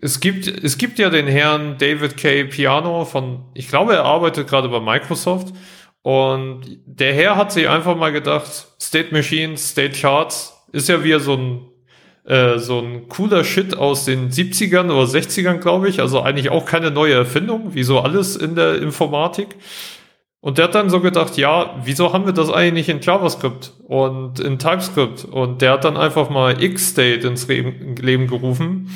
es 0.00 0.20
gibt, 0.20 0.46
es 0.46 0.78
gibt 0.78 0.98
ja 0.98 1.10
den 1.10 1.26
Herrn 1.26 1.76
David 1.78 2.16
K. 2.16 2.44
Piano 2.44 3.04
von, 3.04 3.44
ich 3.54 3.68
glaube, 3.68 3.94
er 3.94 4.04
arbeitet 4.04 4.48
gerade 4.48 4.68
bei 4.68 4.80
Microsoft. 4.80 5.54
Und 6.02 6.78
der 6.86 7.12
Herr 7.14 7.36
hat 7.36 7.50
sich 7.50 7.68
einfach 7.68 7.96
mal 7.96 8.12
gedacht, 8.12 8.46
State 8.80 9.12
Machines, 9.12 9.70
State 9.70 9.98
Charts 9.98 10.56
ist 10.72 10.88
ja 10.88 11.02
wie 11.02 11.18
so 11.18 11.34
ein, 11.34 11.60
äh, 12.24 12.58
so 12.58 12.78
ein 12.78 13.08
cooler 13.08 13.42
Shit 13.42 13.76
aus 13.76 14.04
den 14.04 14.30
70ern 14.30 14.84
oder 14.84 15.04
60ern, 15.04 15.58
glaube 15.58 15.88
ich. 15.88 16.00
Also 16.00 16.20
eigentlich 16.20 16.50
auch 16.50 16.64
keine 16.64 16.90
neue 16.90 17.14
Erfindung, 17.14 17.74
wie 17.74 17.82
so 17.82 18.00
alles 18.00 18.36
in 18.36 18.54
der 18.54 18.80
Informatik. 18.80 19.56
Und 20.40 20.58
der 20.58 20.66
hat 20.66 20.76
dann 20.76 20.90
so 20.90 21.00
gedacht, 21.00 21.36
ja, 21.38 21.74
wieso 21.82 22.12
haben 22.12 22.24
wir 22.24 22.32
das 22.32 22.50
eigentlich 22.50 22.86
nicht 22.86 22.88
in 22.88 23.00
JavaScript 23.00 23.72
und 23.88 24.38
in 24.38 24.60
TypeScript? 24.60 25.24
Und 25.24 25.60
der 25.60 25.72
hat 25.72 25.84
dann 25.84 25.96
einfach 25.96 26.30
mal 26.30 26.62
X-State 26.62 27.26
ins 27.26 27.48
Leben 27.48 28.28
gerufen. 28.28 28.90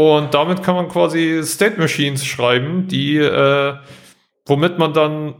Und 0.00 0.32
damit 0.32 0.62
kann 0.62 0.76
man 0.76 0.88
quasi 0.88 1.42
State 1.44 1.78
Machines 1.78 2.24
schreiben, 2.24 2.88
die, 2.88 3.18
äh, 3.18 3.74
womit 4.46 4.78
man 4.78 4.94
dann 4.94 5.34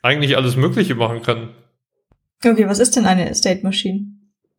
eigentlich 0.00 0.38
alles 0.38 0.56
Mögliche 0.56 0.94
machen 0.94 1.20
kann. 1.20 1.50
Okay, 2.42 2.66
was 2.66 2.78
ist 2.78 2.96
denn 2.96 3.04
eine 3.04 3.34
State 3.34 3.62
Machine? 3.62 4.06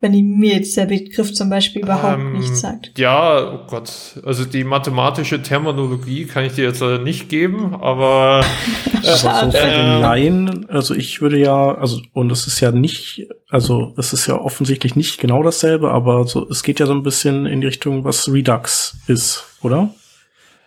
Wenn 0.02 0.12
mir 0.12 0.56
jetzt 0.56 0.76
der 0.76 0.86
Begriff 0.86 1.32
zum 1.32 1.48
Beispiel 1.48 1.82
überhaupt 1.82 2.18
ähm, 2.18 2.32
nichts 2.32 2.60
sagt. 2.60 2.98
Ja, 2.98 3.52
oh 3.52 3.66
Gott, 3.68 4.20
also 4.24 4.44
die 4.44 4.64
mathematische 4.64 5.40
Terminologie 5.40 6.26
kann 6.26 6.44
ich 6.44 6.54
dir 6.54 6.64
jetzt 6.64 6.80
leider 6.80 6.98
nicht 6.98 7.28
geben, 7.28 7.76
aber 7.80 8.44
äh, 9.02 9.14
so 9.14 9.28
für 9.28 9.50
den 9.52 10.00
Laien, 10.00 10.68
also 10.68 10.94
ich 10.94 11.20
würde 11.20 11.38
ja, 11.38 11.76
also 11.76 12.02
und 12.12 12.32
es 12.32 12.48
ist 12.48 12.58
ja 12.58 12.72
nicht, 12.72 13.28
also 13.48 13.94
es 13.96 14.12
ist 14.12 14.26
ja 14.26 14.34
offensichtlich 14.34 14.96
nicht 14.96 15.20
genau 15.20 15.44
dasselbe, 15.44 15.92
aber 15.92 16.26
so 16.26 16.48
es 16.50 16.64
geht 16.64 16.80
ja 16.80 16.86
so 16.86 16.94
ein 16.94 17.04
bisschen 17.04 17.46
in 17.46 17.60
die 17.60 17.68
Richtung, 17.68 18.02
was 18.02 18.30
Redux 18.30 18.96
ist, 19.06 19.44
oder? 19.62 19.94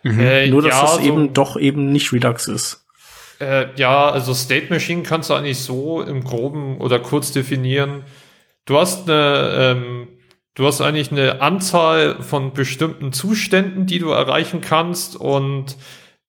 Mhm. 0.03 0.19
Äh, 0.21 0.47
Nur 0.47 0.61
dass 0.61 0.71
ja, 0.71 0.85
es 0.85 0.93
so, 0.95 1.01
eben 1.01 1.33
doch 1.33 1.57
eben 1.57 1.91
nicht 1.91 2.13
Redux 2.13 2.47
ist. 2.47 2.85
Äh, 3.41 3.65
ja, 3.75 4.09
also 4.09 4.33
State 4.33 4.67
Machine 4.69 5.03
kannst 5.03 5.29
du 5.29 5.33
eigentlich 5.33 5.59
so 5.59 6.01
im 6.01 6.23
Groben 6.23 6.77
oder 6.77 6.99
kurz 6.99 7.33
definieren 7.33 8.03
Du 8.65 8.77
hast 8.77 9.09
eine, 9.09 9.53
ähm, 9.57 10.07
du 10.55 10.65
hast 10.65 10.81
eigentlich 10.81 11.11
eine 11.11 11.41
Anzahl 11.41 12.21
von 12.21 12.53
bestimmten 12.53 13.13
Zuständen, 13.13 13.85
die 13.85 13.99
du 13.99 14.09
erreichen 14.09 14.61
kannst 14.61 15.15
und 15.15 15.77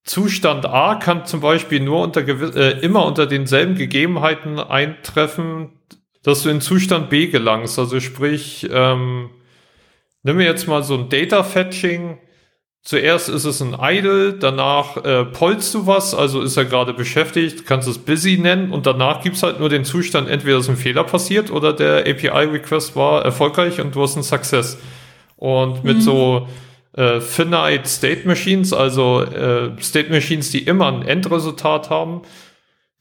Zustand 0.05 0.66
A 0.66 0.95
kann 0.95 1.26
zum 1.26 1.41
Beispiel 1.41 1.80
nur 1.80 2.01
unter 2.01 2.26
äh, 2.28 2.78
immer 2.80 3.05
unter 3.07 3.26
denselben 3.26 3.74
Gegebenheiten 3.74 4.61
eintreffen, 4.61 5.72
dass 6.22 6.45
du 6.45 6.49
in 6.49 6.61
Zustand 6.61 7.11
B 7.11 7.26
gelangst. 7.26 7.78
Also 7.78 7.99
sprich, 7.99 8.68
ähm, 8.70 9.30
nimm 10.22 10.37
mir 10.37 10.45
jetzt 10.45 10.68
mal 10.68 10.84
so 10.84 10.95
ein 10.95 11.09
Data 11.09 11.43
Fetching. 11.43 12.18
Zuerst 12.87 13.28
ist 13.28 13.45
es 13.45 13.61
ein 13.61 13.76
Idle, 13.82 14.34
danach 14.34 14.97
äh, 15.05 15.24
polst 15.24 15.74
du 15.74 15.89
was, 15.89 16.14
also 16.14 16.41
ist 16.41 16.57
er 16.57 16.66
gerade 16.66 16.95
beschäftigt, 16.95 17.66
kannst 17.66 17.89
es 17.89 17.99
busy 17.99 18.39
nennen 18.39 18.70
und 18.70 18.87
danach 18.87 19.24
gibt's 19.24 19.43
halt 19.43 19.59
nur 19.59 19.68
den 19.68 19.84
Zustand, 19.84 20.28
entweder 20.28 20.59
ist 20.59 20.68
ein 20.68 20.76
Fehler 20.76 21.03
passiert 21.03 21.51
oder 21.51 21.72
der 21.72 22.07
API-Request 22.07 22.95
war 22.95 23.24
erfolgreich 23.24 23.80
und 23.80 23.97
du 23.97 24.03
hast 24.03 24.14
einen 24.14 24.22
Success. 24.22 24.78
Und 25.34 25.82
mit 25.82 25.97
mhm. 25.97 26.01
so 26.01 26.49
äh, 26.93 27.18
Finite 27.20 27.89
State 27.89 28.24
Machines, 28.24 28.72
also 28.72 29.20
äh, 29.20 29.70
State 29.80 30.11
Machines, 30.12 30.53
die 30.53 30.62
immer 30.62 30.87
ein 30.87 31.03
Endresultat 31.03 31.91
haben, 31.91 32.22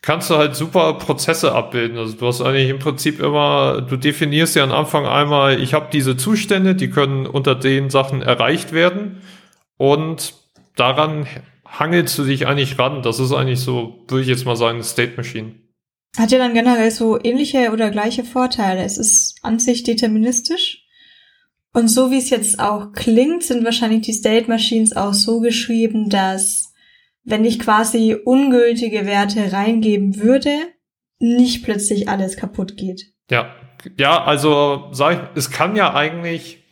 kannst 0.01 0.31
du 0.31 0.37
halt 0.37 0.55
super 0.55 0.95
Prozesse 0.95 1.53
abbilden. 1.53 1.99
Also 1.99 2.13
du 2.13 2.25
hast 2.25 2.41
eigentlich 2.41 2.71
im 2.71 2.79
Prinzip 2.79 3.19
immer, 3.19 3.85
du 3.87 3.97
definierst 3.97 4.55
ja 4.55 4.63
am 4.63 4.71
Anfang 4.71 5.05
einmal, 5.05 5.61
ich 5.61 5.75
habe 5.75 5.89
diese 5.93 6.17
Zustände, 6.17 6.73
die 6.73 6.89
können 6.89 7.27
unter 7.27 7.53
den 7.53 7.91
Sachen 7.91 8.23
erreicht 8.23 8.73
werden 8.73 9.21
und 9.77 10.33
daran 10.75 11.27
hangelst 11.65 12.17
du 12.17 12.23
dich 12.23 12.47
eigentlich 12.47 12.77
ran. 12.79 13.01
Das 13.01 13.19
ist 13.19 13.31
eigentlich 13.31 13.59
so, 13.59 14.03
würde 14.07 14.21
ich 14.21 14.27
jetzt 14.27 14.45
mal 14.45 14.55
sagen, 14.55 14.83
State 14.83 15.13
Machine. 15.17 15.55
Hat 16.17 16.31
ja 16.31 16.37
dann 16.37 16.53
generell 16.53 16.91
so 16.91 17.19
ähnliche 17.21 17.71
oder 17.71 17.91
gleiche 17.91 18.23
Vorteile. 18.23 18.83
Es 18.83 18.97
ist 18.97 19.37
an 19.41 19.59
sich 19.59 19.83
deterministisch. 19.83 20.83
Und 21.73 21.89
so 21.89 22.09
wie 22.09 22.17
es 22.17 22.29
jetzt 22.29 22.59
auch 22.59 22.93
klingt, 22.93 23.43
sind 23.43 23.65
wahrscheinlich 23.65 24.01
die 24.01 24.13
State 24.13 24.47
Machines 24.47 24.95
auch 24.95 25.13
so 25.13 25.41
geschrieben, 25.41 26.09
dass 26.09 26.71
wenn 27.25 27.43
ich 27.43 27.59
quasi 27.59 28.15
ungültige 28.23 29.05
Werte 29.05 29.51
reingeben 29.51 30.21
würde, 30.21 30.51
nicht 31.19 31.63
plötzlich 31.63 32.07
alles 32.07 32.37
kaputt 32.37 32.77
geht. 32.77 33.13
Ja, 33.29 33.53
ja, 33.97 34.23
also 34.23 34.87
sag 34.91 35.13
ich, 35.13 35.37
es 35.37 35.51
kann 35.51 35.75
ja 35.75 35.93
eigentlich 35.93 36.64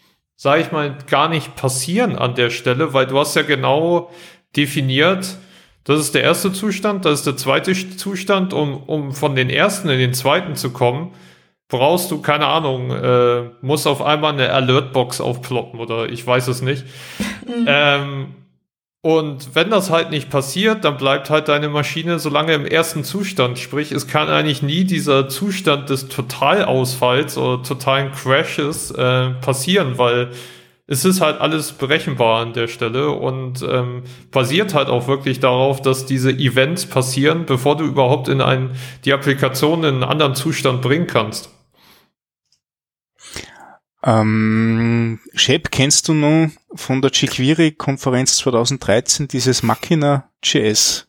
sage 0.43 0.61
ich 0.61 0.73
mal, 0.73 0.97
gar 1.09 1.29
nicht 1.29 1.55
passieren 1.55 2.17
an 2.17 2.35
der 2.35 2.49
Stelle, 2.49 2.93
weil 2.93 3.07
du 3.07 3.17
hast 3.17 3.33
ja 3.33 3.43
genau 3.43 4.11
definiert, 4.57 5.37
das 5.85 6.01
ist 6.01 6.15
der 6.15 6.23
erste 6.23 6.51
Zustand, 6.51 7.05
das 7.05 7.19
ist 7.19 7.27
der 7.27 7.37
zweite 7.37 7.71
Zustand, 7.95 8.51
um, 8.51 8.83
um 8.83 9.13
von 9.13 9.37
den 9.37 9.49
ersten 9.49 9.87
in 9.87 9.99
den 9.99 10.13
zweiten 10.13 10.57
zu 10.57 10.73
kommen, 10.73 11.13
brauchst 11.69 12.11
du, 12.11 12.21
keine 12.21 12.47
Ahnung, 12.47 12.91
äh, 12.91 13.51
muss 13.61 13.87
auf 13.87 14.01
einmal 14.01 14.33
eine 14.33 14.51
Alertbox 14.51 15.21
aufploppen 15.21 15.79
oder 15.79 16.09
ich 16.09 16.27
weiß 16.27 16.49
es 16.49 16.61
nicht. 16.61 16.83
Mhm. 17.45 17.65
Ähm, 17.67 18.35
und 19.05 19.53
wenn 19.53 19.69
das 19.69 19.89
halt 19.89 20.11
nicht 20.11 20.29
passiert, 20.29 20.85
dann 20.85 20.95
bleibt 20.95 21.29
halt 21.29 21.49
deine 21.49 21.67
Maschine 21.67 22.19
so 22.19 22.29
lange 22.29 22.53
im 22.53 22.65
ersten 22.65 23.03
Zustand. 23.03 23.59
Sprich, 23.59 23.91
es 23.91 24.07
kann 24.07 24.29
eigentlich 24.29 24.61
nie 24.61 24.85
dieser 24.85 25.27
Zustand 25.27 25.89
des 25.89 26.07
Totalausfalls 26.07 27.37
oder 27.37 27.61
totalen 27.61 28.13
Crashes 28.13 28.91
äh, 28.91 29.31
passieren, 29.41 29.97
weil 29.97 30.29
es 30.87 31.03
ist 31.03 31.19
halt 31.19 31.41
alles 31.41 31.73
berechenbar 31.73 32.39
an 32.41 32.53
der 32.53 32.69
Stelle 32.69 33.09
und 33.09 33.61
ähm, 33.69 34.03
basiert 34.31 34.73
halt 34.73 34.87
auch 34.87 35.05
wirklich 35.09 35.41
darauf, 35.41 35.81
dass 35.81 36.05
diese 36.05 36.31
Events 36.31 36.85
passieren, 36.85 37.45
bevor 37.45 37.75
du 37.75 37.83
überhaupt 37.83 38.29
in 38.29 38.39
einen, 38.39 38.71
die 39.03 39.11
Applikation 39.11 39.79
in 39.79 39.95
einen 39.95 40.03
anderen 40.03 40.33
Zustand 40.33 40.81
bringen 40.81 41.07
kannst. 41.07 41.52
Ähm, 44.05 45.19
Shep, 45.33 45.71
kennst 45.71 46.07
du 46.07 46.13
noch 46.13 46.49
von 46.75 47.01
der 47.01 47.11
jQuery-Konferenz 47.11 48.37
2013 48.37 49.27
dieses 49.27 49.63
Machina.js? 49.63 51.07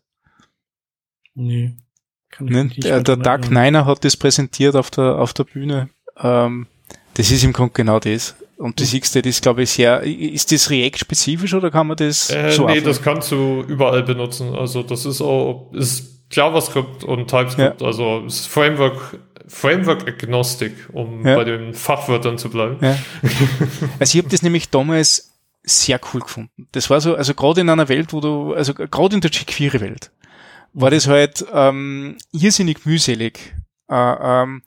Nee. 1.34 1.74
Kann 2.30 2.46
ich 2.46 2.52
ne? 2.52 2.64
nicht 2.64 2.84
der, 2.84 3.02
der 3.02 3.16
Doug 3.16 3.50
Niner 3.50 3.86
hat 3.86 4.04
das 4.04 4.16
präsentiert 4.16 4.76
auf 4.76 4.90
der, 4.90 5.18
auf 5.18 5.32
der 5.32 5.44
Bühne. 5.44 5.88
Ähm, 6.18 6.66
das 7.14 7.30
ist 7.30 7.44
im 7.44 7.52
Grunde 7.52 7.72
genau 7.74 7.98
das. 7.98 8.36
Und 8.56 8.78
du 8.78 8.84
siehst, 8.84 9.16
das 9.16 9.24
ist, 9.24 9.42
glaube 9.42 9.62
ich, 9.62 9.70
sehr, 9.70 10.02
ist 10.02 10.52
das 10.52 10.70
React-spezifisch 10.70 11.54
oder 11.54 11.70
kann 11.70 11.88
man 11.88 11.96
das 11.96 12.30
äh, 12.30 12.50
so 12.50 12.66
Nee, 12.66 12.80
das 12.80 13.02
kannst 13.02 13.32
du 13.32 13.64
überall 13.66 14.04
benutzen. 14.04 14.54
Also 14.54 14.82
das 14.84 15.04
ist 15.06 15.20
auch, 15.20 15.72
ist 15.72 16.24
JavaScript 16.30 17.04
und 17.04 17.28
TypeScript, 17.28 17.80
ja. 17.80 17.86
also 17.86 18.20
das 18.22 18.46
Framework 18.46 19.18
Framework-Agnostik, 19.46 20.72
um 20.92 21.26
ja. 21.26 21.36
bei 21.36 21.44
den 21.44 21.74
Fachwörtern 21.74 22.38
zu 22.38 22.50
bleiben. 22.50 22.78
Ja. 22.80 22.96
Also 23.98 24.18
ich 24.18 24.24
habe 24.24 24.30
das 24.30 24.42
nämlich 24.42 24.70
damals 24.70 25.32
sehr 25.62 26.00
cool 26.12 26.20
gefunden. 26.20 26.68
Das 26.72 26.90
war 26.90 27.00
so, 27.00 27.14
also 27.14 27.34
gerade 27.34 27.60
in 27.60 27.70
einer 27.70 27.88
Welt, 27.88 28.12
wo 28.12 28.20
du, 28.20 28.54
also 28.54 28.74
gerade 28.74 29.14
in 29.14 29.20
der 29.20 29.30
jQuery-Welt, 29.30 30.10
war 30.72 30.90
das 30.90 31.06
halt 31.06 31.44
ähm, 31.52 32.16
irrsinnig 32.32 32.84
mühselig. 32.84 33.54
Äh, 33.88 33.94
ähm, 33.94 34.62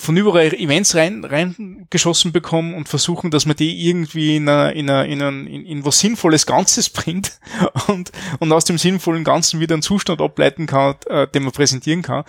von 0.00 0.16
überall 0.16 0.54
Events 0.54 0.94
rein, 0.94 1.24
reingeschossen 1.24 2.32
bekommen 2.32 2.72
und 2.72 2.88
versuchen, 2.88 3.30
dass 3.30 3.44
man 3.44 3.56
die 3.56 3.86
irgendwie 3.86 4.36
in, 4.36 4.48
a, 4.48 4.70
in, 4.70 4.88
a, 4.88 5.02
in, 5.02 5.20
ein, 5.20 5.46
in, 5.46 5.66
in 5.66 5.84
was 5.84 6.00
Sinnvolles 6.00 6.46
Ganzes 6.46 6.88
bringt 6.90 7.38
und, 7.86 8.10
und 8.38 8.50
aus 8.50 8.64
dem 8.64 8.78
sinnvollen 8.78 9.24
Ganzen 9.24 9.60
wieder 9.60 9.74
einen 9.74 9.82
Zustand 9.82 10.22
ableiten 10.22 10.66
kann, 10.66 10.96
äh, 11.06 11.28
den 11.28 11.42
man 11.42 11.52
präsentieren 11.52 12.00
kann. 12.00 12.24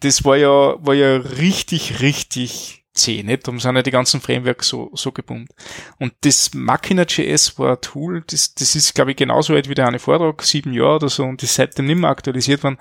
Das 0.00 0.24
war 0.24 0.36
ja, 0.36 0.76
war 0.78 0.94
ja 0.94 1.16
richtig, 1.16 2.00
richtig 2.00 2.84
zäh, 2.92 3.24
nicht? 3.24 3.46
Darum 3.46 3.58
sind 3.58 3.74
ja 3.74 3.82
die 3.82 3.90
ganzen 3.90 4.20
Frameworks 4.20 4.68
so, 4.68 4.90
so 4.94 5.10
gebummt. 5.10 5.50
Und 5.98 6.12
das 6.20 6.54
Machina.js 6.54 7.58
war 7.58 7.72
ein 7.72 7.80
Tool, 7.80 8.22
das, 8.28 8.54
das 8.54 8.76
ist, 8.76 8.94
glaube 8.94 9.10
ich, 9.10 9.16
genauso 9.16 9.54
alt 9.54 9.68
wie 9.68 9.74
der 9.74 9.88
eine 9.88 9.98
Vortrag, 9.98 10.44
sieben 10.44 10.72
Jahre 10.72 10.96
oder 10.96 11.08
so, 11.08 11.24
und 11.24 11.42
ist 11.42 11.56
seitdem 11.56 11.86
nicht 11.86 11.98
mehr 11.98 12.10
aktualisiert 12.10 12.62
worden, 12.62 12.78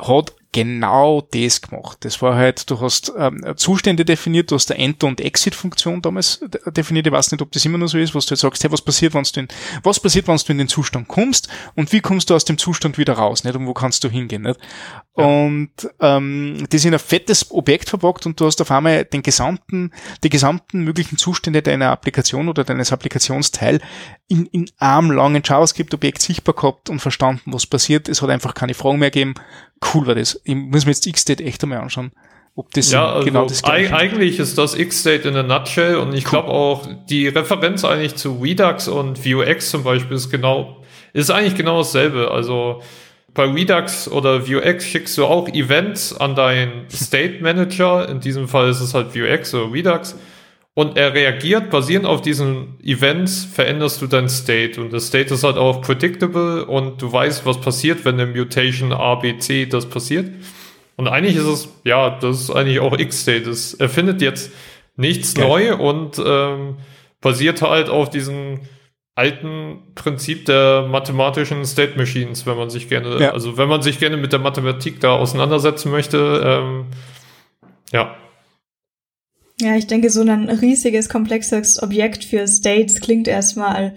hat 0.00 0.34
genau 0.52 1.20
das 1.32 1.60
gemacht. 1.60 1.98
Das 2.00 2.20
war 2.22 2.34
halt, 2.34 2.68
du 2.70 2.80
hast 2.80 3.12
ähm, 3.16 3.44
Zustände 3.56 4.04
definiert, 4.04 4.50
du 4.50 4.56
hast 4.56 4.70
eine 4.70 4.82
Enter- 4.82 5.06
und 5.06 5.20
Exit-Funktion 5.20 6.02
damals 6.02 6.44
definiert. 6.66 7.06
Ich 7.06 7.12
weiß 7.12 7.30
nicht, 7.30 7.40
ob 7.40 7.52
das 7.52 7.64
immer 7.64 7.78
noch 7.78 7.86
so 7.86 7.98
ist, 7.98 8.14
was 8.16 8.26
du 8.26 8.34
jetzt 8.34 8.40
sagst, 8.40 8.64
hey, 8.64 8.72
was 8.72 8.82
passiert, 8.82 9.14
wenn 9.14 9.22
du 9.22 9.40
in, 9.40 9.48
was 9.84 10.00
passiert, 10.00 10.26
wenn 10.26 10.36
du 10.36 10.52
in 10.52 10.58
den 10.58 10.68
Zustand 10.68 11.06
kommst 11.06 11.48
und 11.76 11.92
wie 11.92 12.00
kommst 12.00 12.30
du 12.30 12.34
aus 12.34 12.44
dem 12.44 12.58
Zustand 12.58 12.98
wieder 12.98 13.12
raus, 13.12 13.44
nicht? 13.44 13.54
Und 13.54 13.66
wo 13.66 13.74
kannst 13.74 14.02
du 14.02 14.08
hingehen, 14.08 14.42
nicht? 14.42 14.58
Ja. 15.16 15.24
Und 15.24 15.70
ähm, 16.00 16.66
das 16.70 16.84
in 16.84 16.94
ein 16.94 17.00
fettes 17.00 17.52
Objekt 17.52 17.88
verpackt 17.88 18.26
und 18.26 18.40
du 18.40 18.46
hast 18.46 18.60
auf 18.60 18.72
einmal 18.72 19.04
den 19.04 19.22
gesamten, 19.22 19.92
die 20.24 20.30
gesamten 20.30 20.82
möglichen 20.82 21.16
Zustände 21.16 21.62
deiner 21.62 21.90
Applikation 21.90 22.48
oder 22.48 22.64
deines 22.64 22.92
Applikationsteil 22.92 23.80
in, 24.26 24.46
in 24.46 24.68
einem 24.78 25.12
langen 25.12 25.42
JavaScript-Objekt 25.44 26.22
sichtbar 26.22 26.56
gehabt 26.56 26.90
und 26.90 26.98
verstanden, 26.98 27.52
was 27.52 27.66
passiert. 27.66 28.08
Es 28.08 28.20
hat 28.20 28.30
einfach 28.30 28.54
keine 28.54 28.74
Fragen 28.74 28.98
mehr 28.98 29.10
gegeben 29.10 29.34
cool 29.94 30.06
war 30.06 30.14
das. 30.14 30.39
Ich 30.44 30.54
muss 30.54 30.84
mir 30.84 30.92
jetzt 30.92 31.06
X-State 31.06 31.44
echt 31.44 31.62
einmal 31.62 31.78
anschauen. 31.78 32.12
Ob 32.56 32.72
das 32.72 32.90
ja, 32.90 33.12
also 33.12 33.24
genau 33.24 33.46
das 33.46 33.62
gleiche 33.62 33.94
Eigentlich 33.94 34.38
ist 34.38 34.58
das 34.58 34.74
X-State 34.74 35.28
in 35.28 35.36
a 35.36 35.42
nutshell 35.42 35.96
und 35.96 36.12
ich 36.12 36.24
cool. 36.26 36.30
glaube 36.30 36.48
auch 36.48 36.88
die 37.08 37.28
Referenz 37.28 37.84
eigentlich 37.84 38.16
zu 38.16 38.40
Redux 38.42 38.88
und 38.88 39.24
Vuex 39.24 39.70
zum 39.70 39.84
Beispiel 39.84 40.16
ist 40.16 40.30
genau, 40.30 40.82
ist 41.12 41.30
eigentlich 41.30 41.54
genau 41.54 41.78
dasselbe. 41.78 42.30
Also 42.30 42.82
bei 43.32 43.44
Redux 43.44 44.08
oder 44.08 44.48
Vuex 44.48 44.84
schickst 44.84 45.16
du 45.16 45.24
auch 45.26 45.48
Events 45.48 46.14
an 46.16 46.34
deinen 46.34 46.90
State 46.90 47.40
Manager. 47.40 48.08
In 48.08 48.20
diesem 48.20 48.48
Fall 48.48 48.68
ist 48.68 48.80
es 48.80 48.94
halt 48.94 49.14
Vuex 49.14 49.54
oder 49.54 49.72
Redux. 49.72 50.16
Und 50.74 50.96
er 50.96 51.14
reagiert, 51.14 51.70
basierend 51.70 52.06
auf 52.06 52.22
diesen 52.22 52.78
Events 52.82 53.44
veränderst 53.44 54.00
du 54.00 54.06
dein 54.06 54.28
State. 54.28 54.80
Und 54.80 54.92
das 54.92 55.08
State 55.08 55.34
ist 55.34 55.42
halt 55.42 55.56
auch 55.56 55.82
predictable 55.82 56.64
und 56.64 57.02
du 57.02 57.12
weißt, 57.12 57.44
was 57.44 57.60
passiert, 57.60 58.04
wenn 58.04 58.20
eine 58.20 58.26
Mutation 58.26 58.92
A, 58.92 59.16
B, 59.16 59.36
C 59.38 59.66
das 59.66 59.86
passiert. 59.86 60.30
Und 60.96 61.08
eigentlich 61.08 61.36
ist 61.36 61.46
es, 61.46 61.68
ja, 61.84 62.10
das 62.10 62.42
ist 62.42 62.50
eigentlich 62.50 62.78
auch 62.78 62.96
X-State. 62.96 63.48
Es 63.48 63.74
erfindet 63.74 64.22
jetzt 64.22 64.52
nichts 64.96 65.34
Geil. 65.34 65.46
neu 65.46 65.76
und 65.76 66.22
ähm, 66.24 66.76
basiert 67.20 67.62
halt 67.62 67.88
auf 67.88 68.10
diesem 68.10 68.60
alten 69.14 69.92
Prinzip 69.94 70.46
der 70.46 70.86
mathematischen 70.88 71.64
State 71.64 71.98
Machines, 71.98 72.46
wenn 72.46 72.56
man 72.56 72.70
sich 72.70 72.88
gerne, 72.88 73.20
ja. 73.20 73.32
also 73.32 73.58
wenn 73.58 73.68
man 73.68 73.82
sich 73.82 73.98
gerne 73.98 74.16
mit 74.16 74.32
der 74.32 74.38
Mathematik 74.38 75.00
da 75.00 75.12
auseinandersetzen 75.12 75.90
möchte, 75.90 76.42
ähm, 76.44 76.86
ja. 77.92 78.16
Ja, 79.60 79.76
ich 79.76 79.86
denke, 79.86 80.10
so 80.10 80.22
ein 80.22 80.48
riesiges, 80.48 81.08
komplexes 81.08 81.82
Objekt 81.82 82.24
für 82.24 82.46
States 82.48 83.00
klingt 83.00 83.28
erstmal 83.28 83.94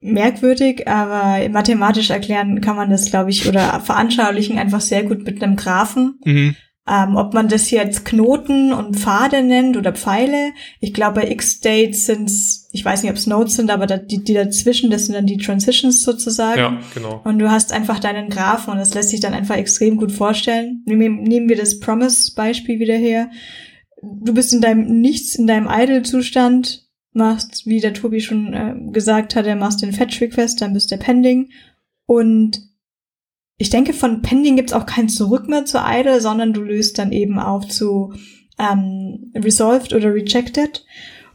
merkwürdig, 0.00 0.88
aber 0.88 1.48
mathematisch 1.48 2.10
erklären 2.10 2.60
kann 2.60 2.76
man 2.76 2.90
das, 2.90 3.10
glaube 3.10 3.30
ich, 3.30 3.48
oder 3.48 3.80
veranschaulichen 3.80 4.58
einfach 4.58 4.80
sehr 4.80 5.04
gut 5.04 5.24
mit 5.24 5.42
einem 5.42 5.56
Graphen. 5.56 6.18
Mhm. 6.24 6.56
Ähm, 6.88 7.14
ob 7.14 7.32
man 7.32 7.46
das 7.46 7.70
jetzt 7.70 8.04
Knoten 8.04 8.72
und 8.72 8.96
Pfade 8.96 9.44
nennt 9.44 9.76
oder 9.76 9.92
Pfeile. 9.92 10.50
Ich 10.80 10.92
glaube, 10.92 11.20
bei 11.20 11.30
X-States 11.30 12.06
sind 12.06 12.28
es, 12.28 12.68
ich 12.72 12.84
weiß 12.84 13.02
nicht, 13.02 13.12
ob 13.12 13.16
es 13.16 13.28
Nodes 13.28 13.54
sind, 13.54 13.70
aber 13.70 13.86
da, 13.86 13.98
die, 13.98 14.24
die 14.24 14.34
dazwischen, 14.34 14.90
das 14.90 15.06
sind 15.06 15.14
dann 15.14 15.26
die 15.26 15.36
Transitions 15.36 16.02
sozusagen. 16.02 16.58
Ja, 16.58 16.80
genau. 16.92 17.20
Und 17.22 17.38
du 17.38 17.48
hast 17.52 17.72
einfach 17.72 18.00
deinen 18.00 18.30
Graphen 18.30 18.72
und 18.72 18.80
das 18.80 18.94
lässt 18.94 19.10
sich 19.10 19.20
dann 19.20 19.32
einfach 19.32 19.54
extrem 19.54 19.96
gut 19.96 20.10
vorstellen. 20.10 20.82
Nehmen, 20.84 21.22
nehmen 21.22 21.48
wir 21.48 21.56
das 21.56 21.78
Promise-Beispiel 21.78 22.80
wieder 22.80 22.96
her. 22.96 23.30
Du 24.02 24.34
bist 24.34 24.52
in 24.52 24.60
deinem 24.60 25.00
Nichts, 25.00 25.36
in 25.36 25.46
deinem 25.46 25.68
Idle-Zustand, 25.70 26.88
machst, 27.12 27.66
wie 27.66 27.80
der 27.80 27.94
Tobi 27.94 28.20
schon 28.20 28.52
äh, 28.54 28.74
gesagt 28.90 29.36
hat, 29.36 29.46
er 29.46 29.56
machst 29.56 29.82
den 29.82 29.92
Fetch-Request, 29.92 30.60
dann 30.60 30.72
bist 30.72 30.90
du 30.90 30.96
Pending 30.96 31.50
und 32.06 32.62
ich 33.58 33.70
denke, 33.70 33.92
von 33.92 34.22
Pending 34.22 34.56
gibt's 34.56 34.72
auch 34.72 34.86
kein 34.86 35.08
Zurück 35.08 35.48
mehr 35.48 35.64
zu 35.64 35.78
Idle, 35.78 36.20
sondern 36.20 36.52
du 36.52 36.62
löst 36.62 36.98
dann 36.98 37.12
eben 37.12 37.38
auf 37.38 37.68
zu 37.68 38.12
ähm, 38.58 39.30
Resolved 39.36 39.92
oder 39.92 40.12
Rejected. 40.12 40.84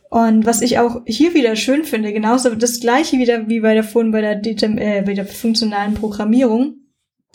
Und 0.09 0.45
was 0.45 0.61
ich 0.61 0.79
auch 0.79 1.01
hier 1.05 1.33
wieder 1.33 1.55
schön 1.55 1.83
finde, 1.83 2.11
genauso 2.11 2.53
das 2.55 2.79
gleiche 2.79 3.17
wieder 3.17 3.47
wie 3.47 3.59
bei 3.61 3.73
der 3.73 3.83
vorhin 3.83 4.11
bei 4.11 4.21
der, 4.21 4.41
äh, 4.43 5.03
bei 5.03 5.13
der 5.13 5.25
funktionalen 5.25 5.93
Programmierung. 5.93 6.75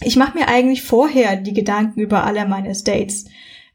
Ich 0.00 0.16
mache 0.16 0.36
mir 0.36 0.48
eigentlich 0.48 0.82
vorher 0.82 1.36
die 1.36 1.54
Gedanken 1.54 2.00
über 2.00 2.24
alle 2.24 2.46
meine 2.46 2.74
States. 2.74 3.26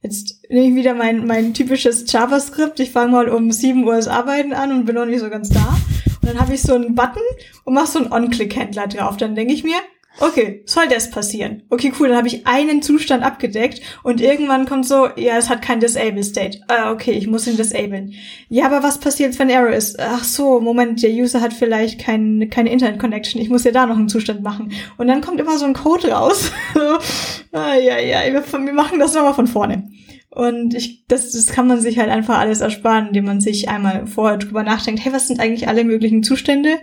Jetzt 0.02 0.44
nehme 0.50 0.68
ich 0.68 0.76
wieder 0.76 0.94
mein, 0.94 1.26
mein 1.26 1.54
typisches 1.54 2.12
JavaScript. 2.12 2.80
Ich 2.80 2.92
fange 2.92 3.12
mal 3.12 3.30
um 3.30 3.52
7 3.52 3.84
Uhr 3.84 3.96
das 3.96 4.08
Arbeiten 4.08 4.54
an 4.54 4.72
und 4.72 4.86
bin 4.86 4.96
noch 4.96 5.06
nicht 5.06 5.20
so 5.20 5.30
ganz 5.30 5.50
da. 5.50 5.78
Und 6.22 6.30
dann 6.30 6.40
habe 6.40 6.54
ich 6.54 6.62
so 6.62 6.76
einen 6.76 6.96
Button 6.96 7.24
und 7.64 7.74
mache 7.74 7.88
so 7.88 8.00
einen 8.00 8.12
On-Click-Händler 8.12 8.88
drauf. 8.88 9.18
Dann 9.18 9.36
denke 9.36 9.54
ich 9.54 9.64
mir, 9.64 9.78
Okay, 10.20 10.64
soll 10.66 10.88
das 10.88 11.12
passieren? 11.12 11.64
Okay, 11.70 11.94
cool, 12.00 12.08
dann 12.08 12.18
habe 12.18 12.28
ich 12.28 12.48
einen 12.48 12.82
Zustand 12.82 13.24
abgedeckt 13.24 13.82
und 14.04 14.20
irgendwann 14.20 14.66
kommt 14.66 14.86
so, 14.86 15.10
ja, 15.16 15.38
es 15.38 15.50
hat 15.50 15.62
kein 15.62 15.80
Disable 15.80 16.24
State. 16.24 16.60
Ah, 16.68 16.92
okay, 16.92 17.12
ich 17.12 17.28
muss 17.28 17.46
ihn 17.46 17.56
disablen. 17.56 18.14
Ja, 18.50 18.66
aber 18.66 18.82
was 18.82 19.00
passiert, 19.00 19.38
wenn 19.38 19.50
Error 19.50 19.74
ist? 19.74 20.00
Ach 20.00 20.24
so, 20.24 20.60
Moment, 20.60 21.04
der 21.04 21.12
User 21.12 21.40
hat 21.42 21.54
vielleicht 21.54 22.00
kein, 22.00 22.50
keine 22.50 22.72
Internet 22.72 23.00
Connection. 23.00 23.42
Ich 23.42 23.50
muss 23.50 23.64
ja 23.64 23.72
da 23.72 23.86
noch 23.86 23.98
einen 23.98 24.10
Zustand 24.10 24.42
machen. 24.42 24.72
Und 24.98 25.08
dann 25.08 25.22
kommt 25.22 25.40
immer 25.40 25.58
so 25.60 25.66
ein 25.66 25.74
Code 25.74 26.10
raus. 26.12 26.52
ah, 27.52 27.76
ja, 27.76 28.00
ja, 28.00 28.34
wir, 28.34 28.44
wir 28.44 28.74
machen 28.74 29.00
das 29.00 29.14
nochmal 29.14 29.36
von 29.36 29.48
vorne. 29.48 29.88
Und 30.32 30.74
ich, 30.74 31.06
das, 31.08 31.32
das 31.32 31.48
kann 31.48 31.68
man 31.68 31.80
sich 31.80 32.00
halt 32.00 32.10
einfach 32.10 32.40
alles 32.40 32.62
ersparen, 32.62 33.08
indem 33.08 33.26
man 33.26 33.42
sich 33.42 33.70
einmal 33.70 34.08
vorher 34.08 34.38
drüber 34.38 34.64
nachdenkt, 34.64 35.04
hey, 35.04 35.14
was 35.14 35.28
sind 35.28 35.40
eigentlich 35.40 35.68
alle 35.68 35.84
möglichen 35.84 36.24
Zustände? 36.24 36.80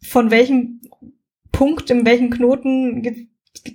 Von 0.00 0.30
welchem 0.30 0.80
Punkt, 1.52 1.90
in 1.90 2.06
welchen 2.06 2.30
Knoten, 2.30 3.28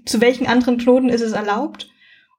zu 0.05 0.21
welchen 0.21 0.47
anderen 0.47 0.77
Knoten 0.77 1.09
ist 1.09 1.21
es 1.21 1.33
erlaubt 1.33 1.89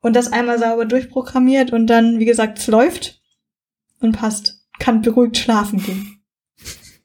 und 0.01 0.15
das 0.15 0.33
einmal 0.33 0.59
sauber 0.59 0.85
durchprogrammiert 0.85 1.73
und 1.73 1.87
dann, 1.87 2.19
wie 2.19 2.25
gesagt, 2.25 2.59
es 2.59 2.67
läuft 2.67 3.23
und 4.01 4.13
passt. 4.13 4.61
Kann 4.79 5.03
beruhigt 5.03 5.37
schlafen 5.37 5.83
gehen. 5.83 6.21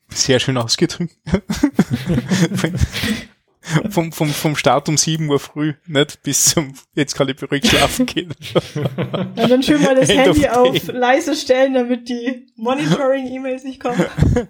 Sehr 0.09 0.39
schön 0.39 0.57
ausgedrückt. 0.57 1.15
vom, 3.89 4.11
vom, 4.11 4.29
vom 4.29 4.55
Start 4.55 4.89
um 4.89 4.97
7 4.97 5.29
Uhr 5.29 5.39
früh, 5.39 5.73
nicht 5.85 6.21
bis 6.23 6.45
zum, 6.45 6.73
jetzt 6.95 7.15
kann 7.15 7.27
ich 7.29 7.35
beruhigt 7.35 7.67
schlafen 7.67 8.05
gehen. 8.05 8.33
Und 8.75 9.49
dann 9.49 9.63
schön 9.63 9.81
mal 9.81 9.95
das 9.95 10.09
End 10.09 10.21
Handy 10.21 10.47
auf 10.47 10.87
leise 10.87 11.35
stellen, 11.35 11.73
damit 11.73 12.09
die 12.09 12.47
Monitoring-E-Mails 12.55 13.63
nicht 13.63 13.79
kommen. 13.79 14.05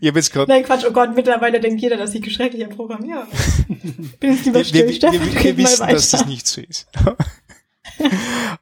Ich 0.00 0.08
hab 0.08 0.16
jetzt 0.16 0.32
grad 0.32 0.48
Nein, 0.48 0.64
Quatsch, 0.64 0.84
oh 0.88 0.92
Gott, 0.92 1.14
mittlerweile 1.14 1.60
denkt 1.60 1.82
jeder, 1.82 1.96
dass 1.96 2.14
ich 2.14 2.32
schrecklicher 2.32 2.68
Programmierer 2.68 3.26
bin. 3.68 4.12
jetzt 4.22 4.46
lieber 4.46 4.64
still, 4.64 4.88
wir, 4.88 5.02
wir, 5.02 5.34
wir, 5.34 5.44
wir 5.44 5.56
wissen, 5.58 5.86
dass 5.88 6.10
das 6.10 6.26
nicht 6.26 6.46
so 6.46 6.60
ist. 6.62 6.86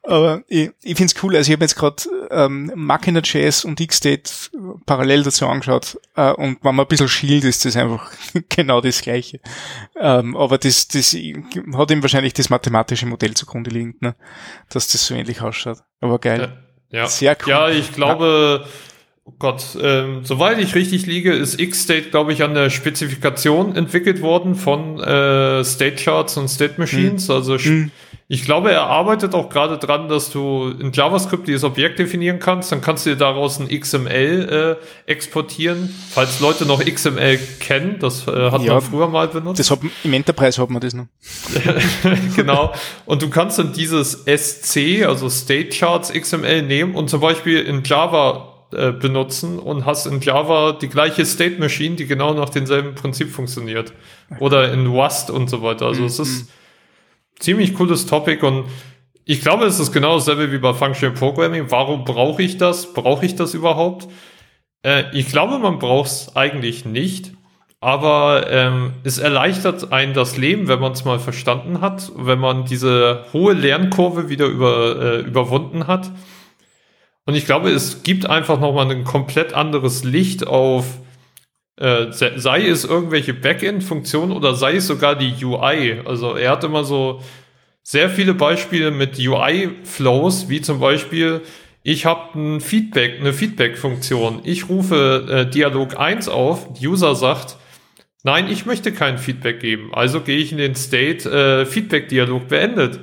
Aber 0.03 0.43
ich, 0.47 0.71
ich 0.83 0.95
finde 0.95 1.13
es 1.13 1.23
cool, 1.23 1.35
also 1.35 1.49
ich 1.49 1.53
habe 1.55 1.63
jetzt 1.63 1.75
gerade 1.75 2.03
ähm, 2.31 2.71
Machina.js 2.75 3.65
und 3.65 3.85
Xstate 3.85 4.31
parallel 4.85 5.23
dazu 5.23 5.47
angeschaut 5.47 5.99
äh, 6.15 6.31
und 6.31 6.63
wenn 6.63 6.75
man 6.75 6.85
ein 6.85 6.87
bisschen 6.87 7.09
schielt, 7.09 7.43
ist 7.43 7.65
das 7.65 7.75
einfach 7.75 8.11
genau 8.49 8.81
das 8.81 9.01
gleiche. 9.01 9.39
Ähm, 9.99 10.35
aber 10.35 10.57
das, 10.57 10.87
das 10.87 11.13
hat 11.13 11.91
ihm 11.91 12.01
wahrscheinlich 12.01 12.33
das 12.33 12.49
mathematische 12.49 13.05
Modell 13.05 13.33
zugrunde 13.33 13.69
liegend, 13.69 14.01
ne? 14.01 14.15
dass 14.69 14.87
das 14.87 15.05
so 15.05 15.13
ähnlich 15.13 15.41
ausschaut. 15.41 15.79
Aber 16.01 16.19
geil. 16.19 16.53
Ja, 16.89 16.99
ja. 16.99 17.07
Sehr 17.07 17.37
cool. 17.43 17.49
Ja, 17.49 17.69
ich 17.69 17.91
glaube, 17.91 18.61
ja. 18.63 18.69
Oh 19.29 19.33
Gott, 19.39 19.77
ähm, 19.81 20.23
soweit 20.23 20.57
ich 20.57 20.73
richtig 20.73 21.05
liege, 21.05 21.33
ist 21.33 21.57
Xstate, 21.59 22.11
glaube 22.11 22.31
ich, 22.31 22.43
an 22.43 22.53
der 22.53 22.69
Spezifikation 22.69 23.75
entwickelt 23.75 24.21
worden 24.21 24.55
von 24.55 25.01
äh, 25.01 25.65
State 25.65 26.01
Charts 26.01 26.37
und 26.37 26.47
State 26.47 26.75
Machines. 26.77 27.27
Mhm. 27.27 27.35
Also 27.35 27.57
mhm. 27.57 27.91
Ich 28.29 28.43
glaube, 28.43 28.73
er 28.73 28.87
arbeitet 28.87 29.33
auch 29.33 29.47
gerade 29.47 29.77
dran, 29.77 30.09
dass 30.09 30.29
du 30.29 30.67
in 30.67 30.91
JavaScript 30.91 31.47
dieses 31.47 31.63
Objekt 31.63 31.97
definieren 31.97 32.39
kannst. 32.39 32.73
Dann 32.73 32.81
kannst 32.81 33.05
du 33.05 33.11
dir 33.11 33.15
daraus 33.15 33.57
ein 33.57 33.69
XML 33.69 34.77
äh, 34.77 35.09
exportieren. 35.09 35.95
Falls 36.11 36.41
Leute 36.41 36.65
noch 36.65 36.83
XML 36.83 37.39
kennen, 37.61 37.99
das 37.99 38.27
äh, 38.27 38.51
hat 38.51 38.61
ja, 38.63 38.73
man 38.73 38.81
früher 38.81 39.07
mal 39.07 39.29
benutzt. 39.29 39.61
Das 39.61 39.71
hat, 39.71 39.79
Im 40.03 40.13
Enterprise 40.13 40.61
hat 40.61 40.69
man 40.69 40.81
das 40.81 40.93
noch. 40.93 41.05
genau. 42.35 42.73
Und 43.05 43.21
du 43.21 43.29
kannst 43.29 43.59
dann 43.59 43.71
dieses 43.71 44.25
SC, 44.25 45.05
also 45.05 45.29
State 45.29 45.69
Charts 45.69 46.11
XML 46.11 46.63
nehmen 46.63 46.95
und 46.95 47.09
zum 47.09 47.21
Beispiel 47.21 47.61
in 47.61 47.83
Java 47.85 48.65
äh, 48.73 48.91
benutzen 48.91 49.57
und 49.57 49.85
hast 49.85 50.05
in 50.05 50.19
Java 50.19 50.73
die 50.73 50.89
gleiche 50.89 51.25
State 51.25 51.59
Machine, 51.59 51.95
die 51.95 52.05
genau 52.05 52.33
nach 52.33 52.49
demselben 52.49 52.93
Prinzip 52.93 53.31
funktioniert. 53.31 53.93
Oder 54.39 54.73
in 54.73 54.85
Rust 54.87 55.29
und 55.29 55.49
so 55.49 55.63
weiter. 55.63 55.85
Also 55.85 56.01
mhm. 56.01 56.07
es 56.07 56.19
ist 56.19 56.49
ziemlich 57.39 57.73
cooles 57.73 58.05
Topic 58.05 58.45
und 58.45 58.65
ich 59.29 59.41
glaube, 59.41 59.65
es 59.65 59.79
ist 59.79 59.91
genau 59.91 60.15
dasselbe 60.15 60.51
wie 60.53 60.57
bei 60.57 60.73
Functional 60.73 61.13
Programming. 61.13 61.65
Warum 61.69 62.05
brauche 62.05 62.41
ich 62.41 62.57
das? 62.57 62.93
Brauche 62.93 63.25
ich 63.25 63.35
das 63.35 63.53
überhaupt? 63.53 64.07
Äh, 64.83 65.03
ich 65.11 65.27
glaube, 65.27 65.59
man 65.59 65.79
braucht 65.79 66.07
es 66.07 66.35
eigentlich 66.35 66.85
nicht. 66.85 67.33
Aber 67.79 68.49
ähm, 68.49 68.93
es 69.03 69.19
erleichtert 69.19 69.91
einen 69.91 70.13
das 70.13 70.37
Leben, 70.37 70.67
wenn 70.67 70.79
man 70.79 70.93
es 70.93 71.05
mal 71.05 71.19
verstanden 71.19 71.81
hat, 71.81 72.11
wenn 72.15 72.39
man 72.39 72.65
diese 72.65 73.25
hohe 73.33 73.53
Lernkurve 73.53 74.29
wieder 74.29 74.47
über, 74.47 74.95
äh, 74.99 75.19
überwunden 75.19 75.85
hat. 75.85 76.09
Und 77.25 77.35
ich 77.35 77.45
glaube, 77.45 77.69
es 77.69 78.03
gibt 78.03 78.27
einfach 78.27 78.59
nochmal 78.59 78.89
ein 78.89 79.03
komplett 79.03 79.53
anderes 79.53 80.03
Licht 80.03 80.47
auf 80.47 80.85
äh, 81.77 82.07
sei 82.11 82.67
es 82.67 82.85
irgendwelche 82.85 83.33
Backend-Funktionen 83.33 84.31
oder 84.31 84.55
sei 84.55 84.75
es 84.77 84.87
sogar 84.87 85.15
die 85.15 85.33
UI. 85.43 86.01
Also 86.05 86.35
er 86.35 86.51
hat 86.51 86.63
immer 86.63 86.83
so 86.83 87.21
sehr 87.83 88.09
viele 88.09 88.33
Beispiele 88.33 88.91
mit 88.91 89.17
UI-Flows, 89.17 90.49
wie 90.49 90.61
zum 90.61 90.79
Beispiel, 90.79 91.41
ich 91.83 92.05
habe 92.05 92.37
ein 92.37 92.61
Feedback, 92.61 93.19
eine 93.19 93.31
Feedback-Funktion. 93.31 94.41
Ich 94.43 94.69
rufe 94.69 95.25
äh, 95.29 95.49
Dialog 95.49 95.97
1 95.97 96.27
auf, 96.27 96.67
User 96.81 97.15
sagt, 97.15 97.57
nein, 98.23 98.49
ich 98.49 98.65
möchte 98.65 98.91
kein 98.91 99.17
Feedback 99.17 99.59
geben. 99.59 99.91
Also 99.93 100.21
gehe 100.21 100.37
ich 100.37 100.51
in 100.51 100.57
den 100.57 100.75
State, 100.75 101.29
äh, 101.29 101.65
Feedback-Dialog 101.65 102.47
beendet. 102.47 102.99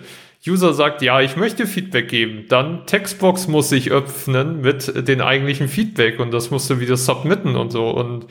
User 0.47 0.75
sagt, 0.75 1.01
ja, 1.01 1.23
ich 1.23 1.37
möchte 1.37 1.67
Feedback 1.67 2.09
geben. 2.09 2.45
Dann 2.49 2.87
Textbox 2.87 3.49
muss 3.49 3.71
sich 3.71 3.91
öffnen 3.91 4.61
mit 4.61 5.09
den 5.09 5.23
eigentlichen 5.23 5.69
Feedback 5.69 6.21
und 6.21 6.35
das 6.35 6.51
musst 6.51 6.69
du 6.69 6.81
wieder 6.81 6.99
submitten 6.99 7.57
und 7.57 7.71
so. 7.71 7.89
Und 7.89 8.27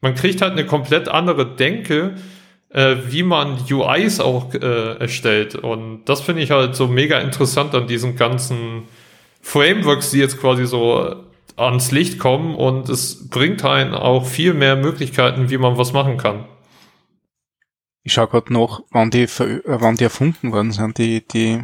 man 0.00 0.14
kriegt 0.14 0.40
halt 0.40 0.52
eine 0.52 0.66
komplett 0.66 1.08
andere 1.08 1.56
Denke, 1.56 2.14
äh, 2.70 2.96
wie 3.08 3.22
man 3.22 3.58
UIs 3.70 4.20
auch 4.20 4.54
äh, 4.54 4.98
erstellt. 4.98 5.54
Und 5.54 6.04
das 6.04 6.20
finde 6.20 6.42
ich 6.42 6.50
halt 6.50 6.74
so 6.74 6.86
mega 6.86 7.18
interessant 7.20 7.74
an 7.74 7.86
diesen 7.86 8.16
ganzen 8.16 8.84
Frameworks, 9.42 10.10
die 10.10 10.18
jetzt 10.18 10.40
quasi 10.40 10.66
so 10.66 11.24
ans 11.56 11.90
Licht 11.90 12.18
kommen. 12.18 12.54
Und 12.54 12.88
es 12.88 13.28
bringt 13.28 13.64
einen 13.64 13.94
auch 13.94 14.26
viel 14.26 14.54
mehr 14.54 14.76
Möglichkeiten, 14.76 15.50
wie 15.50 15.58
man 15.58 15.76
was 15.76 15.92
machen 15.92 16.16
kann. 16.16 16.46
Ich 18.02 18.14
schaue 18.14 18.28
gerade 18.28 18.52
noch, 18.52 18.82
wann 18.90 19.10
die, 19.10 19.26
wann 19.28 19.96
die 19.96 20.04
erfunden 20.04 20.52
worden 20.52 20.72
sind, 20.72 20.96
die, 20.96 21.26
die 21.26 21.62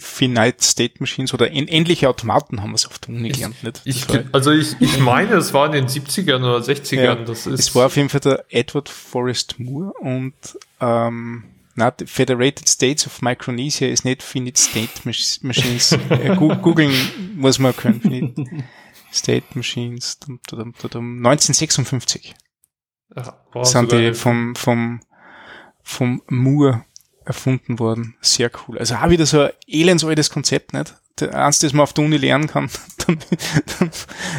Finite 0.00 0.62
State 0.62 0.94
Machines 0.98 1.34
oder 1.34 1.50
ähnliche 1.50 2.08
Automaten 2.08 2.62
haben 2.62 2.70
wir 2.70 2.76
es 2.76 2.86
auf 2.86 2.98
der 2.98 3.14
Uni 3.14 3.30
gelernt, 3.30 3.62
nicht? 3.62 3.82
Ich, 3.84 4.06
also 4.32 4.50
ich, 4.52 4.76
ich 4.80 4.98
meine, 5.00 5.34
es 5.34 5.52
war 5.52 5.66
in 5.66 5.72
den 5.72 5.86
70ern 5.86 6.38
oder 6.38 6.58
60ern. 6.58 7.02
Ja, 7.02 7.14
das 7.14 7.46
ist 7.46 7.60
es 7.60 7.74
war 7.74 7.86
auf 7.86 7.96
jeden 7.96 8.08
Fall 8.08 8.20
der 8.20 8.44
Edward 8.50 8.88
Forrest 8.88 9.58
Moore 9.58 9.92
und 10.00 10.34
ähm, 10.80 11.44
na, 11.74 11.92
Federated 12.04 12.68
States 12.68 13.06
of 13.06 13.22
Micronesia 13.22 13.88
ist 13.88 14.04
nicht 14.04 14.22
Finite 14.24 14.60
State 14.60 15.00
Machines. 15.04 15.92
äh, 15.92 16.34
googeln 16.36 16.92
muss 17.36 17.58
man 17.58 17.74
können. 17.76 18.00
Finite 18.00 18.44
State 19.12 19.46
Machines. 19.54 20.18
1956. 20.50 22.34
Ja, 23.16 23.38
sind 23.62 23.92
die 23.92 24.12
vom, 24.12 24.54
vom, 24.54 25.00
vom 25.82 26.22
Moore 26.28 26.84
erfunden 27.28 27.78
worden. 27.78 28.16
Sehr 28.20 28.50
cool. 28.66 28.78
Also 28.78 28.96
auch 28.96 29.10
wieder 29.10 29.26
so 29.26 29.42
ein 29.42 29.50
elendsaltes 29.66 30.30
Konzept, 30.30 30.72
nicht? 30.72 30.94
Eins, 31.20 31.58
das 31.58 31.72
man 31.72 31.82
auf 31.82 31.92
der 31.92 32.04
Uni 32.04 32.16
lernen 32.16 32.46
kann, 32.46 32.70
damit, 33.06 33.26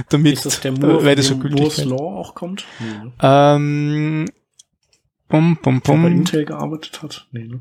damit 0.10 0.34
ist 0.34 0.46
das 0.46 0.62
der 0.62 0.72
Moore, 0.72 1.04
weil 1.04 1.16
das 1.16 1.28
so 1.28 1.38
gültig 1.38 1.60
Moore's 1.60 1.84
Law 1.84 2.18
auch 2.18 2.36
kommt? 2.36 2.66
Nee. 2.80 3.12
Ähm, 3.22 4.26
bum, 5.28 5.58
bum, 5.62 5.82
bum. 5.82 6.04
Der 6.04 6.10
bei 6.10 6.16
Intel 6.16 6.46
gearbeitet 6.46 7.04
hat? 7.04 7.28
Nee, 7.32 7.48
ne? 7.48 7.60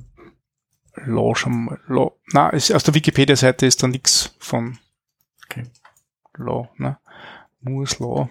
Law 1.04 1.34
schon 1.34 1.64
mal. 1.64 1.80
Law. 1.88 2.12
Na, 2.32 2.50
ist, 2.50 2.72
aus 2.72 2.84
der 2.84 2.94
Wikipedia-Seite 2.94 3.66
ist 3.66 3.82
da 3.82 3.88
nichts 3.88 4.34
von 4.38 4.78
okay. 5.44 5.64
Law, 6.36 6.68
ne? 6.76 6.98
Moore's 7.60 7.98
Law. 7.98 8.30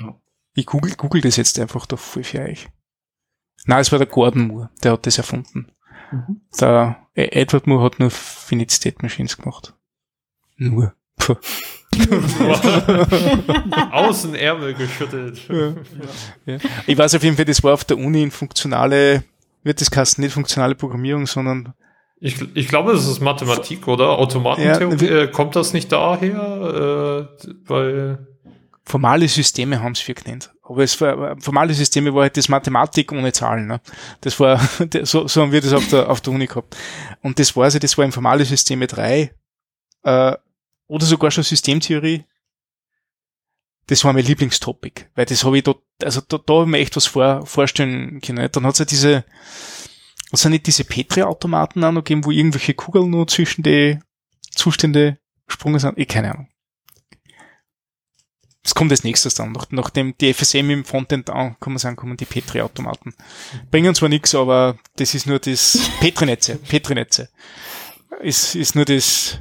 Ja. 0.00 0.14
Ich 0.54 0.66
google, 0.66 0.94
google 0.96 1.20
das 1.20 1.36
jetzt 1.36 1.58
einfach 1.58 1.86
doch 1.86 1.98
voll 2.00 2.24
für 2.24 2.40
euch. 2.40 2.68
Na, 3.66 3.78
es 3.78 3.92
war 3.92 3.98
der 3.98 4.08
Gordon 4.08 4.48
Moore, 4.48 4.70
der 4.82 4.92
hat 4.92 5.06
das 5.06 5.18
erfunden. 5.18 5.70
Mhm. 6.14 6.40
Der 6.60 6.96
Edward 7.14 7.66
Moore 7.66 7.84
hat 7.84 8.00
nur 8.00 8.10
Finite 8.10 8.74
State 8.74 8.98
Machines 9.02 9.36
gemacht. 9.36 9.74
Nur. 10.56 10.94
Außenärmel 13.92 14.74
geschüttelt. 14.78 15.40
Ja. 15.48 15.74
Ja. 16.46 16.58
Ich 16.86 16.98
weiß 16.98 17.14
auf 17.14 17.22
jeden 17.22 17.36
Fall, 17.36 17.44
das 17.44 17.62
war 17.62 17.74
auf 17.74 17.84
der 17.84 17.98
Uni 17.98 18.22
in 18.22 18.30
funktionale, 18.30 19.22
wird 19.62 19.80
das 19.80 19.90
Kasten 19.90 20.22
nicht 20.22 20.32
funktionale 20.32 20.74
Programmierung, 20.74 21.26
sondern 21.26 21.74
ich, 22.20 22.36
ich 22.54 22.68
glaube, 22.68 22.92
das 22.92 23.06
ist 23.06 23.20
Mathematik, 23.20 23.86
oder? 23.86 24.18
Automatentheorie. 24.18 25.04
Ja, 25.04 25.22
äh, 25.22 25.28
kommt 25.28 25.56
das 25.56 25.72
nicht 25.74 25.92
daher? 25.92 27.28
Äh, 27.44 27.44
bei 27.66 28.18
formale 28.84 29.28
Systeme 29.28 29.82
haben 29.82 29.92
es 29.92 30.06
wir 30.06 30.14
genannt. 30.14 30.52
Aber 30.62 30.82
es 30.82 30.98
war, 31.00 31.38
formale 31.40 31.74
Systeme 31.74 32.14
war 32.14 32.22
halt 32.22 32.36
das 32.36 32.48
Mathematik 32.48 33.12
ohne 33.12 33.32
Zahlen. 33.32 33.66
Ne? 33.66 33.80
Das 34.20 34.38
war, 34.40 34.58
so, 35.02 35.28
so 35.28 35.42
haben 35.42 35.52
wir 35.52 35.60
das 35.60 35.72
auf 35.72 35.86
der, 35.88 36.08
auf 36.08 36.20
der 36.20 36.32
Uni 36.32 36.46
gehabt. 36.46 36.76
Und 37.22 37.38
das 37.38 37.54
war 37.56 37.64
also, 37.64 37.78
das 37.78 37.96
war 37.98 38.04
im 38.04 38.12
formale 38.12 38.44
Systeme 38.44 38.86
3, 38.86 39.34
äh, 40.04 40.36
oder 40.86 41.06
sogar 41.06 41.30
schon 41.30 41.44
Systemtheorie. 41.44 42.24
Das 43.86 44.04
war 44.04 44.12
mein 44.12 44.24
Lieblingstopic, 44.24 45.10
weil 45.14 45.26
das 45.26 45.44
habe 45.44 45.58
ich 45.58 45.64
dort, 45.64 45.82
also 46.02 46.22
da, 46.22 46.38
da 46.38 46.54
habe 46.54 46.64
ich 46.64 46.70
mir 46.70 46.78
echt 46.78 46.96
was 46.96 47.06
vor, 47.06 47.44
vorstellen 47.44 48.20
können. 48.22 48.48
Dann 48.50 48.66
hat 48.66 48.74
es 48.74 48.78
ja 48.78 48.84
diese, 48.86 49.24
was 50.30 50.40
sind 50.40 50.52
nicht 50.52 50.66
diese 50.66 50.84
Petri-Automaten 50.84 51.84
auch 51.84 51.92
noch 51.92 52.02
gegeben, 52.04 52.24
wo 52.24 52.30
irgendwelche 52.30 52.74
Kugeln 52.74 53.10
nur 53.10 53.26
zwischen 53.26 53.62
die 53.62 53.98
Zustände 54.50 55.18
gesprungen 55.46 55.80
sind? 55.80 55.98
Ich 55.98 56.08
keine 56.08 56.32
Ahnung. 56.32 56.48
Es 58.64 58.74
kommt 58.74 58.90
als 58.90 59.04
nächstes 59.04 59.34
dann. 59.34 59.52
Nach, 59.52 59.66
nachdem 59.70 60.16
die 60.18 60.32
FSM 60.32 60.70
im 60.70 60.84
Frontend 60.84 61.28
an, 61.28 61.56
kann 61.60 61.74
man 61.74 61.78
sagen, 61.78 61.96
kommen 61.96 62.16
die 62.16 62.24
Petri-Automaten. 62.24 63.14
Bringen 63.70 63.94
zwar 63.94 64.08
nichts, 64.08 64.34
aber 64.34 64.78
das 64.96 65.14
ist 65.14 65.26
nur 65.26 65.38
das 65.38 65.78
Petri-Netze. 66.00 66.56
Petri-Netze. 66.56 67.28
Ist, 68.20 68.54
ist 68.54 68.74
nur 68.74 68.86
das, 68.86 69.38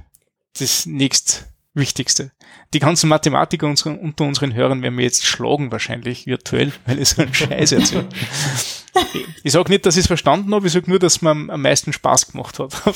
das 0.57 0.85
nächst 0.85 1.47
Wichtigste. 1.75 2.31
Die 2.73 2.79
ganzen 2.79 3.09
Mathematiker 3.09 3.65
unter, 3.65 3.99
unter 3.99 4.25
unseren 4.25 4.53
Hörern 4.53 4.83
werden 4.83 4.97
wir 4.97 5.05
jetzt 5.05 5.25
schlagen 5.25 5.71
wahrscheinlich 5.71 6.27
virtuell, 6.27 6.71
weil 6.85 6.99
ich 6.99 7.09
so 7.09 7.23
einen 7.23 7.33
Scheiß 7.33 7.71
erzähle. 7.71 8.09
ich 9.43 9.51
sage 9.51 9.71
nicht, 9.71 9.85
dass 9.85 9.95
ich 9.95 10.01
es 10.01 10.07
verstanden 10.07 10.53
habe, 10.53 10.67
ich 10.67 10.73
sage 10.73 10.89
nur, 10.89 10.99
dass 10.99 11.23
man 11.23 11.49
am 11.49 11.63
meisten 11.63 11.91
Spaß 11.93 12.31
gemacht 12.31 12.59
hat. 12.59 12.79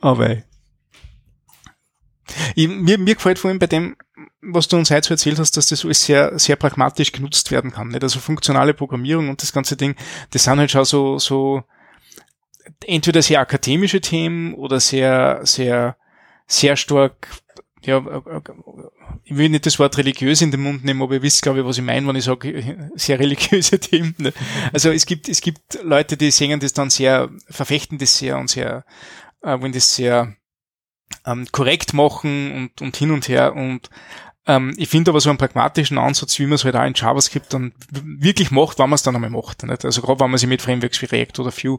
Aber 0.00 0.36
ich, 2.54 2.68
mir, 2.68 2.98
mir 2.98 3.14
gefällt 3.14 3.38
vor 3.38 3.50
allem 3.50 3.58
bei 3.58 3.66
dem, 3.66 3.96
was 4.40 4.68
du 4.68 4.76
uns 4.76 4.90
heute 4.90 5.08
so 5.08 5.14
erzählt 5.14 5.38
hast, 5.38 5.56
dass 5.56 5.68
das 5.68 5.84
alles 5.84 6.04
sehr, 6.04 6.38
sehr 6.38 6.56
pragmatisch 6.56 7.12
genutzt 7.12 7.50
werden 7.50 7.70
kann. 7.72 7.88
Nicht? 7.88 8.02
Also 8.02 8.20
funktionale 8.20 8.74
Programmierung 8.74 9.28
und 9.28 9.42
das 9.42 9.52
ganze 9.52 9.76
Ding, 9.76 9.94
das 10.30 10.44
sind 10.44 10.58
halt 10.58 10.70
schon 10.70 10.84
so, 10.84 11.18
so 11.18 11.62
entweder 12.86 13.22
sehr 13.22 13.40
akademische 13.40 14.00
Themen 14.00 14.54
oder 14.54 14.80
sehr, 14.80 15.40
sehr, 15.44 15.96
sehr 16.46 16.76
stark, 16.76 17.28
ja, 17.82 18.02
ich 19.24 19.36
will 19.36 19.48
nicht 19.48 19.66
das 19.66 19.78
Wort 19.78 19.96
religiös 19.98 20.42
in 20.42 20.50
den 20.50 20.62
Mund 20.62 20.84
nehmen, 20.84 21.02
aber 21.02 21.14
ihr 21.14 21.22
wisst, 21.22 21.42
glaube 21.42 21.60
ich, 21.60 21.64
was 21.64 21.78
ich 21.78 21.84
meine, 21.84 22.06
wenn 22.06 22.16
ich 22.16 22.24
sage, 22.24 22.90
sehr 22.94 23.18
religiöse 23.18 23.78
Themen. 23.80 24.14
Ne? 24.18 24.32
Also 24.72 24.90
es 24.90 25.06
gibt, 25.06 25.28
es 25.28 25.40
gibt 25.40 25.78
Leute, 25.82 26.16
die 26.16 26.30
singen 26.30 26.60
das 26.60 26.72
dann 26.72 26.90
sehr, 26.90 27.28
verfechten 27.48 27.98
das 27.98 28.18
sehr 28.18 28.38
und 28.38 28.50
sehr, 28.50 28.84
äh, 29.42 29.56
wenn 29.60 29.72
das 29.72 29.94
sehr 29.94 30.34
ähm, 31.28 31.46
korrekt 31.52 31.94
machen 31.94 32.52
und, 32.52 32.82
und 32.82 32.96
hin 32.96 33.10
und 33.10 33.28
her 33.28 33.54
und 33.54 33.90
ähm, 34.48 34.72
ich 34.78 34.88
finde 34.88 35.10
aber 35.10 35.20
so 35.20 35.28
einen 35.28 35.38
pragmatischen 35.38 35.98
Ansatz, 35.98 36.38
wie 36.38 36.46
man 36.46 36.54
es 36.54 36.64
halt 36.64 36.74
auch 36.74 36.86
in 36.86 36.94
JavaScript 36.94 37.52
dann 37.52 37.74
wirklich 37.92 38.50
macht, 38.50 38.78
wenn 38.78 38.88
man 38.88 38.94
es 38.94 39.02
dann 39.02 39.14
einmal 39.14 39.30
macht. 39.30 39.62
Nicht? 39.62 39.84
Also 39.84 40.00
gerade 40.00 40.20
wenn 40.20 40.30
man 40.30 40.38
sich 40.38 40.48
mit 40.48 40.62
Frameworks 40.62 41.02
wie 41.02 41.06
React 41.06 41.40
oder 41.40 41.52
Vue 41.52 41.78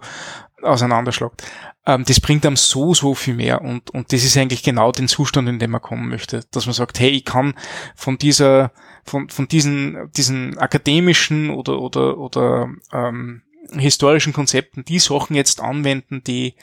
auseinanderschlagt. 0.62 1.44
Ähm, 1.88 2.06
das 2.06 2.20
bringt 2.20 2.46
einem 2.46 2.58
so, 2.58 2.94
so 2.94 3.16
viel 3.16 3.34
mehr 3.34 3.62
und, 3.62 3.90
und 3.90 4.14
das 4.14 4.24
ist 4.24 4.38
eigentlich 4.38 4.62
genau 4.62 4.92
den 4.92 5.08
Zustand, 5.08 5.50
in 5.50 5.58
dem 5.58 5.72
man 5.72 5.82
kommen 5.82 6.10
möchte. 6.10 6.46
Dass 6.52 6.68
man 6.68 6.74
sagt, 6.74 7.00
hey, 7.00 7.10
ich 7.10 7.26
kann 7.26 7.56
von 7.96 8.20
dieser, 8.20 8.72
von, 9.04 9.30
von 9.30 9.48
diesen, 9.48 10.12
diesen 10.16 10.60
akademischen 10.60 11.50
oder, 11.50 11.82
oder, 11.82 12.20
oder 12.20 12.70
ähm, 12.94 13.42
historischen 13.72 14.34
Konzepten 14.34 14.86
die 14.86 15.00
Sachen 15.00 15.36
jetzt 15.36 15.60
anwenden, 15.60 16.24
die, 16.24 16.54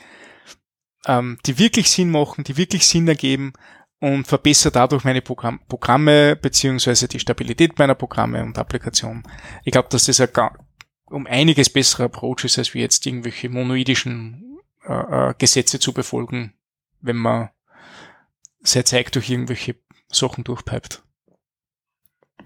ähm, 1.06 1.38
die 1.46 1.58
wirklich 1.58 1.90
Sinn 1.90 2.10
machen, 2.10 2.44
die 2.44 2.56
wirklich 2.56 2.86
Sinn 2.86 3.08
ergeben 3.08 3.52
und 4.00 4.26
verbessere 4.26 4.72
dadurch 4.72 5.04
meine 5.04 5.22
Programm 5.22 5.60
Programme 5.68 6.36
beziehungsweise 6.36 7.08
die 7.08 7.20
Stabilität 7.20 7.78
meiner 7.78 7.94
Programme 7.94 8.42
und 8.42 8.58
Applikationen. 8.58 9.22
Ich 9.64 9.72
glaube, 9.72 9.88
dass 9.90 10.04
das 10.04 10.20
ein 10.20 10.28
um 11.06 11.26
einiges 11.26 11.70
besserer 11.70 12.04
Approach 12.04 12.44
ist, 12.44 12.58
als 12.58 12.74
wie 12.74 12.80
jetzt 12.80 13.06
irgendwelche 13.06 13.48
monoidischen 13.48 14.58
äh, 14.84 15.30
äh, 15.30 15.34
Gesetze 15.38 15.78
zu 15.78 15.92
befolgen, 15.92 16.54
wenn 17.00 17.16
man 17.16 17.50
sehr 18.60 18.84
zeigt 18.84 19.14
durch 19.14 19.30
irgendwelche 19.30 19.76
Sachen 20.08 20.44
durchpipet. 20.44 21.02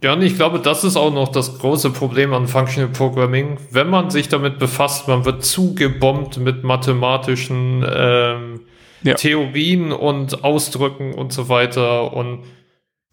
Ja, 0.03 0.15
und 0.15 0.23
ich 0.23 0.37
glaube, 0.37 0.61
das 0.61 0.83
ist 0.83 0.97
auch 0.97 1.13
noch 1.13 1.29
das 1.29 1.59
große 1.59 1.91
Problem 1.91 2.33
an 2.33 2.49
Functional 2.49 2.89
Programming. 2.89 3.59
Wenn 3.71 3.91
man 3.91 4.11
sich 4.11 4.29
damit 4.29 4.59
befasst, 4.59 5.09
man 5.09 5.27
wird 5.27 5.45
zugebombt 5.45 6.39
mit 6.39 6.65
mathematischen 6.65 7.85
ähm, 7.87 8.61
ja. 9.03 9.15
Theorien 9.15 9.93
und 9.93 10.43
Ausdrücken 10.43 11.13
und 11.13 11.33
so 11.33 11.51
weiter 11.51 12.15
und 12.15 12.45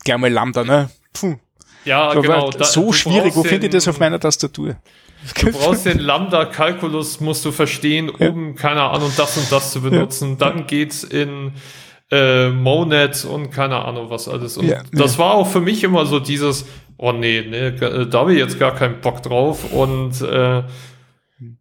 gerne 0.05 0.21
mal 0.21 0.31
Lambda, 0.31 0.63
ne? 0.63 0.89
Puh. 1.11 1.35
Ja, 1.83 2.13
so, 2.13 2.21
genau. 2.21 2.49
Da, 2.51 2.63
so 2.63 2.93
schwierig. 2.93 3.35
Wo 3.35 3.43
finde 3.43 3.67
ich 3.67 3.73
das 3.73 3.87
auf 3.87 3.99
meiner 3.99 4.19
Tastatur? 4.19 4.75
Du 5.39 5.51
brauchst 5.51 5.85
den 5.85 5.99
Lambda-Kalkulus, 5.99 7.19
musst 7.19 7.43
du 7.43 7.51
verstehen, 7.51 8.11
ja. 8.17 8.29
um, 8.29 8.55
keine 8.55 8.83
Ahnung, 8.83 9.11
das 9.17 9.37
und 9.37 9.51
das 9.51 9.71
zu 9.71 9.81
benutzen. 9.81 10.31
Ja. 10.31 10.35
Dann 10.49 10.67
geht's 10.67 11.03
in 11.03 11.53
äh, 12.11 12.49
Monet 12.49 13.25
und 13.25 13.51
keine 13.51 13.83
Ahnung 13.83 14.09
was 14.09 14.27
alles. 14.27 14.57
Und 14.57 14.67
ja, 14.67 14.81
das 14.91 15.17
war 15.17 15.33
auch 15.33 15.47
für 15.47 15.61
mich 15.61 15.83
immer 15.83 16.05
so 16.05 16.19
dieses, 16.19 16.65
oh 16.97 17.11
nee, 17.11 17.43
nee, 17.47 17.71
da 17.71 18.19
habe 18.19 18.33
ich 18.33 18.39
jetzt 18.39 18.59
gar 18.59 18.73
keinen 18.73 19.01
Bock 19.01 19.21
drauf. 19.23 19.71
Und 19.73 20.21
äh, 20.21 20.63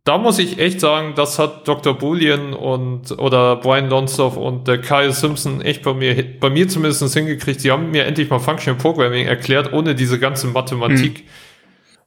da 0.05 0.18
muss 0.18 0.38
ich 0.38 0.59
echt 0.59 0.80
sagen, 0.80 1.12
das 1.16 1.38
hat 1.38 1.68
Dr. 1.68 1.98
Bullion 1.98 2.55
und 2.55 3.12
oder 3.18 3.56
Brian 3.56 3.90
Lonsdorf 3.90 4.36
und 4.36 4.66
der 4.68 4.81
Kyle 4.81 5.12
Simpson 5.12 5.60
echt 5.60 5.82
bei 5.82 5.93
mir, 5.93 6.40
bei 6.40 6.48
mir 6.48 6.66
zumindest 6.68 7.12
hingekriegt. 7.12 7.60
Sie 7.60 7.70
haben 7.70 7.90
mir 7.90 8.05
endlich 8.05 8.31
mal 8.31 8.39
Functional 8.39 8.81
Programming 8.81 9.27
erklärt, 9.27 9.73
ohne 9.73 9.94
diese 9.94 10.18
ganze 10.18 10.47
Mathematik. 10.47 11.24
Mhm. 11.24 11.28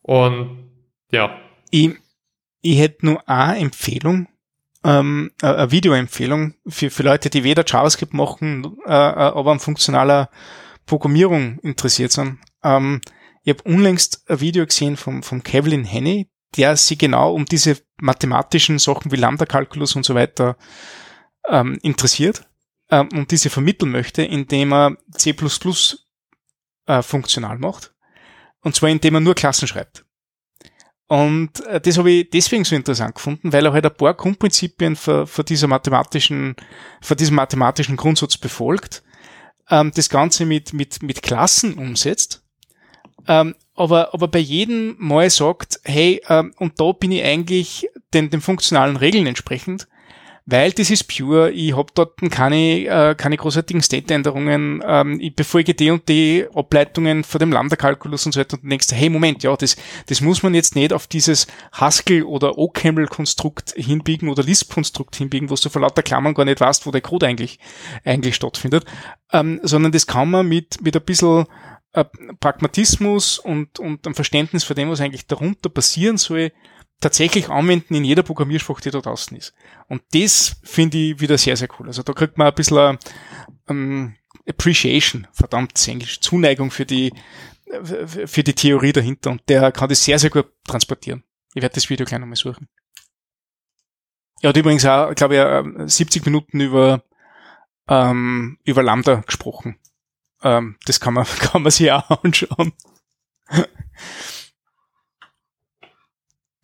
Und 0.01 0.71
ja. 1.11 1.37
Ich, 1.69 1.91
ich 2.61 2.79
hätte 2.79 3.05
nur 3.05 3.29
eine 3.29 3.59
Empfehlung, 3.59 4.27
ähm, 4.83 5.31
eine 5.41 5.71
Videoempfehlung 5.71 6.55
für, 6.67 6.89
für 6.89 7.03
Leute, 7.03 7.29
die 7.29 7.43
weder 7.43 7.63
JavaScript 7.65 8.13
machen, 8.13 8.77
äh, 8.85 8.91
äh, 8.91 8.93
aber 8.93 9.51
an 9.51 9.59
funktionaler 9.59 10.29
Programmierung 10.85 11.59
interessiert 11.59 12.11
sind. 12.11 12.39
Ähm, 12.63 13.01
ich 13.43 13.53
habe 13.57 13.69
unlängst 13.69 14.29
ein 14.29 14.39
Video 14.39 14.65
gesehen 14.65 14.97
vom, 14.97 15.23
vom 15.23 15.43
Kevlin 15.43 15.83
Henney, 15.83 16.29
der 16.57 16.75
sich 16.77 16.97
genau 16.97 17.33
um 17.33 17.45
diese 17.45 17.77
mathematischen 17.97 18.79
Sachen 18.79 19.11
wie 19.11 19.17
Lambda-Kalkulus 19.17 19.95
und 19.95 20.05
so 20.05 20.15
weiter 20.15 20.57
ähm, 21.47 21.77
interessiert 21.81 22.47
ähm, 22.89 23.09
und 23.13 23.31
diese 23.31 23.49
vermitteln 23.49 23.91
möchte, 23.91 24.23
indem 24.23 24.73
er 24.73 24.97
C++ 25.11 25.35
äh, 26.85 27.01
funktional 27.01 27.57
macht. 27.59 27.93
Und 28.61 28.75
zwar 28.75 28.89
indem 28.89 29.15
er 29.15 29.21
nur 29.21 29.35
Klassen 29.35 29.67
schreibt. 29.67 30.05
Und 31.09 31.65
äh, 31.65 31.81
das 31.81 31.97
habe 31.97 32.11
ich 32.11 32.29
deswegen 32.29 32.63
so 32.63 32.75
interessant 32.75 33.15
gefunden, 33.15 33.51
weil 33.51 33.65
er 33.65 33.73
halt 33.73 33.83
ein 33.83 33.95
paar 33.95 34.13
Grundprinzipien 34.13 34.95
für, 34.95 35.25
für 35.25 35.43
dieser 35.43 35.67
mathematischen, 35.67 36.55
für 37.01 37.15
diesen 37.15 37.35
mathematischen 37.35 37.97
Grundsatz 37.97 38.37
befolgt, 38.37 39.01
ähm, 39.71 39.91
das 39.95 40.09
Ganze 40.09 40.45
mit, 40.45 40.71
mit, 40.71 41.01
mit 41.01 41.23
Klassen 41.23 41.73
umsetzt, 41.73 42.43
ähm, 43.27 43.55
aber, 43.75 44.13
aber 44.13 44.27
bei 44.27 44.37
jedem 44.37 44.97
Mal 44.99 45.31
sagt, 45.31 45.79
hey, 45.83 46.21
ähm, 46.29 46.53
und 46.57 46.79
da 46.79 46.91
bin 46.91 47.11
ich 47.11 47.23
eigentlich 47.23 47.89
den, 48.13 48.29
den 48.29 48.41
funktionalen 48.41 48.95
Regeln 48.95 49.25
entsprechend, 49.25 49.87
weil 50.51 50.71
das 50.71 50.89
ist 50.89 51.03
pure, 51.03 51.51
ich 51.51 51.75
habe 51.75 51.91
dort 51.93 52.19
keine, 52.31 52.85
äh, 52.85 53.15
keine 53.15 53.37
großartigen 53.37 53.81
State-Änderungen, 53.81 54.83
ähm, 54.85 55.19
ich 55.19 55.35
befolge 55.35 55.75
die 55.75 55.91
und 55.91 56.09
die 56.09 56.47
Ableitungen 56.53 57.23
von 57.23 57.39
dem 57.39 57.51
Lambda-Kalkulus 57.51 58.25
und 58.25 58.31
so 58.31 58.39
weiter 58.39 58.57
und 58.61 58.69
denkst, 58.69 58.87
hey, 58.91 59.09
Moment, 59.09 59.43
ja, 59.43 59.55
das, 59.55 59.77
das 60.07 60.21
muss 60.21 60.41
man 60.41 60.55
jetzt 60.55 60.75
nicht 60.75 60.91
auf 60.91 61.07
dieses 61.07 61.45
Haskell- 61.71 62.23
oder 62.23 62.57
OCaml-Konstrukt 62.57 63.73
hinbiegen 63.75 64.29
oder 64.29 64.41
Lisp-Konstrukt 64.41 65.15
hinbiegen, 65.15 65.49
wo 65.49 65.55
du 65.55 65.69
vor 65.69 65.81
lauter 65.81 66.01
Klammern 66.01 66.33
gar 66.33 66.45
nicht 66.45 66.61
weißt, 66.61 66.85
wo 66.85 66.91
der 66.91 67.01
Code 67.01 67.27
eigentlich, 67.27 67.59
eigentlich 68.03 68.35
stattfindet, 68.35 68.85
ähm, 69.31 69.59
sondern 69.61 69.91
das 69.91 70.07
kann 70.07 70.31
man 70.31 70.47
mit, 70.47 70.81
mit 70.81 70.95
ein 70.95 71.03
bisschen 71.03 71.45
äh, 71.93 72.05
Pragmatismus 72.39 73.37
und, 73.37 73.79
und 73.79 74.07
ein 74.07 74.15
Verständnis 74.15 74.63
von 74.63 74.75
dem, 74.75 74.89
was 74.89 75.01
eigentlich 75.01 75.27
darunter 75.27 75.69
passieren 75.69 76.17
soll, 76.17 76.51
tatsächlich 76.99 77.49
anwenden 77.49 77.95
in 77.95 78.03
jeder 78.03 78.23
Programmiersprache, 78.23 78.81
die 78.81 78.91
da 78.91 78.99
draußen 78.99 79.35
ist. 79.37 79.53
Und 79.87 80.01
das 80.13 80.57
finde 80.63 80.97
ich 80.97 81.19
wieder 81.19 81.37
sehr, 81.37 81.55
sehr 81.55 81.69
cool. 81.79 81.87
Also 81.87 82.03
da 82.03 82.13
kriegt 82.13 82.37
man 82.37 82.47
ein 82.47 82.53
bisschen 82.53 82.97
ähm, 83.69 84.15
Appreciation, 84.47 85.27
verdammt 85.31 85.87
Englisch, 85.87 86.19
Zuneigung 86.19 86.71
für 86.71 86.85
die, 86.85 87.13
für 87.83 88.43
die 88.43 88.53
Theorie 88.53 88.91
dahinter. 88.91 89.31
Und 89.31 89.41
der 89.47 89.71
kann 89.71 89.89
das 89.89 90.03
sehr, 90.03 90.19
sehr 90.19 90.29
gut 90.29 90.47
transportieren. 90.65 91.23
Ich 91.53 91.61
werde 91.61 91.75
das 91.75 91.89
Video 91.89 92.05
gleich 92.05 92.19
nochmal 92.19 92.35
suchen. 92.35 92.67
Er 94.41 94.49
hat 94.49 94.57
übrigens 94.57 94.85
auch, 94.85 95.13
glaube 95.15 95.83
ich, 95.85 95.91
70 95.91 96.25
Minuten 96.25 96.59
über, 96.61 97.03
ähm, 97.87 98.57
über 98.63 98.83
Lambda 98.83 99.15
gesprochen. 99.15 99.77
Ähm, 100.41 100.77
das 100.85 100.99
kann 100.99 101.13
man, 101.13 101.25
kann 101.39 101.61
man 101.63 101.71
sich 101.71 101.91
auch 101.91 102.23
anschauen. 102.23 102.73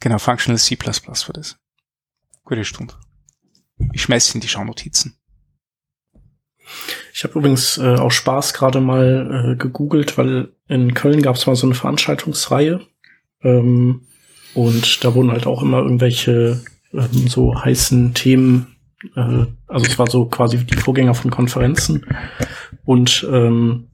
Genau, 0.06 0.20
Functional 0.20 0.60
C++ 0.60 0.78
war 0.78 1.34
das. 1.34 1.58
Gute 2.44 2.64
Stunde. 2.64 2.94
Ich 3.92 4.04
schmeiß 4.04 4.36
in 4.36 4.42
die 4.42 4.48
Schaunotizen. 4.48 5.18
Ich 7.12 7.24
habe 7.24 7.40
übrigens 7.40 7.80
äh, 7.80 7.96
auch 7.96 8.12
Spaß 8.12 8.54
gerade 8.54 8.82
mal 8.82 9.54
äh, 9.54 9.56
gegoogelt, 9.56 10.16
weil 10.20 10.54
in 10.68 10.94
Köln 10.94 11.24
gab 11.24 11.38
es 11.38 11.48
mal 11.48 11.56
so 11.56 11.66
eine 11.66 11.74
Veranstaltungsreihe 11.74 12.82
ähm, 13.42 14.06
und 14.54 15.04
da 15.04 15.16
wurden 15.16 15.32
halt 15.32 15.48
auch 15.48 15.64
immer 15.64 15.80
irgendwelche 15.80 16.64
ähm, 16.94 17.28
so 17.28 17.60
heißen 17.60 18.14
Themen, 18.14 18.76
äh, 19.16 19.48
also 19.66 19.88
es 19.88 19.98
war 19.98 20.08
so 20.08 20.26
quasi 20.26 20.64
die 20.64 20.78
Vorgänger 20.78 21.16
von 21.16 21.32
Konferenzen 21.32 22.06
und 22.84 23.28
ähm, 23.32 23.88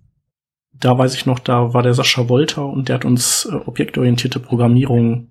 da 0.73 0.97
weiß 0.97 1.15
ich 1.15 1.25
noch, 1.25 1.39
da 1.39 1.73
war 1.73 1.83
der 1.83 1.93
Sascha 1.93 2.27
Wolter 2.27 2.65
und 2.65 2.89
der 2.89 2.95
hat 2.95 3.05
uns 3.05 3.45
äh, 3.45 3.55
objektorientierte 3.55 4.41
Programmierung 4.41 5.30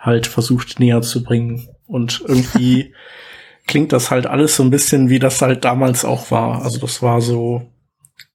halt 0.00 0.26
versucht 0.26 0.80
näher 0.80 1.02
zu 1.02 1.22
bringen. 1.22 1.68
Und 1.86 2.24
irgendwie 2.26 2.94
klingt 3.66 3.92
das 3.92 4.10
halt 4.10 4.26
alles 4.26 4.56
so 4.56 4.64
ein 4.64 4.70
bisschen, 4.70 5.10
wie 5.10 5.18
das 5.20 5.40
halt 5.40 5.64
damals 5.64 6.04
auch 6.04 6.30
war. 6.30 6.62
Also 6.62 6.78
das 6.80 7.02
war 7.02 7.20
so 7.20 7.70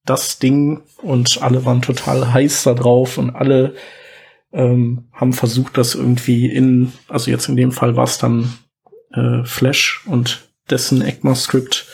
das 0.06 0.40
Ding 0.40 0.84
und 1.02 1.42
alle 1.42 1.66
waren 1.66 1.82
total 1.82 2.32
heiß 2.32 2.64
da 2.64 2.74
drauf 2.76 3.18
und 3.18 3.32
alle 3.32 3.76
ähm, 4.54 5.10
haben 5.12 5.34
versucht, 5.34 5.78
das 5.78 5.96
irgendwie 5.96 6.46
in, 6.46 6.94
also 7.10 7.32
jetzt 7.32 7.50
in 7.50 7.56
dem 7.58 7.72
Fall 7.72 7.96
war 7.96 8.06
es 8.06 8.20
dann 8.20 8.54
äh, 9.12 9.44
Flash 9.44 10.06
und 10.06 10.48
dessen 10.70 11.02
ECMAScript, 11.02 11.88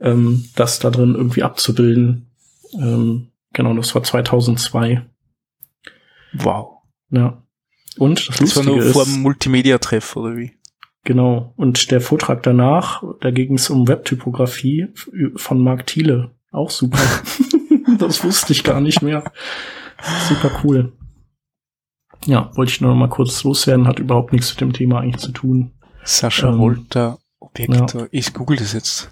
ähm, 0.00 0.48
das 0.54 0.78
da 0.78 0.90
drin 0.90 1.14
irgendwie 1.14 1.42
abzubilden. 1.42 2.30
Ähm, 2.74 3.32
genau, 3.52 3.74
das 3.74 3.94
war 3.94 4.02
2002. 4.02 5.04
Wow. 6.34 6.82
Ja. 7.10 7.42
Und 7.98 8.28
das, 8.28 8.38
das 8.38 8.56
war 8.56 8.64
nur 8.64 8.82
vor 8.82 9.04
dem 9.04 9.22
Multimedia-Treff, 9.22 10.16
oder 10.16 10.36
wie? 10.36 10.52
Genau. 11.04 11.54
Und 11.56 11.90
der 11.90 12.00
Vortrag 12.00 12.42
danach, 12.42 13.02
da 13.20 13.30
ging 13.30 13.54
es 13.54 13.70
um 13.70 13.86
Webtypografie 13.86 14.88
von 15.36 15.60
Mark 15.62 15.86
Thiele. 15.86 16.32
Auch 16.50 16.70
super. 16.70 16.98
das 17.98 18.24
wusste 18.24 18.52
ich 18.52 18.64
gar 18.64 18.80
nicht 18.80 19.02
mehr. 19.02 19.24
Super 20.28 20.50
cool. 20.64 20.92
Ja, 22.24 22.50
wollte 22.56 22.72
ich 22.72 22.80
nur 22.80 22.90
noch 22.90 22.98
mal 22.98 23.08
kurz 23.08 23.44
loswerden, 23.44 23.86
hat 23.86 23.98
überhaupt 23.98 24.32
nichts 24.32 24.50
mit 24.50 24.60
dem 24.60 24.72
Thema 24.72 25.00
eigentlich 25.00 25.22
zu 25.22 25.32
tun. 25.32 25.72
Sascha 26.02 26.48
ähm, 26.48 26.58
Wolter, 26.58 27.18
Objektor. 27.38 28.02
Ja. 28.02 28.08
Ich 28.10 28.34
google 28.34 28.56
das 28.56 28.72
jetzt. 28.72 29.10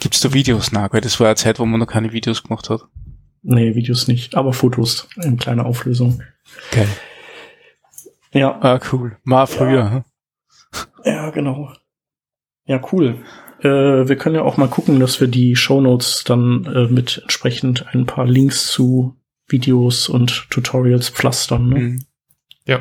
Gibt's 0.00 0.20
da 0.20 0.32
Videos 0.32 0.72
nach? 0.72 0.92
Weil 0.92 1.00
das 1.00 1.18
war 1.20 1.26
eine 1.26 1.36
Zeit, 1.36 1.58
wo 1.58 1.66
man 1.66 1.80
noch 1.80 1.86
keine 1.86 2.12
Videos 2.12 2.42
gemacht 2.42 2.70
hat. 2.70 2.82
Nee, 3.42 3.74
Videos 3.74 4.08
nicht, 4.08 4.34
aber 4.34 4.52
Fotos 4.52 5.08
in 5.22 5.36
kleiner 5.36 5.66
Auflösung. 5.66 6.22
Geil. 6.70 6.88
Ja. 8.32 8.58
Ah, 8.60 8.80
cool. 8.92 9.16
Mal 9.24 9.46
früher. 9.46 10.04
Ja, 11.04 11.12
ja 11.12 11.30
genau. 11.30 11.72
Ja, 12.66 12.80
cool. 12.92 13.24
Äh, 13.60 14.08
wir 14.08 14.16
können 14.16 14.36
ja 14.36 14.42
auch 14.42 14.56
mal 14.56 14.68
gucken, 14.68 15.00
dass 15.00 15.20
wir 15.20 15.28
die 15.28 15.56
Show 15.56 15.80
Notes 15.80 16.24
dann 16.24 16.66
äh, 16.66 16.92
mit 16.92 17.18
entsprechend 17.22 17.86
ein 17.94 18.06
paar 18.06 18.26
Links 18.26 18.68
zu 18.68 19.16
Videos 19.48 20.08
und 20.08 20.48
Tutorials 20.50 21.08
pflastern. 21.08 21.68
Ne? 21.68 21.78
Mhm. 21.78 22.04
Ja. 22.66 22.80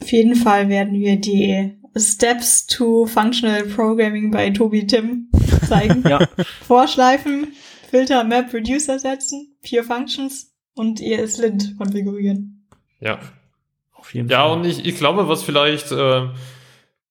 Auf 0.00 0.12
jeden 0.12 0.36
Fall 0.36 0.68
werden 0.68 0.94
wir 0.94 1.20
die 1.20 1.74
Steps 1.96 2.66
to 2.66 3.06
Functional 3.06 3.64
Programming 3.64 4.30
bei 4.30 4.50
Tobi 4.50 4.86
Tim 4.86 5.28
zeigen. 5.68 6.04
ja. 6.08 6.26
Vorschleifen, 6.62 7.48
Filter, 7.90 8.22
Map, 8.22 8.54
Reducer 8.54 9.00
setzen, 9.00 9.56
vier 9.60 9.82
Functions 9.82 10.54
und 10.74 11.00
ESLint 11.00 11.76
konfigurieren. 11.76 12.68
Ja, 13.00 13.18
auf 14.08 14.14
jeden 14.14 14.28
ja, 14.30 14.44
Fall. 14.44 14.58
Und 14.58 14.64
ich, 14.64 14.86
ich 14.86 14.96
glaube, 14.96 15.28
was 15.28 15.42
vielleicht, 15.42 15.92
äh, 15.92 16.28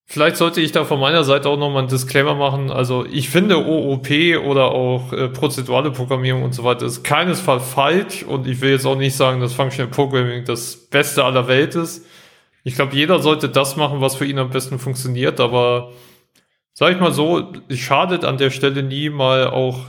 vielleicht 0.05 0.37
sollte 0.37 0.61
ich 0.61 0.71
da 0.71 0.83
von 0.83 0.99
meiner 0.99 1.23
Seite 1.23 1.47
auch 1.47 1.57
nochmal 1.57 1.83
einen 1.83 1.89
Disclaimer 1.89 2.33
machen. 2.33 2.71
Also 2.71 3.05
ich 3.05 3.29
finde 3.29 3.63
OOP 3.67 4.09
oder 4.43 4.71
auch 4.71 5.13
äh, 5.13 5.27
prozedurale 5.29 5.91
Programmierung 5.91 6.41
und 6.41 6.53
so 6.53 6.63
weiter 6.63 6.87
ist 6.87 7.03
keinesfalls 7.03 7.69
falsch 7.69 8.23
und 8.23 8.47
ich 8.47 8.61
will 8.61 8.71
jetzt 8.71 8.87
auch 8.87 8.97
nicht 8.97 9.15
sagen, 9.15 9.39
dass 9.41 9.53
Functional 9.53 9.91
Programming 9.91 10.43
das 10.45 10.89
Beste 10.89 11.23
aller 11.23 11.47
Welt 11.47 11.75
ist. 11.75 12.03
Ich 12.63 12.73
glaube, 12.73 12.95
jeder 12.95 13.19
sollte 13.19 13.47
das 13.47 13.75
machen, 13.75 14.01
was 14.01 14.15
für 14.15 14.25
ihn 14.25 14.39
am 14.39 14.49
besten 14.49 14.79
funktioniert, 14.79 15.39
aber 15.39 15.91
sag 16.73 16.93
ich 16.93 16.99
mal 16.99 17.13
so, 17.13 17.53
es 17.69 17.77
schadet 17.77 18.25
an 18.25 18.37
der 18.37 18.49
Stelle 18.49 18.81
nie 18.81 19.11
mal 19.11 19.47
auch 19.47 19.81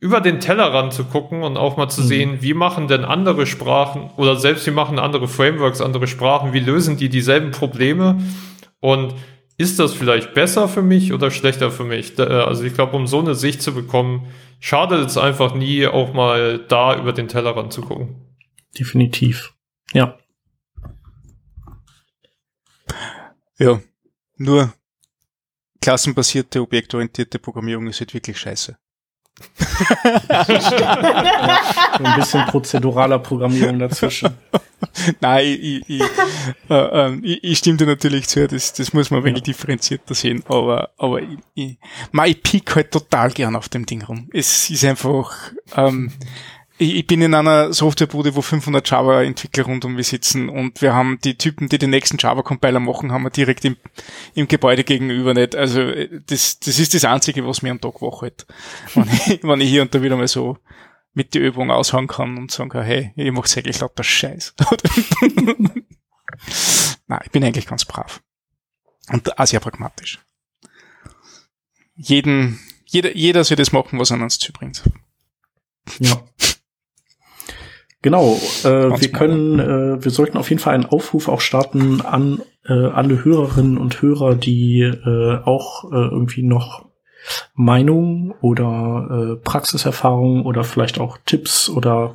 über 0.00 0.22
den 0.22 0.40
Tellerrand 0.40 0.94
zu 0.94 1.04
gucken 1.04 1.42
und 1.42 1.58
auch 1.58 1.76
mal 1.76 1.90
zu 1.90 2.00
mhm. 2.00 2.06
sehen, 2.06 2.38
wie 2.40 2.54
machen 2.54 2.88
denn 2.88 3.04
andere 3.04 3.46
Sprachen 3.46 4.10
oder 4.16 4.36
selbst 4.36 4.66
wie 4.66 4.70
machen 4.70 4.98
andere 4.98 5.28
Frameworks, 5.28 5.82
andere 5.82 6.06
Sprachen, 6.06 6.54
wie 6.54 6.60
lösen 6.60 6.96
die 6.96 7.10
dieselben 7.10 7.50
Probleme 7.50 8.18
und 8.80 9.14
ist 9.58 9.78
das 9.78 9.92
vielleicht 9.92 10.32
besser 10.32 10.68
für 10.68 10.80
mich 10.80 11.12
oder 11.12 11.30
schlechter 11.30 11.70
für 11.70 11.84
mich? 11.84 12.18
Äh, 12.18 12.22
also 12.22 12.64
ich 12.64 12.72
glaube, 12.72 12.96
um 12.96 13.06
so 13.06 13.18
eine 13.18 13.34
Sicht 13.34 13.60
zu 13.60 13.74
bekommen, 13.74 14.26
schadet 14.58 15.06
es 15.06 15.18
einfach 15.18 15.54
nie, 15.54 15.86
auch 15.86 16.14
mal 16.14 16.64
da 16.66 16.98
über 16.98 17.12
den 17.12 17.28
Tellerrand 17.28 17.70
zu 17.70 17.82
gucken. 17.82 18.16
Definitiv. 18.78 19.52
Ja. 19.92 20.18
Ja, 23.58 23.82
nur 24.38 24.72
klassenbasierte, 25.82 26.62
objektorientierte 26.62 27.38
Programmierung 27.38 27.86
ist 27.88 28.00
halt 28.00 28.14
wirklich 28.14 28.38
scheiße 28.38 28.78
ein 31.98 32.16
bisschen 32.16 32.46
prozeduraler 32.46 33.18
Programmierung 33.18 33.78
dazwischen. 33.78 34.30
Nein, 35.20 35.44
ich, 35.46 35.82
ich, 35.88 36.02
äh, 36.68 36.74
äh, 36.74 37.18
ich, 37.22 37.44
ich 37.44 37.58
stimme 37.58 37.76
dir 37.76 37.86
natürlich 37.86 38.28
zu, 38.28 38.46
das, 38.46 38.72
das 38.72 38.92
muss 38.92 39.10
man 39.10 39.20
ein 39.20 39.24
wenig 39.24 39.40
ja. 39.40 39.44
differenzierter 39.44 40.14
sehen, 40.14 40.42
aber, 40.48 40.90
aber 40.96 41.20
ich, 41.22 41.38
ich, 41.54 41.78
ich 42.24 42.42
pick 42.42 42.74
halt 42.74 42.90
total 42.90 43.30
gern 43.30 43.56
auf 43.56 43.68
dem 43.68 43.86
Ding 43.86 44.02
rum. 44.02 44.28
Es 44.32 44.70
ist 44.70 44.84
einfach, 44.84 45.52
ähm, 45.76 46.12
ich, 46.80 47.06
bin 47.06 47.20
in 47.20 47.34
einer 47.34 47.72
Softwarebude, 47.72 48.34
wo 48.34 48.42
500 48.42 48.88
Java-Entwickler 48.88 49.64
rund 49.64 49.84
um 49.84 49.94
mich 49.94 50.08
sitzen 50.08 50.48
und 50.48 50.80
wir 50.80 50.94
haben 50.94 51.18
die 51.22 51.36
Typen, 51.36 51.68
die 51.68 51.78
den 51.78 51.90
nächsten 51.90 52.16
Java-Compiler 52.18 52.80
machen, 52.80 53.12
haben 53.12 53.24
wir 53.24 53.30
direkt 53.30 53.64
im, 53.66 53.76
im 54.34 54.48
Gebäude 54.48 54.82
gegenüber 54.82 55.34
nicht. 55.34 55.54
Also 55.54 55.92
das, 56.26 56.58
das 56.58 56.78
ist 56.78 56.94
das 56.94 57.04
Einzige, 57.04 57.46
was 57.46 57.60
mir 57.62 57.70
am 57.70 57.80
Tag 57.80 58.00
wach 58.00 58.22
hält. 58.22 58.46
Wenn 58.94 59.08
ich, 59.08 59.42
wenn 59.42 59.60
ich 59.60 59.68
hier 59.68 59.82
und 59.82 59.94
da 59.94 60.02
wieder 60.02 60.16
mal 60.16 60.26
so 60.26 60.56
mit 61.12 61.34
der 61.34 61.42
Übung 61.42 61.70
aushauen 61.70 62.06
kann 62.06 62.38
und 62.38 62.50
sagen 62.50 62.70
kann, 62.70 62.84
hey, 62.84 63.12
ich 63.14 63.32
mach's 63.32 63.56
eigentlich 63.56 63.80
lauter 63.80 64.04
Scheiß. 64.04 64.54
Nein, 67.06 67.20
ich 67.24 67.30
bin 67.30 67.44
eigentlich 67.44 67.66
ganz 67.66 67.84
brav. 67.84 68.22
Und 69.08 69.38
auch 69.38 69.46
sehr 69.46 69.60
pragmatisch. 69.60 70.18
Jeden, 71.94 72.58
jeder, 72.86 73.14
jeder 73.14 73.44
soll 73.44 73.56
das 73.56 73.72
machen, 73.72 73.98
was 73.98 74.10
er 74.10 74.18
ans 74.18 74.38
Ziel 74.38 74.52
bringt. 74.52 74.82
Ja. 75.98 76.22
Genau, 78.02 78.38
äh, 78.64 79.00
wir 79.00 79.12
können, 79.12 79.58
äh, 79.58 80.02
wir 80.02 80.10
sollten 80.10 80.38
auf 80.38 80.48
jeden 80.48 80.60
Fall 80.60 80.74
einen 80.74 80.86
Aufruf 80.86 81.28
auch 81.28 81.40
starten 81.40 82.00
an 82.00 82.40
äh, 82.66 82.72
alle 82.72 83.24
Hörerinnen 83.24 83.76
und 83.76 84.00
Hörer, 84.00 84.34
die 84.36 84.80
äh, 84.80 85.38
auch 85.44 85.84
äh, 85.92 85.96
irgendwie 85.96 86.42
noch 86.42 86.86
Meinungen 87.54 88.32
oder 88.40 89.36
äh, 89.36 89.36
Praxiserfahrungen 89.36 90.46
oder 90.46 90.64
vielleicht 90.64 90.98
auch 90.98 91.18
Tipps 91.26 91.68
oder 91.68 92.14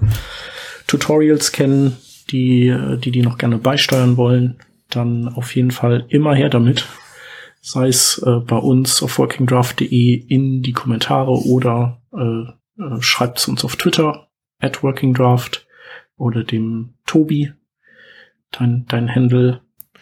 Tutorials 0.88 1.52
kennen, 1.52 1.98
die, 2.32 2.76
die 3.04 3.12
die 3.12 3.22
noch 3.22 3.38
gerne 3.38 3.60
beisteuern 3.60 4.18
wollen, 4.18 4.58
dann 4.90 5.28
auf 5.28 5.56
jeden 5.56 5.72
Fall 5.72 6.06
immer 6.10 6.34
her 6.34 6.50
damit. 6.50 6.88
Sei 7.62 7.88
es 7.88 8.22
äh, 8.26 8.40
bei 8.40 8.58
uns 8.58 9.04
auf 9.04 9.18
workingdraft.de 9.20 10.14
in 10.16 10.62
die 10.62 10.74
Kommentare 10.74 11.32
oder 11.32 12.02
äh, 12.14 12.82
äh, 12.82 13.02
schreibt 13.02 13.40
es 13.40 13.48
uns 13.48 13.64
auf 13.64 13.76
Twitter 13.76 14.28
at 14.60 14.84
workingdraft 14.84 15.65
oder 16.18 16.44
dem 16.44 16.96
Tobi. 17.06 17.54
Dein, 18.52 18.86
dein 18.88 19.14
Handle 19.14 19.62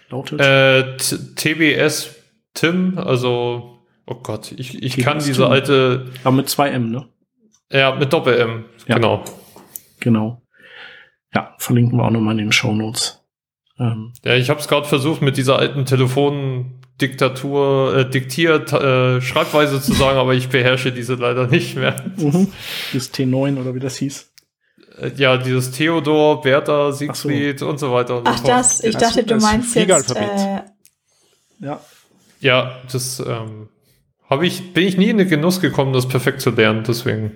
lautet? 0.09 0.39
Äh, 0.39 0.97
TBS 0.97 2.15
Tim, 2.53 2.99
also, 2.99 3.79
oh 4.05 4.15
Gott, 4.15 4.51
ich, 4.51 4.83
ich 4.83 4.97
kann 4.97 5.19
diese 5.19 5.43
Tim. 5.43 5.51
alte. 5.51 6.11
Aber 6.23 6.35
mit 6.35 6.49
zwei 6.49 6.69
M, 6.69 6.91
ne? 6.91 7.07
Ja, 7.71 7.95
mit 7.95 8.11
Doppel-M, 8.13 8.65
ja. 8.87 8.95
genau. 8.95 9.23
Genau. 9.99 10.41
Ja, 11.33 11.55
verlinken 11.57 11.97
wir 11.97 12.05
auch 12.05 12.11
nochmal 12.11 12.33
in 12.33 12.45
den 12.45 12.51
Show 12.51 12.73
Notes. 12.73 13.23
Ähm. 13.79 14.13
Ja, 14.23 14.35
ich 14.35 14.51
habe 14.51 14.59
es 14.59 14.67
gerade 14.67 14.87
versucht, 14.87 15.23
mit 15.23 15.37
dieser 15.37 15.57
alten 15.57 15.85
Telefondiktatur, 15.85 17.97
äh, 17.97 18.07
diktiert, 18.07 18.71
äh, 18.71 19.19
Schreibweise 19.19 19.81
zu 19.81 19.93
sagen, 19.93 20.19
aber 20.19 20.35
ich 20.35 20.49
beherrsche 20.49 20.91
diese 20.91 21.15
leider 21.15 21.47
nicht 21.47 21.75
mehr. 21.75 21.95
Mhm. 22.17 22.49
Das 22.93 23.11
T9 23.11 23.59
oder 23.59 23.73
wie 23.73 23.79
das 23.79 23.95
hieß. 23.95 24.31
Äh, 24.99 25.11
ja, 25.15 25.37
dieses 25.37 25.71
Theodor, 25.71 26.41
Bertha, 26.41 26.91
Siegfried 26.91 27.59
so. 27.59 27.69
und 27.69 27.79
so 27.79 27.91
weiter 27.91 28.17
und 28.17 28.27
Ach, 28.27 28.37
so 28.37 28.47
das, 28.47 28.83
ich 28.83 28.95
dachte, 28.95 29.23
du 29.23 29.35
meinst 29.37 29.75
jetzt. 29.75 30.15
Äh, 30.15 30.61
ja. 31.59 31.79
Ja, 32.39 32.81
das 32.91 33.19
ähm, 33.25 33.69
habe 34.29 34.45
ich, 34.45 34.73
bin 34.73 34.85
ich 34.85 34.97
nie 34.97 35.09
in 35.09 35.17
den 35.17 35.29
Genuss 35.29 35.61
gekommen, 35.61 35.93
das 35.93 36.07
perfekt 36.07 36.41
zu 36.41 36.49
lernen, 36.51 36.83
deswegen. 36.85 37.31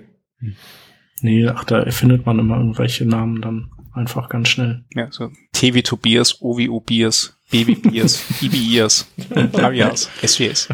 Nee, 1.22 1.48
ach, 1.48 1.64
da 1.64 1.80
erfindet 1.80 2.26
man 2.26 2.38
immer 2.38 2.58
irgendwelche 2.58 3.04
Namen 3.06 3.40
dann 3.40 3.70
einfach 3.94 4.28
ganz 4.28 4.48
schnell. 4.48 4.84
Ja, 4.94 5.08
so 5.10 5.30
T 5.52 5.74
wie 5.74 5.82
Tobias, 5.82 6.40
O 6.40 6.58
wie 6.58 6.68
Obias, 6.68 7.36
B 7.50 7.66
wie 7.66 7.74
Bias, 7.74 8.22
I 8.42 8.52
wie 8.52 8.76
Ias, 8.76 9.06
A 9.34 9.72
wie 9.72 9.82
As, 9.82 10.10
S 10.22 10.38
wie 10.38 10.46
S. 10.46 10.68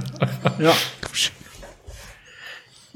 Ja. 0.58 0.74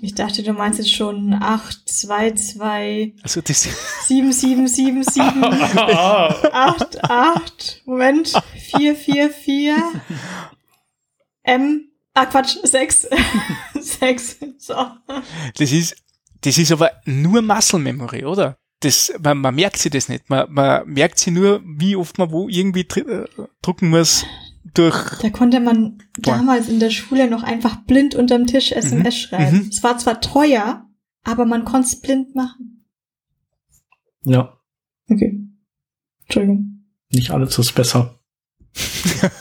Ich 0.00 0.14
dachte, 0.14 0.44
du 0.44 0.52
meinst 0.52 0.78
jetzt 0.78 0.92
schon 0.92 1.34
8, 1.34 1.88
2, 1.88 2.30
2, 2.32 3.14
also 3.22 3.40
das 3.40 3.68
7, 4.06 4.32
7, 4.32 4.68
7, 4.68 5.02
7, 5.02 5.44
8, 5.44 7.04
8, 7.04 7.82
Moment, 7.84 8.32
4, 8.76 8.94
4, 8.94 9.30
4, 9.30 9.76
M, 11.42 11.90
ah 12.14 12.26
Quatsch, 12.26 12.58
6, 12.62 13.08
6, 13.74 14.36
so. 14.58 14.74
Das 15.56 15.72
ist, 15.72 15.96
das 16.42 16.58
ist 16.58 16.70
aber 16.70 16.92
nur 17.04 17.42
Muscle 17.42 17.80
Memory, 17.80 18.24
oder? 18.24 18.56
Das, 18.80 19.12
man, 19.20 19.38
man 19.38 19.56
merkt 19.56 19.78
sich 19.78 19.90
das 19.90 20.08
nicht. 20.08 20.30
Man, 20.30 20.46
man 20.52 20.88
merkt 20.88 21.18
sich 21.18 21.32
nur, 21.32 21.60
wie 21.64 21.96
oft 21.96 22.18
man 22.18 22.30
wo 22.30 22.48
irgendwie 22.48 22.86
äh, 23.00 23.26
drucken 23.60 23.90
muss 23.90 24.24
durch. 24.74 25.18
Da 25.20 25.30
konnte 25.30 25.60
man 25.60 25.98
damals 26.18 26.68
in 26.68 26.80
der 26.80 26.90
Schule 26.90 27.28
noch 27.28 27.42
einfach 27.42 27.76
blind 27.84 28.14
unterm 28.14 28.46
Tisch 28.46 28.72
SMS 28.72 29.16
mhm. 29.16 29.18
schreiben. 29.18 29.56
Mhm. 29.56 29.68
Es 29.70 29.82
war 29.82 29.98
zwar 29.98 30.20
teuer, 30.20 30.86
aber 31.24 31.44
man 31.44 31.64
konnte 31.64 31.88
es 31.88 32.00
blind 32.00 32.34
machen. 32.34 32.84
Ja. 34.24 34.58
Okay. 35.10 35.40
Entschuldigung. 36.24 36.84
Nicht 37.10 37.30
alles 37.30 37.58
ist 37.58 37.74
besser. 37.74 38.18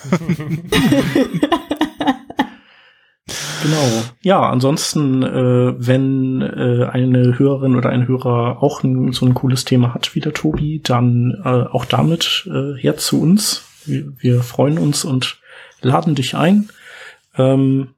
Genau. 3.63 4.03
Ja, 4.21 4.49
ansonsten, 4.49 5.23
äh, 5.23 5.73
wenn 5.77 6.41
äh, 6.41 6.85
eine 6.85 7.37
Hörerin 7.37 7.75
oder 7.75 7.89
ein 7.89 8.07
Hörer 8.07 8.61
auch 8.61 8.83
ein, 8.83 9.11
so 9.11 9.25
ein 9.25 9.33
cooles 9.33 9.65
Thema 9.65 9.93
hat 9.93 10.15
wie 10.15 10.19
der 10.19 10.33
Tobi, 10.33 10.81
dann 10.83 11.35
äh, 11.43 11.49
auch 11.49 11.85
damit 11.85 12.47
äh, 12.47 12.79
her 12.79 12.97
zu 12.97 13.21
uns. 13.21 13.66
Wir, 13.87 14.41
freuen 14.41 14.77
uns 14.77 15.05
und 15.05 15.39
laden 15.81 16.15
dich 16.15 16.35
ein. 16.35 16.69
Ähm, 17.37 17.89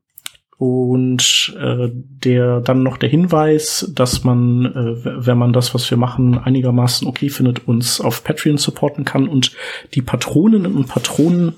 und 0.58 1.56
äh, 1.58 1.88
der 1.94 2.60
dann 2.60 2.84
noch 2.84 2.98
der 2.98 3.08
Hinweis, 3.08 3.90
dass 3.96 4.26
man, 4.26 4.66
äh, 4.66 5.26
wenn 5.26 5.38
man 5.38 5.54
das, 5.54 5.74
was 5.74 5.90
wir 5.90 5.98
machen, 5.98 6.38
einigermaßen 6.38 7.08
okay 7.08 7.30
findet, 7.30 7.66
uns 7.66 8.02
auf 8.02 8.26
Patreon 8.26 8.58
supporten 8.58 9.06
kann 9.06 9.30
und 9.30 9.54
die 9.94 10.02
Patroninnen 10.02 10.76
und 10.76 10.88
Patronen 10.88 11.56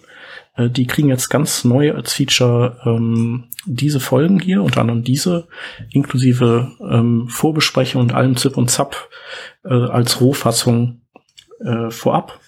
äh, 0.55 0.69
die 0.69 0.87
kriegen 0.87 1.09
jetzt 1.09 1.29
ganz 1.29 1.63
neu 1.63 1.93
als 1.93 2.13
Feature 2.13 2.77
ähm, 2.85 3.45
diese 3.65 3.99
Folgen 3.99 4.39
hier, 4.39 4.63
unter 4.63 4.81
anderem 4.81 5.03
diese, 5.03 5.47
inklusive 5.91 6.71
ähm, 6.81 7.27
Vorbesprechung 7.29 8.01
und 8.01 8.13
allem 8.13 8.37
Zip 8.37 8.57
und 8.57 8.69
Zap 8.69 9.09
äh, 9.63 9.73
als 9.73 10.21
Rohfassung 10.21 11.01
äh, 11.59 11.89
vorab. 11.89 12.39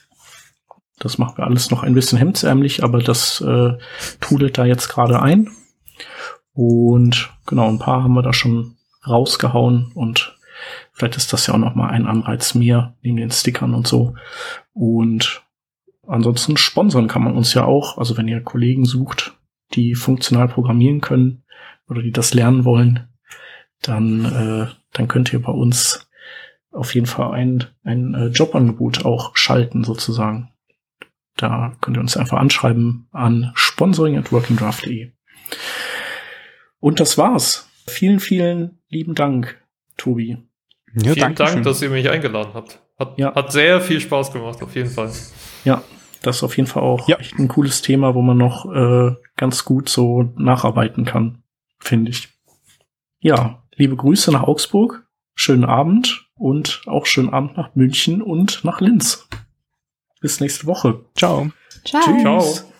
Das 1.03 1.17
machen 1.17 1.37
wir 1.37 1.45
alles 1.45 1.69
noch 1.69 1.83
ein 1.83 1.93
bisschen 1.93 2.17
hemdsärmlich, 2.17 2.81
aber 2.81 2.99
das 2.99 3.41
äh, 3.41 3.73
tudelt 4.21 4.57
da 4.57 4.63
jetzt 4.63 4.87
gerade 4.87 5.21
ein. 5.21 5.49
Und 6.53 7.29
genau, 7.45 7.67
ein 7.67 7.79
paar 7.79 8.03
haben 8.03 8.13
wir 8.13 8.21
da 8.21 8.31
schon 8.31 8.77
rausgehauen 9.05 9.91
und 9.95 10.37
vielleicht 10.93 11.17
ist 11.17 11.33
das 11.33 11.45
ja 11.47 11.55
auch 11.55 11.57
noch 11.57 11.75
mal 11.75 11.89
ein 11.89 12.07
Anreiz 12.07 12.55
mehr 12.55 12.95
neben 13.01 13.17
den 13.17 13.31
Stickern 13.31 13.73
und 13.73 13.85
so. 13.85 14.15
Und 14.71 15.43
ansonsten 16.07 16.55
sponsern 16.55 17.09
kann 17.09 17.23
man 17.23 17.35
uns 17.35 17.53
ja 17.53 17.65
auch. 17.65 17.97
Also 17.97 18.15
wenn 18.15 18.29
ihr 18.29 18.39
Kollegen 18.41 18.85
sucht, 18.85 19.37
die 19.73 19.95
funktional 19.95 20.47
programmieren 20.47 21.01
können 21.01 21.43
oder 21.89 22.01
die 22.01 22.11
das 22.11 22.33
lernen 22.33 22.63
wollen, 22.63 23.09
dann, 23.81 24.23
äh, 24.23 24.67
dann 24.93 25.07
könnt 25.09 25.33
ihr 25.33 25.41
bei 25.41 25.51
uns 25.51 26.07
auf 26.71 26.95
jeden 26.95 27.07
Fall 27.07 27.33
ein, 27.33 27.65
ein 27.83 28.13
äh, 28.13 28.27
Jobangebot 28.27 29.03
auch 29.03 29.35
schalten 29.35 29.83
sozusagen. 29.83 30.52
Da 31.35 31.75
könnt 31.81 31.97
ihr 31.97 32.01
uns 32.01 32.15
einfach 32.15 32.37
anschreiben 32.37 33.07
an 33.11 33.51
sponsoring 33.55 34.17
at 34.17 34.31
workingdraft.de. 34.31 35.11
Und 36.79 36.99
das 36.99 37.17
war's. 37.17 37.69
Vielen, 37.87 38.19
vielen 38.19 38.79
lieben 38.89 39.15
Dank, 39.15 39.61
Tobi. 39.97 40.37
Ja, 40.95 41.13
Vielen 41.13 41.35
Dank, 41.35 41.63
dass 41.63 41.81
ihr 41.81 41.89
mich 41.89 42.09
eingeladen 42.09 42.51
habt. 42.53 42.79
Hat, 42.99 43.17
ja. 43.17 43.33
hat 43.33 43.51
sehr 43.51 43.81
viel 43.81 43.99
Spaß 43.99 44.31
gemacht, 44.31 44.61
auf 44.61 44.75
jeden 44.75 44.89
Fall. 44.89 45.11
Ja, 45.65 45.83
das 46.21 46.37
ist 46.37 46.43
auf 46.43 46.55
jeden 46.55 46.67
Fall 46.67 46.83
auch 46.83 47.07
ja. 47.07 47.17
echt 47.17 47.37
ein 47.39 47.47
cooles 47.47 47.81
Thema, 47.81 48.13
wo 48.15 48.21
man 48.21 48.37
noch 48.37 48.71
äh, 48.71 49.15
ganz 49.35 49.65
gut 49.65 49.89
so 49.89 50.31
nacharbeiten 50.37 51.05
kann, 51.05 51.43
finde 51.79 52.11
ich. 52.11 52.29
Ja, 53.19 53.63
liebe 53.75 53.95
Grüße 53.95 54.31
nach 54.31 54.43
Augsburg, 54.43 55.07
schönen 55.35 55.65
Abend 55.65 56.29
und 56.35 56.81
auch 56.85 57.05
schönen 57.05 57.29
Abend 57.29 57.57
nach 57.57 57.75
München 57.75 58.21
und 58.21 58.63
nach 58.63 58.79
Linz. 58.79 59.27
Bis 60.23 60.39
nächste 60.39 60.65
Woche. 60.67 61.01
Ciao. 61.17 61.51
Ciao. 61.83 62.01
Tschüss. 62.01 62.21
Ciao. 62.21 62.72